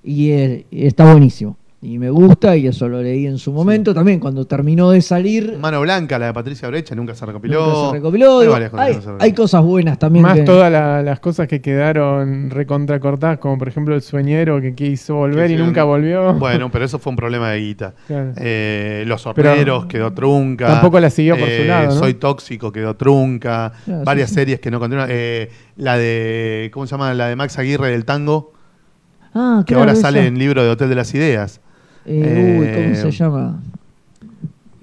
Y, 0.02 0.30
eh, 0.30 0.66
y 0.70 0.86
está 0.86 1.10
buenísimo. 1.10 1.56
Y 1.80 1.96
me 2.00 2.10
gusta, 2.10 2.56
y 2.56 2.66
eso 2.66 2.88
lo 2.88 3.00
leí 3.00 3.24
en 3.28 3.38
su 3.38 3.52
momento 3.52 3.94
también, 3.94 4.18
cuando 4.18 4.44
terminó 4.48 4.90
de 4.90 5.00
salir. 5.00 5.58
Mano 5.60 5.80
Blanca, 5.80 6.18
la 6.18 6.26
de 6.26 6.32
Patricia 6.34 6.66
Brecha, 6.66 6.96
nunca 6.96 7.14
se 7.14 7.24
recopiló. 7.24 7.64
nunca 7.66 7.86
se 7.90 7.92
recopiló. 7.98 8.40
Hay 8.40 8.48
varias 8.48 8.70
cosas 8.70 8.84
hay, 8.86 8.90
que 8.92 8.96
no 8.96 9.02
se 9.02 9.08
hay 9.10 9.12
recopiló. 9.14 9.36
cosas 9.36 9.62
buenas 9.62 9.98
también. 10.00 10.22
Más 10.24 10.34
que- 10.38 10.42
todas 10.42 10.72
la- 10.72 11.02
las 11.04 11.20
cosas 11.20 11.46
que 11.46 11.60
quedaron 11.60 12.50
recontracortadas, 12.50 13.38
como 13.38 13.58
por 13.58 13.68
ejemplo 13.68 13.94
el 13.94 14.02
sueñero 14.02 14.60
que 14.60 14.74
quiso 14.74 15.14
volver 15.14 15.52
y 15.52 15.56
nunca 15.56 15.84
volvió. 15.84 16.34
Bueno, 16.34 16.68
pero 16.68 16.84
eso 16.84 16.98
fue 16.98 17.10
un 17.10 17.16
problema 17.16 17.50
de 17.52 17.60
guita. 17.60 17.94
Claro. 18.08 18.32
Eh, 18.38 19.04
los 19.06 19.22
Pero 19.36 19.50
horneros 19.52 19.86
quedó 19.86 20.12
trunca. 20.12 20.64
Eh, 20.66 20.68
tampoco 20.72 20.98
la 20.98 21.10
siguió 21.10 21.38
por 21.38 21.48
su 21.48 21.62
lado, 21.62 21.86
¿no? 21.86 21.92
Soy 21.92 22.14
tóxico 22.14 22.72
quedó 22.72 22.96
trunca. 22.96 23.72
Claro, 23.84 24.02
varias 24.04 24.30
sí. 24.30 24.34
series 24.34 24.58
que 24.58 24.72
no 24.72 24.80
continúan. 24.80 25.08
Eh, 25.12 25.48
la 25.76 25.96
de. 25.96 26.70
¿Cómo 26.74 26.88
se 26.88 26.90
llama? 26.90 27.14
La 27.14 27.28
de 27.28 27.36
Max 27.36 27.56
Aguirre 27.56 27.92
del 27.92 28.04
tango. 28.04 28.52
Ah, 29.32 29.62
Que 29.64 29.76
ahora 29.76 29.94
sale 29.94 30.26
en 30.26 30.40
libro 30.40 30.64
de 30.64 30.70
Hotel 30.70 30.88
de 30.88 30.94
las 30.96 31.14
Ideas. 31.14 31.60
Eh, 32.08 32.58
uy, 32.60 32.82
¿cómo 32.82 32.94
se 32.94 33.10
llama? 33.10 33.60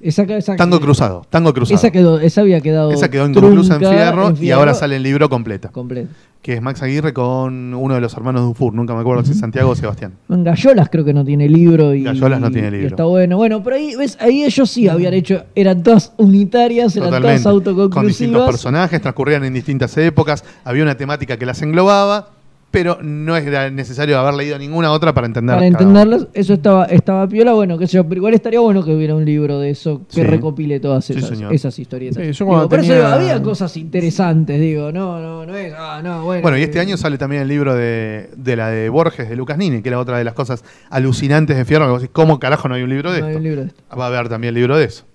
Esa, 0.06 0.22
esa, 0.22 0.56
Tango 0.56 0.80
Cruzado. 0.80 1.26
Tango 1.31 1.52
Cruzado. 1.52 1.76
Esa, 1.76 1.89
quedó, 1.89 2.19
esa 2.19 2.41
había 2.41 2.61
quedado. 2.61 2.91
Esa 2.91 3.10
quedó 3.10 3.27
inconclusa 3.27 3.76
en 3.76 3.80
fierro, 3.80 4.30
en 4.30 4.43
y 4.43 4.52
ahora 4.52 4.76
sale 4.76 4.97
en 4.97 5.03
libro 5.03 5.30
completa. 5.30 5.69
Completo. 5.69 6.10
Que 6.43 6.53
es 6.53 6.61
Max 6.61 6.84
Aguirre 6.84 7.11
con 7.11 7.73
uno 7.73 7.95
de 7.95 8.02
los 8.02 8.14
hermanos 8.14 8.43
Dufour. 8.43 8.76
Nunca 8.76 8.93
me 8.93 8.99
acuerdo 8.99 9.26
si 9.26 9.31
es 9.31 9.39
Santiago 9.39 9.72
o 9.72 9.76
Sebastián. 9.76 10.14
En 10.30 10.43
Gallolas 10.43 10.89
creo 10.91 11.03
que 11.03 11.11
no 11.11 11.26
tiene 11.26 11.49
libro 11.49 11.95
y, 11.95 12.03
Gallolas 12.03 12.39
no 12.39 12.52
tiene 12.52 12.69
libro. 12.69 12.89
está 12.89 13.06
bueno. 13.06 13.38
Bueno, 13.38 13.64
pero 13.64 13.77
ahí, 13.77 13.95
¿ves? 13.95 14.15
ahí 14.22 14.43
ellos 14.43 14.69
sí 14.69 14.88
habían 14.88 15.15
hecho, 15.15 15.43
eran 15.56 15.81
todas 15.81 16.14
unitarias, 16.18 16.95
eran 16.95 17.10
Totalmente. 17.10 17.41
todas 17.41 17.64
Con 17.64 17.64
distintos 17.64 17.81
autoconclusivas. 17.81 18.45
personajes, 18.45 19.02
transcurrían 19.02 19.43
en 19.43 19.56
distintas 19.56 19.97
épocas. 19.97 20.43
Había 20.64 20.84
una 20.84 20.95
temática 20.95 21.35
que 21.38 21.47
las 21.47 21.64
englobaba, 21.64 22.30
pero 22.76 22.97
no 23.02 23.38
era 23.38 23.69
necesario 23.69 24.19
haber 24.19 24.34
leído 24.34 24.60
ninguna 24.60 24.91
otra 24.91 25.14
para 25.14 25.27
entender. 25.27 25.56
Para 25.56 25.65
entenderlas, 25.65 26.27
eso 26.34 26.53
estaba, 26.56 26.85
estaba 26.85 27.26
piola, 27.27 27.53
bueno, 27.53 27.77
qué 27.77 27.88
sé 27.88 27.93
yo, 27.93 28.03
pero 28.03 28.18
igual 28.19 28.34
estaría 28.34 28.60
bueno 28.60 28.84
que 28.84 28.93
hubiera 28.93 29.15
un 29.15 29.23
libro 29.23 29.60
de 29.60 29.69
eso 29.69 30.02
que 30.10 30.15
Sí. 30.22 30.23
recopile 30.23 30.80
todas 30.81 31.06
Sí, 31.06 31.14
esas, 31.14 31.30
señor. 31.30 31.53
esas 31.53 31.80
historietas. 31.80 32.18
Sí, 32.22 32.31
yo 32.34 32.45
Digo, 32.45 32.47
cuando 32.47 32.69
por 32.69 32.80
eso 32.80 32.89
tenía- 32.89 33.06
digo, 33.07 33.15
había 33.31 33.41
cosas 33.41 33.77
interesantes, 33.77 34.60
digo, 34.60 34.91
no, 34.91 35.22
no, 35.22 35.45
no 35.45 35.56
es, 35.56 35.73
ah, 35.77 36.02
no, 36.03 36.23
bueno. 36.26 36.41
Bueno, 36.41 36.57
y 36.57 36.64
este 36.64 36.77
eh, 36.77 36.81
año 36.81 36.97
sale 36.97 37.18
también 37.18 37.41
el 37.43 37.47
libro 37.47 37.73
de, 37.76 38.30
de 38.35 38.56
la 38.57 38.69
de 38.69 38.89
Borges, 38.89 39.30
de 39.30 39.35
Lucas 39.38 39.57
Nini, 39.57 39.81
que 39.81 39.88
era 39.88 39.99
otra 39.99 40.18
de 40.18 40.26
las 40.26 40.34
cosas 40.34 40.64
alucinantes 40.89 41.56
de 41.56 41.64
Fierro. 41.64 41.85
Que 41.85 41.91
vos 41.91 42.02
decís, 42.02 42.14
¿cómo 42.14 42.39
carajo 42.39 42.68
no 42.68 42.76
hay 42.76 42.84
un 42.84 42.89
libro 42.89 43.11
de 43.14 43.22
no 43.22 43.26
hay 43.27 43.31
esto? 43.31 43.38
un 43.39 43.43
libro 43.45 43.61
de 43.61 43.68
esto. 43.68 43.84
Va 43.97 44.03
a 44.06 44.07
haber 44.07 44.27
también 44.30 44.53
libro 44.53 44.77
de 44.77 44.84
eso. 44.85 45.06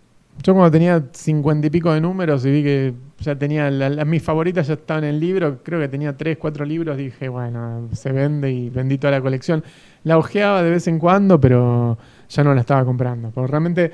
Yo 0.42 0.54
cuando 0.54 0.70
tenía 0.70 1.02
cincuenta 1.12 1.66
y 1.66 1.70
pico 1.70 1.92
de 1.92 2.00
números 2.00 2.46
y 2.46 2.50
vi 2.50 2.62
que 2.62 2.94
ya 3.18 3.36
tenía, 3.36 3.70
la- 3.70 3.90
la- 3.90 4.04
mis 4.06 4.22
favoritas 4.22 4.66
ya 4.68 4.74
estaban 4.74 5.04
en 5.04 5.10
el 5.10 5.20
libro, 5.20 5.62
creo 5.62 5.78
que 5.80 5.88
tenía 5.88 6.16
tres, 6.16 6.38
cuatro 6.38 6.64
libros, 6.64 6.96
dije, 6.96 7.28
bueno, 7.28 7.88
se 7.92 8.10
vende 8.12 8.50
y 8.50 8.70
vendí 8.70 8.96
toda 8.96 9.10
la 9.10 9.20
colección. 9.20 9.62
La 10.04 10.16
ojeaba 10.16 10.62
de 10.62 10.70
vez 10.70 10.88
en 10.88 10.98
cuando, 10.98 11.38
pero 11.38 11.98
ya 12.30 12.42
no 12.44 12.54
la 12.54 12.60
estaba 12.62 12.84
comprando, 12.86 13.30
porque 13.30 13.50
realmente 13.50 13.92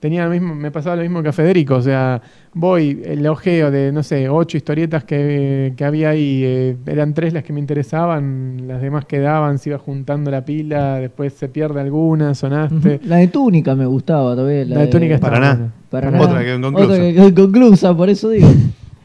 tenía 0.00 0.24
lo 0.24 0.30
mismo, 0.30 0.54
me 0.54 0.70
pasaba 0.70 0.96
lo 0.96 1.02
mismo 1.02 1.22
que 1.22 1.28
a 1.30 1.32
Federico, 1.32 1.74
o 1.76 1.82
sea, 1.82 2.22
voy, 2.54 3.02
el 3.04 3.26
ojeo 3.26 3.70
de, 3.70 3.90
no 3.92 4.02
sé, 4.02 4.28
ocho 4.28 4.56
historietas 4.56 5.04
que, 5.04 5.72
que 5.76 5.84
había 5.84 6.10
ahí, 6.10 6.42
eh, 6.44 6.76
eran 6.86 7.14
tres 7.14 7.32
las 7.32 7.42
que 7.42 7.52
me 7.52 7.60
interesaban, 7.60 8.68
las 8.68 8.80
demás 8.80 9.04
quedaban, 9.06 9.58
se 9.58 9.70
iba 9.70 9.78
juntando 9.78 10.30
la 10.30 10.44
pila, 10.44 10.96
después 11.00 11.32
se 11.32 11.48
pierde 11.48 11.80
alguna, 11.80 12.34
sonaste. 12.34 13.00
La 13.04 13.16
de 13.16 13.28
Túnica 13.28 13.74
me 13.74 13.86
gustaba 13.86 14.34
todavía. 14.36 14.64
La 14.66 14.80
de 14.82 14.86
Túnica 14.86 15.16
está 15.16 15.26
Para 15.28 15.40
nada. 15.40 15.54
buena. 15.56 15.72
Para 15.90 16.08
Otra 16.08 16.20
nada. 16.34 16.44
que 16.44 16.54
inconclusa. 16.54 16.92
Otra 16.92 16.98
que 16.98 17.26
inconclusa, 17.26 17.96
por 17.96 18.08
eso 18.08 18.30
digo. 18.30 18.48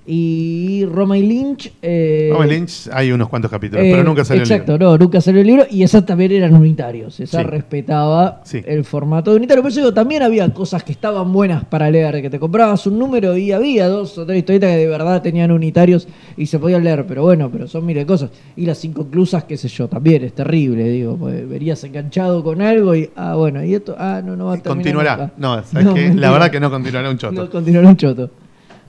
Y 0.06 0.86
Roma 0.92 1.18
y 1.18 1.22
Lynch. 1.26 1.72
Eh, 1.82 2.30
Roma 2.32 2.46
y 2.46 2.50
Lynch 2.50 2.90
hay 2.92 3.12
unos 3.12 3.30
cuantos 3.30 3.50
capítulos, 3.50 3.86
eh, 3.86 3.90
pero 3.92 4.04
nunca 4.04 4.26
salió 4.26 4.44
el 4.44 4.52
Exacto, 4.52 4.74
libro. 4.74 4.92
no, 4.92 4.98
nunca 4.98 5.22
salió 5.22 5.42
el 5.42 5.48
libro. 5.48 5.66
Y 5.70 5.84
esas 5.84 6.06
también 6.06 6.32
eran 6.34 6.54
unitarios. 6.54 7.20
Esa 7.20 7.40
Sí. 7.40 7.44
respetaba 7.46 8.42
Sí. 8.44 8.62
el 8.66 8.84
formato 8.84 9.32
de 9.32 9.38
unitario. 9.38 9.64
Por 9.64 9.72
eso 9.72 9.80
digo, 9.80 9.94
también 9.94 10.22
había 10.24 10.48
cosas 10.54 10.84
que 10.84 10.92
estaban 10.92 11.32
buenas 11.32 11.64
para 11.66 11.90
leer. 11.90 12.22
Que 12.22 12.30
te 12.30 12.40
comprabas 12.40 12.86
un 12.86 13.00
número 13.00 13.38
y 13.38 13.52
había 13.54 13.88
dos 13.88 14.18
o 14.18 14.26
tres 14.26 14.40
historietas 14.40 14.72
que 14.72 14.78
de 14.78 14.88
verdad 14.88 15.22
tenían 15.22 15.52
unitarios 15.52 16.08
y 16.36 16.48
se 16.48 16.60
podían 16.60 16.84
leer. 16.84 17.06
Pero 17.08 17.24
bueno, 17.24 17.50
pero 17.52 17.68
son 17.68 17.86
miles 17.86 18.04
de 18.04 18.08
cosas. 18.08 18.30
Y 18.58 18.66
las 18.66 18.84
inconclusas, 18.84 19.46
qué 19.46 19.56
sé 19.58 19.68
yo, 19.70 19.88
también 19.88 20.24
es 20.24 20.34
terrible. 20.34 20.84
Digo, 20.90 21.18
verías 21.18 21.84
enganchado 21.84 22.44
con 22.44 22.62
algo 22.62 22.94
y, 22.96 23.10
ah, 23.16 23.36
bueno, 23.36 23.64
y 23.64 23.74
esto, 23.74 23.96
ah, 23.98 24.22
no, 24.24 24.36
no 24.36 24.46
va 24.48 24.56
a 24.56 24.58
terminar 24.58 24.76
Continuará. 24.84 25.18
nunca. 25.18 25.34
No, 25.38 25.64
¿sabes 25.64 25.86
No, 25.86 25.94
mentira. 25.94 26.16
La 26.22 26.32
verdad 26.32 26.52
que 26.52 26.60
no 26.60 26.70
continuará 26.70 27.10
un 27.10 27.18
choto. 27.18 27.34
No 27.42 27.50
continuará 27.50 27.88
un 27.90 27.98
choto. 27.98 28.30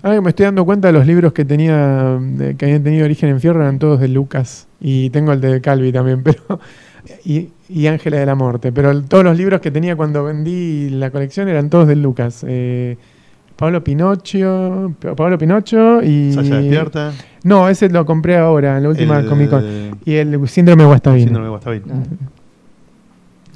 Ahora 0.04 0.16
que 0.18 0.20
me 0.22 0.28
estoy 0.28 0.44
dando 0.44 0.64
cuenta 0.66 0.88
de 0.88 0.92
los 0.92 1.06
libros 1.06 1.32
que 1.32 1.46
tenía, 1.46 2.18
de- 2.20 2.56
que 2.56 2.66
habían 2.66 2.82
tenido 2.82 3.06
origen 3.06 3.30
en 3.30 3.40
fierro, 3.40 3.62
eran 3.62 3.78
todos 3.78 3.98
de 4.00 4.08
Lucas. 4.08 4.68
Y 4.78 5.08
tengo 5.08 5.32
el 5.32 5.40
de 5.40 5.60
Calvi 5.62 5.92
también, 5.92 6.22
pero. 6.22 6.60
Y, 7.24 7.48
y 7.70 7.86
Ángela 7.86 8.18
de 8.18 8.26
la 8.26 8.34
Muerte. 8.34 8.70
Pero 8.70 9.02
todos 9.02 9.24
los 9.24 9.36
libros 9.36 9.60
que 9.62 9.70
tenía 9.70 9.96
cuando 9.96 10.22
vendí 10.24 10.90
la 10.90 11.10
colección 11.10 11.48
eran 11.48 11.70
todos 11.70 11.88
de 11.88 11.96
Lucas. 11.96 12.44
Eh, 12.46 12.98
Pablo 13.56 13.82
Pinocho. 13.82 14.92
Pablo 15.16 15.38
Pinocho 15.38 16.02
y. 16.02 16.32
Sasha 16.34 16.56
despierta. 16.60 17.12
No, 17.42 17.68
ese 17.70 17.88
lo 17.88 18.04
compré 18.04 18.36
ahora, 18.36 18.76
en 18.76 18.82
la 18.82 18.88
última 18.90 19.20
El- 19.20 19.26
Comic 19.26 19.48
Con. 19.48 19.64
Y 20.04 20.14
el 20.16 20.46
Síndrome 20.48 20.82
de 20.82 20.86
Guastavino. 20.86 21.24
Síndrome 21.24 21.44
de 21.46 21.50
Guastavino. 21.50 21.84
Ah. 21.90 22.02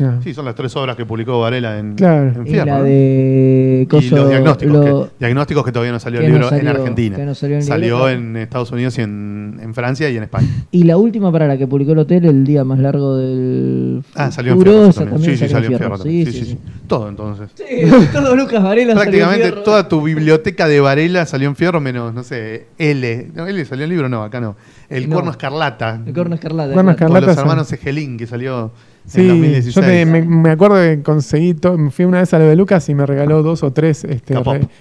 Ah. 0.01 0.19
Sí, 0.23 0.33
son 0.35 0.45
las 0.45 0.55
tres 0.55 0.75
obras 0.77 0.97
que 0.97 1.05
publicó 1.05 1.41
Varela 1.41 1.79
en, 1.79 1.95
Claro. 1.95 2.33
en 2.41 2.47
Y 2.47 2.51
Fierro. 2.51 2.67
la 2.67 2.79
¿no? 2.79 2.85
de. 2.85 3.89
Y 3.91 4.11
los 4.11 4.29
diagnósticos, 4.29 4.73
lo- 4.87 5.05
que, 5.09 5.11
diagnósticos 5.19 5.65
que 5.65 5.73
todavía 5.73 5.93
no 5.93 5.99
salió 5.99 6.21
el 6.21 6.27
no 6.29 6.33
libro 6.35 6.49
salió- 6.51 6.63
en 6.63 6.77
Argentina. 6.77 7.17
que 7.17 7.25
no 7.25 7.35
salió 7.35 7.57
en 7.57 7.63
salió 7.63 8.09
libro. 8.09 8.09
en 8.11 8.37
Estados 8.37 8.71
Unidos 8.71 8.97
y 8.99 9.03
en, 9.03 9.59
en 9.63 9.75
Francia 9.75 10.09
y 10.11 10.17
en 10.17 10.23
España. 10.23 10.49
Y 10.71 10.85
la 10.85 10.97
última 10.97 11.33
para 11.33 11.47
la 11.49 11.57
que 11.59 11.67
publicó 11.67 11.93
el 11.93 11.99
hotel, 11.99 12.25
el 12.27 12.45
día 12.45 12.65
más 12.65 12.79
largo 12.79 13.17
del. 13.17 14.03
Ah, 14.15 14.31
salió 14.31 14.53
en 14.53 14.63
Fierro. 14.63 14.93
también. 14.93 15.21
Sí, 15.23 15.37
sí, 15.37 15.49
salió 15.49 15.71
en 15.71 15.77
Fierro. 15.79 15.97
Fierro. 15.97 15.99
también. 15.99 16.27
Sí, 16.27 16.33
Sí, 16.33 16.39
sí, 16.45 16.51
sí. 16.53 16.59
Todo 16.87 17.09
entonces. 17.09 17.51
Sí, 17.55 17.65
todo 18.13 18.37
Lucas 18.37 18.63
Varela 18.63 18.95
salió 18.95 19.03
en 19.03 19.11
Prácticamente 19.11 19.43
Fierro. 19.47 19.63
toda 19.63 19.89
tu 19.89 20.03
biblioteca 20.03 20.69
de 20.69 20.81
Varela 20.81 21.27
salió 21.27 21.49
en 21.49 21.57
Fierro, 21.57 21.81
menos, 21.81 22.15
no 22.15 22.23
sé, 22.23 22.67
L. 22.79 23.31
No, 23.35 23.47
L 23.47 23.65
salió 23.65 23.85
en 23.85 23.91
libro, 23.91 24.09
no, 24.09 24.23
acá 24.23 24.41
no. 24.41 24.57
El 24.89 25.09
No. 25.09 25.15
Cuerno 25.17 25.31
Escarlata. 25.33 26.01
El 26.07 26.15
Corno 26.15 26.35
Escarlata. 26.35 26.73
Cuerno 26.73 26.97
claro. 26.97 27.13
Con 27.13 27.17
Escarlata 27.19 27.27
los 27.27 27.37
hermanos 27.39 27.73
Egelín, 27.73 28.17
que 28.17 28.27
salió 28.27 28.73
Sí, 29.09 29.21
en 29.23 29.29
2016. 29.29 29.75
yo 29.75 29.81
te- 29.81 30.05
me, 30.07 30.23
me 30.23 30.51
acuerdo 30.51 30.77
que 30.77 31.03
conseguí, 31.03 31.55
to- 31.55 31.79
me 31.79 31.91
fui 31.91 32.05
una 32.05 32.19
vez 32.21 32.33
a 32.35 32.39
lo 32.39 32.45
de 32.45 32.55
Lucas 32.57 32.89
y 32.91 32.95
me 32.95 33.07
regaló 33.07 33.43
dos 33.43 33.63
o 33.63 33.73
tres 33.73 34.05
este, 34.05 34.35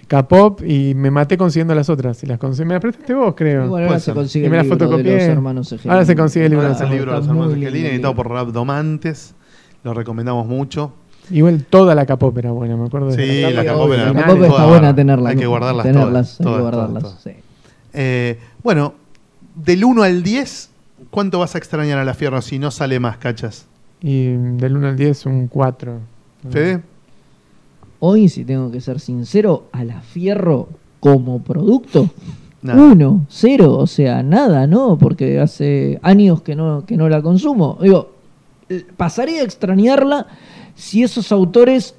Capop 0.08 0.62
y 0.64 0.94
me 0.96 1.10
maté 1.12 1.38
consiguiendo 1.38 1.74
las 1.74 1.90
otras. 1.90 2.22
Y 2.24 2.28
las 2.28 2.38
conseguí, 2.38 2.68
me 2.68 2.74
las 2.76 2.82
prestaste 2.82 3.14
vos, 3.14 3.34
creo. 3.38 3.68
Bueno, 3.70 3.88
ahora 3.88 4.00
se 4.00 4.14
consigue 4.14 4.48
Y 4.48 4.50
me 4.50 4.60
el 4.60 4.68
la 4.68 4.76
libro 4.76 4.98
de 4.98 5.04
los 5.04 5.22
hermanos 5.24 5.72
Egelín. 5.72 5.92
Ahora 5.92 6.06
se 6.06 6.16
consigue 6.16 6.46
el 6.46 6.52
libro 6.52 6.68
de 6.68 6.74
el 6.74 6.80
los 6.80 6.90
libro 6.92 7.12
de 7.12 7.18
los 7.18 7.26
Está 7.26 7.32
hermanos 7.34 7.54
editado 7.94 8.16
por 8.16 8.30
Rabdomantes. 8.30 9.34
Lo 9.84 9.94
recomendamos 9.94 10.46
mucho. 10.48 10.92
Igual 11.30 11.66
toda 11.70 11.94
la 11.96 12.06
Capop 12.06 12.38
era 12.38 12.52
buena, 12.52 12.76
me 12.78 12.86
acuerdo. 12.88 13.08
de 13.12 13.16
Sí, 13.16 13.42
la 13.42 13.50
la 13.52 13.64
Capop 13.66 13.82
Capop 13.82 13.94
era- 13.94 14.04
La 14.04 14.10
original. 14.12 14.26
Capop 14.36 14.44
está 14.52 14.66
buena 14.66 14.96
tenerla. 14.96 15.30
hay 15.30 15.36
que 15.38 15.46
guardarlas 15.46 15.86
tenerlas, 15.86 16.12
todas, 16.12 16.32
Hay 16.32 16.38
que 16.38 16.44
todas, 16.44 16.62
guardarlas, 16.62 17.04
todas, 17.04 17.22
sí. 17.22 17.32
Eh, 17.94 18.40
bueno, 18.64 18.94
del 19.56 19.84
1 19.86 20.04
al 20.04 20.24
10, 20.24 20.70
¿cuánto 21.10 21.40
vas 21.40 21.56
a 21.56 21.58
extrañar 21.58 21.98
a 22.00 22.06
la 22.06 22.14
Fierro 22.14 22.42
si 22.42 22.60
no 22.60 22.72
sale 22.72 23.00
más, 23.00 23.18
cachas? 23.18 23.66
Y 24.02 24.28
del 24.28 24.78
1 24.78 24.88
al 24.90 24.96
10, 24.96 25.26
un 25.26 25.48
4. 25.48 26.00
¿Fede? 26.50 26.82
Hoy, 28.00 28.30
si 28.30 28.46
tengo 28.46 28.72
que 28.72 28.80
ser 28.80 29.00
sincero, 29.00 29.66
a 29.72 29.84
la 29.84 30.02
Fierro 30.02 30.70
como 31.00 31.42
producto, 31.42 32.10
Nada. 32.62 32.84
uno, 32.84 33.26
cero, 33.30 33.78
o 33.78 33.88
sea, 33.88 34.24
nada, 34.24 34.68
¿no? 34.68 34.98
Porque 34.98 35.40
hace 35.40 36.00
años 36.02 36.42
que 36.42 36.56
no, 36.56 36.86
que 36.86 36.98
no 36.98 37.10
la 37.10 37.22
consumo. 37.22 37.78
Digo, 37.82 38.12
pasaría 38.98 39.42
a 39.42 39.46
extrañarla 39.46 40.28
si 40.76 41.04
esos 41.04 41.32
autores 41.32 41.96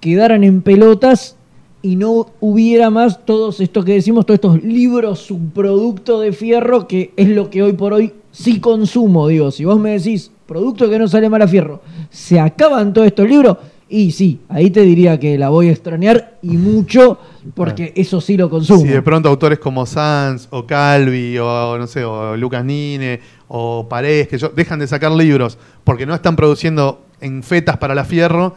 quedaran 0.00 0.44
en 0.44 0.62
pelotas 0.62 1.36
y 1.82 1.96
no 1.96 2.26
hubiera 2.40 2.90
más 2.90 3.24
todos 3.24 3.60
estos 3.60 3.84
que 3.84 3.92
decimos, 3.94 4.26
todos 4.26 4.36
estos 4.38 4.64
libros 4.64 5.20
subproducto 5.20 6.20
de 6.20 6.32
fierro, 6.32 6.88
que 6.88 7.12
es 7.16 7.28
lo 7.28 7.50
que 7.50 7.62
hoy 7.62 7.72
por 7.74 7.92
hoy 7.92 8.12
sí 8.36 8.60
consumo. 8.60 9.28
Digo, 9.28 9.50
si 9.50 9.64
vos 9.64 9.78
me 9.78 9.92
decís, 9.92 10.30
producto 10.46 10.90
que 10.90 10.98
no 10.98 11.08
sale 11.08 11.28
mal 11.28 11.42
a 11.42 11.48
fierro, 11.48 11.80
se 12.10 12.38
acaban 12.38 12.92
todos 12.92 13.06
estos 13.06 13.28
libros, 13.28 13.56
y 13.88 14.10
sí, 14.10 14.40
ahí 14.48 14.70
te 14.70 14.80
diría 14.82 15.18
que 15.18 15.38
la 15.38 15.48
voy 15.48 15.68
a 15.68 15.72
extrañar 15.72 16.38
y 16.42 16.56
mucho, 16.56 17.18
porque 17.54 17.92
eso 17.96 18.20
sí 18.20 18.36
lo 18.36 18.50
consumo. 18.50 18.80
Si 18.80 18.88
de 18.88 19.00
pronto 19.00 19.28
autores 19.28 19.58
como 19.58 19.86
Sanz 19.86 20.48
o 20.50 20.66
Calvi 20.66 21.38
o 21.38 21.78
no 21.78 21.86
sé, 21.86 22.04
o 22.04 22.36
Lucas 22.36 22.64
Nine 22.64 23.20
o 23.48 23.88
Paredes, 23.88 24.28
que 24.28 24.38
yo, 24.38 24.48
dejan 24.48 24.80
de 24.80 24.88
sacar 24.88 25.12
libros 25.12 25.56
porque 25.84 26.04
no 26.04 26.14
están 26.14 26.34
produciendo 26.34 27.04
en 27.20 27.42
fetas 27.42 27.78
para 27.78 27.94
la 27.94 28.04
Fierro, 28.04 28.56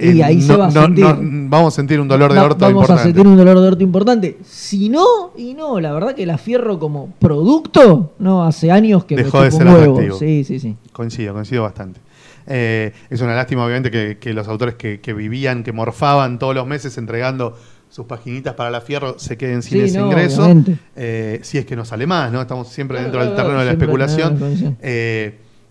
Y 0.00 0.22
ahí 0.22 0.40
se 0.42 0.56
va 0.56 0.66
a 0.66 0.70
sentir. 0.70 1.04
vamos 1.48 1.72
a 1.72 1.76
sentir 1.76 2.00
un 2.00 2.08
dolor 2.08 2.32
de 2.32 2.40
orto 2.40 2.56
Vamos 2.58 2.72
importante. 2.82 3.00
a 3.02 3.04
sentir 3.04 3.26
un 3.26 3.36
dolor 3.36 3.60
de 3.60 3.68
orto 3.68 3.82
importante. 3.84 4.38
Si 4.44 4.88
no, 4.88 5.32
y 5.36 5.54
no, 5.54 5.78
la 5.80 5.92
verdad 5.92 6.14
que 6.14 6.26
la 6.26 6.36
fierro 6.38 6.78
como 6.78 7.10
producto, 7.20 8.12
no, 8.18 8.44
hace 8.44 8.70
años 8.72 9.04
que 9.04 9.16
Dejó 9.16 9.38
me 9.38 9.44
de 9.44 9.50
ser 9.52 9.66
huevo. 9.66 9.92
atractivo. 9.94 10.18
Sí, 10.18 10.42
sí, 10.44 10.58
sí. 10.58 10.76
Coincido, 10.92 11.32
coincido 11.34 11.62
bastante. 11.62 12.00
Eh, 12.46 12.92
es 13.08 13.20
una 13.20 13.34
lástima, 13.34 13.64
obviamente, 13.64 13.90
que, 13.90 14.18
que 14.18 14.34
los 14.34 14.48
autores 14.48 14.74
que, 14.74 15.00
que 15.00 15.12
vivían, 15.14 15.62
que 15.62 15.72
morfaban 15.72 16.38
todos 16.38 16.54
los 16.54 16.66
meses 16.66 16.98
entregando 16.98 17.56
sus 17.88 18.06
paginitas 18.06 18.54
para 18.54 18.70
la 18.72 18.80
Fierro 18.80 19.18
se 19.20 19.36
queden 19.36 19.62
sin 19.62 19.78
Sí, 19.78 19.84
ese 19.84 20.00
ingreso. 20.00 20.52
Eh, 20.96 21.38
si 21.42 21.58
es 21.58 21.64
que 21.64 21.76
no 21.76 21.84
sale 21.84 22.06
más, 22.08 22.32
¿no? 22.32 22.40
Estamos 22.42 22.68
siempre 22.68 22.96
Claro, 22.98 23.12
dentro 23.12 23.24
del 23.24 23.36
terreno 23.36 23.58
de 23.60 23.64
la 23.64 23.70
especulación. 23.70 24.76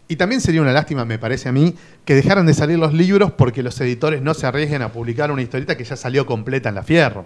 Y 0.08 0.16
también 0.16 0.42
sería 0.42 0.62
una 0.62 0.72
lástima, 0.74 1.06
me 1.06 1.18
parece 1.18 1.50
a 1.50 1.52
mí, 1.52 1.74
que 2.06 2.14
dejaran 2.16 2.46
de 2.46 2.54
salir 2.54 2.78
los 2.78 2.94
libros 2.94 3.32
porque 3.32 3.64
los 3.64 3.80
editores 3.82 4.22
no 4.22 4.34
se 4.34 4.46
arriesguen 4.46 4.82
a 4.82 4.90
publicar 4.92 5.32
una 5.32 5.42
historieta 5.42 5.76
que 5.78 5.84
ya 5.84 5.96
salió 5.96 6.26
completa 6.26 6.70
en 6.70 6.76
la 6.76 6.84
Fierro. 6.84 7.26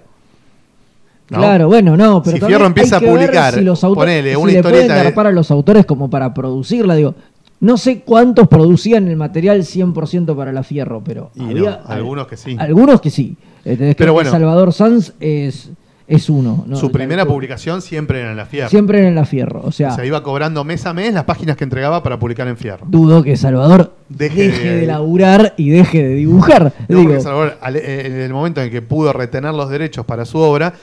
¿no? 1.29 1.39
Claro, 1.39 1.67
bueno, 1.67 1.97
no, 1.97 2.23
pero 2.23 2.37
Si 2.37 2.45
Fierro 2.45 2.65
empieza 2.65 2.97
hay 2.97 3.01
que 3.01 3.09
a 3.09 3.11
publicar, 3.13 3.53
si 3.53 3.61
los 3.61 3.83
autores 3.83 4.05
ponele, 4.13 4.29
si 4.31 4.35
una 4.37 4.51
le 4.51 4.57
historieta 4.59 4.95
de- 4.95 5.03
garpar 5.03 5.27
a 5.27 5.31
los 5.31 5.51
autores 5.51 5.85
como 5.85 6.09
para 6.09 6.33
producirla, 6.33 6.95
digo. 6.95 7.15
No 7.59 7.75
sé 7.77 8.01
cuántos 8.01 8.47
producían 8.47 9.07
el 9.07 9.15
material 9.17 9.63
100% 9.63 10.35
para 10.35 10.51
la 10.53 10.61
Fierro, 10.63 11.01
pero 11.03 11.31
Y 11.35 11.39
no, 11.41 11.49
había 11.49 11.73
algunos 11.87 12.27
que 12.27 12.37
sí. 12.37 12.55
Algunos 12.59 13.01
que 13.01 13.09
sí. 13.09 13.35
¿Entendés? 13.65 13.95
Pero 13.95 14.11
que 14.11 14.13
bueno. 14.13 14.29
Salvador 14.31 14.71
Sanz 14.71 15.13
es, 15.19 15.71
es 16.07 16.29
uno. 16.29 16.63
¿no? 16.67 16.75
Su 16.77 16.91
primera 16.91 17.25
publicación 17.25 17.81
siempre 17.81 18.21
era 18.21 18.31
en 18.31 18.37
la 18.37 18.45
Fierro. 18.45 18.69
Siempre 18.69 19.05
en 19.05 19.13
la 19.15 19.25
Fierro. 19.25 19.61
O 19.63 19.71
sea, 19.71 19.91
Se 19.91 20.07
iba 20.07 20.23
cobrando 20.23 20.63
mes 20.63 20.85
a 20.85 20.93
mes 20.93 21.13
las 21.13 21.25
páginas 21.25 21.57
que 21.57 21.63
entregaba 21.65 22.01
para 22.03 22.17
publicar 22.17 22.47
en 22.47 22.55
Fierro. 22.57 22.85
dudo 22.89 23.23
que 23.23 23.35
Salvador 23.35 23.93
Deje 24.09 24.43
deje, 24.47 24.69
de- 24.69 24.75
de 24.81 24.85
laburar 24.87 25.53
y 25.57 25.69
deje 25.69 26.01
de 26.03 26.15
dibujar. 26.15 26.73
No, 26.87 26.99
Digo, 26.99 27.19
Salvador, 27.19 27.57
al- 27.61 27.75
eh, 27.75 28.07
en 28.07 28.21
el 28.21 28.31
momento 28.33 28.61
en 28.61 28.71
que 28.71 28.81
pudo 28.81 29.11
retener 29.11 29.53
los 29.53 29.69
derechos 29.69 30.05
para 30.05 30.23
su 30.25 30.37
obra, 30.39 30.73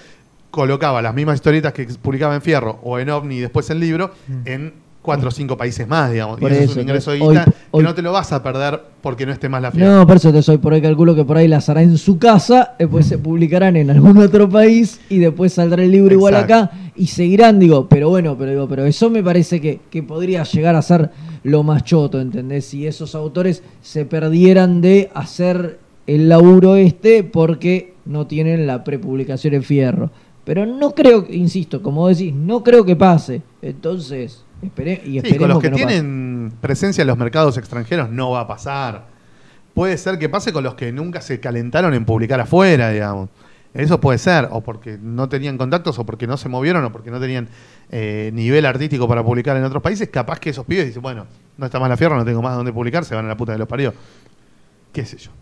colocaba 0.50 1.02
las 1.02 1.14
mismas 1.14 1.36
historietas 1.36 1.72
que 1.72 1.84
publicaba 2.00 2.34
en 2.34 2.42
Fierro 2.42 2.78
o 2.82 2.98
en 2.98 3.10
OVNI 3.10 3.36
y 3.36 3.40
después 3.40 3.68
en 3.70 3.80
libro 3.80 4.12
en 4.44 4.72
cuatro 5.04 5.28
o 5.28 5.30
cinco 5.30 5.54
países 5.54 5.86
más, 5.86 6.10
digamos. 6.10 6.40
Por 6.40 6.50
y 6.50 6.54
eso, 6.54 6.64
es 6.64 6.76
un 6.76 6.82
ingreso 6.82 7.10
de 7.10 7.18
guita 7.18 7.44
hoy- 7.70 7.82
que 7.82 7.88
no 7.88 7.94
te 7.94 8.00
lo 8.00 8.10
vas 8.10 8.32
a 8.32 8.42
perder 8.42 8.80
porque 9.02 9.26
no 9.26 9.32
esté 9.32 9.50
más 9.50 9.60
la 9.60 9.70
Fierro. 9.70 9.98
No, 9.98 10.06
por 10.06 10.16
eso 10.16 10.32
te 10.32 10.42
soy, 10.42 10.56
por 10.56 10.72
ahí 10.72 10.80
calculo 10.80 11.14
que 11.14 11.24
por 11.26 11.36
ahí 11.36 11.46
las 11.46 11.68
hará 11.68 11.82
en 11.82 11.98
su 11.98 12.18
casa, 12.18 12.74
después 12.78 13.06
se 13.06 13.18
publicarán 13.18 13.76
en 13.76 13.90
algún 13.90 14.16
otro 14.16 14.48
país 14.48 14.98
y 15.10 15.18
después 15.18 15.52
saldrá 15.52 15.84
el 15.84 15.90
libro 15.90 16.14
igual 16.14 16.34
acá 16.36 16.70
y 16.96 17.08
seguirán, 17.08 17.58
digo, 17.58 17.86
pero 17.86 18.08
bueno, 18.08 18.34
pero 18.38 18.50
digo, 18.52 18.66
pero 18.66 18.86
eso 18.86 19.10
me 19.10 19.22
parece 19.22 19.60
que, 19.60 19.80
que 19.90 20.02
podría 20.02 20.42
llegar 20.44 20.74
a 20.74 20.80
ser 20.80 21.10
lo 21.42 21.62
más 21.62 21.84
choto, 21.84 22.18
¿entendés? 22.18 22.64
Si 22.64 22.86
esos 22.86 23.14
autores 23.14 23.62
se 23.82 24.06
perdieran 24.06 24.80
de 24.80 25.10
hacer 25.12 25.80
el 26.06 26.30
laburo 26.30 26.76
este 26.76 27.24
porque 27.24 27.92
no 28.06 28.26
tienen 28.26 28.66
la 28.66 28.84
prepublicación 28.84 29.52
en 29.52 29.62
fierro. 29.62 30.10
Pero 30.44 30.66
no 30.66 30.94
creo, 30.94 31.26
insisto, 31.30 31.82
como 31.82 32.06
decís, 32.08 32.34
no 32.34 32.62
creo 32.62 32.84
que 32.84 32.96
pase. 32.96 33.40
Entonces, 33.62 34.44
espere, 34.66 35.02
y 35.04 35.20
Sí, 35.20 35.36
con 35.36 35.48
los 35.48 35.60
que, 35.60 35.70
no 35.70 35.76
pase. 35.76 35.86
tienen 35.86 36.52
presencia 36.60 37.02
en 37.02 37.08
los 37.08 37.18
mercados 37.18 37.56
extranjeros 37.58 38.10
no 38.10 38.30
va 38.30 38.40
a 38.40 38.46
pasar. 38.46 39.06
Puede 39.74 39.98
ser 39.98 40.18
que 40.18 40.28
pase 40.28 40.52
con 40.52 40.62
los 40.64 40.74
que 40.74 40.92
nunca 40.92 41.20
se 41.20 41.40
calentaron 41.40 41.94
en 41.94 42.04
publicar 42.04 42.40
afuera, 42.40 42.90
digamos. 42.90 43.28
Eso 43.74 44.00
puede 44.00 44.18
ser, 44.18 44.48
o 44.52 44.60
porque 44.60 44.96
no 45.02 45.28
tenían 45.28 45.58
contactos, 45.58 45.98
o 45.98 46.06
porque 46.06 46.28
no 46.28 46.36
se 46.36 46.48
movieron, 46.48 46.84
o 46.84 46.92
porque 46.92 47.10
no 47.10 47.18
tenían 47.18 47.48
eh, 47.90 48.30
nivel 48.32 48.66
artístico 48.66 49.08
para 49.08 49.24
publicar 49.24 49.56
en 49.56 49.64
otros 49.64 49.82
países. 49.82 50.08
Capaz 50.10 50.38
que 50.38 50.50
esos 50.50 50.64
pibes 50.64 50.86
dicen, 50.86 51.02
bueno, 51.02 51.26
no 51.58 51.66
está 51.66 51.80
más 51.80 51.88
la 51.88 51.96
fierro, 51.96 52.16
no 52.16 52.24
tengo 52.24 52.40
más 52.40 52.54
donde 52.54 52.72
publicar, 52.72 53.04
se 53.04 53.16
van 53.16 53.24
a 53.24 53.28
la 53.28 53.36
puta 53.36 53.50
de 53.50 53.58
los 53.58 53.66
parió. 53.66 53.92
¿Qué 54.92 55.04
sé 55.04 55.16
yo? 55.16 55.32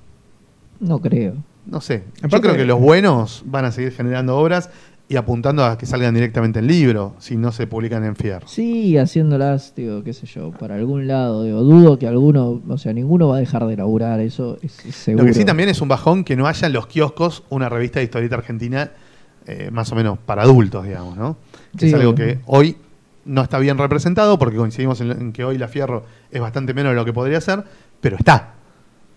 No 0.80 0.98
creo. 0.98 1.34
No 1.66 1.80
sé. 1.80 2.04
Yo 2.26 2.40
creo 2.40 2.56
que 2.56 2.64
los 2.64 2.80
buenos 2.80 3.42
van 3.44 3.66
a 3.66 3.70
seguir 3.70 3.92
generando 3.92 4.36
obras 4.36 4.70
y 5.08 5.16
apuntando 5.16 5.64
a 5.64 5.76
que 5.76 5.84
salgan 5.84 6.14
directamente 6.14 6.60
en 6.60 6.66
libro, 6.66 7.14
si 7.18 7.36
no 7.36 7.52
se 7.52 7.66
publican 7.66 8.04
en 8.04 8.16
fierro. 8.16 8.48
Sí, 8.48 8.96
haciéndolas, 8.96 9.74
digo, 9.76 10.02
qué 10.02 10.12
sé 10.12 10.26
yo, 10.26 10.52
para 10.52 10.76
algún 10.76 11.06
lado. 11.06 11.44
Digo, 11.44 11.60
dudo 11.62 11.98
que 11.98 12.06
alguno, 12.06 12.62
o 12.66 12.78
sea, 12.78 12.92
ninguno 12.92 13.28
va 13.28 13.36
a 13.36 13.40
dejar 13.40 13.66
de 13.66 13.76
laburar, 13.76 14.20
eso 14.20 14.58
es, 14.62 14.84
es 14.86 14.94
seguro. 14.94 15.24
Lo 15.24 15.28
que 15.28 15.34
sí 15.34 15.44
también 15.44 15.68
es 15.68 15.80
un 15.80 15.88
bajón 15.88 16.24
que 16.24 16.34
no 16.36 16.46
haya 16.46 16.66
en 16.66 16.72
los 16.72 16.86
kioscos 16.86 17.42
una 17.50 17.68
revista 17.68 17.98
de 17.98 18.04
historieta 18.04 18.36
argentina 18.36 18.90
eh, 19.46 19.70
más 19.72 19.90
o 19.92 19.96
menos 19.96 20.18
para 20.18 20.42
adultos, 20.42 20.84
digamos, 20.84 21.16
¿no? 21.16 21.36
Que 21.76 21.86
Sí, 21.86 21.86
es 21.88 21.94
algo 21.94 22.14
que 22.14 22.38
hoy 22.46 22.76
no 23.24 23.42
está 23.42 23.58
bien 23.58 23.76
representado 23.76 24.38
porque 24.38 24.56
coincidimos 24.56 25.00
en, 25.00 25.10
en 25.10 25.32
que 25.32 25.44
hoy 25.44 25.58
la 25.58 25.68
Fierro 25.68 26.04
es 26.30 26.40
bastante 26.40 26.74
menos 26.74 26.92
de 26.92 26.96
lo 26.96 27.04
que 27.04 27.12
podría 27.12 27.40
ser, 27.40 27.64
pero 28.00 28.16
está. 28.16 28.54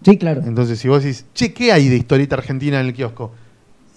Sí, 0.04 0.18
claro. 0.18 0.42
Entonces, 0.46 0.78
si 0.80 0.88
vos 0.88 1.04
decís, 1.04 1.26
che, 1.34 1.54
¿qué 1.54 1.72
hay 1.72 1.88
de 1.90 1.96
historieta 1.96 2.36
argentina 2.36 2.80
en 2.80 2.88
el 2.88 2.94
kiosco? 2.94 3.32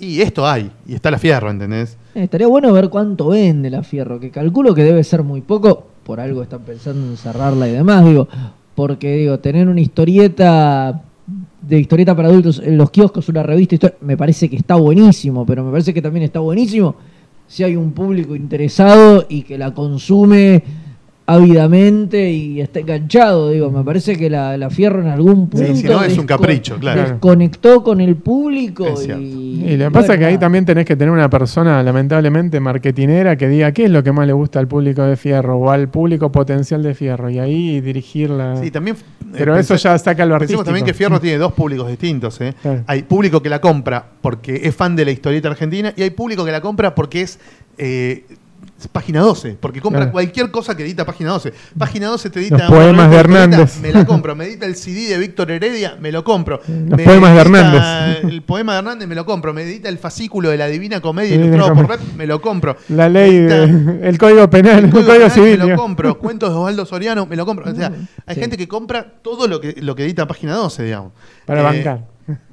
Y 0.00 0.20
esto 0.20 0.46
hay, 0.46 0.70
y 0.86 0.94
está 0.94 1.10
la 1.10 1.18
Fierro, 1.18 1.50
¿entendés? 1.50 1.96
Eh, 2.14 2.24
estaría 2.24 2.46
bueno 2.46 2.72
ver 2.72 2.88
cuánto 2.88 3.28
vende 3.28 3.70
la 3.70 3.82
Fierro, 3.82 4.20
que 4.20 4.30
calculo 4.30 4.74
que 4.74 4.84
debe 4.84 5.02
ser 5.02 5.22
muy 5.22 5.40
poco, 5.40 5.86
por 6.04 6.20
algo 6.20 6.42
están 6.42 6.60
pensando 6.60 7.06
en 7.10 7.16
cerrarla 7.16 7.68
y 7.68 7.72
demás, 7.72 8.04
digo, 8.04 8.28
porque 8.74 9.16
digo, 9.16 9.38
tener 9.40 9.68
una 9.68 9.80
historieta 9.80 11.02
de 11.60 11.78
historieta 11.78 12.14
para 12.14 12.28
adultos 12.28 12.62
en 12.64 12.78
los 12.78 12.90
kioscos, 12.90 13.28
una 13.28 13.42
revista, 13.42 13.92
me 14.00 14.16
parece 14.16 14.48
que 14.48 14.56
está 14.56 14.76
buenísimo, 14.76 15.44
pero 15.44 15.64
me 15.64 15.70
parece 15.70 15.92
que 15.92 16.00
también 16.00 16.24
está 16.24 16.40
buenísimo 16.40 16.94
si 17.48 17.64
hay 17.64 17.74
un 17.74 17.92
público 17.92 18.36
interesado 18.36 19.26
y 19.28 19.42
que 19.42 19.58
la 19.58 19.72
consume 19.72 20.62
ávidamente 21.28 22.30
y 22.30 22.60
está 22.60 22.80
enganchado, 22.80 23.50
digo, 23.50 23.70
me 23.70 23.84
parece 23.84 24.16
que 24.16 24.30
la, 24.30 24.56
la 24.56 24.70
Fierro 24.70 25.00
en 25.02 25.08
algún 25.08 25.48
punto 25.48 25.66
Sí, 25.66 25.76
si 25.82 25.86
no 25.86 26.02
es 26.02 26.16
un 26.16 26.26
capricho, 26.26 26.78
claro. 26.78 27.02
desconectó 27.02 27.82
con 27.82 28.00
el 28.00 28.16
público 28.16 28.86
y, 29.06 29.64
Y 29.72 29.76
lo 29.76 29.86
que 29.86 29.90
pasa 29.90 30.14
es 30.14 30.18
que 30.18 30.24
ahí 30.24 30.38
también 30.38 30.64
tenés 30.64 30.86
que 30.86 30.96
tener 30.96 31.12
una 31.12 31.28
persona, 31.28 31.82
lamentablemente, 31.82 32.60
marketinera 32.60 33.36
que 33.36 33.46
diga 33.48 33.72
qué 33.72 33.84
es 33.84 33.90
lo 33.90 34.02
que 34.02 34.10
más 34.12 34.26
le 34.26 34.32
gusta 34.32 34.58
al 34.58 34.68
público 34.68 35.02
de 35.02 35.16
Fierro 35.16 35.56
o 35.58 35.70
al 35.70 35.88
público 35.88 36.32
potencial 36.32 36.82
de 36.82 36.94
Fierro 36.94 37.28
y 37.30 37.38
ahí 37.38 37.80
dirigirla. 37.80 38.56
Sí, 38.62 38.70
también. 38.70 38.96
Pero 39.32 39.54
eh, 39.56 39.60
eso 39.60 39.74
pensé- 39.74 39.82
ya 39.84 39.98
saca 39.98 40.24
lo 40.24 40.34
artístico. 40.34 40.60
Pensemos 40.60 40.64
también 40.64 40.86
que 40.86 40.94
Fierro 40.94 41.20
tiene 41.20 41.36
dos 41.36 41.52
públicos 41.52 41.88
distintos. 41.88 42.40
¿eh? 42.40 42.54
Claro. 42.62 42.82
Hay 42.86 43.02
público 43.02 43.42
que 43.42 43.50
la 43.50 43.60
compra 43.60 44.04
porque 44.22 44.60
es 44.64 44.74
fan 44.74 44.96
de 44.96 45.04
la 45.04 45.10
historieta 45.10 45.48
argentina 45.48 45.92
y 45.94 46.02
hay 46.02 46.10
público 46.10 46.44
que 46.44 46.52
la 46.52 46.60
compra 46.62 46.94
porque 46.94 47.20
es. 47.22 47.38
eh, 47.76 48.24
es 48.28 48.38
Página 48.92 49.20
12, 49.22 49.56
porque 49.60 49.80
compra 49.80 50.02
Claro. 50.02 50.12
cualquier 50.12 50.52
cosa 50.52 50.76
que 50.76 50.84
edita 50.84 51.04
Página 51.04 51.30
12. 51.30 51.52
Página 51.76 52.06
12 52.08 52.30
te 52.30 52.38
edita 52.38 52.58
Los 52.58 52.70
poemas 52.70 53.10
de 53.10 53.16
Hernández. 53.16 53.80
Me 53.80 53.92
la 53.92 54.04
compro. 54.06 54.36
Me 54.36 54.44
edita 54.44 54.66
el 54.66 54.76
CD 54.76 55.08
de 55.08 55.18
Víctor 55.18 55.50
Heredia, 55.50 55.96
me 56.00 56.12
lo 56.12 56.22
compro. 56.22 56.60
Los 56.68 56.96
Me 56.96 57.04
poemas 57.04 57.34
de 57.34 57.40
Hernández. 57.40 57.82
El 58.24 58.42
poema 58.42 58.74
de 58.74 58.78
Hernández, 58.78 59.08
me 59.08 59.16
lo 59.16 59.24
compro. 59.24 59.52
Me 59.52 59.62
edita 59.62 59.88
el 59.88 59.98
fascículo 59.98 60.50
de 60.50 60.58
la 60.58 60.68
Divina 60.68 61.00
Comedia 61.00 61.32
Divina 61.32 61.56
ilustrado 61.56 61.74
por. 61.74 61.88
Rep, 61.88 62.00
me 62.16 62.26
lo 62.28 62.40
compro. 62.40 62.76
La 62.90 63.08
ley 63.08 63.36
de, 63.38 63.98
el 64.08 64.16
código 64.18 64.48
penal, 64.48 64.78
el 64.78 64.84
el 64.84 64.90
código, 64.92 65.12
penal, 65.12 65.30
civil. 65.32 65.58
me 65.58 65.66
lo 65.70 65.76
compro. 65.76 66.18
Cuentos 66.18 66.50
de 66.50 66.56
Osvaldo 66.56 66.86
Soriano, 66.86 67.26
me 67.26 67.34
lo 67.34 67.44
compro. 67.46 67.70
O 67.70 67.74
sea, 67.74 67.90
hay 68.26 68.34
Sí. 68.36 68.40
gente 68.40 68.56
que 68.56 68.68
compra 68.68 69.14
todo 69.22 69.48
lo 69.48 69.60
que, 69.60 69.74
lo 69.80 69.96
que 69.96 70.04
edita 70.04 70.26
Página 70.28 70.54
12, 70.54 70.84
digamos. 70.84 71.12
Para 71.46 71.60
Eh, 71.60 71.64
bancar. 71.64 72.04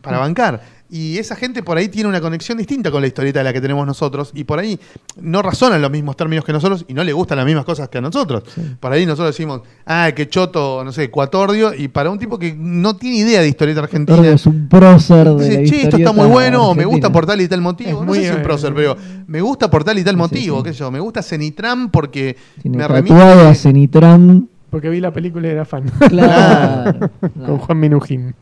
Para 0.01 0.19
bancar. 0.19 0.61
Y 0.89 1.17
esa 1.17 1.35
gente 1.35 1.63
por 1.63 1.77
ahí 1.77 1.87
tiene 1.89 2.07
una 2.09 2.21
conexión 2.21 2.57
distinta 2.57 2.91
con 2.91 3.01
la 3.01 3.07
historieta 3.07 3.39
de 3.39 3.43
la 3.43 3.53
que 3.53 3.59
tenemos 3.61 3.85
nosotros. 3.87 4.31
Y 4.35 4.43
por 4.43 4.59
ahí 4.59 4.79
no 5.19 5.41
razonan 5.41 5.81
los 5.81 5.89
mismos 5.89 6.15
términos 6.15 6.45
que 6.45 6.53
nosotros 6.53 6.85
y 6.87 6.93
no 6.93 7.03
le 7.03 7.11
gustan 7.11 7.37
las 7.37 7.45
mismas 7.45 7.65
cosas 7.65 7.89
que 7.89 7.97
a 7.97 8.01
nosotros. 8.01 8.43
Por 8.79 8.91
ahí 8.91 9.05
nosotros 9.05 9.29
decimos, 9.35 9.61
ah, 9.85 10.11
qué 10.15 10.29
choto, 10.29 10.83
no 10.83 10.91
sé, 10.91 11.09
cuatordio. 11.09 11.73
Y 11.73 11.87
para 11.87 12.09
un 12.11 12.19
tipo 12.19 12.37
que 12.37 12.53
no 12.55 12.95
tiene 12.95 13.17
idea 13.17 13.41
de 13.41 13.47
historieta 13.47 13.81
argentina. 13.81 14.15
Tordo 14.17 14.31
es 14.31 14.45
un 14.45 14.69
prócer 14.69 15.27
de 15.29 15.43
Dice, 15.59 15.63
che, 15.75 15.81
esto 15.83 15.97
está 15.97 16.11
muy 16.13 16.27
bueno, 16.27 16.59
me 16.75 16.83
argentina". 16.83 16.87
gusta 16.87 17.11
por 17.11 17.25
tal 17.25 17.41
y 17.41 17.47
tal 17.47 17.61
motivo. 17.61 17.89
Es 17.89 17.95
no 17.97 18.03
muy, 18.03 18.19
sé 18.19 18.29
si 18.29 18.35
un 18.35 18.43
prócer, 18.43 18.73
pero 18.75 18.95
me 19.27 19.41
gusta 19.41 19.69
por 19.69 19.83
tal 19.83 19.97
y 19.97 20.03
tal 20.03 20.13
Sí, 20.13 20.17
sí, 20.17 20.21
motivo, 20.21 20.57
sí. 20.59 20.63
qué 20.65 20.73
sé 20.73 20.79
yo. 20.79 20.91
Me 20.91 20.99
gusta 20.99 21.23
Cenitram 21.23 21.89
porque 21.89 22.37
Tiene 22.61 22.77
me 22.77 22.83
tatuado 22.87 23.31
a 23.31 23.35
remite. 23.43 23.55
Cenitram. 23.55 24.47
Porque 24.75 24.89
vi 24.89 24.99
la 24.99 25.11
película 25.13 25.47
y 25.47 25.51
era 25.51 25.63
fan. 25.63 25.85
Claro. 26.09 27.09
Con 27.45 27.59
Juan 27.59 27.79
Minujín. 27.79 28.35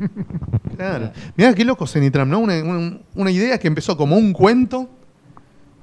Claro. 0.76 1.12
Mirá 1.38 1.54
qué 1.54 1.64
loco 1.64 1.86
Cenitram, 1.86 2.28
¿no? 2.28 2.40
Una, 2.40 2.56
una- 2.64 2.98
una 3.14 3.30
idea 3.30 3.60
que 3.60 3.68
empezó 3.68 3.96
como 3.96 4.18
un 4.18 4.34
cuento, 4.34 4.90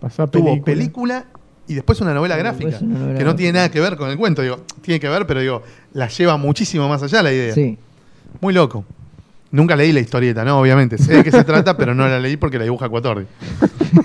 Pasó 0.00 0.24
a 0.24 0.26
tuvo 0.26 0.46
película. 0.64 0.64
película 0.64 1.24
y 1.68 1.74
después 1.74 2.00
una 2.00 2.12
novela 2.14 2.36
gráfica. 2.36 2.66
después 2.70 2.82
una 2.90 2.98
novela 2.98 3.18
que 3.20 3.24
no 3.24 3.36
tiene 3.36 3.52
nada 3.52 3.70
que 3.70 3.78
ver 3.78 3.96
con 3.96 4.10
el 4.10 4.16
cuento, 4.18 4.42
digo, 4.42 4.64
tiene 4.82 4.98
que 4.98 5.08
ver, 5.08 5.24
pero 5.24 5.38
digo, 5.38 5.62
la 5.92 6.08
lleva 6.08 6.36
muchísimo 6.36 6.88
más 6.88 7.00
allá 7.04 7.22
la 7.22 7.32
idea. 7.32 7.54
Sí. 7.54 7.78
Muy 8.40 8.52
loco. 8.52 8.84
Nunca 9.52 9.76
leí 9.76 9.92
la 9.92 10.00
historieta, 10.00 10.44
¿no? 10.44 10.58
Obviamente. 10.60 10.98
Sé 10.98 11.18
de 11.18 11.22
qué 11.22 11.30
se 11.30 11.44
trata, 11.44 11.76
pero 11.76 11.94
no 11.94 12.08
la 12.08 12.18
leí 12.18 12.36
porque 12.36 12.58
la 12.58 12.64
dibuja 12.64 12.88
Cuatordi. 12.88 13.24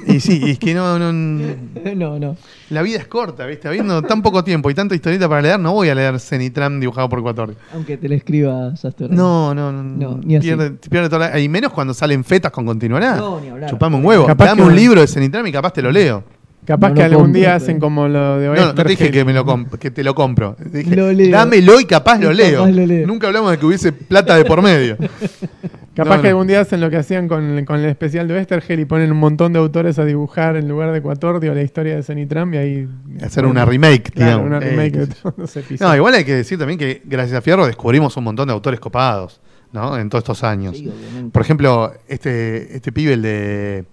Y 0.08 0.20
sí, 0.20 0.40
y 0.44 0.52
es 0.52 0.60
que 0.60 0.76
no, 0.76 1.00
no, 1.00 1.12
No, 1.12 2.20
no. 2.20 2.38
La 2.72 2.82
vida 2.82 2.98
es 2.98 3.08
corta, 3.08 3.46
¿viste? 3.46 3.68
Habiendo 3.68 4.02
tan 4.02 4.22
poco 4.24 4.44
tiempo 4.44 4.70
y 4.72 4.74
tanta 4.74 4.96
historieta 4.96 5.30
para 5.30 5.42
leer, 5.42 5.60
no 5.60 5.74
voy 5.74 5.90
a 5.90 5.96
leer 5.96 6.20
Cenitram 6.20 6.80
dibujado 6.80 7.08
por 7.08 7.22
Cuatordi. 7.22 7.54
Aunque 7.74 7.98
te 7.98 8.10
le 8.10 8.16
escriba 8.16 8.76
Sastre. 8.76 9.08
No, 9.10 9.54
no, 9.54 9.72
no. 9.72 9.84
No, 9.84 10.18
ni 10.24 10.36
así. 10.36 10.48
pierde, 10.48 10.72
pierde 10.90 11.10
toda 11.10 11.30
la- 11.30 11.40
Y 11.40 11.48
menos 11.48 11.72
cuando 11.72 11.94
salen 11.94 12.24
fetas 12.24 12.52
con 12.52 12.66
continuará. 12.66 13.16
No, 13.18 13.40
ni 13.40 13.50
hablar. 13.50 13.70
Chupame 13.70 13.98
un 13.98 14.06
huevo. 14.06 14.26
Capaz 14.26 14.46
Dame 14.46 14.64
que- 14.64 14.68
un 14.68 14.76
libro 14.76 15.00
de 15.02 15.08
Cenitram 15.08 15.46
y 15.46 15.52
capaz 15.52 15.74
te 15.74 15.82
lo 15.84 15.92
leo. 15.92 16.24
Capaz 16.66 16.90
No 16.90 16.96
que 16.96 17.04
algún 17.04 17.24
compro, 17.26 17.40
día 17.40 17.54
hacen 17.54 17.80
como 17.80 18.08
lo 18.08 18.40
de 18.40 18.48
No, 18.48 18.56
no 18.66 18.74
te 18.74 18.84
dije 18.86 19.12
que, 19.12 19.24
me 19.24 19.34
lo 19.34 19.46
que 19.80 19.92
te 19.92 20.04
lo 20.04 20.16
compro. 20.16 20.56
Dije, 20.60 20.96
Lo 20.96 21.12
leo. 21.12 21.32
dámelo 21.32 21.80
y 21.80 21.86
capaz 21.86 22.18
lo 22.20 22.34
leo. 22.34 22.62
capaz 22.62 22.72
lo 22.72 22.86
leo. 22.88 23.06
Nunca 23.06 23.28
hablamos 23.28 23.52
de 23.52 23.60
que 23.60 23.66
hubiese 23.68 23.92
plata 23.92 24.36
de 24.36 24.46
por 24.46 24.64
medio. 24.64 24.98
Capaz 25.96 26.18
No, 26.18 26.22
que 26.22 26.28
no. 26.28 26.30
algún 26.34 26.48
día 26.48 26.60
hacen 26.60 26.82
lo 26.82 26.90
que 26.90 26.98
hacían 26.98 27.28
con, 27.28 27.64
con 27.66 27.80
el 27.80 27.86
especial 27.86 28.28
de 28.28 28.34
Oestergel 28.36 28.80
y 28.82 28.86
ponen 28.86 29.12
un 29.12 29.18
montón 29.18 29.54
de 29.54 29.60
autores 29.60 29.98
a 29.98 30.06
dibujar 30.06 30.58
en 30.58 30.68
lugar 30.68 30.92
de 30.92 31.02
Cuatordio 31.02 31.54
la 31.56 31.62
historia 31.62 31.96
de 31.96 32.04
Cenitram 32.04 32.54
y 32.54 32.58
ahí... 32.58 32.88
Hacer 33.24 33.46
una 33.46 33.64
remake, 33.66 34.12
Claro, 34.12 34.44
digamos. 34.44 34.48
una 34.48 34.60
remake 34.60 34.96
Eh, 34.96 35.00
de 35.00 35.08
todos 35.08 35.34
los 35.38 35.56
episodios. 35.56 35.82
No, 35.82 35.96
igual 35.96 36.14
hay 36.16 36.26
que 36.26 36.36
decir 36.36 36.60
también 36.60 36.78
que 36.78 37.02
gracias 37.06 37.38
a 37.38 37.42
Fierro 37.42 37.66
descubrimos 37.66 38.16
un 38.18 38.26
montón 38.26 38.48
de 38.48 38.54
autores 38.54 38.80
copados, 38.80 39.40
¿no? 39.72 39.98
En 39.98 40.10
todos 40.10 40.24
estos 40.24 40.44
años. 40.44 40.78
Sí. 40.78 40.92
Por 41.32 41.42
ejemplo, 41.42 41.94
este, 42.08 42.76
este 42.76 42.92
pibe, 42.92 43.14
el 43.14 43.22
de 43.22 43.86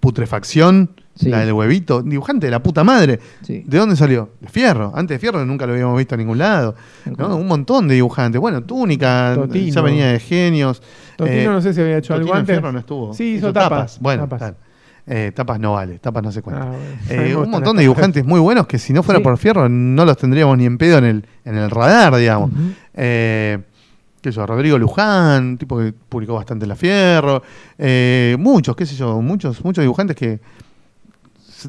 Putrefacción, 0.00 0.90
Sí. 1.16 1.30
la 1.30 1.40
del 1.40 1.52
huevito, 1.54 2.02
dibujante 2.02 2.46
de 2.46 2.50
la 2.50 2.62
puta 2.62 2.84
madre. 2.84 3.18
Sí. 3.42 3.64
¿De 3.66 3.78
dónde 3.78 3.96
salió? 3.96 4.30
De 4.40 4.48
Fierro. 4.48 4.92
Antes 4.94 5.14
de 5.14 5.18
Fierro 5.18 5.44
nunca 5.46 5.66
lo 5.66 5.72
habíamos 5.72 5.96
visto 5.96 6.14
en 6.14 6.20
ningún 6.20 6.38
lado. 6.38 6.74
¿no? 7.16 7.36
Un 7.36 7.46
montón 7.46 7.88
de 7.88 7.94
dibujantes. 7.94 8.40
Bueno, 8.40 8.62
Túnica, 8.62 9.32
Totino. 9.34 9.74
ya 9.74 9.80
venía 9.80 10.06
de 10.12 10.20
genios. 10.20 10.82
Totino 11.16 11.36
Eh, 11.36 11.46
no 11.46 11.60
sé 11.62 11.72
si 11.72 11.80
había 11.80 11.96
hecho 11.98 12.12
algo 12.14 12.26
Totino 12.26 12.34
en 12.36 12.40
antes. 12.40 12.54
Fierro 12.56 12.72
no 12.72 12.78
estuvo. 12.78 13.14
Sí, 13.14 13.36
hizo, 13.36 13.52
tapas. 13.52 13.98
Bueno, 14.00 14.28
tapas. 14.28 14.54
Eh, 15.08 15.32
tapas 15.34 15.60
no 15.60 15.72
vale, 15.74 15.98
tapas 16.00 16.22
no 16.22 16.32
se 16.32 16.42
cuenta. 16.42 16.64
Ah, 16.64 16.66
bueno. 17.08 17.22
Eh, 17.22 17.36
un 17.44 17.48
montón 17.50 17.76
de 17.76 17.82
dibujantes 17.82 18.24
muy 18.24 18.40
buenos 18.40 18.66
que 18.66 18.76
si 18.78 18.92
no 18.92 19.02
fuera 19.02 19.18
Sí. 19.20 19.24
por 19.24 19.38
Fierro 19.38 19.68
no 19.68 20.04
los 20.04 20.16
tendríamos 20.18 20.58
ni 20.58 20.66
en 20.66 20.76
pedo 20.78 20.98
en 20.98 21.04
el, 21.04 21.26
en 21.44 21.56
el 21.56 21.70
radar, 21.70 22.16
digamos. 22.16 22.50
Ujú. 22.52 22.60
Eh, 22.94 23.58
qué 24.20 24.32
sé 24.32 24.36
yo, 24.36 24.44
Rodrigo 24.46 24.76
Luján, 24.78 25.56
tipo 25.58 25.78
que 25.78 25.92
publicó 26.08 26.34
bastante 26.34 26.64
en 26.64 26.68
la 26.70 26.76
Fierro. 26.76 27.42
Eh, 27.78 28.36
muchos, 28.38 28.74
qué 28.74 28.84
sé 28.84 28.96
yo, 28.96 29.22
muchos, 29.22 29.64
muchos 29.64 29.82
dibujantes 29.82 30.16
que 30.16 30.40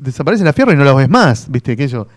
desaparecen 0.02 0.44
en 0.44 0.48
la 0.48 0.54
Fierro 0.54 0.72
y 0.74 0.76
no 0.76 0.84
los 0.84 0.96
ves 0.96 1.10
más, 1.10 1.50
viste, 1.50 1.76
que 1.76 1.88
yo. 1.88 2.08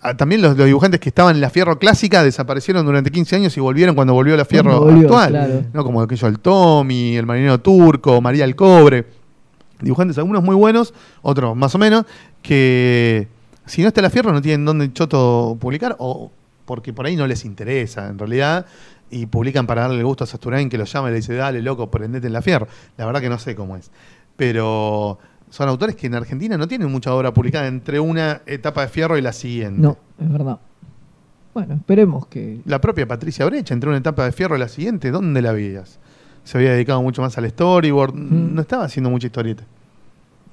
Ah, 0.00 0.16
También 0.16 0.42
los, 0.42 0.56
los 0.56 0.66
dibujantes 0.66 0.98
que 0.98 1.10
estaban 1.10 1.36
en 1.36 1.40
la 1.40 1.50
Fierro 1.50 1.78
clásica 1.78 2.24
desaparecieron 2.24 2.84
durante 2.84 3.10
15 3.10 3.36
años 3.36 3.56
y 3.56 3.60
volvieron 3.60 3.94
cuando 3.94 4.14
volvió 4.14 4.36
la 4.36 4.44
Fierro 4.44 4.80
volvió, 4.80 5.02
actual. 5.02 5.30
claro. 5.30 5.64
¿no? 5.72 5.84
Como 5.84 6.02
aquello 6.02 6.26
el 6.28 6.40
Tommy, 6.40 7.16
el 7.16 7.26
marinero 7.26 7.60
turco, 7.60 8.20
María 8.20 8.44
el 8.44 8.56
Cobre. 8.56 9.06
Dibujantes, 9.80 10.18
algunos 10.18 10.42
muy 10.42 10.54
buenos, 10.54 10.94
otros 11.22 11.56
más 11.56 11.74
o 11.74 11.78
menos, 11.78 12.04
que 12.40 13.28
si 13.66 13.82
no 13.82 13.88
está 13.88 14.02
la 14.02 14.10
Fierro 14.10 14.32
no 14.32 14.42
tienen 14.42 14.64
dónde 14.64 14.92
choto 14.92 15.56
publicar 15.60 15.96
o 15.98 16.30
porque 16.64 16.92
por 16.92 17.06
ahí 17.06 17.16
no 17.16 17.26
les 17.26 17.44
interesa 17.44 18.08
en 18.08 18.18
realidad 18.18 18.66
y 19.10 19.26
publican 19.26 19.66
para 19.66 19.82
darle 19.82 20.02
gusto 20.02 20.24
a 20.24 20.26
Sasturain 20.26 20.68
que 20.68 20.78
lo 20.78 20.84
llama 20.84 21.08
y 21.08 21.10
le 21.10 21.16
dice, 21.16 21.34
dale 21.34 21.60
loco, 21.62 21.90
prendete 21.90 22.28
en 22.28 22.32
la 22.32 22.42
Fierro. 22.42 22.66
La 22.96 23.06
verdad 23.06 23.20
que 23.20 23.28
no 23.28 23.38
sé 23.38 23.54
cómo 23.54 23.76
es. 23.76 23.90
Pero 24.36 25.18
son 25.52 25.68
autores 25.68 25.94
que 25.96 26.06
en 26.06 26.14
Argentina 26.14 26.56
no 26.56 26.66
tienen 26.66 26.90
mucha 26.90 27.14
obra 27.14 27.34
publicada 27.34 27.66
entre 27.66 28.00
una 28.00 28.40
etapa 28.46 28.80
de 28.80 28.88
Fierro 28.88 29.18
y 29.18 29.20
la 29.20 29.32
siguiente. 29.34 29.80
No, 29.82 29.98
es 30.18 30.32
verdad. 30.32 30.58
Bueno, 31.52 31.74
esperemos 31.74 32.26
que. 32.26 32.60
La 32.64 32.80
propia 32.80 33.06
Patricia 33.06 33.44
Brecha, 33.44 33.74
entre 33.74 33.90
una 33.90 33.98
etapa 33.98 34.24
de 34.24 34.32
Fierro 34.32 34.56
y 34.56 34.58
la 34.58 34.68
siguiente, 34.68 35.10
¿dónde 35.10 35.42
la 35.42 35.52
veías? 35.52 35.98
Se 36.44 36.56
había 36.56 36.72
dedicado 36.72 37.02
mucho 37.02 37.20
más 37.20 37.36
al 37.36 37.48
storyboard, 37.50 38.14
Mm. 38.14 38.54
no 38.54 38.62
estaba 38.62 38.84
haciendo 38.84 39.10
mucha 39.10 39.26
historieta. 39.26 39.62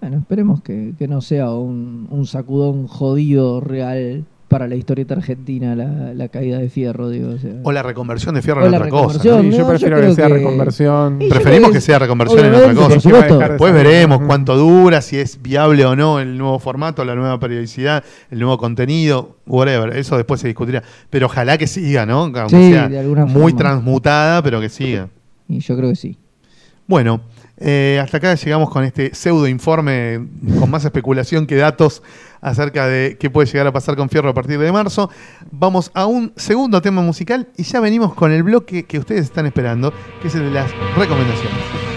Bueno, 0.01 0.17
esperemos 0.17 0.61
que, 0.61 0.93
que 0.99 1.07
no 1.07 1.21
sea 1.21 1.49
un, 1.51 2.07
un 2.09 2.26
sacudón 2.26 2.88
jodido 2.88 3.61
real 3.61 4.26
para 4.49 4.67
la 4.67 4.76
historieta 4.76 5.13
argentina, 5.13 5.76
la, 5.76 6.13
la 6.13 6.27
caída 6.27 6.57
de 6.57 6.69
fierro, 6.69 7.09
digo. 7.09 7.30
o 7.30 7.38
sea. 7.38 7.51
O 7.63 7.71
la 7.71 7.84
reconversión 7.84 8.34
de 8.35 8.41
Fierro 8.41 8.63
O 8.63 8.65
en 8.65 8.71
la 8.71 8.80
otra 8.80 8.89
cosa. 8.89 9.19
reconversión. 9.23 9.45
¿no? 9.45 9.51
Sí, 9.51 9.57
yo 9.57 9.63
No, 9.63 9.69
prefiero 9.69 10.01
yo 10.01 10.07
que 10.07 10.15
sea 10.15 10.27
que- 10.27 10.34
reconversión. 10.34 11.21
Y 11.21 11.30
Preferimos 11.30 11.71
que 11.71 11.81
sea 11.81 11.99
reconversión 11.99 12.39
en 12.45 12.45
obviamente, 12.55 12.81
otra 12.84 12.95
cosa. 12.99 13.27
por 13.27 13.49
Después 13.49 13.73
veremos 13.73 14.21
cuánto 14.26 14.57
dura, 14.57 15.01
si 15.01 15.17
es 15.17 15.41
viable 15.41 15.85
o 15.85 15.95
no 15.95 16.19
el 16.19 16.38
nuevo 16.38 16.57
formato, 16.59 17.05
la 17.05 17.15
nueva 17.15 17.39
periodicidad, 17.39 18.03
el 18.31 18.39
nuevo 18.39 18.57
contenido, 18.57 19.38
whatever. 19.45 19.95
Eso 19.95 20.17
después 20.17 20.41
se 20.41 20.47
discutirá. 20.47 20.84
Pero 21.11 21.27
ojalá 21.27 21.57
que 21.57 21.67
siga, 21.67 22.05
¿no? 22.07 22.21
Aunque 22.23 22.49
Sí, 22.49 22.71
sea 22.71 22.89
de 22.89 22.99
alguna 22.99 23.26
muy 23.26 23.51
forma. 23.51 23.57
transmutada, 23.57 24.41
pero 24.41 24.59
que 24.59 24.69
siga. 24.69 25.09
Y 25.47 25.59
yo 25.59 25.77
creo 25.77 25.89
que 25.89 25.95
sí. 25.95 26.17
Bueno, 26.88 27.21
eh, 27.60 27.99
hasta 28.02 28.18
acá 28.18 28.36
llegamos 28.36 28.69
con 28.69 28.84
este 28.84 29.14
pseudo 29.14 29.48
informe 29.48 30.26
con 30.60 30.72
más 30.72 30.86
especulación 30.86 31.45
que 31.45 31.56
datos 31.56 32.02
acerca 32.41 32.88
de 32.88 33.18
qué 33.19 33.30
puede 33.30 33.48
llegar 33.48 33.68
a 33.68 33.73
pasar 33.73 33.95
con 33.95 34.10
Fierro 34.10 34.30
a 34.30 34.34
partir 34.34 34.60
de 34.60 34.72
marzo. 34.72 35.10
Vamos 35.52 35.91
a 35.94 36.06
un 36.06 36.31
segundo 36.36 36.81
tema 36.81 37.02
musical 37.02 37.49
y 37.57 37.64
ya 37.64 37.80
venimos 37.80 38.14
con 38.14 38.31
el 38.31 38.44
bloque 38.44 38.84
que 38.84 38.99
ustedes 38.99 39.26
están 39.26 39.45
esperando, 39.45 39.94
que 40.22 40.30
es 40.30 40.36
el 40.36 40.45
de 40.45 40.52
las 40.52 40.72
recomendaciones. 40.95 41.88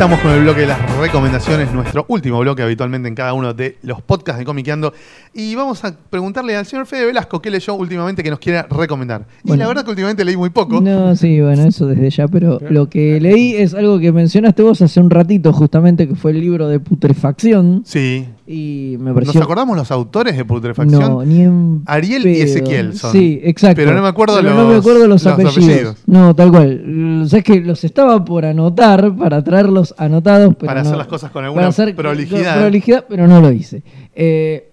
Estamos 0.00 0.20
con 0.20 0.32
el 0.32 0.40
bloque 0.40 0.62
de 0.62 0.68
las 0.68 0.96
recomendaciones, 0.96 1.70
nuestro 1.72 2.06
último 2.08 2.38
bloque 2.38 2.62
habitualmente 2.62 3.06
en 3.06 3.14
cada 3.14 3.34
uno 3.34 3.52
de 3.52 3.76
los 3.82 4.00
podcasts 4.00 4.38
de 4.38 4.46
Comiqueando. 4.46 4.94
Y 5.32 5.54
vamos 5.54 5.84
a 5.84 5.94
preguntarle 6.10 6.56
al 6.56 6.66
señor 6.66 6.86
Fede 6.86 7.06
Velasco 7.06 7.40
qué 7.40 7.52
leyó 7.52 7.74
últimamente 7.74 8.20
que 8.24 8.30
nos 8.30 8.40
quiera 8.40 8.66
recomendar. 8.68 9.26
Y 9.44 9.56
la 9.56 9.68
verdad 9.68 9.84
que 9.84 9.90
últimamente 9.90 10.24
leí 10.24 10.36
muy 10.36 10.50
poco. 10.50 10.80
No, 10.80 11.14
sí, 11.14 11.40
bueno, 11.40 11.62
eso 11.62 11.86
desde 11.86 12.10
ya, 12.10 12.26
pero 12.26 12.58
lo 12.68 12.88
que 12.90 13.20
leí 13.20 13.54
es 13.54 13.72
algo 13.74 14.00
que 14.00 14.10
mencionaste 14.10 14.62
vos 14.64 14.82
hace 14.82 14.98
un 14.98 15.08
ratito, 15.08 15.52
justamente, 15.52 16.08
que 16.08 16.16
fue 16.16 16.32
el 16.32 16.40
libro 16.40 16.66
de 16.66 16.80
putrefacción. 16.80 17.82
Sí. 17.84 18.26
Y 18.44 18.96
me 18.98 19.10
¿Nos 19.12 19.14
pareció. 19.14 19.40
acordamos 19.42 19.76
los 19.76 19.90
autores 19.92 20.36
de 20.36 20.44
Putrefacción? 20.44 21.00
No, 21.00 21.24
ni 21.24 21.42
en 21.42 21.82
Ariel 21.86 22.26
y. 22.26 22.40
Ezequiel 22.40 22.98
son. 22.98 23.12
Sí, 23.12 23.40
exacto. 23.44 23.76
Pero 23.76 23.94
no 23.94 24.02
me 24.02 24.08
acuerdo 24.08 24.34
Pero 24.38 24.48
los- 24.48 24.58
no 24.58 24.68
me 24.68 24.76
acuerdo 24.78 25.06
los, 25.06 25.22
los 25.22 25.26
apellidos. 25.32 25.56
apellidos. 25.56 25.96
No, 26.06 26.34
tal 26.34 26.50
cual. 26.50 27.24
Sabes 27.28 27.44
que 27.44 27.60
los 27.60 27.84
estaba 27.84 28.24
por 28.24 28.44
anotar 28.44 29.14
para 29.14 29.44
traerlos 29.44 29.94
anotados, 29.96 30.56
pero 30.58 30.66
Para 30.66 30.82
no- 30.82 30.88
hacer 30.88 30.98
las 30.98 31.06
cosas 31.06 31.30
con 31.30 31.44
alguna 31.44 31.60
para 31.60 31.68
hacer- 31.68 31.94
prolijidad. 31.94 32.58
prolijidad, 32.60 33.04
pero 33.08 33.28
no 33.28 33.40
lo 33.40 33.52
hice. 33.52 33.84
Eh, 34.16 34.69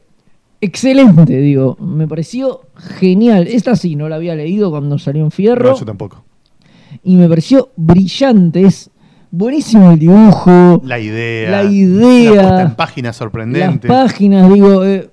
excelente, 0.61 1.37
digo. 1.37 1.77
Me 1.79 2.07
pareció 2.07 2.61
genial. 2.99 3.47
Esta 3.47 3.75
sí, 3.75 3.95
no 3.95 4.09
la 4.09 4.15
había 4.17 4.35
leído 4.35 4.69
cuando 4.71 4.97
salió 4.97 5.23
en 5.23 5.31
Fierro. 5.31 5.71
No, 5.71 5.77
yo 5.79 5.85
tampoco. 5.85 6.23
y 7.03 7.15
me 7.15 7.27
pareció 7.29 7.69
brillante. 7.75 8.61
Es 8.63 8.89
buenísimo 9.31 9.91
el 9.91 9.99
dibujo. 9.99 10.81
La 10.85 10.99
idea. 10.99 11.51
La 11.51 11.63
idea. 11.63 12.61
En 12.61 12.75
página 12.75 13.09
Las 13.09 13.17
sorprendente. 13.17 13.87
páginas, 13.87 14.51
digo, 14.53 14.83
eh, 14.83 15.09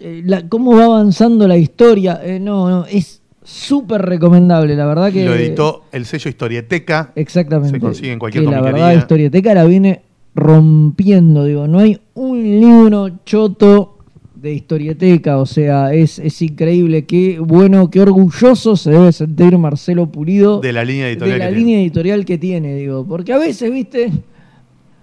eh, 0.00 0.22
la- 0.24 0.48
cómo 0.48 0.76
va 0.76 0.84
avanzando 0.86 1.46
la 1.48 1.56
historia. 1.56 2.20
Eh, 2.22 2.38
no, 2.40 2.68
no, 2.70 2.84
es 2.86 3.22
súper 3.42 4.02
recomendable, 4.02 4.74
la 4.76 4.86
verdad 4.86 5.12
que. 5.12 5.24
Lo 5.24 5.34
editó 5.34 5.84
el 5.92 6.06
sello 6.06 6.28
Historieteca. 6.28 7.12
Exactamente. 7.14 7.76
Se 7.78 7.80
consigue 7.80 8.12
en 8.12 8.18
cualquier 8.18 8.44
que 8.44 8.50
la 8.50 8.60
verdad, 8.60 8.92
Historieteca 8.94 9.54
la 9.54 9.64
viene 9.64 10.02
rompiendo, 10.34 11.44
digo, 11.44 11.66
no 11.68 11.78
hay 11.80 12.00
un 12.14 12.42
libro 12.42 13.10
choto 13.24 13.97
de 14.40 14.52
historieteca, 14.52 15.38
o 15.38 15.46
sea, 15.46 15.92
es, 15.92 16.18
es 16.20 16.40
increíble, 16.42 17.04
qué 17.04 17.40
bueno, 17.40 17.90
qué 17.90 18.00
orgulloso 18.00 18.76
se 18.76 18.90
debe 18.90 19.10
sentir 19.12 19.58
Marcelo 19.58 20.06
Pulido 20.06 20.60
De 20.60 20.72
la 20.72 20.84
línea 20.84 21.08
editorial. 21.08 21.38
de 21.40 21.44
la 21.44 21.50
que 21.50 21.56
línea 21.56 21.72
tiene. 21.74 21.82
editorial 21.82 22.24
que 22.24 22.38
tiene, 22.38 22.74
digo, 22.76 23.04
porque 23.04 23.32
a 23.32 23.38
veces, 23.38 23.72
viste, 23.72 24.12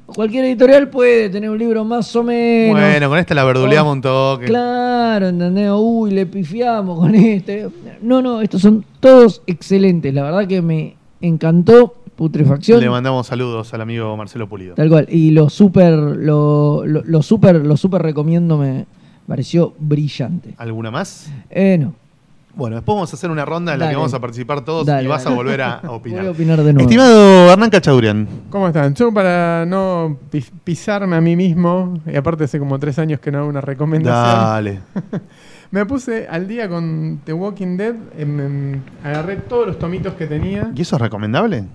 cualquier 0.06 0.46
editorial 0.46 0.90
puede 0.90 1.30
tener 1.30 1.50
un 1.50 1.58
libro 1.58 1.84
más 1.84 2.16
o 2.16 2.24
menos. 2.24 2.80
Bueno, 2.80 3.10
con 3.10 3.20
esta 3.20 3.36
la 3.36 3.44
verduleamos 3.44 3.94
un 3.94 4.02
toque. 4.02 4.46
Claro, 4.46 5.28
¿entendés? 5.28 5.72
Uy, 5.76 6.12
le 6.12 6.26
pifiamos 6.26 6.98
con 6.98 7.14
este. 7.14 7.68
No, 8.02 8.22
no, 8.22 8.42
estos 8.42 8.62
son 8.62 8.86
todos 9.02 9.42
excelentes. 9.48 10.14
La 10.14 10.24
verdad 10.24 10.48
que 10.48 10.62
me 10.62 10.96
encantó 11.20 11.96
Putrefacción. 12.16 12.80
Le 12.80 12.90
mandamos 12.90 13.28
saludos 13.28 13.74
al 13.74 13.82
amigo 13.82 14.16
Marcelo 14.16 14.48
Pulido. 14.48 14.76
Tal 14.76 14.88
cual. 14.88 15.06
Y 15.10 15.32
lo 15.32 15.50
super, 15.50 15.94
lo, 15.94 16.86
lo, 16.86 17.04
lo 17.04 17.22
super, 17.22 17.58
lo 17.58 17.76
super 17.76 18.02
recomiendo, 18.02 18.58
me 18.58 18.86
pareció 19.28 19.74
brillante. 19.80 20.54
¿Alguna 20.58 20.92
más? 20.92 21.30
Eh, 21.50 21.78
no. 21.80 21.94
Bueno, 22.56 22.78
después 22.78 22.96
vamos 22.96 23.12
a 23.12 23.18
hacer 23.18 23.30
una 23.30 23.44
ronda 23.44 23.74
en 23.74 23.80
la 23.80 23.90
que 23.90 23.96
vamos 23.98 24.14
a 24.14 24.20
participar 24.22 24.64
todos 24.64 24.86
Dale, 24.86 25.04
y 25.04 25.08
vas 25.08 25.26
dale. 25.26 25.34
a 25.34 25.38
volver 25.38 25.62
a 25.62 25.82
opinar. 25.90 26.20
Voy 26.22 26.28
a 26.30 26.32
opinar 26.32 26.58
de 26.64 26.72
nuevo. 26.72 26.80
Estimado 26.88 27.52
Hernán 27.52 27.70
Cachadurian, 27.70 28.28
¿Cómo 28.50 28.68
están? 28.68 28.96
Yo 28.96 29.14
para 29.14 29.66
no 29.66 30.18
pi- 30.32 30.46
pisarme 30.64 31.18
a 31.18 31.22
mí 31.22 31.36
mismo, 31.36 32.00
y 32.10 32.16
aparte 32.16 32.46
hace 32.46 32.58
como 32.58 32.80
tres 32.80 32.98
años 32.98 33.20
que 33.20 33.30
no 33.30 33.40
hago 33.40 33.50
una 33.50 33.60
recomendación, 33.60 34.14
dale. 34.46 34.80
me 35.72 35.86
puse 35.86 36.28
al 36.30 36.48
día 36.48 36.70
con 36.70 37.20
The 37.26 37.34
Walking 37.34 37.76
Dead, 37.76 37.96
em, 38.18 38.40
em, 38.40 38.82
agarré 39.04 39.36
todos 39.36 39.68
los 39.68 39.78
tomitos 39.78 40.14
que 40.14 40.26
tenía. 40.26 40.72
¿Y 40.74 40.82
eso 40.82 40.96
es 40.96 41.02
recomendable? 41.02 41.66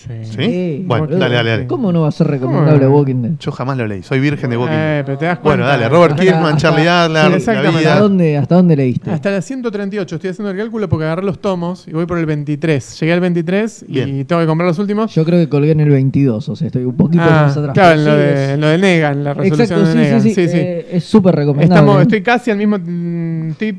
Sí. 0.00 0.24
¿Sí? 0.24 0.82
Bueno, 0.86 1.04
boludo. 1.04 1.18
dale, 1.20 1.34
dale, 1.34 1.50
dale. 1.50 1.66
¿Cómo 1.66 1.92
no 1.92 2.00
va 2.02 2.08
a 2.08 2.12
ser 2.12 2.26
recomendable 2.28 2.84
¿Cómo? 2.86 2.96
Walking 2.98 3.22
Dead? 3.22 3.32
Yo 3.38 3.52
jamás 3.52 3.76
lo 3.76 3.86
leí, 3.86 4.02
soy 4.02 4.18
virgen 4.20 4.48
de 4.50 4.56
Walking 4.56 4.72
Dead. 4.72 5.00
Eh, 5.00 5.02
pero 5.04 5.18
te 5.18 5.24
das 5.26 5.42
Bueno, 5.42 5.66
dale, 5.66 5.88
Robert 5.88 6.12
Hasta- 6.12 6.22
Kirkman, 6.24 6.44
hasta- 6.54 6.56
Charlie 6.58 6.88
Adler, 6.88 7.32
exactamente. 7.36 7.86
¿Hasta 7.88 8.00
dónde, 8.00 8.36
¿Hasta 8.38 8.54
dónde 8.54 8.76
leíste? 8.76 9.10
Hasta 9.10 9.30
la 9.30 9.42
138, 9.42 10.14
estoy 10.16 10.30
haciendo 10.30 10.50
el 10.52 10.56
cálculo 10.56 10.88
porque 10.88 11.04
agarré 11.04 11.22
los 11.24 11.38
tomos 11.40 11.86
y 11.86 11.92
voy 11.92 12.06
por 12.06 12.18
el 12.18 12.26
23. 12.26 12.98
Llegué 13.00 13.12
al 13.12 13.20
23 13.20 13.84
y 13.88 14.24
tengo 14.24 14.40
que 14.40 14.46
comprar 14.46 14.66
los 14.68 14.78
últimos. 14.78 15.14
Yo 15.14 15.24
creo 15.24 15.38
que 15.38 15.48
colgué 15.48 15.72
en 15.72 15.80
el 15.80 15.90
22, 15.90 16.48
o 16.48 16.56
sea, 16.56 16.66
estoy 16.68 16.84
un 16.84 16.96
poquito 16.96 17.22
Ah, 17.24 17.42
más 17.46 17.56
atrás. 17.56 17.74
claro, 17.74 17.98
en 17.98 18.04
lo, 18.06 18.12
Sí, 18.12 18.18
de, 18.18 18.52
en 18.54 18.60
lo 18.60 18.66
de 18.68 18.78
Negan, 18.78 19.24
la 19.24 19.34
resolución 19.34 19.60
Exacto, 19.62 19.84
de 19.84 19.92
sí, 19.92 19.98
Negan. 19.98 20.22
sí, 20.22 20.34
sí, 20.34 20.40
eh, 20.54 20.86
es 20.92 21.04
súper 21.04 21.34
recomendable. 21.34 21.74
Estamos, 21.74 21.98
¿eh? 21.98 22.02
estoy 22.02 22.22
casi 22.22 22.50
al 22.50 22.56
mismo. 22.56 22.78
mm, 22.78 23.50
Estoy 23.50 23.78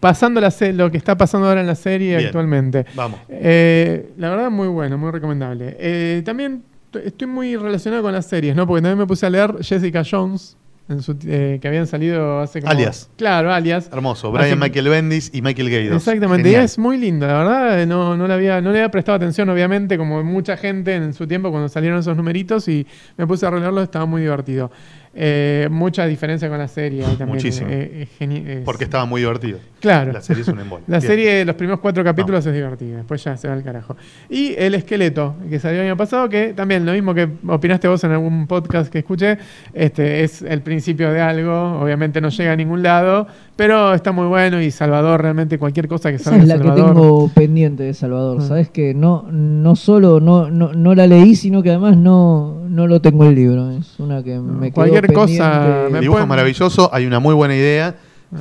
pasando 0.00 0.40
la 0.40 0.52
lo 0.74 0.90
que 0.90 0.98
está 0.98 1.16
pasando 1.16 1.48
ahora 1.48 1.60
en 1.60 1.66
la 1.66 1.74
serie 1.74 2.16
Bien. 2.16 2.26
actualmente. 2.26 2.86
Vamos. 2.94 3.20
Eh, 3.28 4.10
la 4.16 4.30
verdad, 4.30 4.50
muy 4.50 4.68
bueno, 4.68 4.98
muy 4.98 5.10
recomendable. 5.10 5.76
Eh, 5.78 6.22
también 6.24 6.62
estoy 7.04 7.26
muy 7.28 7.56
relacionado 7.56 8.02
con 8.02 8.12
las 8.12 8.26
series, 8.26 8.54
¿no? 8.56 8.66
Porque 8.66 8.82
también 8.82 8.98
me 8.98 9.06
puse 9.06 9.26
a 9.26 9.30
leer 9.30 9.54
Jessica 9.62 10.02
Jones, 10.08 10.56
en 10.88 11.02
su- 11.02 11.16
eh, 11.26 11.58
que 11.60 11.66
habían 11.66 11.86
salido 11.88 12.38
hace 12.40 12.60
como. 12.60 12.70
Alias. 12.70 13.10
Claro, 13.16 13.52
alias. 13.52 13.90
Hermoso. 13.92 14.30
Brian 14.30 14.50
que- 14.50 14.56
Michael 14.56 14.88
Bendis 14.88 15.30
y 15.34 15.42
Michael 15.42 15.68
Gaydos. 15.68 15.96
Exactamente, 15.96 16.48
y 16.48 16.54
es 16.54 16.78
muy 16.78 16.96
linda, 16.96 17.26
la 17.26 17.38
verdad, 17.38 17.82
eh, 17.82 17.86
no, 17.86 18.16
no, 18.16 18.28
le 18.28 18.34
había, 18.34 18.60
no 18.60 18.70
le 18.70 18.78
había 18.78 18.90
prestado 18.92 19.16
atención, 19.16 19.48
obviamente, 19.48 19.98
como 19.98 20.22
mucha 20.22 20.56
gente 20.56 20.94
en 20.94 21.12
su 21.12 21.26
tiempo 21.26 21.50
cuando 21.50 21.68
salieron 21.68 21.98
esos 21.98 22.16
numeritos 22.16 22.68
y 22.68 22.86
me 23.16 23.26
puse 23.26 23.44
a 23.46 23.50
releerlo, 23.50 23.82
estaba 23.82 24.06
muy 24.06 24.22
divertido. 24.22 24.70
Eh, 25.18 25.66
mucha 25.70 26.06
diferencia 26.06 26.48
con 26.48 26.58
la 26.58 26.68
serie. 26.68 27.02
también, 27.02 27.28
Muchísimo. 27.30 27.68
eh, 27.70 28.06
eh, 28.20 28.44
es- 28.58 28.64
Porque 28.64 28.84
estaba 28.84 29.06
muy 29.06 29.22
divertido. 29.22 29.58
Claro. 29.86 30.12
La 30.12 30.20
serie 30.20 30.42
es 30.42 30.48
un 30.48 30.58
embole. 30.60 30.82
La 30.88 30.98
Bien. 30.98 31.08
serie, 31.10 31.44
los 31.44 31.54
primeros 31.54 31.80
cuatro 31.80 32.02
capítulos 32.02 32.44
es 32.44 32.52
divertida, 32.54 32.96
después 32.98 33.22
ya 33.22 33.36
se 33.36 33.48
va 33.48 33.54
al 33.54 33.62
carajo. 33.62 33.96
Y 34.28 34.54
El 34.58 34.74
Esqueleto, 34.74 35.34
que 35.48 35.58
salió 35.58 35.80
el 35.80 35.86
año 35.86 35.96
pasado, 35.96 36.28
que 36.28 36.52
también 36.54 36.84
lo 36.84 36.92
mismo 36.92 37.14
que 37.14 37.28
opinaste 37.46 37.88
vos 37.88 38.02
en 38.04 38.12
algún 38.12 38.46
podcast 38.46 38.90
que 38.90 38.98
escuché, 38.98 39.38
este 39.74 40.24
es 40.24 40.42
el 40.42 40.60
principio 40.62 41.12
de 41.12 41.20
algo, 41.20 41.78
obviamente 41.80 42.20
no 42.20 42.28
llega 42.30 42.52
a 42.52 42.56
ningún 42.56 42.82
lado, 42.82 43.26
pero 43.54 43.94
está 43.94 44.12
muy 44.12 44.26
bueno 44.26 44.60
y 44.60 44.70
Salvador, 44.70 45.22
realmente 45.22 45.58
cualquier 45.58 45.88
cosa 45.88 46.10
que 46.10 46.16
Esa 46.16 46.30
salga 46.30 46.42
es 46.42 46.48
de 46.48 46.54
la 46.56 46.60
que 46.62 46.68
Salvador. 46.68 46.94
tengo 46.94 47.28
pendiente 47.34 47.82
de 47.84 47.94
Salvador. 47.94 48.38
Ah. 48.40 48.44
Sabes 48.44 48.70
que 48.70 48.92
no, 48.94 49.26
no 49.30 49.76
solo 49.76 50.20
no, 50.20 50.50
no, 50.50 50.72
no 50.72 50.94
la 50.94 51.06
leí, 51.06 51.36
sino 51.36 51.62
que 51.62 51.70
además 51.70 51.96
no, 51.96 52.64
no 52.68 52.86
lo 52.86 53.00
tengo 53.00 53.24
el 53.24 53.34
libro. 53.34 53.70
Es 53.70 53.98
una 53.98 54.22
que 54.22 54.38
me 54.38 54.66
quedó 54.66 54.74
cualquier 54.74 55.12
cosa, 55.12 55.50
pendiente. 55.52 55.90
me 55.92 55.98
El 55.98 56.02
dibujo 56.02 56.18
es 56.18 56.24
pueden- 56.24 56.28
maravilloso, 56.28 56.90
hay 56.92 57.06
una 57.06 57.18
muy 57.20 57.34
buena 57.34 57.54
idea. 57.54 57.94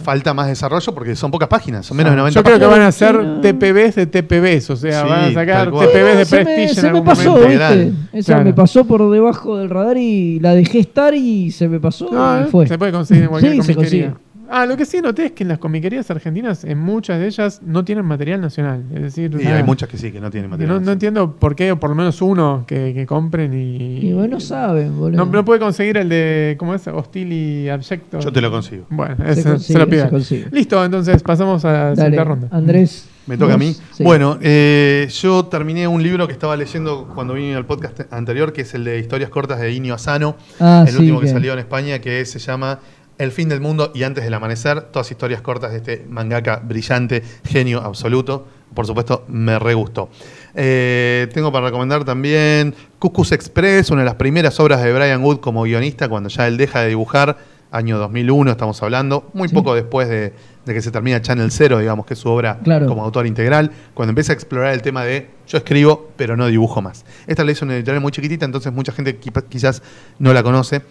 Falta 0.03 0.33
más 0.33 0.47
desarrollo 0.47 0.93
porque 0.95 1.15
son 1.15 1.29
pocas 1.29 1.47
páginas, 1.47 1.85
son 1.85 1.95
menos 1.97 2.11
de 2.11 2.17
90 2.17 2.39
Yo 2.39 2.43
creo 2.43 2.59
que 2.59 2.65
van 2.65 2.81
a 2.81 2.91
no. 3.13 3.41
TPBs 3.41 3.95
de 3.95 4.07
TPBs, 4.07 4.69
o 4.71 4.75
sea, 4.75 5.03
Sí, 5.03 5.09
van 5.09 5.19
a 5.25 5.33
sacar. 5.33 5.71
TPBs 5.71 6.17
de 6.17 6.25
se 6.25 6.35
me, 6.37 6.43
Prestige 6.45 6.73
se 6.73 6.79
en 6.79 6.83
me 6.85 6.89
algún 6.89 7.05
pasó, 7.05 7.31
momento. 7.31 7.97
Esa 8.11 8.25
Claro. 8.33 8.45
me 8.45 8.53
pasó 8.53 8.85
por 8.85 9.11
debajo 9.11 9.57
del 9.57 9.69
radar 9.69 9.97
y 9.97 10.39
la 10.39 10.55
dejé 10.55 10.79
estar 10.79 11.13
y 11.13 11.51
se 11.51 11.67
me 11.67 11.79
pasó 11.79 12.09
No, 12.11 12.41
y 12.41 12.45
fue. 12.49 12.67
Se 12.67 12.77
puede 12.79 12.91
conseguir 12.91 13.23
en 13.23 13.29
cualquier 13.29 13.53
Sí, 13.53 13.61
se 13.61 13.75
consigue. 13.75 14.13
Ah, 14.49 14.65
lo 14.65 14.77
que 14.77 14.85
sí 14.85 15.01
noté 15.01 15.25
es 15.27 15.31
que 15.31 15.43
en 15.43 15.49
las 15.49 15.57
comiquerías 15.59 16.09
argentinas, 16.11 16.63
en 16.63 16.77
muchas 16.77 17.19
de 17.19 17.27
ellas, 17.27 17.61
no 17.65 17.83
tienen 17.85 18.05
material 18.05 18.41
nacional. 18.41 18.83
Es 18.93 19.01
decir, 19.01 19.35
Y 19.41 19.45
ah, 19.47 19.57
hay 19.57 19.63
muchas 19.63 19.89
que 19.89 19.97
sí, 19.97 20.11
que 20.11 20.19
no 20.19 20.29
tienen 20.31 20.49
material. 20.49 20.79
no, 20.79 20.85
no 20.85 20.91
entiendo 20.91 21.35
por 21.35 21.55
qué, 21.55 21.71
o 21.71 21.79
por 21.79 21.89
lo 21.89 21.95
menos 21.95 22.21
uno 22.21 22.63
que, 22.67 22.93
que 22.93 23.05
compren 23.05 23.53
y. 23.53 24.09
Y 24.09 24.13
bueno, 24.13 24.39
saben, 24.39 24.97
boludo. 24.97 25.25
No, 25.25 25.31
no 25.31 25.45
puede 25.45 25.59
conseguir 25.59 25.97
el 25.97 26.09
de. 26.09 26.55
¿Cómo 26.59 26.73
es? 26.75 26.87
Hostil 26.87 27.31
y 27.33 27.69
abyecto. 27.69 28.19
Yo 28.19 28.31
te 28.31 28.41
lo 28.41 28.51
consigo. 28.51 28.85
Bueno, 28.89 29.15
Se 29.17 29.31
ese, 29.31 29.41
se, 29.43 29.49
consigue, 29.49 29.79
lo 29.79 29.87
pido. 29.89 30.09
consigue. 30.09 30.47
Listo, 30.51 30.83
entonces 30.85 31.21
pasamos 31.23 31.63
a 31.65 31.71
la 31.91 31.95
siguiente 31.95 32.23
ronda. 32.23 32.47
Andrés. 32.51 33.09
Me 33.27 33.39
toca 33.39 33.55
a 33.55 33.57
mí. 33.57 33.75
Sí. 33.93 34.03
Bueno, 34.03 34.37
eh, 34.39 35.07
yo 35.19 35.45
terminé 35.47 35.87
un 35.87 36.03
libro 36.03 36.27
que 36.27 36.33
estaba 36.33 36.55
leyendo 36.55 37.07
cuando 37.15 37.33
vine 37.33 37.55
al 37.55 37.65
podcast 37.65 38.01
anterior, 38.13 38.53
que 38.53 38.61
es 38.61 38.75
el 38.75 38.83
de 38.83 38.99
historias 38.99 39.31
cortas 39.31 39.59
de 39.59 39.71
Inio 39.73 39.95
Asano, 39.95 40.35
Ah, 40.59 40.83
el 40.85 40.93
sí, 40.93 40.99
último 40.99 41.19
que 41.21 41.25
que- 41.25 41.31
salió 41.31 41.53
en 41.53 41.57
España, 41.57 41.97
que 41.97 42.23
se 42.25 42.37
llama 42.37 42.77
El 43.17 43.31
fin 43.31 43.47
del 43.47 43.61
mundo 43.61 43.91
y 43.95 44.03
antes 44.03 44.23
del 44.23 44.33
amanecer. 44.33 44.81
Todas 44.81 45.09
historias 45.09 45.41
cortas 45.41 45.71
de 45.71 45.77
este 45.77 46.05
mangaka 46.09 46.57
brillante, 46.63 47.23
genio 47.45 47.81
absoluto. 47.81 48.47
Por 48.73 48.85
supuesto, 48.85 49.23
me 49.29 49.57
re 49.57 49.73
gustó. 49.73 50.09
Eh, 50.53 51.27
tengo 51.33 51.49
para 51.51 51.67
recomendar 51.67 52.03
también 52.03 52.75
Cuscus 52.99 53.31
Express, 53.31 53.89
una 53.91 54.01
de 54.01 54.05
las 54.05 54.15
primeras 54.15 54.59
obras 54.59 54.83
de 54.83 54.91
Brian 54.93 55.23
Wood 55.23 55.39
como 55.39 55.63
guionista, 55.63 56.09
cuando 56.09 56.27
ya 56.29 56.45
él 56.47 56.57
deja 56.57 56.81
de 56.81 56.89
dibujar, 56.89 57.37
año 57.71 57.97
2001 57.97 58.51
estamos 58.51 58.81
hablando, 58.83 59.29
muy 59.33 59.49
Sí. 59.49 59.55
poco 59.55 59.75
después 59.75 60.07
de, 60.07 60.33
de 60.65 60.73
que 60.73 60.81
se 60.81 60.91
termina 60.91 61.21
Channel 61.21 61.51
Zero, 61.51 61.79
digamos 61.79 62.05
que 62.05 62.13
es 62.13 62.19
su 62.19 62.29
obra 62.29 62.59
Claro. 62.63 62.85
como 62.87 63.03
autor 63.03 63.27
integral, 63.27 63.71
cuando 63.93 64.11
empieza 64.11 64.31
a 64.31 64.35
explorar 64.35 64.73
el 64.73 64.81
tema 64.81 65.03
de 65.03 65.29
yo 65.47 65.57
escribo, 65.57 66.11
pero 66.15 66.35
no 66.37 66.47
dibujo 66.47 66.81
más. 66.81 67.05
Esta 67.27 67.43
la 67.43 67.51
hizo 67.51 67.65
una 67.65 67.75
editorial 67.75 68.01
muy 68.01 68.11
chiquitita, 68.11 68.45
entonces 68.45 68.71
mucha 68.73 68.91
gente 68.93 69.19
qui- 69.19 69.43
quizás 69.49 69.81
no 70.19 70.33
la 70.33 70.41
conoce. 70.41 70.81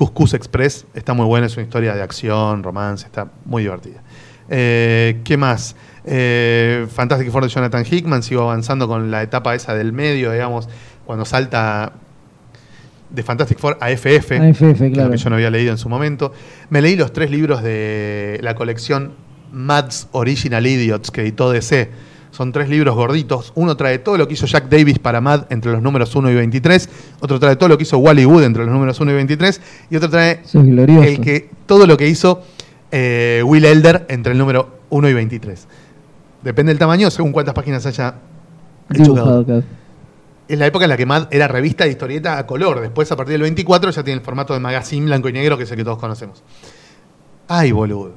Cuscus 0.00 0.32
Express 0.32 0.86
está 0.94 1.12
muy 1.12 1.26
buena, 1.26 1.46
es 1.46 1.56
una 1.58 1.64
historia 1.64 1.94
de 1.94 2.00
acción, 2.00 2.62
romance, 2.62 3.04
está 3.04 3.30
muy 3.44 3.64
divertida. 3.64 4.02
Eh, 4.48 5.20
¿Qué 5.24 5.36
más? 5.36 5.76
Eh, 6.06 6.86
Fantastic 6.90 7.30
Four 7.30 7.42
de 7.42 7.50
Jonathan 7.50 7.84
Hickman, 7.84 8.22
sigo 8.22 8.40
avanzando 8.40 8.88
con 8.88 9.10
la 9.10 9.22
etapa 9.22 9.54
esa 9.54 9.74
del 9.74 9.92
medio, 9.92 10.32
digamos, 10.32 10.70
cuando 11.04 11.26
salta 11.26 11.92
de 13.10 13.22
Fantastic 13.22 13.58
Four 13.58 13.76
a 13.78 13.90
FF, 13.90 14.40
A 14.40 14.48
FF, 14.54 14.90
claro. 14.90 15.10
que 15.10 15.18
yo 15.18 15.28
no 15.28 15.36
había 15.36 15.50
leído 15.50 15.70
en 15.70 15.76
su 15.76 15.90
momento. 15.90 16.32
Me 16.70 16.80
leí 16.80 16.96
los 16.96 17.12
tres 17.12 17.30
libros 17.30 17.62
de 17.62 18.38
la 18.40 18.54
colección 18.54 19.12
Mads 19.52 20.08
Original 20.12 20.66
Idiots 20.66 21.10
que 21.10 21.20
editó 21.20 21.50
DC. 21.50 21.90
Son 22.40 22.52
tres 22.52 22.70
libros 22.70 22.94
gorditos. 22.94 23.52
Uno 23.54 23.76
trae 23.76 23.98
todo 23.98 24.16
lo 24.16 24.26
que 24.26 24.32
hizo 24.32 24.46
Jack 24.46 24.70
Davis 24.70 24.98
para 24.98 25.20
Mad 25.20 25.44
entre 25.50 25.72
los 25.72 25.82
números 25.82 26.16
1 26.16 26.30
y 26.30 26.34
23. 26.36 26.88
Otro 27.20 27.38
trae 27.38 27.54
todo 27.56 27.68
lo 27.68 27.76
que 27.76 27.82
hizo 27.82 27.98
Wally 27.98 28.24
Wood 28.24 28.44
entre 28.44 28.64
los 28.64 28.72
números 28.72 28.98
1 28.98 29.10
y 29.10 29.14
23. 29.14 29.60
Y 29.90 29.96
otro 29.96 30.08
trae 30.08 30.40
el 30.54 31.20
que, 31.20 31.50
todo 31.66 31.86
lo 31.86 31.98
que 31.98 32.08
hizo 32.08 32.40
eh, 32.92 33.42
Will 33.44 33.66
Elder 33.66 34.06
entre 34.08 34.32
el 34.32 34.38
número 34.38 34.78
1 34.88 35.10
y 35.10 35.12
23. 35.12 35.68
Depende 36.42 36.70
del 36.70 36.78
tamaño, 36.78 37.10
según 37.10 37.30
cuántas 37.32 37.52
páginas 37.52 37.84
haya 37.84 38.14
hecho 38.94 39.14
cada 39.14 39.40
uno. 39.40 39.62
es 40.48 40.58
la 40.58 40.64
época 40.64 40.86
en 40.86 40.88
la 40.88 40.96
que 40.96 41.04
Mad 41.04 41.28
era 41.30 41.46
revista 41.46 41.84
de 41.84 41.90
historieta 41.90 42.38
a 42.38 42.46
color. 42.46 42.80
Después, 42.80 43.12
a 43.12 43.16
partir 43.16 43.32
del 43.32 43.42
24, 43.42 43.90
ya 43.90 44.02
tiene 44.02 44.18
el 44.18 44.24
formato 44.24 44.54
de 44.54 44.60
magazine 44.60 45.04
blanco 45.04 45.28
y 45.28 45.34
negro, 45.34 45.58
que 45.58 45.64
es 45.64 45.70
el 45.72 45.76
que 45.76 45.84
todos 45.84 45.98
conocemos. 45.98 46.42
Ay, 47.48 47.70
boludo. 47.70 48.14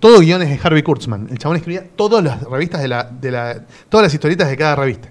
Todo 0.00 0.20
guiones 0.20 0.48
de 0.48 0.60
Harvey 0.62 0.82
Kurtzman. 0.82 1.28
El 1.30 1.38
chabón 1.38 1.56
escribía 1.56 1.84
todas 1.96 2.22
las 2.22 2.42
revistas 2.42 2.80
de 2.80 2.88
la, 2.88 3.04
de 3.04 3.30
la. 3.30 3.64
todas 3.88 4.04
las 4.04 4.14
historietas 4.14 4.48
de 4.48 4.56
cada 4.56 4.76
revista. 4.76 5.10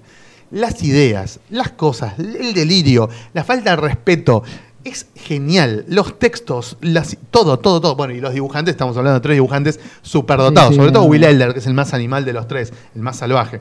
Las 0.50 0.82
ideas, 0.82 1.40
las 1.50 1.72
cosas, 1.72 2.18
el 2.18 2.54
delirio, 2.54 3.10
la 3.34 3.44
falta 3.44 3.70
de 3.70 3.76
respeto. 3.76 4.42
Es 4.84 5.06
genial. 5.14 5.84
Los 5.88 6.18
textos, 6.18 6.78
las, 6.80 7.18
todo, 7.30 7.58
todo, 7.58 7.80
todo. 7.80 7.96
Bueno, 7.96 8.14
y 8.14 8.20
los 8.20 8.32
dibujantes, 8.32 8.72
estamos 8.72 8.96
hablando 8.96 9.18
de 9.18 9.22
tres 9.22 9.36
dibujantes 9.36 9.78
superdotados. 10.00 10.70
Sí, 10.70 10.74
sí, 10.74 10.78
sobre 10.78 10.92
todo 10.92 11.04
Will. 11.04 11.24
Elder, 11.24 11.52
que 11.52 11.58
es 11.58 11.66
el 11.66 11.74
más 11.74 11.92
animal 11.92 12.24
de 12.24 12.32
los 12.32 12.48
tres, 12.48 12.72
el 12.94 13.02
más 13.02 13.16
salvaje. 13.16 13.60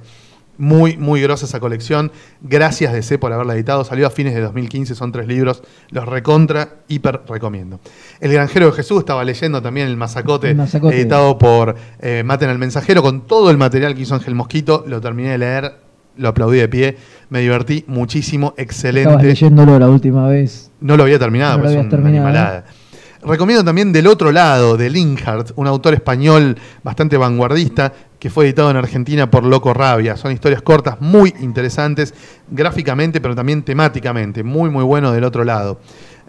Muy, 0.57 0.97
muy 0.97 1.21
grosa 1.21 1.45
esa 1.45 1.59
colección. 1.59 2.11
Gracias 2.41 2.91
DC 2.93 3.19
por 3.19 3.31
haberla 3.31 3.53
editado. 3.53 3.83
Salió 3.83 4.07
a 4.07 4.09
fines 4.09 4.33
de 4.33 4.41
2015, 4.41 4.95
son 4.95 5.11
tres 5.11 5.27
libros. 5.27 5.61
Los 5.89 6.05
recontra, 6.07 6.77
hiper 6.87 7.21
recomiendo. 7.27 7.79
El 8.19 8.33
Granjero 8.33 8.65
de 8.67 8.71
Jesús 8.71 8.99
estaba 8.99 9.23
leyendo 9.23 9.61
también 9.61 9.87
el 9.87 9.97
Mazacote, 9.97 10.51
El 10.51 10.57
Mazacote. 10.57 10.95
editado 10.99 11.37
por 11.37 11.75
eh, 11.99 12.23
Maten 12.25 12.49
al 12.49 12.57
Mensajero, 12.57 13.01
con 13.01 13.27
todo 13.27 13.51
el 13.51 13.57
material 13.57 13.93
que 13.95 14.01
hizo 14.01 14.15
Ángel 14.15 14.33
Mosquito. 14.35 14.83
Lo 14.87 14.99
terminé 14.99 15.29
de 15.29 15.37
leer, 15.37 15.75
lo 16.17 16.29
aplaudí 16.29 16.57
de 16.57 16.67
pie. 16.67 16.97
Me 17.29 17.39
divertí 17.41 17.83
muchísimo, 17.87 18.47
Estabas 18.57 18.63
excelente. 18.65 19.23
leyéndolo 19.23 19.77
la 19.77 19.89
última 19.89 20.27
vez. 20.27 20.71
No 20.79 20.97
lo 20.97 21.03
había 21.03 21.19
terminado, 21.19 21.57
No 21.57 21.63
lo 21.63 21.69
pues 21.69 21.79
una 21.79 21.89
terminado. 21.89 22.63
Recomiendo 23.23 23.63
también 23.63 23.91
Del 23.91 24.07
Otro 24.07 24.31
Lado, 24.31 24.77
de 24.77 24.89
Linkhart, 24.89 25.51
un 25.55 25.67
autor 25.67 25.93
español 25.95 26.55
bastante 26.83 27.17
vanguardista 27.17 27.91
que 28.19 28.29
fue 28.29 28.45
editado 28.45 28.71
en 28.71 28.77
Argentina 28.77 29.29
por 29.29 29.43
Loco 29.43 29.73
Rabia. 29.73 30.17
Son 30.17 30.31
historias 30.31 30.61
cortas 30.61 30.99
muy 31.01 31.33
interesantes, 31.41 32.13
gráficamente, 32.49 33.21
pero 33.21 33.35
también 33.35 33.63
temáticamente. 33.63 34.43
Muy, 34.43 34.69
muy 34.69 34.83
bueno 34.83 35.11
Del 35.11 35.23
Otro 35.23 35.43
Lado. 35.43 35.79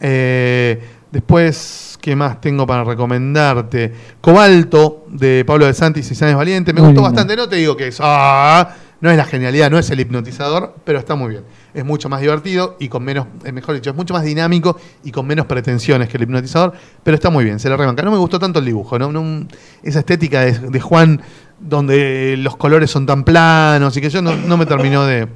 Eh, 0.01 0.81
después, 1.10 1.98
¿qué 2.01 2.15
más 2.15 2.40
tengo 2.40 2.66
para 2.66 2.85
recomendarte? 2.85 3.93
Cobalto, 4.20 5.06
de 5.09 5.44
Pablo 5.47 5.66
de 5.66 5.74
Santis 5.74 6.10
y 6.10 6.15
Sánchez 6.15 6.36
Valiente. 6.36 6.73
Me 6.73 6.81
Muy 6.81 6.90
gustó 6.90 7.01
lindo. 7.01 7.10
bastante. 7.15 7.36
No 7.36 7.48
te 7.48 7.56
digo 7.56 7.77
que 7.77 7.89
es, 7.89 7.98
ah, 8.01 8.74
no 9.01 9.10
es 9.10 9.16
la 9.16 9.24
genialidad, 9.24 9.70
no 9.70 9.78
es 9.78 9.89
el 9.90 10.01
hipnotizador, 10.01 10.74
pero 10.85 10.98
está 10.98 11.15
muy 11.15 11.31
bien. 11.31 11.44
Es 11.73 11.85
mucho 11.85 12.09
más 12.09 12.20
divertido 12.20 12.77
y 12.81 12.89
con 12.89 13.05
menos, 13.05 13.27
eh, 13.44 13.52
mejor 13.52 13.74
dicho, 13.77 13.90
es 13.90 13.97
mucho 13.97 14.12
más 14.12 14.24
dinámico 14.24 14.77
y 15.05 15.12
con 15.12 15.27
menos 15.27 15.47
pretensiones 15.47 16.09
que 16.09 16.16
el 16.16 16.24
hipnotizador, 16.24 16.73
pero 17.02 17.15
está 17.15 17.31
muy 17.31 17.44
bien, 17.44 17.60
se 17.60 17.69
la 17.69 17.77
rebanca. 17.77 18.02
No 18.02 18.10
me 18.10 18.19
gustó 18.19 18.39
tanto 18.39 18.59
el 18.59 18.65
dibujo, 18.65 18.98
¿no? 18.98 19.12
No, 19.12 19.47
esa 19.82 20.01
estética 20.01 20.40
de, 20.40 20.52
de 20.52 20.81
Juan 20.81 21.23
donde 21.61 22.37
los 22.39 22.57
colores 22.57 22.91
son 22.91 23.07
tan 23.07 23.25
planos 23.25 23.97
y 23.97 24.01
que 24.01 24.11
yo 24.11 24.23
no, 24.23 24.35
no 24.37 24.57
me 24.57 24.67
terminó 24.67 25.05
de, 25.07 25.27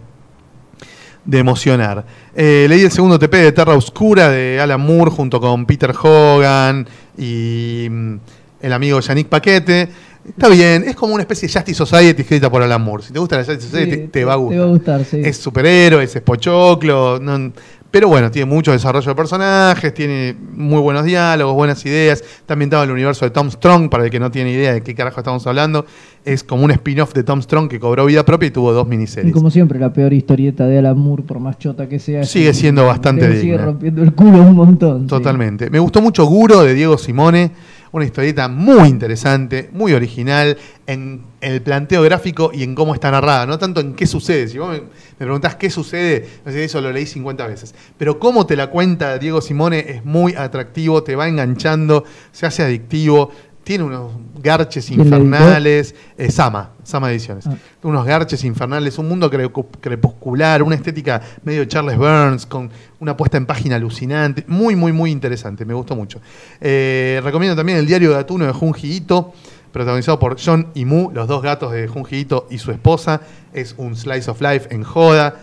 de 1.24 1.38
emocionar. 1.38 2.04
Eh, 2.34 2.66
leí 2.68 2.82
el 2.82 2.90
segundo 2.90 3.18
TP 3.18 3.36
de 3.36 3.52
Terra 3.52 3.74
Oscura 3.74 4.30
de 4.30 4.60
Alan 4.60 4.80
Moore 4.80 5.10
junto 5.10 5.40
con 5.40 5.66
Peter 5.66 5.92
Hogan 6.00 6.86
y 7.16 7.86
mm, 7.90 8.14
el 8.62 8.72
amigo 8.72 9.00
Yannick 9.00 9.28
Paquete. 9.28 9.88
Está 10.28 10.48
bien, 10.48 10.84
es 10.86 10.94
como 10.94 11.14
una 11.14 11.22
especie 11.24 11.48
de 11.48 11.54
Justice 11.54 11.76
Society 11.78 12.22
escrita 12.22 12.48
por 12.48 12.62
Alan 12.62 12.80
Moore. 12.82 13.02
Si 13.02 13.12
te 13.12 13.18
gusta 13.18 13.36
la 13.36 13.44
Justice 13.44 13.68
Society, 13.68 13.90
Sí, 13.92 14.00
te, 14.02 14.08
te 14.08 14.24
va 14.24 14.34
a 14.34 14.36
gustar. 14.36 14.56
Te 14.56 14.60
va 14.60 14.66
a 14.66 14.70
gustar, 14.72 15.04
sí. 15.04 15.20
Es 15.24 15.36
superhéroes, 15.38 16.14
es 16.14 16.22
pochoclo. 16.22 17.18
no- 17.20 17.52
pero 17.90 18.08
bueno, 18.08 18.30
tiene 18.30 18.46
mucho 18.46 18.72
desarrollo 18.72 19.06
de 19.06 19.14
personajes, 19.14 19.92
tiene 19.92 20.34
muy 20.54 20.80
buenos 20.80 21.04
diálogos, 21.04 21.54
buenas 21.54 21.84
ideas. 21.84 22.22
Está 22.22 22.54
ambientado 22.54 22.84
en 22.84 22.88
el 22.88 22.94
universo 22.94 23.26
de 23.26 23.32
Tom 23.32 23.50
Strong, 23.50 23.90
para 23.90 24.04
el 24.04 24.10
que 24.10 24.18
no 24.18 24.30
tiene 24.30 24.50
idea 24.50 24.72
de 24.72 24.82
qué 24.82 24.94
carajo 24.94 25.20
estamos 25.20 25.46
hablando. 25.46 25.84
Es 26.24 26.44
como 26.44 26.64
un 26.64 26.70
spin-off 26.70 27.12
de 27.14 27.24
Tom 27.24 27.42
Strong 27.42 27.68
que 27.68 27.80
cobró 27.80 28.06
vida 28.06 28.24
propia 28.24 28.46
y 28.46 28.50
tuvo 28.52 28.72
dos 28.72 28.86
Y 28.86 28.90
miniseries. 28.90 29.32
como 29.32 29.50
siempre, 29.50 29.78
la 29.80 29.92
peor 29.92 30.12
historieta 30.12 30.66
de 30.66 30.78
Alan 30.78 30.96
Moore, 30.98 31.24
por 31.24 31.40
más 31.40 31.58
chota 31.58 31.88
que 31.88 31.98
sea. 31.98 32.22
Sigue 32.24 32.54
siendo 32.54 32.86
bastante 32.86 33.28
le 33.28 33.40
Sigue 33.40 33.52
digna. 33.52 33.64
rompiendo 33.66 34.02
el 34.02 34.12
culo 34.14 34.40
un 34.42 34.54
montón. 34.54 35.00
sí. 35.02 35.06
Totalmente. 35.08 35.68
Me 35.70 35.80
gustó 35.80 36.00
mucho 36.00 36.24
Guro 36.26 36.62
de 36.62 36.74
Diego 36.74 36.96
Simone, 36.96 37.50
una 37.90 38.04
historieta 38.04 38.46
muy 38.48 38.88
interesante, 38.88 39.68
muy 39.72 39.92
original 39.94 40.56
en 40.86 41.22
el 41.40 41.60
planteo 41.60 42.02
gráfico 42.02 42.52
y 42.54 42.62
en 42.62 42.74
cómo 42.76 42.94
está 42.94 43.10
narrada, 43.10 43.44
no 43.44 43.58
tanto 43.58 43.80
en 43.80 43.94
qué 43.94 44.06
sucede. 44.06 44.46
Si 44.46 44.58
vos 44.58 44.70
me, 44.70 44.78
me 44.78 44.86
preguntás 45.18 45.56
qué 45.56 45.70
sucede, 45.70 46.26
eso 46.46 46.80
lo 46.80 46.92
leí 46.92 47.04
50 47.04 47.46
veces. 47.48 47.74
Pero 47.98 48.20
cómo 48.20 48.46
te 48.46 48.54
la 48.54 48.68
cuenta 48.70 49.18
Diego 49.18 49.40
Simone 49.40 49.84
es 49.88 50.04
muy 50.04 50.34
atractivo, 50.34 51.02
te 51.02 51.16
va 51.16 51.26
enganchando, 51.26 52.04
se 52.30 52.46
hace 52.46 52.62
adictivo. 52.62 53.30
Tiene 53.64 53.84
unos 53.84 54.10
garches 54.42 54.90
infernales. 54.90 55.94
eh, 56.18 56.30
Sama, 56.30 56.70
Sama 56.82 57.10
Ediciones. 57.12 57.46
Ah. 57.46 57.54
Unos 57.84 58.04
garches 58.04 58.42
infernales, 58.44 58.98
un 58.98 59.08
mundo 59.08 59.30
crepu- 59.30 59.66
crepuscular, 59.80 60.62
una 60.64 60.74
estética 60.74 61.20
medio 61.44 61.64
Charles 61.66 61.96
Burns, 61.96 62.44
con 62.46 62.70
una 62.98 63.16
puesta 63.16 63.36
en 63.36 63.46
página 63.46 63.76
alucinante. 63.76 64.44
Muy, 64.48 64.74
muy, 64.74 64.92
muy 64.92 65.10
interesante. 65.12 65.64
Me 65.64 65.74
gustó 65.74 65.94
mucho. 65.94 66.20
Eh, 66.60 67.20
recomiendo 67.22 67.54
también 67.54 67.78
El 67.78 67.86
Diario 67.86 68.10
de 68.10 68.16
Atuno 68.18 68.46
de 68.46 68.52
Junji 68.52 68.96
Ito, 68.96 69.32
protagonizado 69.72 70.18
por 70.18 70.36
John 70.44 70.68
y 70.74 70.84
Mu, 70.84 71.10
los 71.12 71.28
dos 71.28 71.40
gatos 71.40 71.72
de 71.72 71.86
Junji 71.86 72.16
Ito 72.18 72.48
y 72.50 72.58
su 72.58 72.72
esposa. 72.72 73.20
Es 73.52 73.74
un 73.78 73.94
slice 73.94 74.28
of 74.30 74.40
life 74.40 74.74
en 74.74 74.82
joda. 74.82 75.36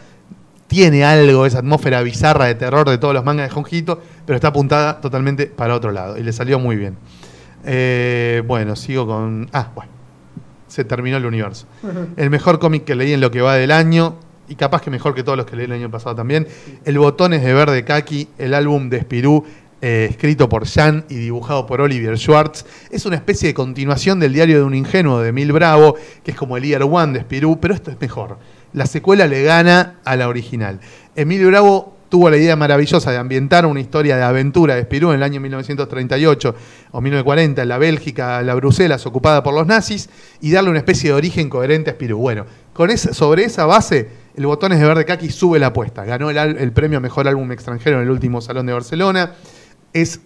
Tiene 0.68 1.04
algo, 1.04 1.46
esa 1.48 1.60
atmósfera 1.60 2.02
bizarra 2.04 2.46
de 2.46 2.54
terror 2.56 2.88
de 2.88 2.98
todos 3.00 3.14
los 3.14 3.24
mangas 3.24 3.48
de 3.50 3.56
Junji 3.56 3.78
Ito, 3.78 4.02
pero 4.26 4.36
está 4.36 4.50
apuntada 4.50 5.02
totalmente 5.02 5.48
para 5.48 5.74
otro 5.74 5.92
lado. 5.92 6.16
Y 6.18 6.22
le 6.22 6.32
salió 6.34 6.60
muy 6.60 6.76
bien. 6.76 6.96
Eh, 7.66 8.44
bueno, 8.46 8.76
sigo 8.76 9.06
con. 9.06 9.50
Ah, 9.54 9.72
bueno. 9.76 9.92
Se 10.68 10.84
terminó 10.84 11.18
el 11.18 11.26
universo. 11.26 11.66
El 12.16 12.30
mejor 12.30 12.60
cómic 12.60 12.84
que 12.84 12.94
leí 12.94 13.14
en 13.14 13.22
lo 13.22 13.32
que 13.32 13.42
va 13.42 13.56
del 13.56 13.72
año, 13.72 14.18
y 14.48 14.56
capaz 14.56 14.82
que 14.82 14.92
mejor 14.92 15.16
que 15.16 15.24
todos 15.24 15.38
los 15.38 15.48
que 15.48 15.56
leí 15.56 15.66
el 15.66 15.72
año 15.72 15.90
pasado 15.90 16.16
también. 16.16 16.48
El 16.86 17.00
Botones 17.00 17.44
de 17.44 17.54
Verde 17.54 17.84
Kaki, 17.84 18.28
el 18.38 18.54
álbum 18.54 18.88
de 18.90 19.02
Spirú, 19.02 19.46
eh, 19.82 20.08
escrito 20.10 20.50
por 20.50 20.68
Jan 20.68 21.06
y 21.10 21.16
dibujado 21.16 21.66
por 21.66 21.80
Oliver 21.82 22.18
Schwartz. 22.18 22.66
Es 22.92 23.06
una 23.06 23.16
especie 23.16 23.48
de 23.48 23.54
continuación 23.54 24.20
del 24.20 24.34
diario 24.34 24.58
de 24.58 24.64
un 24.64 24.76
ingenuo 24.76 25.22
de 25.22 25.32
Mil 25.32 25.54
Bravo, 25.54 25.96
que 26.24 26.32
es 26.32 26.38
como 26.38 26.58
el 26.58 26.64
Year 26.64 26.84
One 26.84 27.14
de 27.14 27.22
Spirú, 27.22 27.60
pero 27.60 27.74
esto 27.74 27.90
es 27.90 28.00
mejor. 28.00 28.38
La 28.74 28.86
secuela 28.86 29.26
le 29.26 29.42
gana 29.44 30.00
a 30.04 30.16
la 30.16 30.28
original. 30.28 30.80
Emilio 31.16 31.48
Bravo 31.48 31.96
tuvo 32.10 32.30
la 32.30 32.38
idea 32.38 32.56
maravillosa 32.56 33.12
de 33.12 33.18
ambientar 33.18 33.66
una 33.66 33.80
historia 33.80 34.18
de 34.18 34.24
aventura 34.24 34.76
de 34.76 34.82
Spirú 34.84 35.10
en 35.10 35.18
el 35.18 35.24
año 35.24 35.40
1938 35.40 36.56
o 36.92 37.02
1940 37.02 37.62
en 37.62 37.70
la 37.70 37.78
Bélgica, 37.78 38.42
la 38.42 38.56
Bruselas 38.56 39.06
ocupada 39.06 39.44
por 39.44 39.54
los 39.54 39.68
nazis 39.68 40.10
y 40.42 40.52
darle 40.52 40.72
una 40.72 40.80
especie 40.80 41.12
de 41.12 41.16
origen 41.16 41.50
coherente 41.50 41.92
a 41.92 41.94
Spirú. 41.94 42.18
Bueno, 42.18 42.46
con 42.74 42.90
sobre 42.98 43.44
esa 43.44 43.66
base, 43.66 44.10
el 44.36 44.46
Botones 44.46 44.80
de 44.80 44.86
Verde 44.86 45.06
Kaki 45.06 45.30
sube 45.30 45.60
la 45.60 45.68
apuesta. 45.68 46.04
Ganó 46.06 46.30
el 46.30 46.72
premio 46.72 46.98
a 46.98 47.02
Mejor 47.02 47.28
Álbum 47.28 47.52
Extranjero 47.52 47.98
en 47.98 48.04
el 48.04 48.10
último 48.10 48.42
Salón 48.42 48.66
de 48.66 48.74
Barcelona. 48.74 49.34
Es 49.94 50.22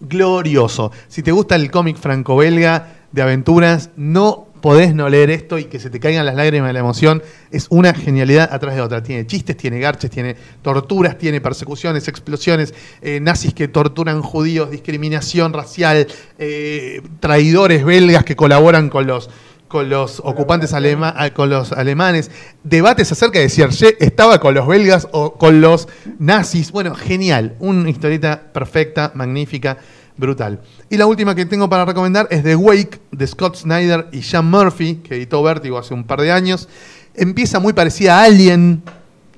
glorioso. 0.00 0.92
Si 1.08 1.22
te 1.22 1.32
gusta 1.32 1.56
el 1.56 1.70
cómic 1.70 1.96
franco-belga 1.96 2.94
de 3.12 3.22
aventuras, 3.22 3.90
no 3.96 4.48
podés 4.64 4.94
no 4.94 5.10
leer 5.10 5.28
esto 5.28 5.58
y 5.58 5.64
que 5.64 5.78
se 5.78 5.90
te 5.90 6.00
caigan 6.00 6.24
las 6.24 6.36
lágrimas 6.36 6.70
de 6.70 6.72
la 6.72 6.78
emoción. 6.78 7.22
Es 7.50 7.66
una 7.68 7.92
genialidad 7.92 8.48
atrás 8.50 8.74
de 8.74 8.80
otra. 8.80 9.02
Tiene 9.02 9.26
chistes, 9.26 9.58
tiene 9.58 9.78
garches, 9.78 10.10
tiene 10.10 10.36
torturas, 10.62 11.18
tiene 11.18 11.42
persecuciones, 11.42 12.08
explosiones, 12.08 12.72
eh, 13.02 13.20
nazis 13.20 13.52
que 13.52 13.68
torturan 13.68 14.22
judíos, 14.22 14.70
discriminación 14.70 15.52
racial, 15.52 16.06
eh, 16.38 17.02
traidores 17.20 17.84
belgas 17.84 18.24
que 18.24 18.36
colaboran 18.36 18.88
con 18.88 19.06
los 19.06 19.28
con 19.68 19.90
los 19.90 20.20
ocupantes 20.24 20.72
alema- 20.72 21.12
ah, 21.16 21.30
con 21.30 21.50
los 21.50 21.72
alemanes, 21.72 22.30
debates 22.62 23.10
acerca 23.10 23.40
de 23.40 23.48
si 23.48 23.60
Hergé 23.60 23.96
estaba 23.98 24.38
con 24.38 24.54
los 24.54 24.66
belgas 24.68 25.08
o 25.10 25.34
con 25.34 25.60
los 25.60 25.88
nazis. 26.18 26.70
Bueno, 26.70 26.94
genial, 26.94 27.56
una 27.58 27.90
historieta 27.90 28.40
perfecta, 28.52 29.10
magnífica, 29.14 29.78
brutal. 30.16 30.60
Y 30.90 30.96
la 30.96 31.06
última 31.06 31.34
que 31.34 31.46
tengo 31.46 31.68
para 31.68 31.84
recomendar 31.84 32.28
es 32.30 32.42
The 32.42 32.56
Wake 32.56 33.00
de 33.10 33.26
Scott 33.26 33.56
Snyder 33.56 34.08
y 34.12 34.22
Sean 34.22 34.50
Murphy, 34.50 34.96
que 34.96 35.16
editó 35.16 35.42
Vértigo 35.42 35.78
hace 35.78 35.94
un 35.94 36.04
par 36.04 36.20
de 36.20 36.32
años. 36.32 36.68
Empieza 37.14 37.60
muy 37.60 37.72
parecida 37.72 38.20
a 38.20 38.24
Alien, 38.24 38.82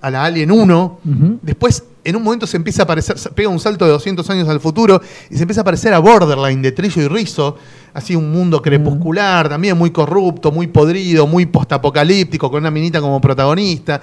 a 0.00 0.10
la 0.10 0.24
Alien 0.24 0.50
1. 0.50 1.00
Ujú. 1.04 1.38
Después, 1.42 1.84
en 2.04 2.14
un 2.16 2.22
momento 2.22 2.46
se 2.46 2.56
empieza 2.56 2.84
a 2.84 2.86
parecer, 2.86 3.16
pega 3.34 3.48
un 3.48 3.58
salto 3.58 3.84
de 3.84 3.90
200 3.90 4.28
años 4.30 4.48
al 4.48 4.60
futuro 4.60 5.00
y 5.28 5.36
se 5.36 5.42
empieza 5.42 5.62
a 5.62 5.64
parecer 5.64 5.92
a 5.92 5.98
Borderline 5.98 6.62
de 6.62 6.72
Trillo 6.72 7.02
y 7.02 7.08
Rizzo. 7.08 7.56
Así 7.92 8.14
un 8.14 8.30
mundo 8.30 8.60
crepuscular, 8.60 9.48
también 9.48 9.76
muy 9.76 9.90
corrupto, 9.90 10.52
muy 10.52 10.66
podrido, 10.66 11.26
muy 11.26 11.46
postapocalíptico, 11.46 12.50
con 12.50 12.60
una 12.60 12.70
minita 12.70 13.00
como 13.00 13.20
protagonista. 13.20 14.00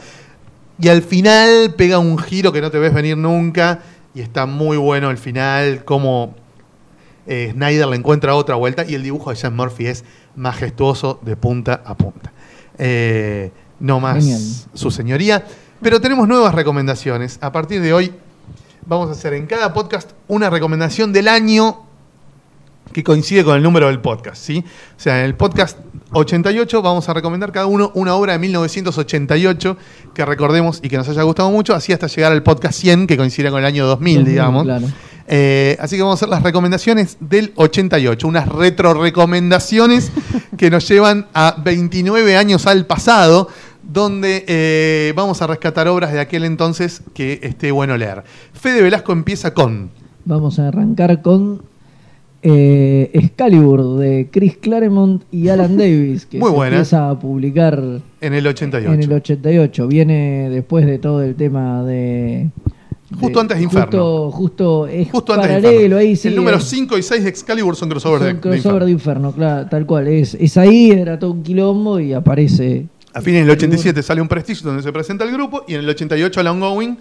Y 0.80 0.88
al 0.90 1.04
final 1.04 1.76
pega 1.78 2.00
un 2.00 2.18
giro 2.18 2.52
que 2.52 2.60
no 2.60 2.72
te 2.72 2.80
ves 2.80 2.94
venir 2.94 3.16
nunca 3.16 3.80
y 4.16 4.22
está 4.22 4.46
muy 4.46 4.78
bueno 4.78 5.12
el 5.12 5.18
final, 5.18 5.86
como 5.86 6.36
eh, 7.28 7.52
Snyder 7.54 7.88
le 7.88 7.96
encuentra 7.96 8.36
otra 8.36 8.56
vuelta 8.56 8.86
y 8.86 8.96
el 8.96 9.04
dibujo 9.04 9.30
de 9.30 9.36
Sean 9.36 9.56
Murphy 9.56 9.88
es 9.88 10.04
majestuoso 10.36 11.20
de 11.22 11.36
punta 11.36 11.82
a 11.86 11.96
punta. 11.96 12.32
Eh, 12.78 13.52
no 13.80 14.00
más 14.00 14.24
Genial. 14.24 14.42
su 14.74 14.92
señoría. 14.92 15.46
Pero 15.82 16.00
tenemos 16.00 16.28
nuevas 16.28 16.56
recomendaciones. 16.56 17.38
A 17.42 17.52
partir 17.52 17.82
de 17.82 17.94
hoy 17.94 18.14
vamos 18.86 19.10
a 19.10 19.12
hacer 19.12 19.34
en 19.34 19.48
cada 19.48 19.74
podcast 19.74 20.12
una 20.28 20.50
recomendación 20.50 21.12
del 21.12 21.28
año 21.28 21.86
que 22.94 23.04
coincide 23.04 23.44
con 23.44 23.58
el 23.58 23.64
número 23.64 23.88
del 23.88 24.00
podcast, 24.00 24.42
¿sí? 24.42 24.64
O 24.96 25.00
sea, 25.00 25.20
en 25.20 25.26
el 25.26 25.36
podcast 25.36 25.78
88 26.12 26.82
vamos 26.82 27.10
a 27.10 27.14
recomendar 27.14 27.52
cada 27.52 27.66
uno 27.66 27.92
una 27.96 28.16
obra 28.16 28.34
de 28.34 28.40
1988 28.40 29.78
que 30.14 30.26
recordemos 30.26 30.80
y 30.84 30.90
que 30.90 30.98
nos 30.98 31.10
haya 31.10 31.24
gustado 31.24 31.52
mucho, 31.52 31.74
así 31.74 31.92
hasta 31.92 32.08
llegar 32.08 32.32
al 32.32 32.44
podcast 32.44 32.80
100 32.80 33.08
que 33.08 33.18
coincide 33.18 33.50
con 33.50 33.60
el 33.60 33.66
año 33.66 33.86
2000, 33.86 34.26
digamos. 34.26 34.64
Claro. 34.64 34.88
Eh, 35.28 35.78
así 35.80 35.96
que 35.96 36.02
vamos 36.02 36.18
a 36.18 36.20
hacer 36.20 36.30
las 36.30 36.44
recomendaciones 36.44 37.18
del 37.20 37.54
88, 37.56 38.28
unas 38.28 38.48
retro 38.48 38.94
recomendaciones 38.94 40.12
que 40.58 40.70
nos 40.70 40.88
llevan 40.88 41.28
a 41.34 41.56
29 41.64 42.38
años 42.38 42.68
al 42.68 42.86
pasado, 42.86 43.48
donde 43.82 44.46
eh, 44.48 45.14
vamos 45.16 45.42
a 45.42 45.48
rescatar 45.48 45.88
obras 45.88 46.14
de 46.14 46.20
aquel 46.20 46.46
entonces 46.46 47.02
que 47.14 47.40
esté 47.44 47.72
bueno 47.72 47.98
leer. 47.98 48.24
Fede 48.54 48.82
Velasco 48.82 49.14
empieza 49.14 49.54
con 49.54 49.92
Vamos 50.26 50.58
a 50.58 50.70
arrancar 50.70 51.22
con 51.22 51.64
eh, 52.44 53.10
Excalibur 53.14 53.98
de 53.98 54.28
Chris 54.32 54.58
Claremont 54.58 55.24
y 55.32 55.48
Alan 55.50 55.78
Davis, 55.78 56.26
que 56.26 56.38
Muy 56.40 56.50
se 56.50 56.56
buena. 56.56 56.76
empieza 56.78 57.10
a 57.10 57.18
publicar 57.20 57.82
en 58.22 58.34
el 58.34 58.46
88. 58.46 58.94
en 58.94 59.02
el 59.04 59.12
88. 59.14 59.88
Viene 59.88 60.50
después 60.50 60.86
de 60.86 61.00
todo 61.00 61.22
el 61.24 61.36
tema 61.36 61.84
de. 61.84 62.50
Justo 63.20 63.40
antes 63.40 63.58
de 63.58 63.64
Inferno. 63.64 64.32
Justo, 64.32 64.32
justo 64.32 64.88
es 64.88 65.12
Justo 65.12 65.34
antes 65.34 65.48
de 65.50 65.56
paralelo 65.56 65.78
Inferno. 65.82 65.98
ahí, 65.98 66.16
sí. 66.16 66.28
el 66.30 66.36
número 66.36 66.58
es- 66.58 66.64
5 66.64 66.98
y 66.98 67.04
6 67.04 67.24
de 67.24 67.30
Excalibur 67.30 67.76
son 67.76 67.90
crossover, 67.90 68.20
son 68.20 68.28
de, 68.28 68.34
de 68.34 68.40
crossover 68.40 68.58
Inferno. 68.82 68.86
de 68.86 68.92
Inferno, 68.92 69.32
claro, 69.34 69.70
tal 69.70 69.86
cual. 69.86 70.08
Es, 70.08 70.34
es 70.34 70.58
ahí, 70.58 70.90
era 70.92 71.20
todo 71.20 71.32
un 71.32 71.44
quilombo 71.44 72.00
y 72.00 72.12
aparece. 72.14 72.88
A 73.14 73.22
fines 73.22 73.42
del 73.46 73.52
87 73.52 74.02
sale 74.02 74.20
un 74.22 74.28
prestigio 74.28 74.66
donde 74.68 74.82
se 74.82 74.92
presenta 74.92 75.24
el 75.26 75.32
grupo 75.32 75.64
y 75.68 75.76
en 75.76 75.82
el 75.82 75.90
88 75.90 76.42
el 76.42 76.48
ongoing 76.48 76.98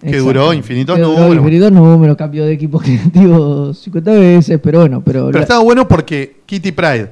que 0.00 0.16
duró 0.18 0.52
infinitos 0.52 0.96
Que 0.96 1.02
duró 1.02 1.14
números. 1.18 1.36
infinitos 1.36 1.72
números, 1.72 2.16
cambio 2.16 2.46
de 2.46 2.52
equipo 2.52 2.78
creativo 2.84 3.74
50 3.74 4.10
veces, 4.12 4.58
pero 4.62 4.80
bueno, 4.80 5.02
pero. 5.04 5.26
Pero 5.26 5.38
la- 5.38 5.42
estaba 5.42 5.60
bueno 5.62 5.86
porque 5.86 6.36
Kitty 6.46 6.72
Pride 6.72 7.10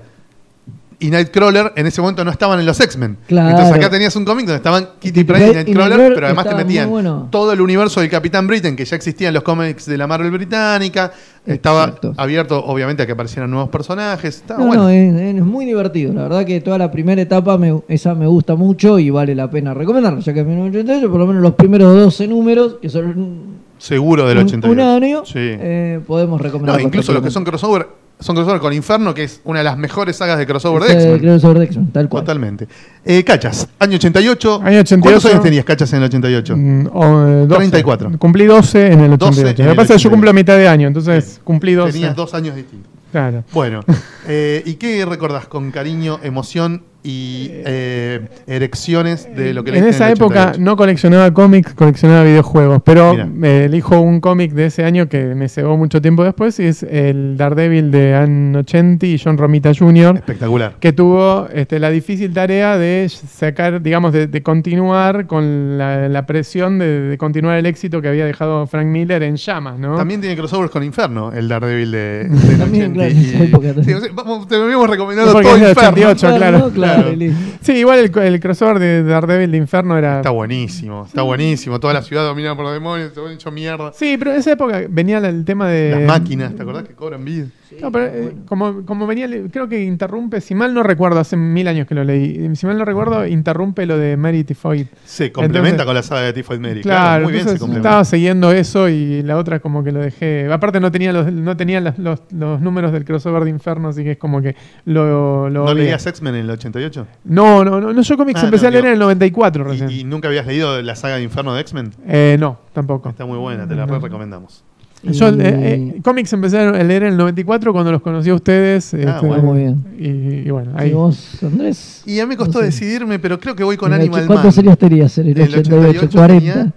y 1.01 1.11
Nightcrawler 1.11 1.73
en 1.77 1.87
ese 1.87 2.01
momento 2.01 2.25
no 2.25 2.31
estaban 2.33 2.59
en 2.59 2.67
los 2.67 2.81
X-Men. 2.81 3.19
Claro. 3.29 3.51
Entonces 3.51 3.75
acá 3.77 3.89
tenías 3.89 4.17
un 4.17 4.25
cómic 4.25 4.47
donde 4.47 4.57
estaban 4.57 4.89
Kitty 4.99 5.23
Pryde 5.25 5.51
y 5.51 5.55
Nightcrawler, 5.55 6.13
pero 6.15 6.27
además 6.27 6.49
te 6.49 6.55
metían 6.57 6.91
bueno. 6.91 7.29
todo 7.31 7.53
el 7.53 7.61
universo 7.61 8.01
del 8.01 8.11
Capitán 8.11 8.47
Britain 8.49 8.75
que 8.75 8.85
ya 8.85 8.97
existía 8.97 9.29
en 9.29 9.35
los 9.35 9.45
cómics 9.45 9.87
de 9.87 9.97
la 9.97 10.07
Marvel 10.09 10.31
británica. 10.33 11.13
Estaba 11.47 11.85
Exacto. 11.85 12.15
abierto, 12.17 12.63
obviamente, 12.65 13.05
a 13.05 13.07
que 13.07 13.13
aparecieran 13.13 13.49
nuevos 13.51 13.71
personajes. 13.71 14.37
Estaba 14.37 14.61
No, 14.61 14.67
bueno. 14.67 14.83
no, 14.83 14.89
es, 14.91 15.15
es 15.37 15.43
muy 15.43 15.65
divertido. 15.65 16.13
La 16.13 16.23
verdad 16.25 16.45
que 16.45 16.61
toda 16.61 16.79
la 16.79 16.91
primera 16.91 17.23
etapa 17.23 17.57
me- 17.57 17.81
esa 17.89 18.15
me 18.15 18.27
gusta 18.27 18.55
mucho 18.57 18.99
y 18.99 19.09
vale 19.11 19.35
la 19.37 19.49
pena 19.49 19.73
recomendarla, 19.75 20.19
ya 20.21 20.35
que 20.35 20.41
es 20.41 20.47
1988, 20.47 21.11
por 21.11 21.21
lo 21.21 21.27
menos 21.29 21.43
los 21.43 21.55
primeros 21.55 21.95
12 21.95 22.27
números, 22.29 22.77
que 22.83 22.89
son 22.91 23.59
Seguro 23.79 24.27
del 24.27 24.39
un- 24.39 24.45
88. 24.47 24.73
un 24.73 24.81
año, 25.05 25.25
Sí. 25.25 25.35
eh, 25.39 26.01
podemos 26.07 26.41
recomendar. 26.41 26.77
No, 26.81 26.83
incluso 26.83 27.13
los 27.13 27.23
que 27.23 27.31
son 27.31 27.45
crossover, 27.45 27.87
son 28.21 28.35
crossover 28.35 28.61
con 28.61 28.73
Inferno, 28.73 29.15
que 29.15 29.25
es 29.25 29.41
una 29.45 29.61
de 29.61 29.65
las 29.65 29.79
mejores 29.79 30.17
sagas 30.17 30.39
de 30.39 30.47
crossover 30.47 30.83
de 30.83 30.93
X-Men. 30.93 31.19
Crossover 31.21 31.59
de 31.59 31.65
X-Men, 31.67 31.93
tal 31.93 32.09
cual. 32.09 32.25
Totalmente. 32.25 32.69
Eh, 33.05 33.23
Cachas, 33.25 33.69
año 33.79 33.97
88. 33.97 34.61
Año 34.65 34.81
88. 34.81 35.01
¿Cuántos 35.01 35.25
años 35.27 35.43
tenías, 35.43 35.65
Cachas, 35.65 35.93
en 35.93 35.99
el 35.99 36.05
88? 36.05 36.57
Mm, 36.57 36.87
o, 36.93 37.27
eh, 37.27 37.47
12. 37.47 37.57
34. 37.57 38.19
Cumplí 38.19 38.47
12 38.47 38.93
en 38.93 39.01
el 39.01 39.17
12 39.17 39.41
88. 39.41 39.63
en 39.63 39.67
Lo 39.69 39.73
que 39.73 39.77
pasa 39.77 39.95
es 39.95 39.99
que 39.99 40.05
yo 40.05 40.09
88. 40.09 40.11
cumplo 40.11 40.31
a 40.31 40.33
mitad 40.33 40.57
de 40.57 40.69
año, 40.69 40.89
entonces 40.89 41.41
cumplí 41.45 41.75
12. 41.75 41.93
Tenías 41.93 42.17
dos 42.17 42.35
años 42.35 42.57
distintos. 42.57 42.91
Claro. 43.13 43.45
Bueno, 43.53 43.81
eh, 44.29 44.63
¿y 44.67 44.75
qué 44.75 45.05
recordás 45.07 45.47
con 45.47 45.71
cariño, 45.71 46.19
emoción 46.23 46.83
y 47.03 47.49
eh, 47.53 48.21
erecciones 48.47 49.29
de 49.35 49.55
lo 49.55 49.63
que 49.65 49.71
En 49.71 49.75
leíste 49.77 49.91
esa 49.91 50.11
época 50.11 50.41
88? 50.41 50.61
no 50.61 50.77
coleccionaba 50.77 51.33
cómics, 51.33 51.73
coleccionaba 51.75 52.25
videojuegos, 52.25 52.83
pero 52.85 53.15
me 53.27 53.65
elijo 53.67 54.01
un 54.01 54.21
cómic 54.21 54.53
de 54.53 54.67
ese 54.67 54.85
año 54.85 55.09
que 55.09 55.35
me 55.35 55.49
cegó 55.49 55.77
mucho 55.77 56.03
tiempo 56.03 56.25
después 56.25 56.59
y 56.61 56.65
es 56.67 56.83
el 56.83 57.37
Daredevil 57.37 57.91
de 57.91 58.15
Ann 58.17 58.57
80 58.57 59.07
y 59.07 59.19
John 59.23 59.39
Romita 59.39 59.73
Jr., 59.73 60.17
Espectacular. 60.17 60.75
que 60.81 60.93
tuvo 60.93 61.49
este, 61.55 61.79
la 61.79 61.91
difícil 61.91 62.33
tarea 62.33 62.77
de 62.77 63.09
sacar, 63.09 63.81
digamos, 63.81 64.13
de, 64.13 64.27
de 64.27 64.43
continuar 64.43 65.27
con 65.27 65.79
la, 65.79 66.09
la 66.09 66.27
presión 66.27 66.79
de, 66.79 67.01
de 67.03 67.19
continuar 67.19 67.59
el 67.59 67.67
éxito 67.67 68.03
que 68.03 68.09
había 68.09 68.27
dejado 68.27 68.67
Frank 68.67 68.87
Miller 68.87 69.23
en 69.23 69.37
llamas, 69.37 69.79
¿no? 69.79 69.97
También 69.97 70.21
tiene 70.21 70.37
crossovers 70.37 70.71
con 70.71 70.83
Inferno, 70.83 71.33
el 71.33 71.49
Daredevil 71.49 71.93
de, 71.93 72.25
de 72.29 72.57
También, 72.59 72.93
80 72.93 72.95
claro, 72.95 73.11
y- 73.11 73.17
en 73.19 73.25
esa 73.35 73.45
época 73.45 73.67
también. 73.75 73.85
Sí, 73.85 73.93
o 73.95 74.01
sea, 74.01 74.11
vamos, 74.13 74.49
te 74.49 74.57
habíamos 74.57 74.91
recomendado 74.91 75.31
todo 75.31 75.41
Inferno. 75.43 75.71
88, 75.71 76.37
claro. 76.37 76.59
¿no? 76.59 76.71
claro, 76.71 76.88
Claro. 76.95 77.15
Sí, 77.61 77.73
igual 77.73 77.99
el, 77.99 78.19
el 78.19 78.41
crossover 78.41 78.79
de 78.79 79.03
Daredevil 79.03 79.51
de 79.51 79.59
Inferno 79.59 79.99
era... 79.99 80.19
Está 80.19 80.31
buenísimo, 80.31 81.05
está 81.07 81.23
buenísimo. 81.23 81.79
Toda 81.81 81.95
la 81.95 82.03
ciudad 82.03 82.25
dominada 82.25 82.55
por 82.57 82.65
los 82.65 82.75
demonios, 82.75 83.13
se 83.13 83.21
han 83.21 83.33
hecho 83.33 83.51
mierda. 83.51 83.93
Sí, 83.93 84.17
pero 84.19 84.33
en 84.33 84.39
esa 84.39 84.53
época 84.53 84.83
venía 84.89 85.19
el 85.19 85.45
tema 85.45 85.69
de... 85.69 85.91
Las 85.91 86.03
máquinas, 86.21 86.55
¿te 86.55 86.63
acordás 86.63 86.85
que 86.85 86.95
cobran 86.95 87.25
vida? 87.25 87.47
No, 87.81 87.93
pero 87.93 88.05
eh, 88.07 88.35
como, 88.47 88.85
como 88.87 89.07
venía, 89.07 89.29
creo 89.51 89.69
que 89.69 89.83
interrumpe, 89.85 90.41
si 90.41 90.55
mal 90.55 90.73
no 90.75 90.83
recuerdo, 90.83 91.21
hace 91.21 91.37
mil 91.37 91.69
años 91.69 91.87
que 91.87 91.95
lo 91.95 92.05
leí, 92.05 92.55
si 92.57 92.67
mal 92.67 92.79
no 92.79 92.85
recuerdo, 92.85 93.27
interrumpe 93.27 93.85
lo 93.87 93.99
de 93.99 94.17
Mary 94.17 94.45
Tifoid. 94.45 94.87
Se 95.05 95.31
complementa 95.33 95.69
Entonces- 95.83 95.87
con 95.87 95.95
la 95.95 96.03
saga 96.03 96.23
de 96.23 96.33
Tifoid 96.33 96.59
Mary. 96.61 96.81
Claro, 96.83 97.25
muy 97.25 97.33
bien 97.33 97.45
se 97.45 97.59
complementa. 97.59 97.89
estaba 97.89 98.05
siguiendo 98.05 98.53
eso 98.53 98.89
y 98.89 99.23
la 99.23 99.37
otra 99.37 99.61
como 99.61 99.85
que 99.85 99.93
lo 99.93 100.01
dejé. 100.01 100.51
Aparte 100.53 100.81
no 100.81 100.91
tenía 100.91 101.13
los, 101.13 101.33
no 101.33 101.57
tenía 101.57 101.81
las- 101.81 101.99
los, 101.99 102.21
los 102.31 102.61
números 102.61 102.93
del 102.93 103.05
crossover 103.05 103.45
de 103.45 103.51
Inferno, 103.51 103.89
así 103.89 104.03
que 104.05 104.13
es 104.13 104.19
como 104.19 104.41
que 104.41 104.57
lo... 104.85 105.51
lo 105.51 105.65
¿No 105.67 105.75
leías 105.75 106.07
X-Men 106.07 106.35
en 106.37 106.41
el 106.43 106.51
88? 106.51 107.07
No, 107.25 107.65
no, 107.65 107.81
no, 107.81 107.93
no, 107.93 108.03
yo 108.03 108.17
cómics 108.17 108.41
Ah, 108.43 108.45
empecé 108.47 108.65
no, 108.65 108.69
a 108.69 108.71
leer 108.73 108.85
digo- 108.85 108.89
en 108.89 108.93
el 108.95 108.99
94 109.01 109.65
recién. 109.65 109.91
¿Y, 109.91 110.01
y 110.01 110.05
nunca 110.05 110.29
habías 110.29 110.47
leído 110.47 110.81
la 110.83 110.97
saga 110.97 111.17
de 111.17 111.23
Inferno 111.23 111.55
de 111.55 111.61
X-Men? 111.61 111.91
Eh, 112.07 112.37
no, 112.39 112.59
tampoco. 112.73 113.09
Está 113.11 113.27
muy 113.27 113.39
buena, 113.39 113.67
te 113.69 113.75
la 113.75 113.85
re 113.87 113.99
recomendamos. 113.99 114.65
Yo 115.03 115.29
Y- 115.29 115.41
eh, 115.41 115.93
eh, 115.97 116.01
cómics 116.03 116.33
empecé 116.33 116.59
a 116.59 116.73
leer 116.83 117.05
en 117.05 117.11
el 117.13 117.17
94 117.17 117.73
cuando 117.73 117.93
los 117.93 118.03
conocí 118.03 118.31
a 118.31 118.35
ustedes. 118.35 118.93
este, 118.95 119.09
Ah, 119.09 119.21
bueno. 119.23 119.43
Muy 119.45 119.59
bien. 119.59 119.85
Y, 119.99 120.49
y 120.49 120.51
bueno, 120.51 120.73
¿Y 120.77 120.83
ahí... 120.83 120.93
vos, 120.93 121.39
Andrés? 121.43 122.03
Y 122.05 122.19
a 122.19 122.27
mí 122.27 122.31
me 122.31 122.37
costó 122.37 122.55
No 122.59 122.61
sé. 122.61 122.67
decidirme, 122.67 123.19
pero 123.19 123.39
creo 123.39 123.55
que 123.55 123.63
voy 123.65 123.77
con 123.77 123.93
Animal 123.93 124.21
Man. 124.23 124.27
¿Cuántos 124.27 124.59
años 124.59 124.77
tenías 124.77 125.17
en 125.19 125.27
el 125.29 125.33
En 125.33 125.43
el 125.43 125.49
88? 125.55 125.89
88 126.07 126.19
40. 126.19 126.53
tenía, 126.55 126.73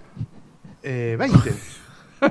Eh, 0.84 1.16
20. 1.18 1.38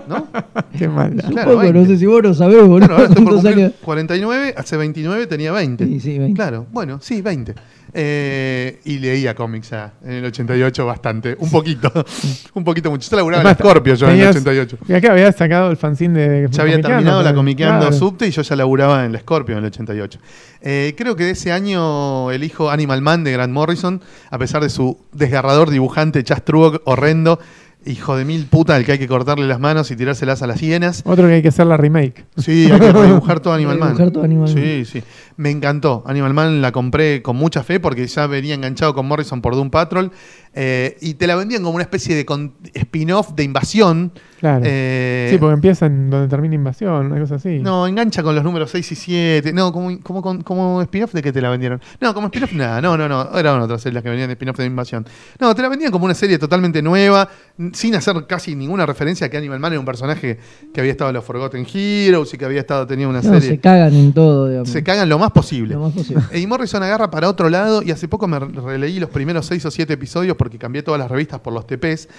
¿No? 0.08 0.28
Qué 0.78 0.88
maldad. 0.88 1.30
Claro, 1.30 1.52
Supongo, 1.52 1.68
no 1.68 1.80
20. 1.80 1.94
sé 1.94 2.00
si 2.00 2.06
vos 2.06 2.24
lo 2.24 2.34
sabés, 2.34 2.58
boludo. 2.58 2.70
Bueno, 2.80 2.86
ahora 2.94 3.04
estoy 3.08 3.24
por 3.24 3.34
¿Cuántos 3.34 3.44
cumplir 3.52 3.66
años? 3.66 3.74
49, 3.84 4.54
hace 4.58 4.78
29 4.78 5.28
tenía 5.28 5.52
20. 5.52 5.86
Sí, 5.86 6.00
sí, 6.00 6.18
20. 6.20 6.36
Claro, 6.36 6.66
bueno, 6.72 7.00
sí, 7.02 7.22
20. 7.22 7.56
Eh, 7.94 8.80
y 8.86 9.00
leía 9.00 9.36
cómics 9.36 9.72
ya 9.72 9.92
en 10.06 10.12
el 10.14 10.26
88 10.26 10.86
bastante, 10.86 11.36
un 11.38 11.52
poquito, 11.52 11.92
un 12.54 12.64
poquito 12.64 12.90
mucho. 12.90 13.10
Yo 13.10 13.18
laburaba 13.18 13.50
en 13.50 13.56
Scorpio 13.58 13.96
yo 13.96 14.06
en 14.08 14.14
el 14.14 14.20
tenías- 14.20 14.36
88. 14.38 14.78
Y 14.88 14.94
acá 14.94 15.12
había 15.12 15.30
sacado 15.34 15.70
el 15.70 15.76
fanzine 15.76 16.18
de. 16.18 16.48
Ya 16.50 16.62
había 16.64 16.82
terminado 16.82 17.22
la 17.22 17.34
comiqueando 17.34 17.88
claro. 17.88 17.94
subte 17.98 18.28
y 18.28 18.32
yo 18.32 18.44
ya 18.44 18.56
laburaba 18.56 19.06
en 19.06 19.12
la 19.12 19.20
Scorpio 19.20 19.54
en 19.58 19.60
el 19.60 19.66
88. 19.66 20.20
Eh, 20.62 20.94
creo 20.98 21.18
que 21.18 21.26
de 21.26 21.32
ese 21.32 21.52
año 21.52 22.32
elijo 22.32 22.70
Animal 22.70 23.02
Man 23.02 23.26
de 23.26 23.34
Grant 23.34 23.52
Morrison, 23.52 24.02
a 24.30 24.38
pesar 24.38 24.62
de 24.64 24.70
su 24.70 24.98
desgarrador 25.12 25.70
dibujante 25.70 26.24
Chas 26.24 26.46
Truog 26.46 26.80
horrendo, 26.86 27.40
hijo 27.86 28.16
de 28.16 28.26
mil 28.26 28.46
puta 28.46 28.76
al 28.76 28.86
que 28.86 28.94
hay 28.94 29.00
que 29.00 29.08
cortarle 29.08 29.48
las 29.48 29.60
manos 29.60 29.90
y 29.92 29.96
tirárselas 29.96 30.42
a 30.42 30.48
las 30.48 30.60
hienas. 30.62 31.02
Otro 31.06 31.28
que 31.28 31.36
hay 31.36 31.42
que 31.42 31.48
hacer 31.48 31.66
la 31.66 31.78
remake. 31.78 32.26
Sí, 32.38 32.70
hay 32.72 32.80
que 32.80 32.94
dibujar 33.08 33.40
todo 33.40 33.54
Animal 33.54 33.78
Man. 33.78 33.90
Redibujar 33.90 34.12
todo 34.12 34.24
Animal 34.24 34.54
Man. 34.54 34.64
Sí, 34.64 34.86
sí. 34.86 35.04
Me 35.38 35.50
encantó. 35.50 36.04
Animal 36.06 36.34
Man 36.34 36.62
la 36.62 36.72
compré 36.72 37.22
con 37.22 37.36
mucha 37.36 37.64
fe 37.64 37.80
porque 37.80 38.06
ya 38.06 38.28
venía 38.28 38.54
enganchado 38.54 38.94
con 38.94 39.08
Morrison 39.08 39.42
por 39.42 39.56
Doom 39.56 39.70
Patrol. 39.70 40.12
Eh, 40.54 40.98
y 41.02 41.14
te 41.14 41.28
la 41.28 41.36
vendían 41.36 41.62
como 41.64 41.76
una 41.76 41.84
especie 41.84 42.16
de 42.16 42.26
spin-off 42.74 43.32
de 43.36 43.44
invasión. 43.44 44.12
Claro. 44.40 44.64
Eh, 44.66 45.28
sí, 45.32 45.38
porque 45.38 45.54
empieza 45.54 45.86
en 45.86 46.10
donde 46.10 46.28
termina 46.28 46.56
Invasión, 46.56 47.06
una 47.12 47.20
cosa 47.20 47.36
así. 47.36 47.60
No, 47.60 47.86
engancha 47.86 48.24
con 48.24 48.34
los 48.34 48.44
números 48.44 48.72
6 48.72 48.92
y 48.92 48.96
7. 48.96 49.54
No, 49.54 49.72
como, 49.72 50.00
como, 50.02 50.44
como, 50.44 50.82
spin-off 50.82 51.14
de 51.14 51.22
que 51.22 51.32
te 51.32 51.42
la 51.42 51.50
vendieron. 51.52 51.80
No, 52.00 52.12
como 52.16 52.26
spin-off 52.28 52.52
nada. 52.54 52.82
No, 52.82 52.98
no, 52.98 53.08
no. 53.08 53.38
Eran 53.38 53.62
otras 53.62 53.82
series 53.84 53.94
las 53.94 54.04
que 54.04 54.10
venían 54.10 54.30
de 54.30 54.34
spin-off 54.34 54.58
de 54.58 54.66
invasión. 54.66 55.06
No, 55.40 55.54
te 55.54 55.62
la 55.62 55.70
vendían 55.70 55.92
como 55.92 56.06
una 56.06 56.16
serie 56.16 56.40
totalmente 56.40 56.82
nueva, 56.82 57.30
sin 57.74 57.94
hacer 57.94 58.16
casi 58.28 58.56
ninguna 58.56 58.88
referencia 58.88 59.28
a 59.28 59.30
que 59.30 59.38
Animal 59.38 59.60
Man 59.60 59.74
era 59.74 59.80
un 59.80 59.86
personaje 59.86 60.40
que 60.74 60.80
había 60.80 60.92
estado 60.94 61.12
en 61.12 61.16
los 61.18 61.24
Forgotten 61.24 61.68
Heroes 61.72 62.34
y 62.34 62.38
que 62.40 62.46
había 62.46 62.62
estado, 62.62 62.88
tenía 62.88 63.08
una 63.08 63.22
No, 63.22 63.30
serie. 63.34 63.48
se 63.48 63.60
cagan 63.60 63.94
en 63.94 64.12
todo, 64.12 64.48
digamos. 64.50 64.70
Se 64.70 64.84
cagan 64.84 65.08
lo 65.08 65.20
más 65.20 65.30
posible. 65.32 65.76
Lo 65.76 65.82
más 65.82 65.94
posible. 65.94 66.24
Y 66.34 66.48
Morrison 66.48 66.82
agarra 66.82 67.12
para 67.12 67.30
otro 67.30 67.48
lado 67.48 67.84
y 67.84 67.92
hace 67.92 68.08
poco 68.08 68.28
me 68.28 68.40
re- 68.40 68.48
releí 68.48 69.00
los 69.00 69.12
primeros 69.12 69.46
seis 69.46 69.64
o 69.68 69.70
siete 69.70 69.94
episodios 69.94 70.36
porque 70.42 70.58
cambié 70.58 70.82
todas 70.82 70.98
las 70.98 71.12
revistas 71.12 71.40
por 71.40 71.54
los 71.54 71.68
TPs 71.68 72.10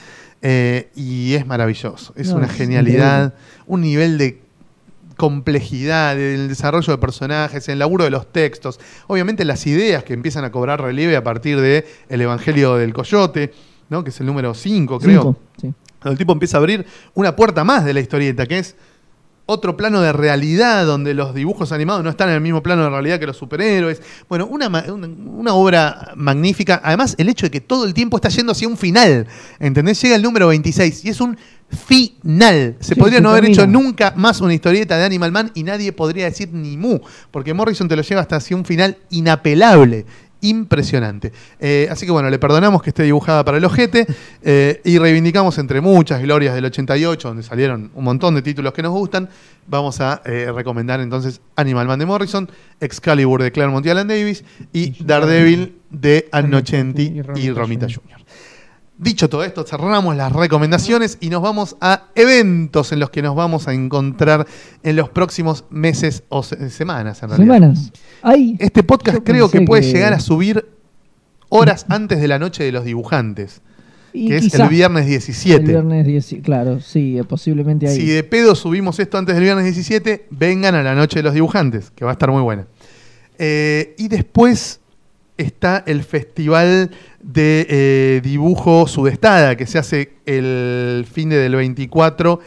eh, 0.43 0.90
y 0.94 1.35
es 1.35 1.44
maravilloso. 1.44 2.12
Es 2.15 2.28
No, 2.28 2.36
una 2.36 2.47
es 2.47 2.53
genialidad, 2.53 3.35
un 3.66 3.81
nivel 3.81 4.16
de 4.16 4.40
complejidad 5.16 6.15
del 6.15 6.47
desarrollo 6.47 6.93
de 6.93 6.99
personajes, 6.99 7.69
el 7.69 7.81
laburo 7.81 8.05
de 8.05 8.11
los 8.11 8.31
textos, 8.31 8.78
obviamente 9.09 9.44
las 9.44 9.66
ideas 9.66 10.05
que 10.05 10.15
empiezan 10.15 10.44
a 10.44 10.53
cobrar 10.53 10.81
relieve 10.81 11.16
a 11.16 11.24
partir 11.24 11.61
de 11.61 11.85
El 12.09 12.20
Evangelio 12.20 12.77
del 12.77 12.93
Coyote, 12.93 13.53
¿no? 13.89 14.05
que 14.05 14.11
es 14.11 14.20
el 14.20 14.27
número 14.27 14.55
5 14.55 15.01
creo. 15.01 15.23
Cinco, 15.23 15.40
sí. 15.61 15.74
Donde 16.01 16.12
el 16.12 16.19
tipo 16.19 16.32
empieza 16.32 16.59
a 16.59 16.61
abrir 16.61 16.86
una 17.15 17.35
puerta 17.35 17.65
más 17.65 17.85
de 17.85 17.93
la 17.93 17.99
historieta, 17.99 18.47
que 18.47 18.59
es 18.61 18.77
otro 19.47 19.77
plano 19.77 20.01
de 20.01 20.12
realidad 20.12 20.86
donde 20.86 21.14
los 21.14 21.35
dibujos 21.35 21.73
animados 21.73 22.02
no 22.05 22.10
están 22.10 22.28
en 22.28 22.36
el 22.36 22.40
mismo 22.40 22.62
plano 22.62 22.85
de 22.85 22.90
realidad 22.90 23.19
que 23.19 23.27
los 23.27 23.36
superhéroes. 23.36 24.01
Bueno, 24.28 24.47
una, 24.47 24.69
una, 24.69 25.06
una 25.09 25.55
obra 25.55 26.12
magnífica. 26.16 26.81
Además, 26.85 27.14
el 27.19 27.28
hecho 27.28 27.47
de 27.47 27.51
que 27.51 27.60
todo 27.60 27.85
el 27.85 27.94
tiempo 27.94 28.16
está 28.16 28.28
yendo 28.28 28.52
hacia 28.52 28.69
un 28.69 28.77
final. 28.77 29.27
¿Entendés? 29.59 30.01
Llega 30.01 30.16
el 30.16 30.23
número 30.23 30.48
26 30.48 31.05
y 31.05 31.09
es 31.09 31.20
un 31.20 31.36
final. 31.86 32.77
Se 32.81 32.94
Sí, 32.94 33.01
podría 33.01 33.20
no 33.20 33.31
haber 33.31 33.44
termina. 33.44 33.62
hecho 33.62 33.70
nunca 33.70 34.12
más 34.16 34.40
una 34.40 34.55
historieta 34.55 34.97
de 34.98 35.05
Animal 35.05 35.32
Man 35.32 35.51
y 35.55 35.62
nadie 35.62 35.93
podría 35.93 36.27
decir 36.27 36.51
ni 36.52 36.77
mu, 36.77 37.01
porque 37.31 37.55
Morrison 37.55 37.89
te 37.89 37.97
lo 37.97 38.02
lleva 38.02 38.20
hasta 38.20 38.36
así 38.36 38.55
un 38.55 38.64
final 38.64 38.97
inapelable. 39.10 40.06
Impresionante. 40.43 41.32
Eh, 41.60 41.86
así 41.89 42.05
que 42.05 42.10
bueno, 42.10 42.28
le 42.28 42.39
perdonamos 42.39 42.82
que 42.82 42.90
esté 42.90 43.05
dibujada 43.05 43.44
para 43.44 43.59
el 43.59 43.64
ojete 43.64 44.06
eh, 44.43 44.81
y 44.85 44.98
reivindicamos 44.98 45.56
entre 45.59 45.81
muchas 45.81 46.20
glorias 46.20 46.55
del 46.56 46.64
88, 46.64 47.28
donde 47.28 47.44
salieron 47.44 47.93
un 47.94 48.05
montón 48.05 48.35
de 48.35 48.43
títulos 48.43 48.73
que 48.73 48.82
nos 48.82 48.90
gustan. 48.90 49.28
Vamos 49.69 50.01
a 50.01 50.20
eh, 50.24 50.51
recomendar 50.52 51.01
entonces 51.01 51.40
Animal 51.55 51.86
Man 51.86 52.01
de 52.01 52.06
Morrison, 52.06 52.51
Excalibur 52.81 53.40
de 53.40 53.52
Claremont 53.52 53.86
y 53.86 53.90
Alan 53.90 54.09
Davis 54.09 54.43
y 54.73 55.05
Daredevil 55.05 55.77
de 55.90 56.28
Annocenti 56.32 57.02
y 57.02 57.23
Romita 57.23 57.60
Romita 57.60 57.86
Jr. 57.86 58.23
Dicho 59.03 59.29
todo 59.29 59.43
esto, 59.43 59.65
cerramos 59.65 60.15
las 60.15 60.31
recomendaciones 60.33 61.19
y 61.20 61.29
nos 61.29 61.43
vamos 61.43 61.77
a 61.81 62.05
eventos 62.15 62.93
en 62.93 63.01
los 63.01 63.11
que 63.11 63.20
nos 63.20 63.35
vamos 63.35 63.66
a 63.66 63.73
encontrar 63.74 64.47
en 64.85 64.95
los 64.95 65.09
próximos 65.09 65.65
meses 65.70 66.23
o 66.29 66.45
se- 66.45 66.70
semanas, 66.70 67.20
en 67.24 67.31
realidad. 67.31 67.55
Semanas. 67.55 67.93
Ay, 68.23 68.57
Este 68.61 68.85
podcast 68.85 69.19
creo 69.24 69.51
que 69.51 69.62
puede 69.62 69.83
que- 69.83 69.93
llegar 69.93 70.12
a 70.12 70.20
subir 70.20 70.65
horas 71.49 71.85
antes 71.89 72.20
de 72.20 72.29
la 72.29 72.39
noche 72.39 72.62
de 72.62 72.70
los 72.70 72.85
dibujantes, 72.85 73.61
y 74.12 74.29
que 74.29 74.37
es 74.37 74.55
el 74.55 74.69
viernes 74.69 75.07
17. 75.07 75.57
El 75.65 75.66
viernes 75.69 76.07
10, 76.07 76.37
claro, 76.45 76.81
sí, 76.81 77.19
eh, 77.19 77.24
posiblemente 77.24 77.89
ahí. 77.89 77.97
Si 77.97 78.07
de 78.07 78.23
pedo 78.23 78.55
subimos 78.55 79.01
esto 79.01 79.19
antes 79.19 79.35
del 79.35 79.43
viernes 79.43 79.65
17, 79.65 80.27
vengan 80.31 80.77
a 80.77 80.83
la 80.85 80.95
noche 80.95 81.19
de 81.19 81.23
los 81.24 81.35
dibujantes, 81.35 81.91
que 81.91 82.05
va 82.05 82.12
a 82.12 82.15
estar 82.15 82.31
muy 82.31 82.43
buena. 82.43 82.66
Eh, 83.39 83.97
y 83.99 84.07
después 84.07 84.79
está 85.43 85.82
el 85.86 86.02
Festival 86.02 86.90
de 87.23 87.66
eh, 87.69 88.20
Dibujo 88.23 88.86
Sudestada, 88.86 89.56
que 89.56 89.66
se 89.66 89.78
hace 89.78 90.12
el 90.27 91.06
fin 91.10 91.28
de 91.28 91.36
del 91.36 91.55
24 91.55 92.40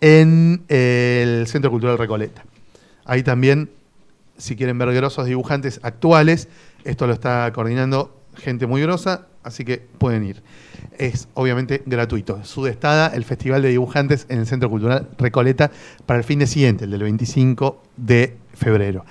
en 0.00 0.62
eh, 0.68 1.22
el 1.24 1.46
Centro 1.46 1.70
Cultural 1.70 1.98
Recoleta. 1.98 2.44
Ahí 3.04 3.22
también, 3.22 3.70
si 4.36 4.56
quieren 4.56 4.78
ver 4.78 4.92
grosos 4.94 5.26
dibujantes 5.26 5.80
actuales, 5.82 6.48
esto 6.84 7.06
lo 7.06 7.12
está 7.12 7.50
coordinando 7.52 8.16
gente 8.34 8.66
muy 8.66 8.82
grosa, 8.82 9.26
así 9.42 9.64
que 9.64 9.78
pueden 9.98 10.24
ir. 10.24 10.42
Es 10.98 11.28
obviamente 11.34 11.82
gratuito. 11.86 12.44
Sudestada, 12.44 13.08
el 13.08 13.24
Festival 13.24 13.62
de 13.62 13.68
Dibujantes 13.68 14.26
en 14.28 14.38
el 14.38 14.46
Centro 14.46 14.70
Cultural 14.70 15.08
Recoleta, 15.18 15.70
para 16.06 16.18
el 16.18 16.24
fin 16.24 16.38
de 16.38 16.46
siguiente, 16.46 16.84
el 16.84 16.90
del 16.90 17.02
25 17.02 17.82
de 17.96 18.36
febrero. 18.54 19.04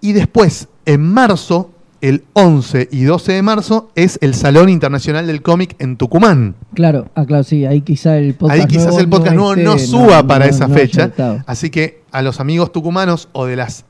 Y 0.00 0.12
después, 0.12 0.68
en 0.84 1.02
marzo, 1.02 1.73
el 2.08 2.24
11 2.34 2.88
y 2.92 3.04
12 3.04 3.32
de 3.32 3.42
marzo, 3.42 3.90
es 3.94 4.18
el 4.20 4.34
Salón 4.34 4.68
Internacional 4.68 5.26
del 5.26 5.40
Cómic 5.42 5.74
en 5.78 5.96
Tucumán. 5.96 6.54
Claro, 6.74 7.08
ah, 7.14 7.24
claro, 7.24 7.44
sí, 7.44 7.64
ahí 7.64 7.80
quizá 7.80 8.18
el 8.18 8.34
podcast 8.34 8.60
Ahí 8.60 8.66
quizás 8.66 8.84
nuevo 8.88 9.00
el 9.00 9.08
podcast 9.08 9.34
nuevo 9.36 9.52
esté- 9.54 9.64
no 9.64 9.78
suba 9.78 10.26
para 10.26 10.44
no- 10.44 10.50
esa 10.50 10.68
fecha. 10.68 11.10
Así 11.46 11.70
que 11.70 12.02
a 12.12 12.20
los 12.20 12.40
amigos 12.40 12.72
tucumanos 12.72 13.28
o 13.32 13.46
de 13.46 13.56
las 13.56 13.86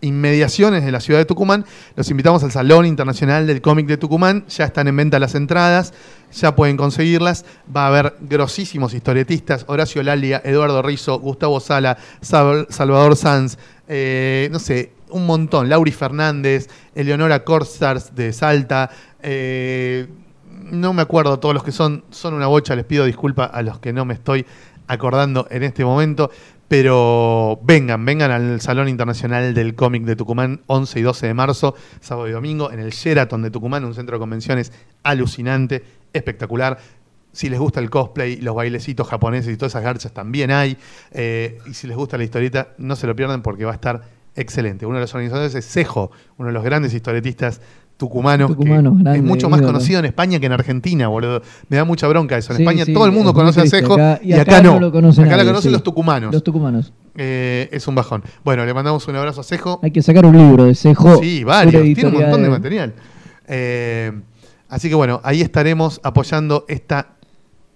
inmediaciones 0.00 0.84
de 0.84 0.92
la 0.92 1.00
ciudad 1.00 1.20
de 1.20 1.24
Tucumán, 1.24 1.64
los 1.96 2.10
invitamos 2.10 2.42
al 2.42 2.50
Salón 2.52 2.84
Internacional 2.86 3.46
del 3.46 3.60
Cómic 3.62 3.86
de 3.86 3.96
Tucumán. 3.96 4.44
Ya 4.48 4.64
están 4.64 4.88
en 4.88 4.96
venta 4.96 5.18
las 5.18 5.34
entradas, 5.34 5.94
ya 6.32 6.54
pueden 6.56 6.76
conseguirlas. 6.76 7.44
Va 7.74 7.84
a 7.84 7.88
haber 7.88 8.14
grosísimos 8.20 8.92
historietistas: 8.94 9.64
Horacio 9.68 10.02
Lalia, 10.02 10.42
Eduardo 10.44 10.82
Rizzo, 10.82 11.18
Gustavo 11.20 11.60
Sala, 11.60 11.96
Sal- 12.20 12.66
Salvador 12.68 13.16
Sanz, 13.16 13.56
eh, 13.88 14.48
no 14.52 14.58
sé, 14.58 14.92
un 15.14 15.26
montón. 15.26 15.68
Lauri 15.68 15.92
Fernández, 15.92 16.68
Eleonora 16.94 17.44
Corstars 17.44 18.14
de 18.14 18.32
Salta. 18.32 18.90
eh, 19.22 20.08
no 20.70 20.92
me 20.92 21.02
acuerdo 21.02 21.38
todos 21.38 21.54
los 21.54 21.64
que 21.64 21.72
son, 21.72 22.04
son 22.10 22.34
una 22.34 22.46
bocha, 22.46 22.74
les 22.74 22.84
pido 22.84 23.04
disculpas 23.04 23.50
a 23.52 23.62
los 23.62 23.78
que 23.80 23.92
no 23.92 24.04
me 24.04 24.14
estoy 24.14 24.46
acordando 24.86 25.46
en 25.50 25.62
este 25.62 25.84
momento, 25.84 26.30
pero 26.68 27.58
vengan, 27.62 28.04
vengan 28.04 28.30
al 28.30 28.60
Salón 28.60 28.88
Internacional 28.88 29.54
del 29.54 29.74
Cómic 29.74 30.04
de 30.04 30.16
Tucumán, 30.16 30.62
11 30.66 30.98
y 30.98 31.02
12 31.02 31.26
de 31.26 31.34
marzo, 31.34 31.74
sábado 32.00 32.28
y 32.28 32.32
domingo, 32.32 32.70
en 32.70 32.80
el 32.80 32.90
Sheraton 32.90 33.42
de 33.42 33.50
Tucumán, 33.50 33.84
un 33.84 33.94
centro 33.94 34.16
de 34.16 34.20
convenciones 34.20 34.72
alucinante, 35.02 35.84
espectacular. 36.12 36.78
Si 37.32 37.48
les 37.48 37.58
gusta 37.58 37.80
el 37.80 37.90
cosplay, 37.90 38.36
los 38.36 38.54
bailecitos 38.54 39.08
japoneses 39.08 39.52
y 39.52 39.56
todas 39.56 39.72
esas 39.72 39.82
garchas 39.82 40.12
también 40.12 40.52
hay. 40.52 40.78
Eh, 41.10 41.58
y 41.66 41.74
si 41.74 41.88
les 41.88 41.96
gusta 41.96 42.16
la 42.16 42.24
historieta, 42.24 42.68
no 42.78 42.94
se 42.94 43.08
lo 43.08 43.16
pierdan 43.16 43.42
porque 43.42 43.64
va 43.64 43.72
a 43.72 43.74
estar 43.74 44.02
excelente. 44.36 44.86
Uno 44.86 44.96
de 44.96 45.02
los 45.02 45.14
organizadores 45.14 45.54
es 45.54 45.66
Cejo, 45.66 46.10
uno 46.38 46.48
de 46.48 46.52
los 46.54 46.64
grandes 46.64 46.92
historietistas 46.94 47.60
tucumanos, 47.96 48.48
que 48.50 48.56
Tucumano, 48.56 48.92
grande, 48.94 49.18
es 49.18 49.22
mucho 49.22 49.48
más 49.48 49.60
ídolo. 49.60 49.72
conocido 49.74 50.00
en 50.00 50.04
España 50.06 50.40
que 50.40 50.46
en 50.46 50.52
Argentina, 50.52 51.06
boludo. 51.06 51.42
Me 51.68 51.76
da 51.76 51.84
mucha 51.84 52.08
bronca 52.08 52.36
eso. 52.36 52.52
En 52.52 52.56
Sí, 52.58 52.62
España 52.64 52.84
sí, 52.84 52.92
todo 52.92 53.06
el 53.06 53.12
mundo 53.12 53.32
conoce 53.32 53.60
a. 53.60 53.66
Cejo 53.66 53.94
Acá- 53.94 54.20
y, 54.22 54.32
acá, 54.32 54.60
no. 54.62 54.80
lo 54.80 54.90
conoce 54.90 55.20
acá 55.20 55.30
nadie, 55.30 55.44
la 55.44 55.50
conocen 55.50 55.70
sí. 55.70 55.72
los 55.72 55.82
tucumanos. 55.84 56.32
Los 56.34 56.42
tucumanos. 56.42 56.92
Eh, 57.16 57.68
es 57.70 57.86
un 57.86 57.94
bajón. 57.94 58.24
Bueno, 58.44 58.66
le 58.66 58.74
mandamos 58.74 59.06
un 59.06 59.14
abrazo 59.14 59.42
a 59.42 59.44
Cejo. 59.44 59.78
Hay 59.82 59.92
que 59.92 60.02
sacar 60.02 60.26
un 60.26 60.36
libro 60.36 60.64
de 60.64 60.74
Cejo. 60.74 61.18
Sí, 61.18 61.44
varios. 61.44 61.82
Tiene 61.84 62.06
un 62.10 62.14
montón 62.20 62.42
de 62.42 62.48
material. 62.50 62.94
Eh, 63.46 64.10
así 64.68 64.88
que 64.88 64.94
bueno, 64.96 65.20
ahí 65.22 65.40
estaremos 65.40 66.00
apoyando 66.02 66.64
esta 66.68 67.10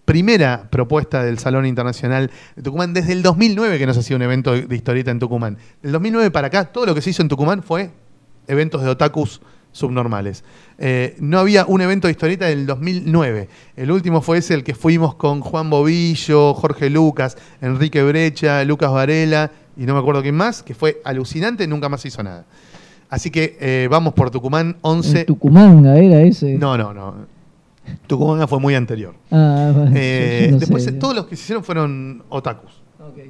primera 0.09 0.69
propuesta 0.71 1.23
del 1.23 1.39
Salón 1.39 1.67
Internacional 1.67 2.31
de 2.57 2.63
Tucumán 2.63 2.95
desde 2.95 3.13
el 3.13 3.23
2009 3.23 3.79
que 3.79 3.87
no 3.87 3.93
se 3.93 4.01
hacía 4.01 4.17
un 4.17 4.23
evento 4.23 4.55
de 4.55 4.75
historieta 4.75 5.11
en 5.11 5.19
Tucumán. 5.19 5.59
Del 5.83 5.93
2009 5.93 6.31
para 6.31 6.47
acá, 6.47 6.65
todo 6.65 6.87
lo 6.87 6.95
que 6.95 7.03
se 7.03 7.11
hizo 7.11 7.21
en 7.21 7.29
Tucumán 7.29 7.63
fue 7.63 7.91
eventos 8.47 8.83
de 8.83 8.89
otakus 8.89 9.43
subnormales. 9.71 10.45
Eh, 10.79 11.15
no 11.21 11.39
había 11.39 11.67
un 11.67 11.83
evento 11.83 12.09
de 12.09 12.13
historieta 12.13 12.47
del 12.47 12.65
2009. 12.65 13.51
El 13.77 13.91
último 13.91 14.23
fue 14.23 14.39
ese, 14.39 14.55
el 14.55 14.65
que 14.65 14.75
fuimos 14.75 15.15
con 15.15 15.43
Juan 15.43 15.69
Bobillo, 15.69 16.55
Jorge 16.55 16.89
Lucas, 16.89 17.37
Enrique 17.61 18.03
Brecha, 18.03 18.65
Lucas 18.65 18.91
Varela 18.91 19.51
y 19.77 19.85
no 19.85 19.93
me 19.93 20.01
acuerdo 20.01 20.23
quién 20.23 20.37
más, 20.37 20.63
que 20.63 20.73
fue 20.73 21.03
alucinante, 21.05 21.67
nunca 21.67 21.91
más 21.91 22.01
se 22.01 22.09
hizo 22.09 22.23
nada. 22.23 22.47
Así 23.11 23.31
que 23.31 23.59
eh, 23.61 23.89
vamos 23.91 24.15
por 24.15 24.31
Tucumán 24.31 24.77
11. 24.81 25.21
En 25.21 25.27
Tucumanga 25.27 25.99
era 25.99 26.23
ese. 26.23 26.55
No, 26.55 26.79
no, 26.79 26.95
no. 26.95 27.38
Tucumán 28.07 28.47
fue 28.49 28.59
muy 28.61 28.75
anterior. 28.75 29.15
Ah, 29.31 29.73
bueno, 29.75 29.91
Eh, 29.95 30.49
no 30.53 30.59
después 30.59 30.85
sé. 30.85 30.93
todos 30.93 31.15
los 31.15 31.27
que 31.27 31.37
se 31.37 31.43
hicieron 31.43 31.65
fueron 31.65 32.23
otakus. 32.29 32.83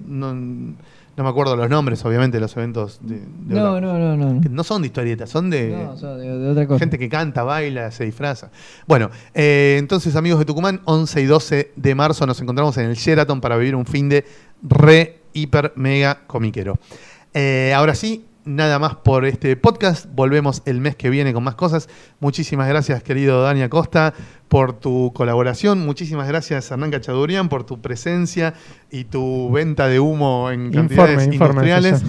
No, 0.07 0.35
no 0.35 1.25
me 1.25 1.31
acuerdo 1.31 1.57
los 1.57 1.69
nombres, 1.69 2.05
obviamente, 2.05 2.37
de 2.37 2.41
los 2.41 2.57
eventos 2.57 2.99
de, 3.03 3.17
de 3.21 3.55
No, 3.55 3.73
otakus. 3.73 3.81
no, 3.83 4.17
no, 4.17 4.17
no. 4.35 4.41
Que 4.41 4.49
no 4.49 4.63
son 4.65 4.83
de 4.83 4.87
historietas, 4.89 5.29
son 5.31 5.51
de, 5.51 5.69
de, 5.71 6.39
de 6.39 6.51
otra 6.51 6.67
cosa. 6.67 6.79
gente 6.79 6.99
que 6.99 7.09
canta, 7.09 7.43
baila, 7.43 7.91
se 7.91 8.05
disfraza. 8.05 8.51
Bueno, 8.87 9.11
eh, 9.35 9.77
entonces 9.79 10.15
amigos 10.17 10.39
de 10.39 10.45
Tucumán, 10.45 10.81
11 10.85 11.21
y 11.21 11.25
12 11.27 11.73
de 11.75 11.95
marzo 11.95 12.27
nos 12.27 12.41
encontramos 12.41 12.77
en 12.79 12.87
el 12.87 12.95
Sheraton 12.95 13.41
para 13.41 13.57
vivir 13.57 13.75
un 13.75 13.87
fin 13.87 14.09
de 14.09 14.25
re, 14.63 15.19
hiper, 15.33 15.73
mega 15.77 16.21
comiquero. 16.27 16.79
Eh, 17.35 17.73
ahora 17.75 17.95
sí, 17.95 18.25
nada 18.49 18.79
más 18.79 18.97
por 18.97 19.25
este 19.27 19.57
podcast. 19.57 20.07
Volvemos 20.15 20.63
el 20.65 20.81
mes 20.81 20.97
que 20.97 21.11
viene 21.11 21.33
con 21.33 21.45
más 21.45 21.55
cosas. 21.55 21.89
Muchísimas 22.21 22.69
gracias, 22.69 23.03
querido 23.03 23.43
Dani 23.43 23.63
Acosta, 23.63 24.15
por 24.49 24.73
tu 24.73 25.13
colaboración. 25.15 25.85
Muchísimas 25.85 26.27
gracias, 26.29 26.71
Hernán 26.71 26.91
Cachadurian, 26.91 27.49
por 27.49 27.65
tu 27.65 27.81
presencia 27.81 28.55
y 28.91 29.05
tu 29.05 29.51
venta 29.53 29.87
de 29.89 30.01
humo 30.01 30.51
en 30.51 30.73
cantidades 30.73 31.25
Informe, 31.29 31.35
informe, 31.35 31.69
industriales. 31.69 32.03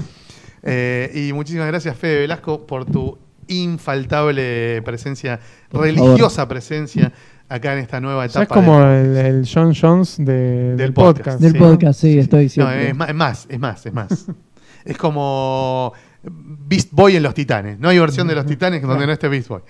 Eh, 0.64 1.28
y 1.30 1.34
muchísimas 1.34 1.68
gracias, 1.68 1.95
Fede 1.98 2.20
Velasco, 2.20 2.66
por 2.66 2.86
tu 2.86 3.18
infaltable 3.48 4.82
presencia, 4.84 5.40
Por 5.70 5.82
religiosa 5.82 6.48
presencia 6.48 7.11
acá 7.48 7.74
en 7.74 7.80
esta 7.80 7.99
nueva 7.99 8.26
etapa. 8.26 8.44
es 8.44 8.48
como 8.49 8.80
del- 8.82 9.18
el, 9.18 9.26
el 9.40 9.49
John 9.52 9.74
Jones 9.80 10.18
de- 10.20 10.76
del, 10.76 10.94
podcast. 10.94 11.18
podcast. 11.18 11.41
Del 11.41 11.52
Sí. 11.53 11.57
podcast, 11.57 11.99
sí, 11.99 12.20
estoy 12.20 12.44
No, 12.44 12.49
siempre. 12.49 12.90
es 12.90 12.95
más, 12.95 13.10
es 13.10 13.16
más, 13.16 13.48
es 13.49 13.60
más, 13.60 13.86
es 13.86 13.94
más. 13.94 14.26
es 14.86 14.98
como 14.98 15.94
Beast 16.24 16.90
Boy 16.91 17.16
en 17.16 17.24
los 17.24 17.34
Titanes. 17.34 17.80
No 17.80 17.90
hay 17.90 18.00
versión 18.00 18.28
de 18.28 18.36
los 18.36 18.46
Titanes 18.46 18.82
donde 18.82 19.08
no 19.08 19.14
esté 19.14 19.28
Beast 19.28 19.48
Boy. 19.50 19.62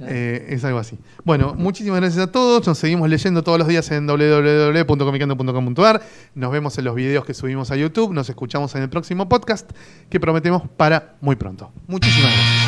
Eh, 0.00 0.46
es 0.50 0.64
algo 0.64 0.78
así. 0.78 0.96
Bueno, 1.24 1.54
muchísimas 1.54 2.00
gracias 2.00 2.22
a 2.24 2.30
todos. 2.30 2.64
Nos 2.66 2.78
seguimos 2.78 3.08
leyendo 3.08 3.42
todos 3.42 3.58
los 3.58 3.66
días 3.66 3.90
en 3.90 4.06
www.comicando.com.ar. 4.06 6.02
Nos 6.34 6.52
vemos 6.52 6.78
en 6.78 6.84
los 6.84 6.94
videos 6.94 7.24
que 7.24 7.34
subimos 7.34 7.70
a 7.70 7.76
YouTube. 7.76 8.12
Nos 8.12 8.28
escuchamos 8.28 8.74
en 8.76 8.82
el 8.82 8.88
próximo 8.88 9.28
podcast 9.28 9.70
que 10.08 10.20
prometemos 10.20 10.62
para 10.76 11.16
muy 11.20 11.36
pronto. 11.36 11.72
Muchísimas 11.86 12.32
gracias. 12.32 12.67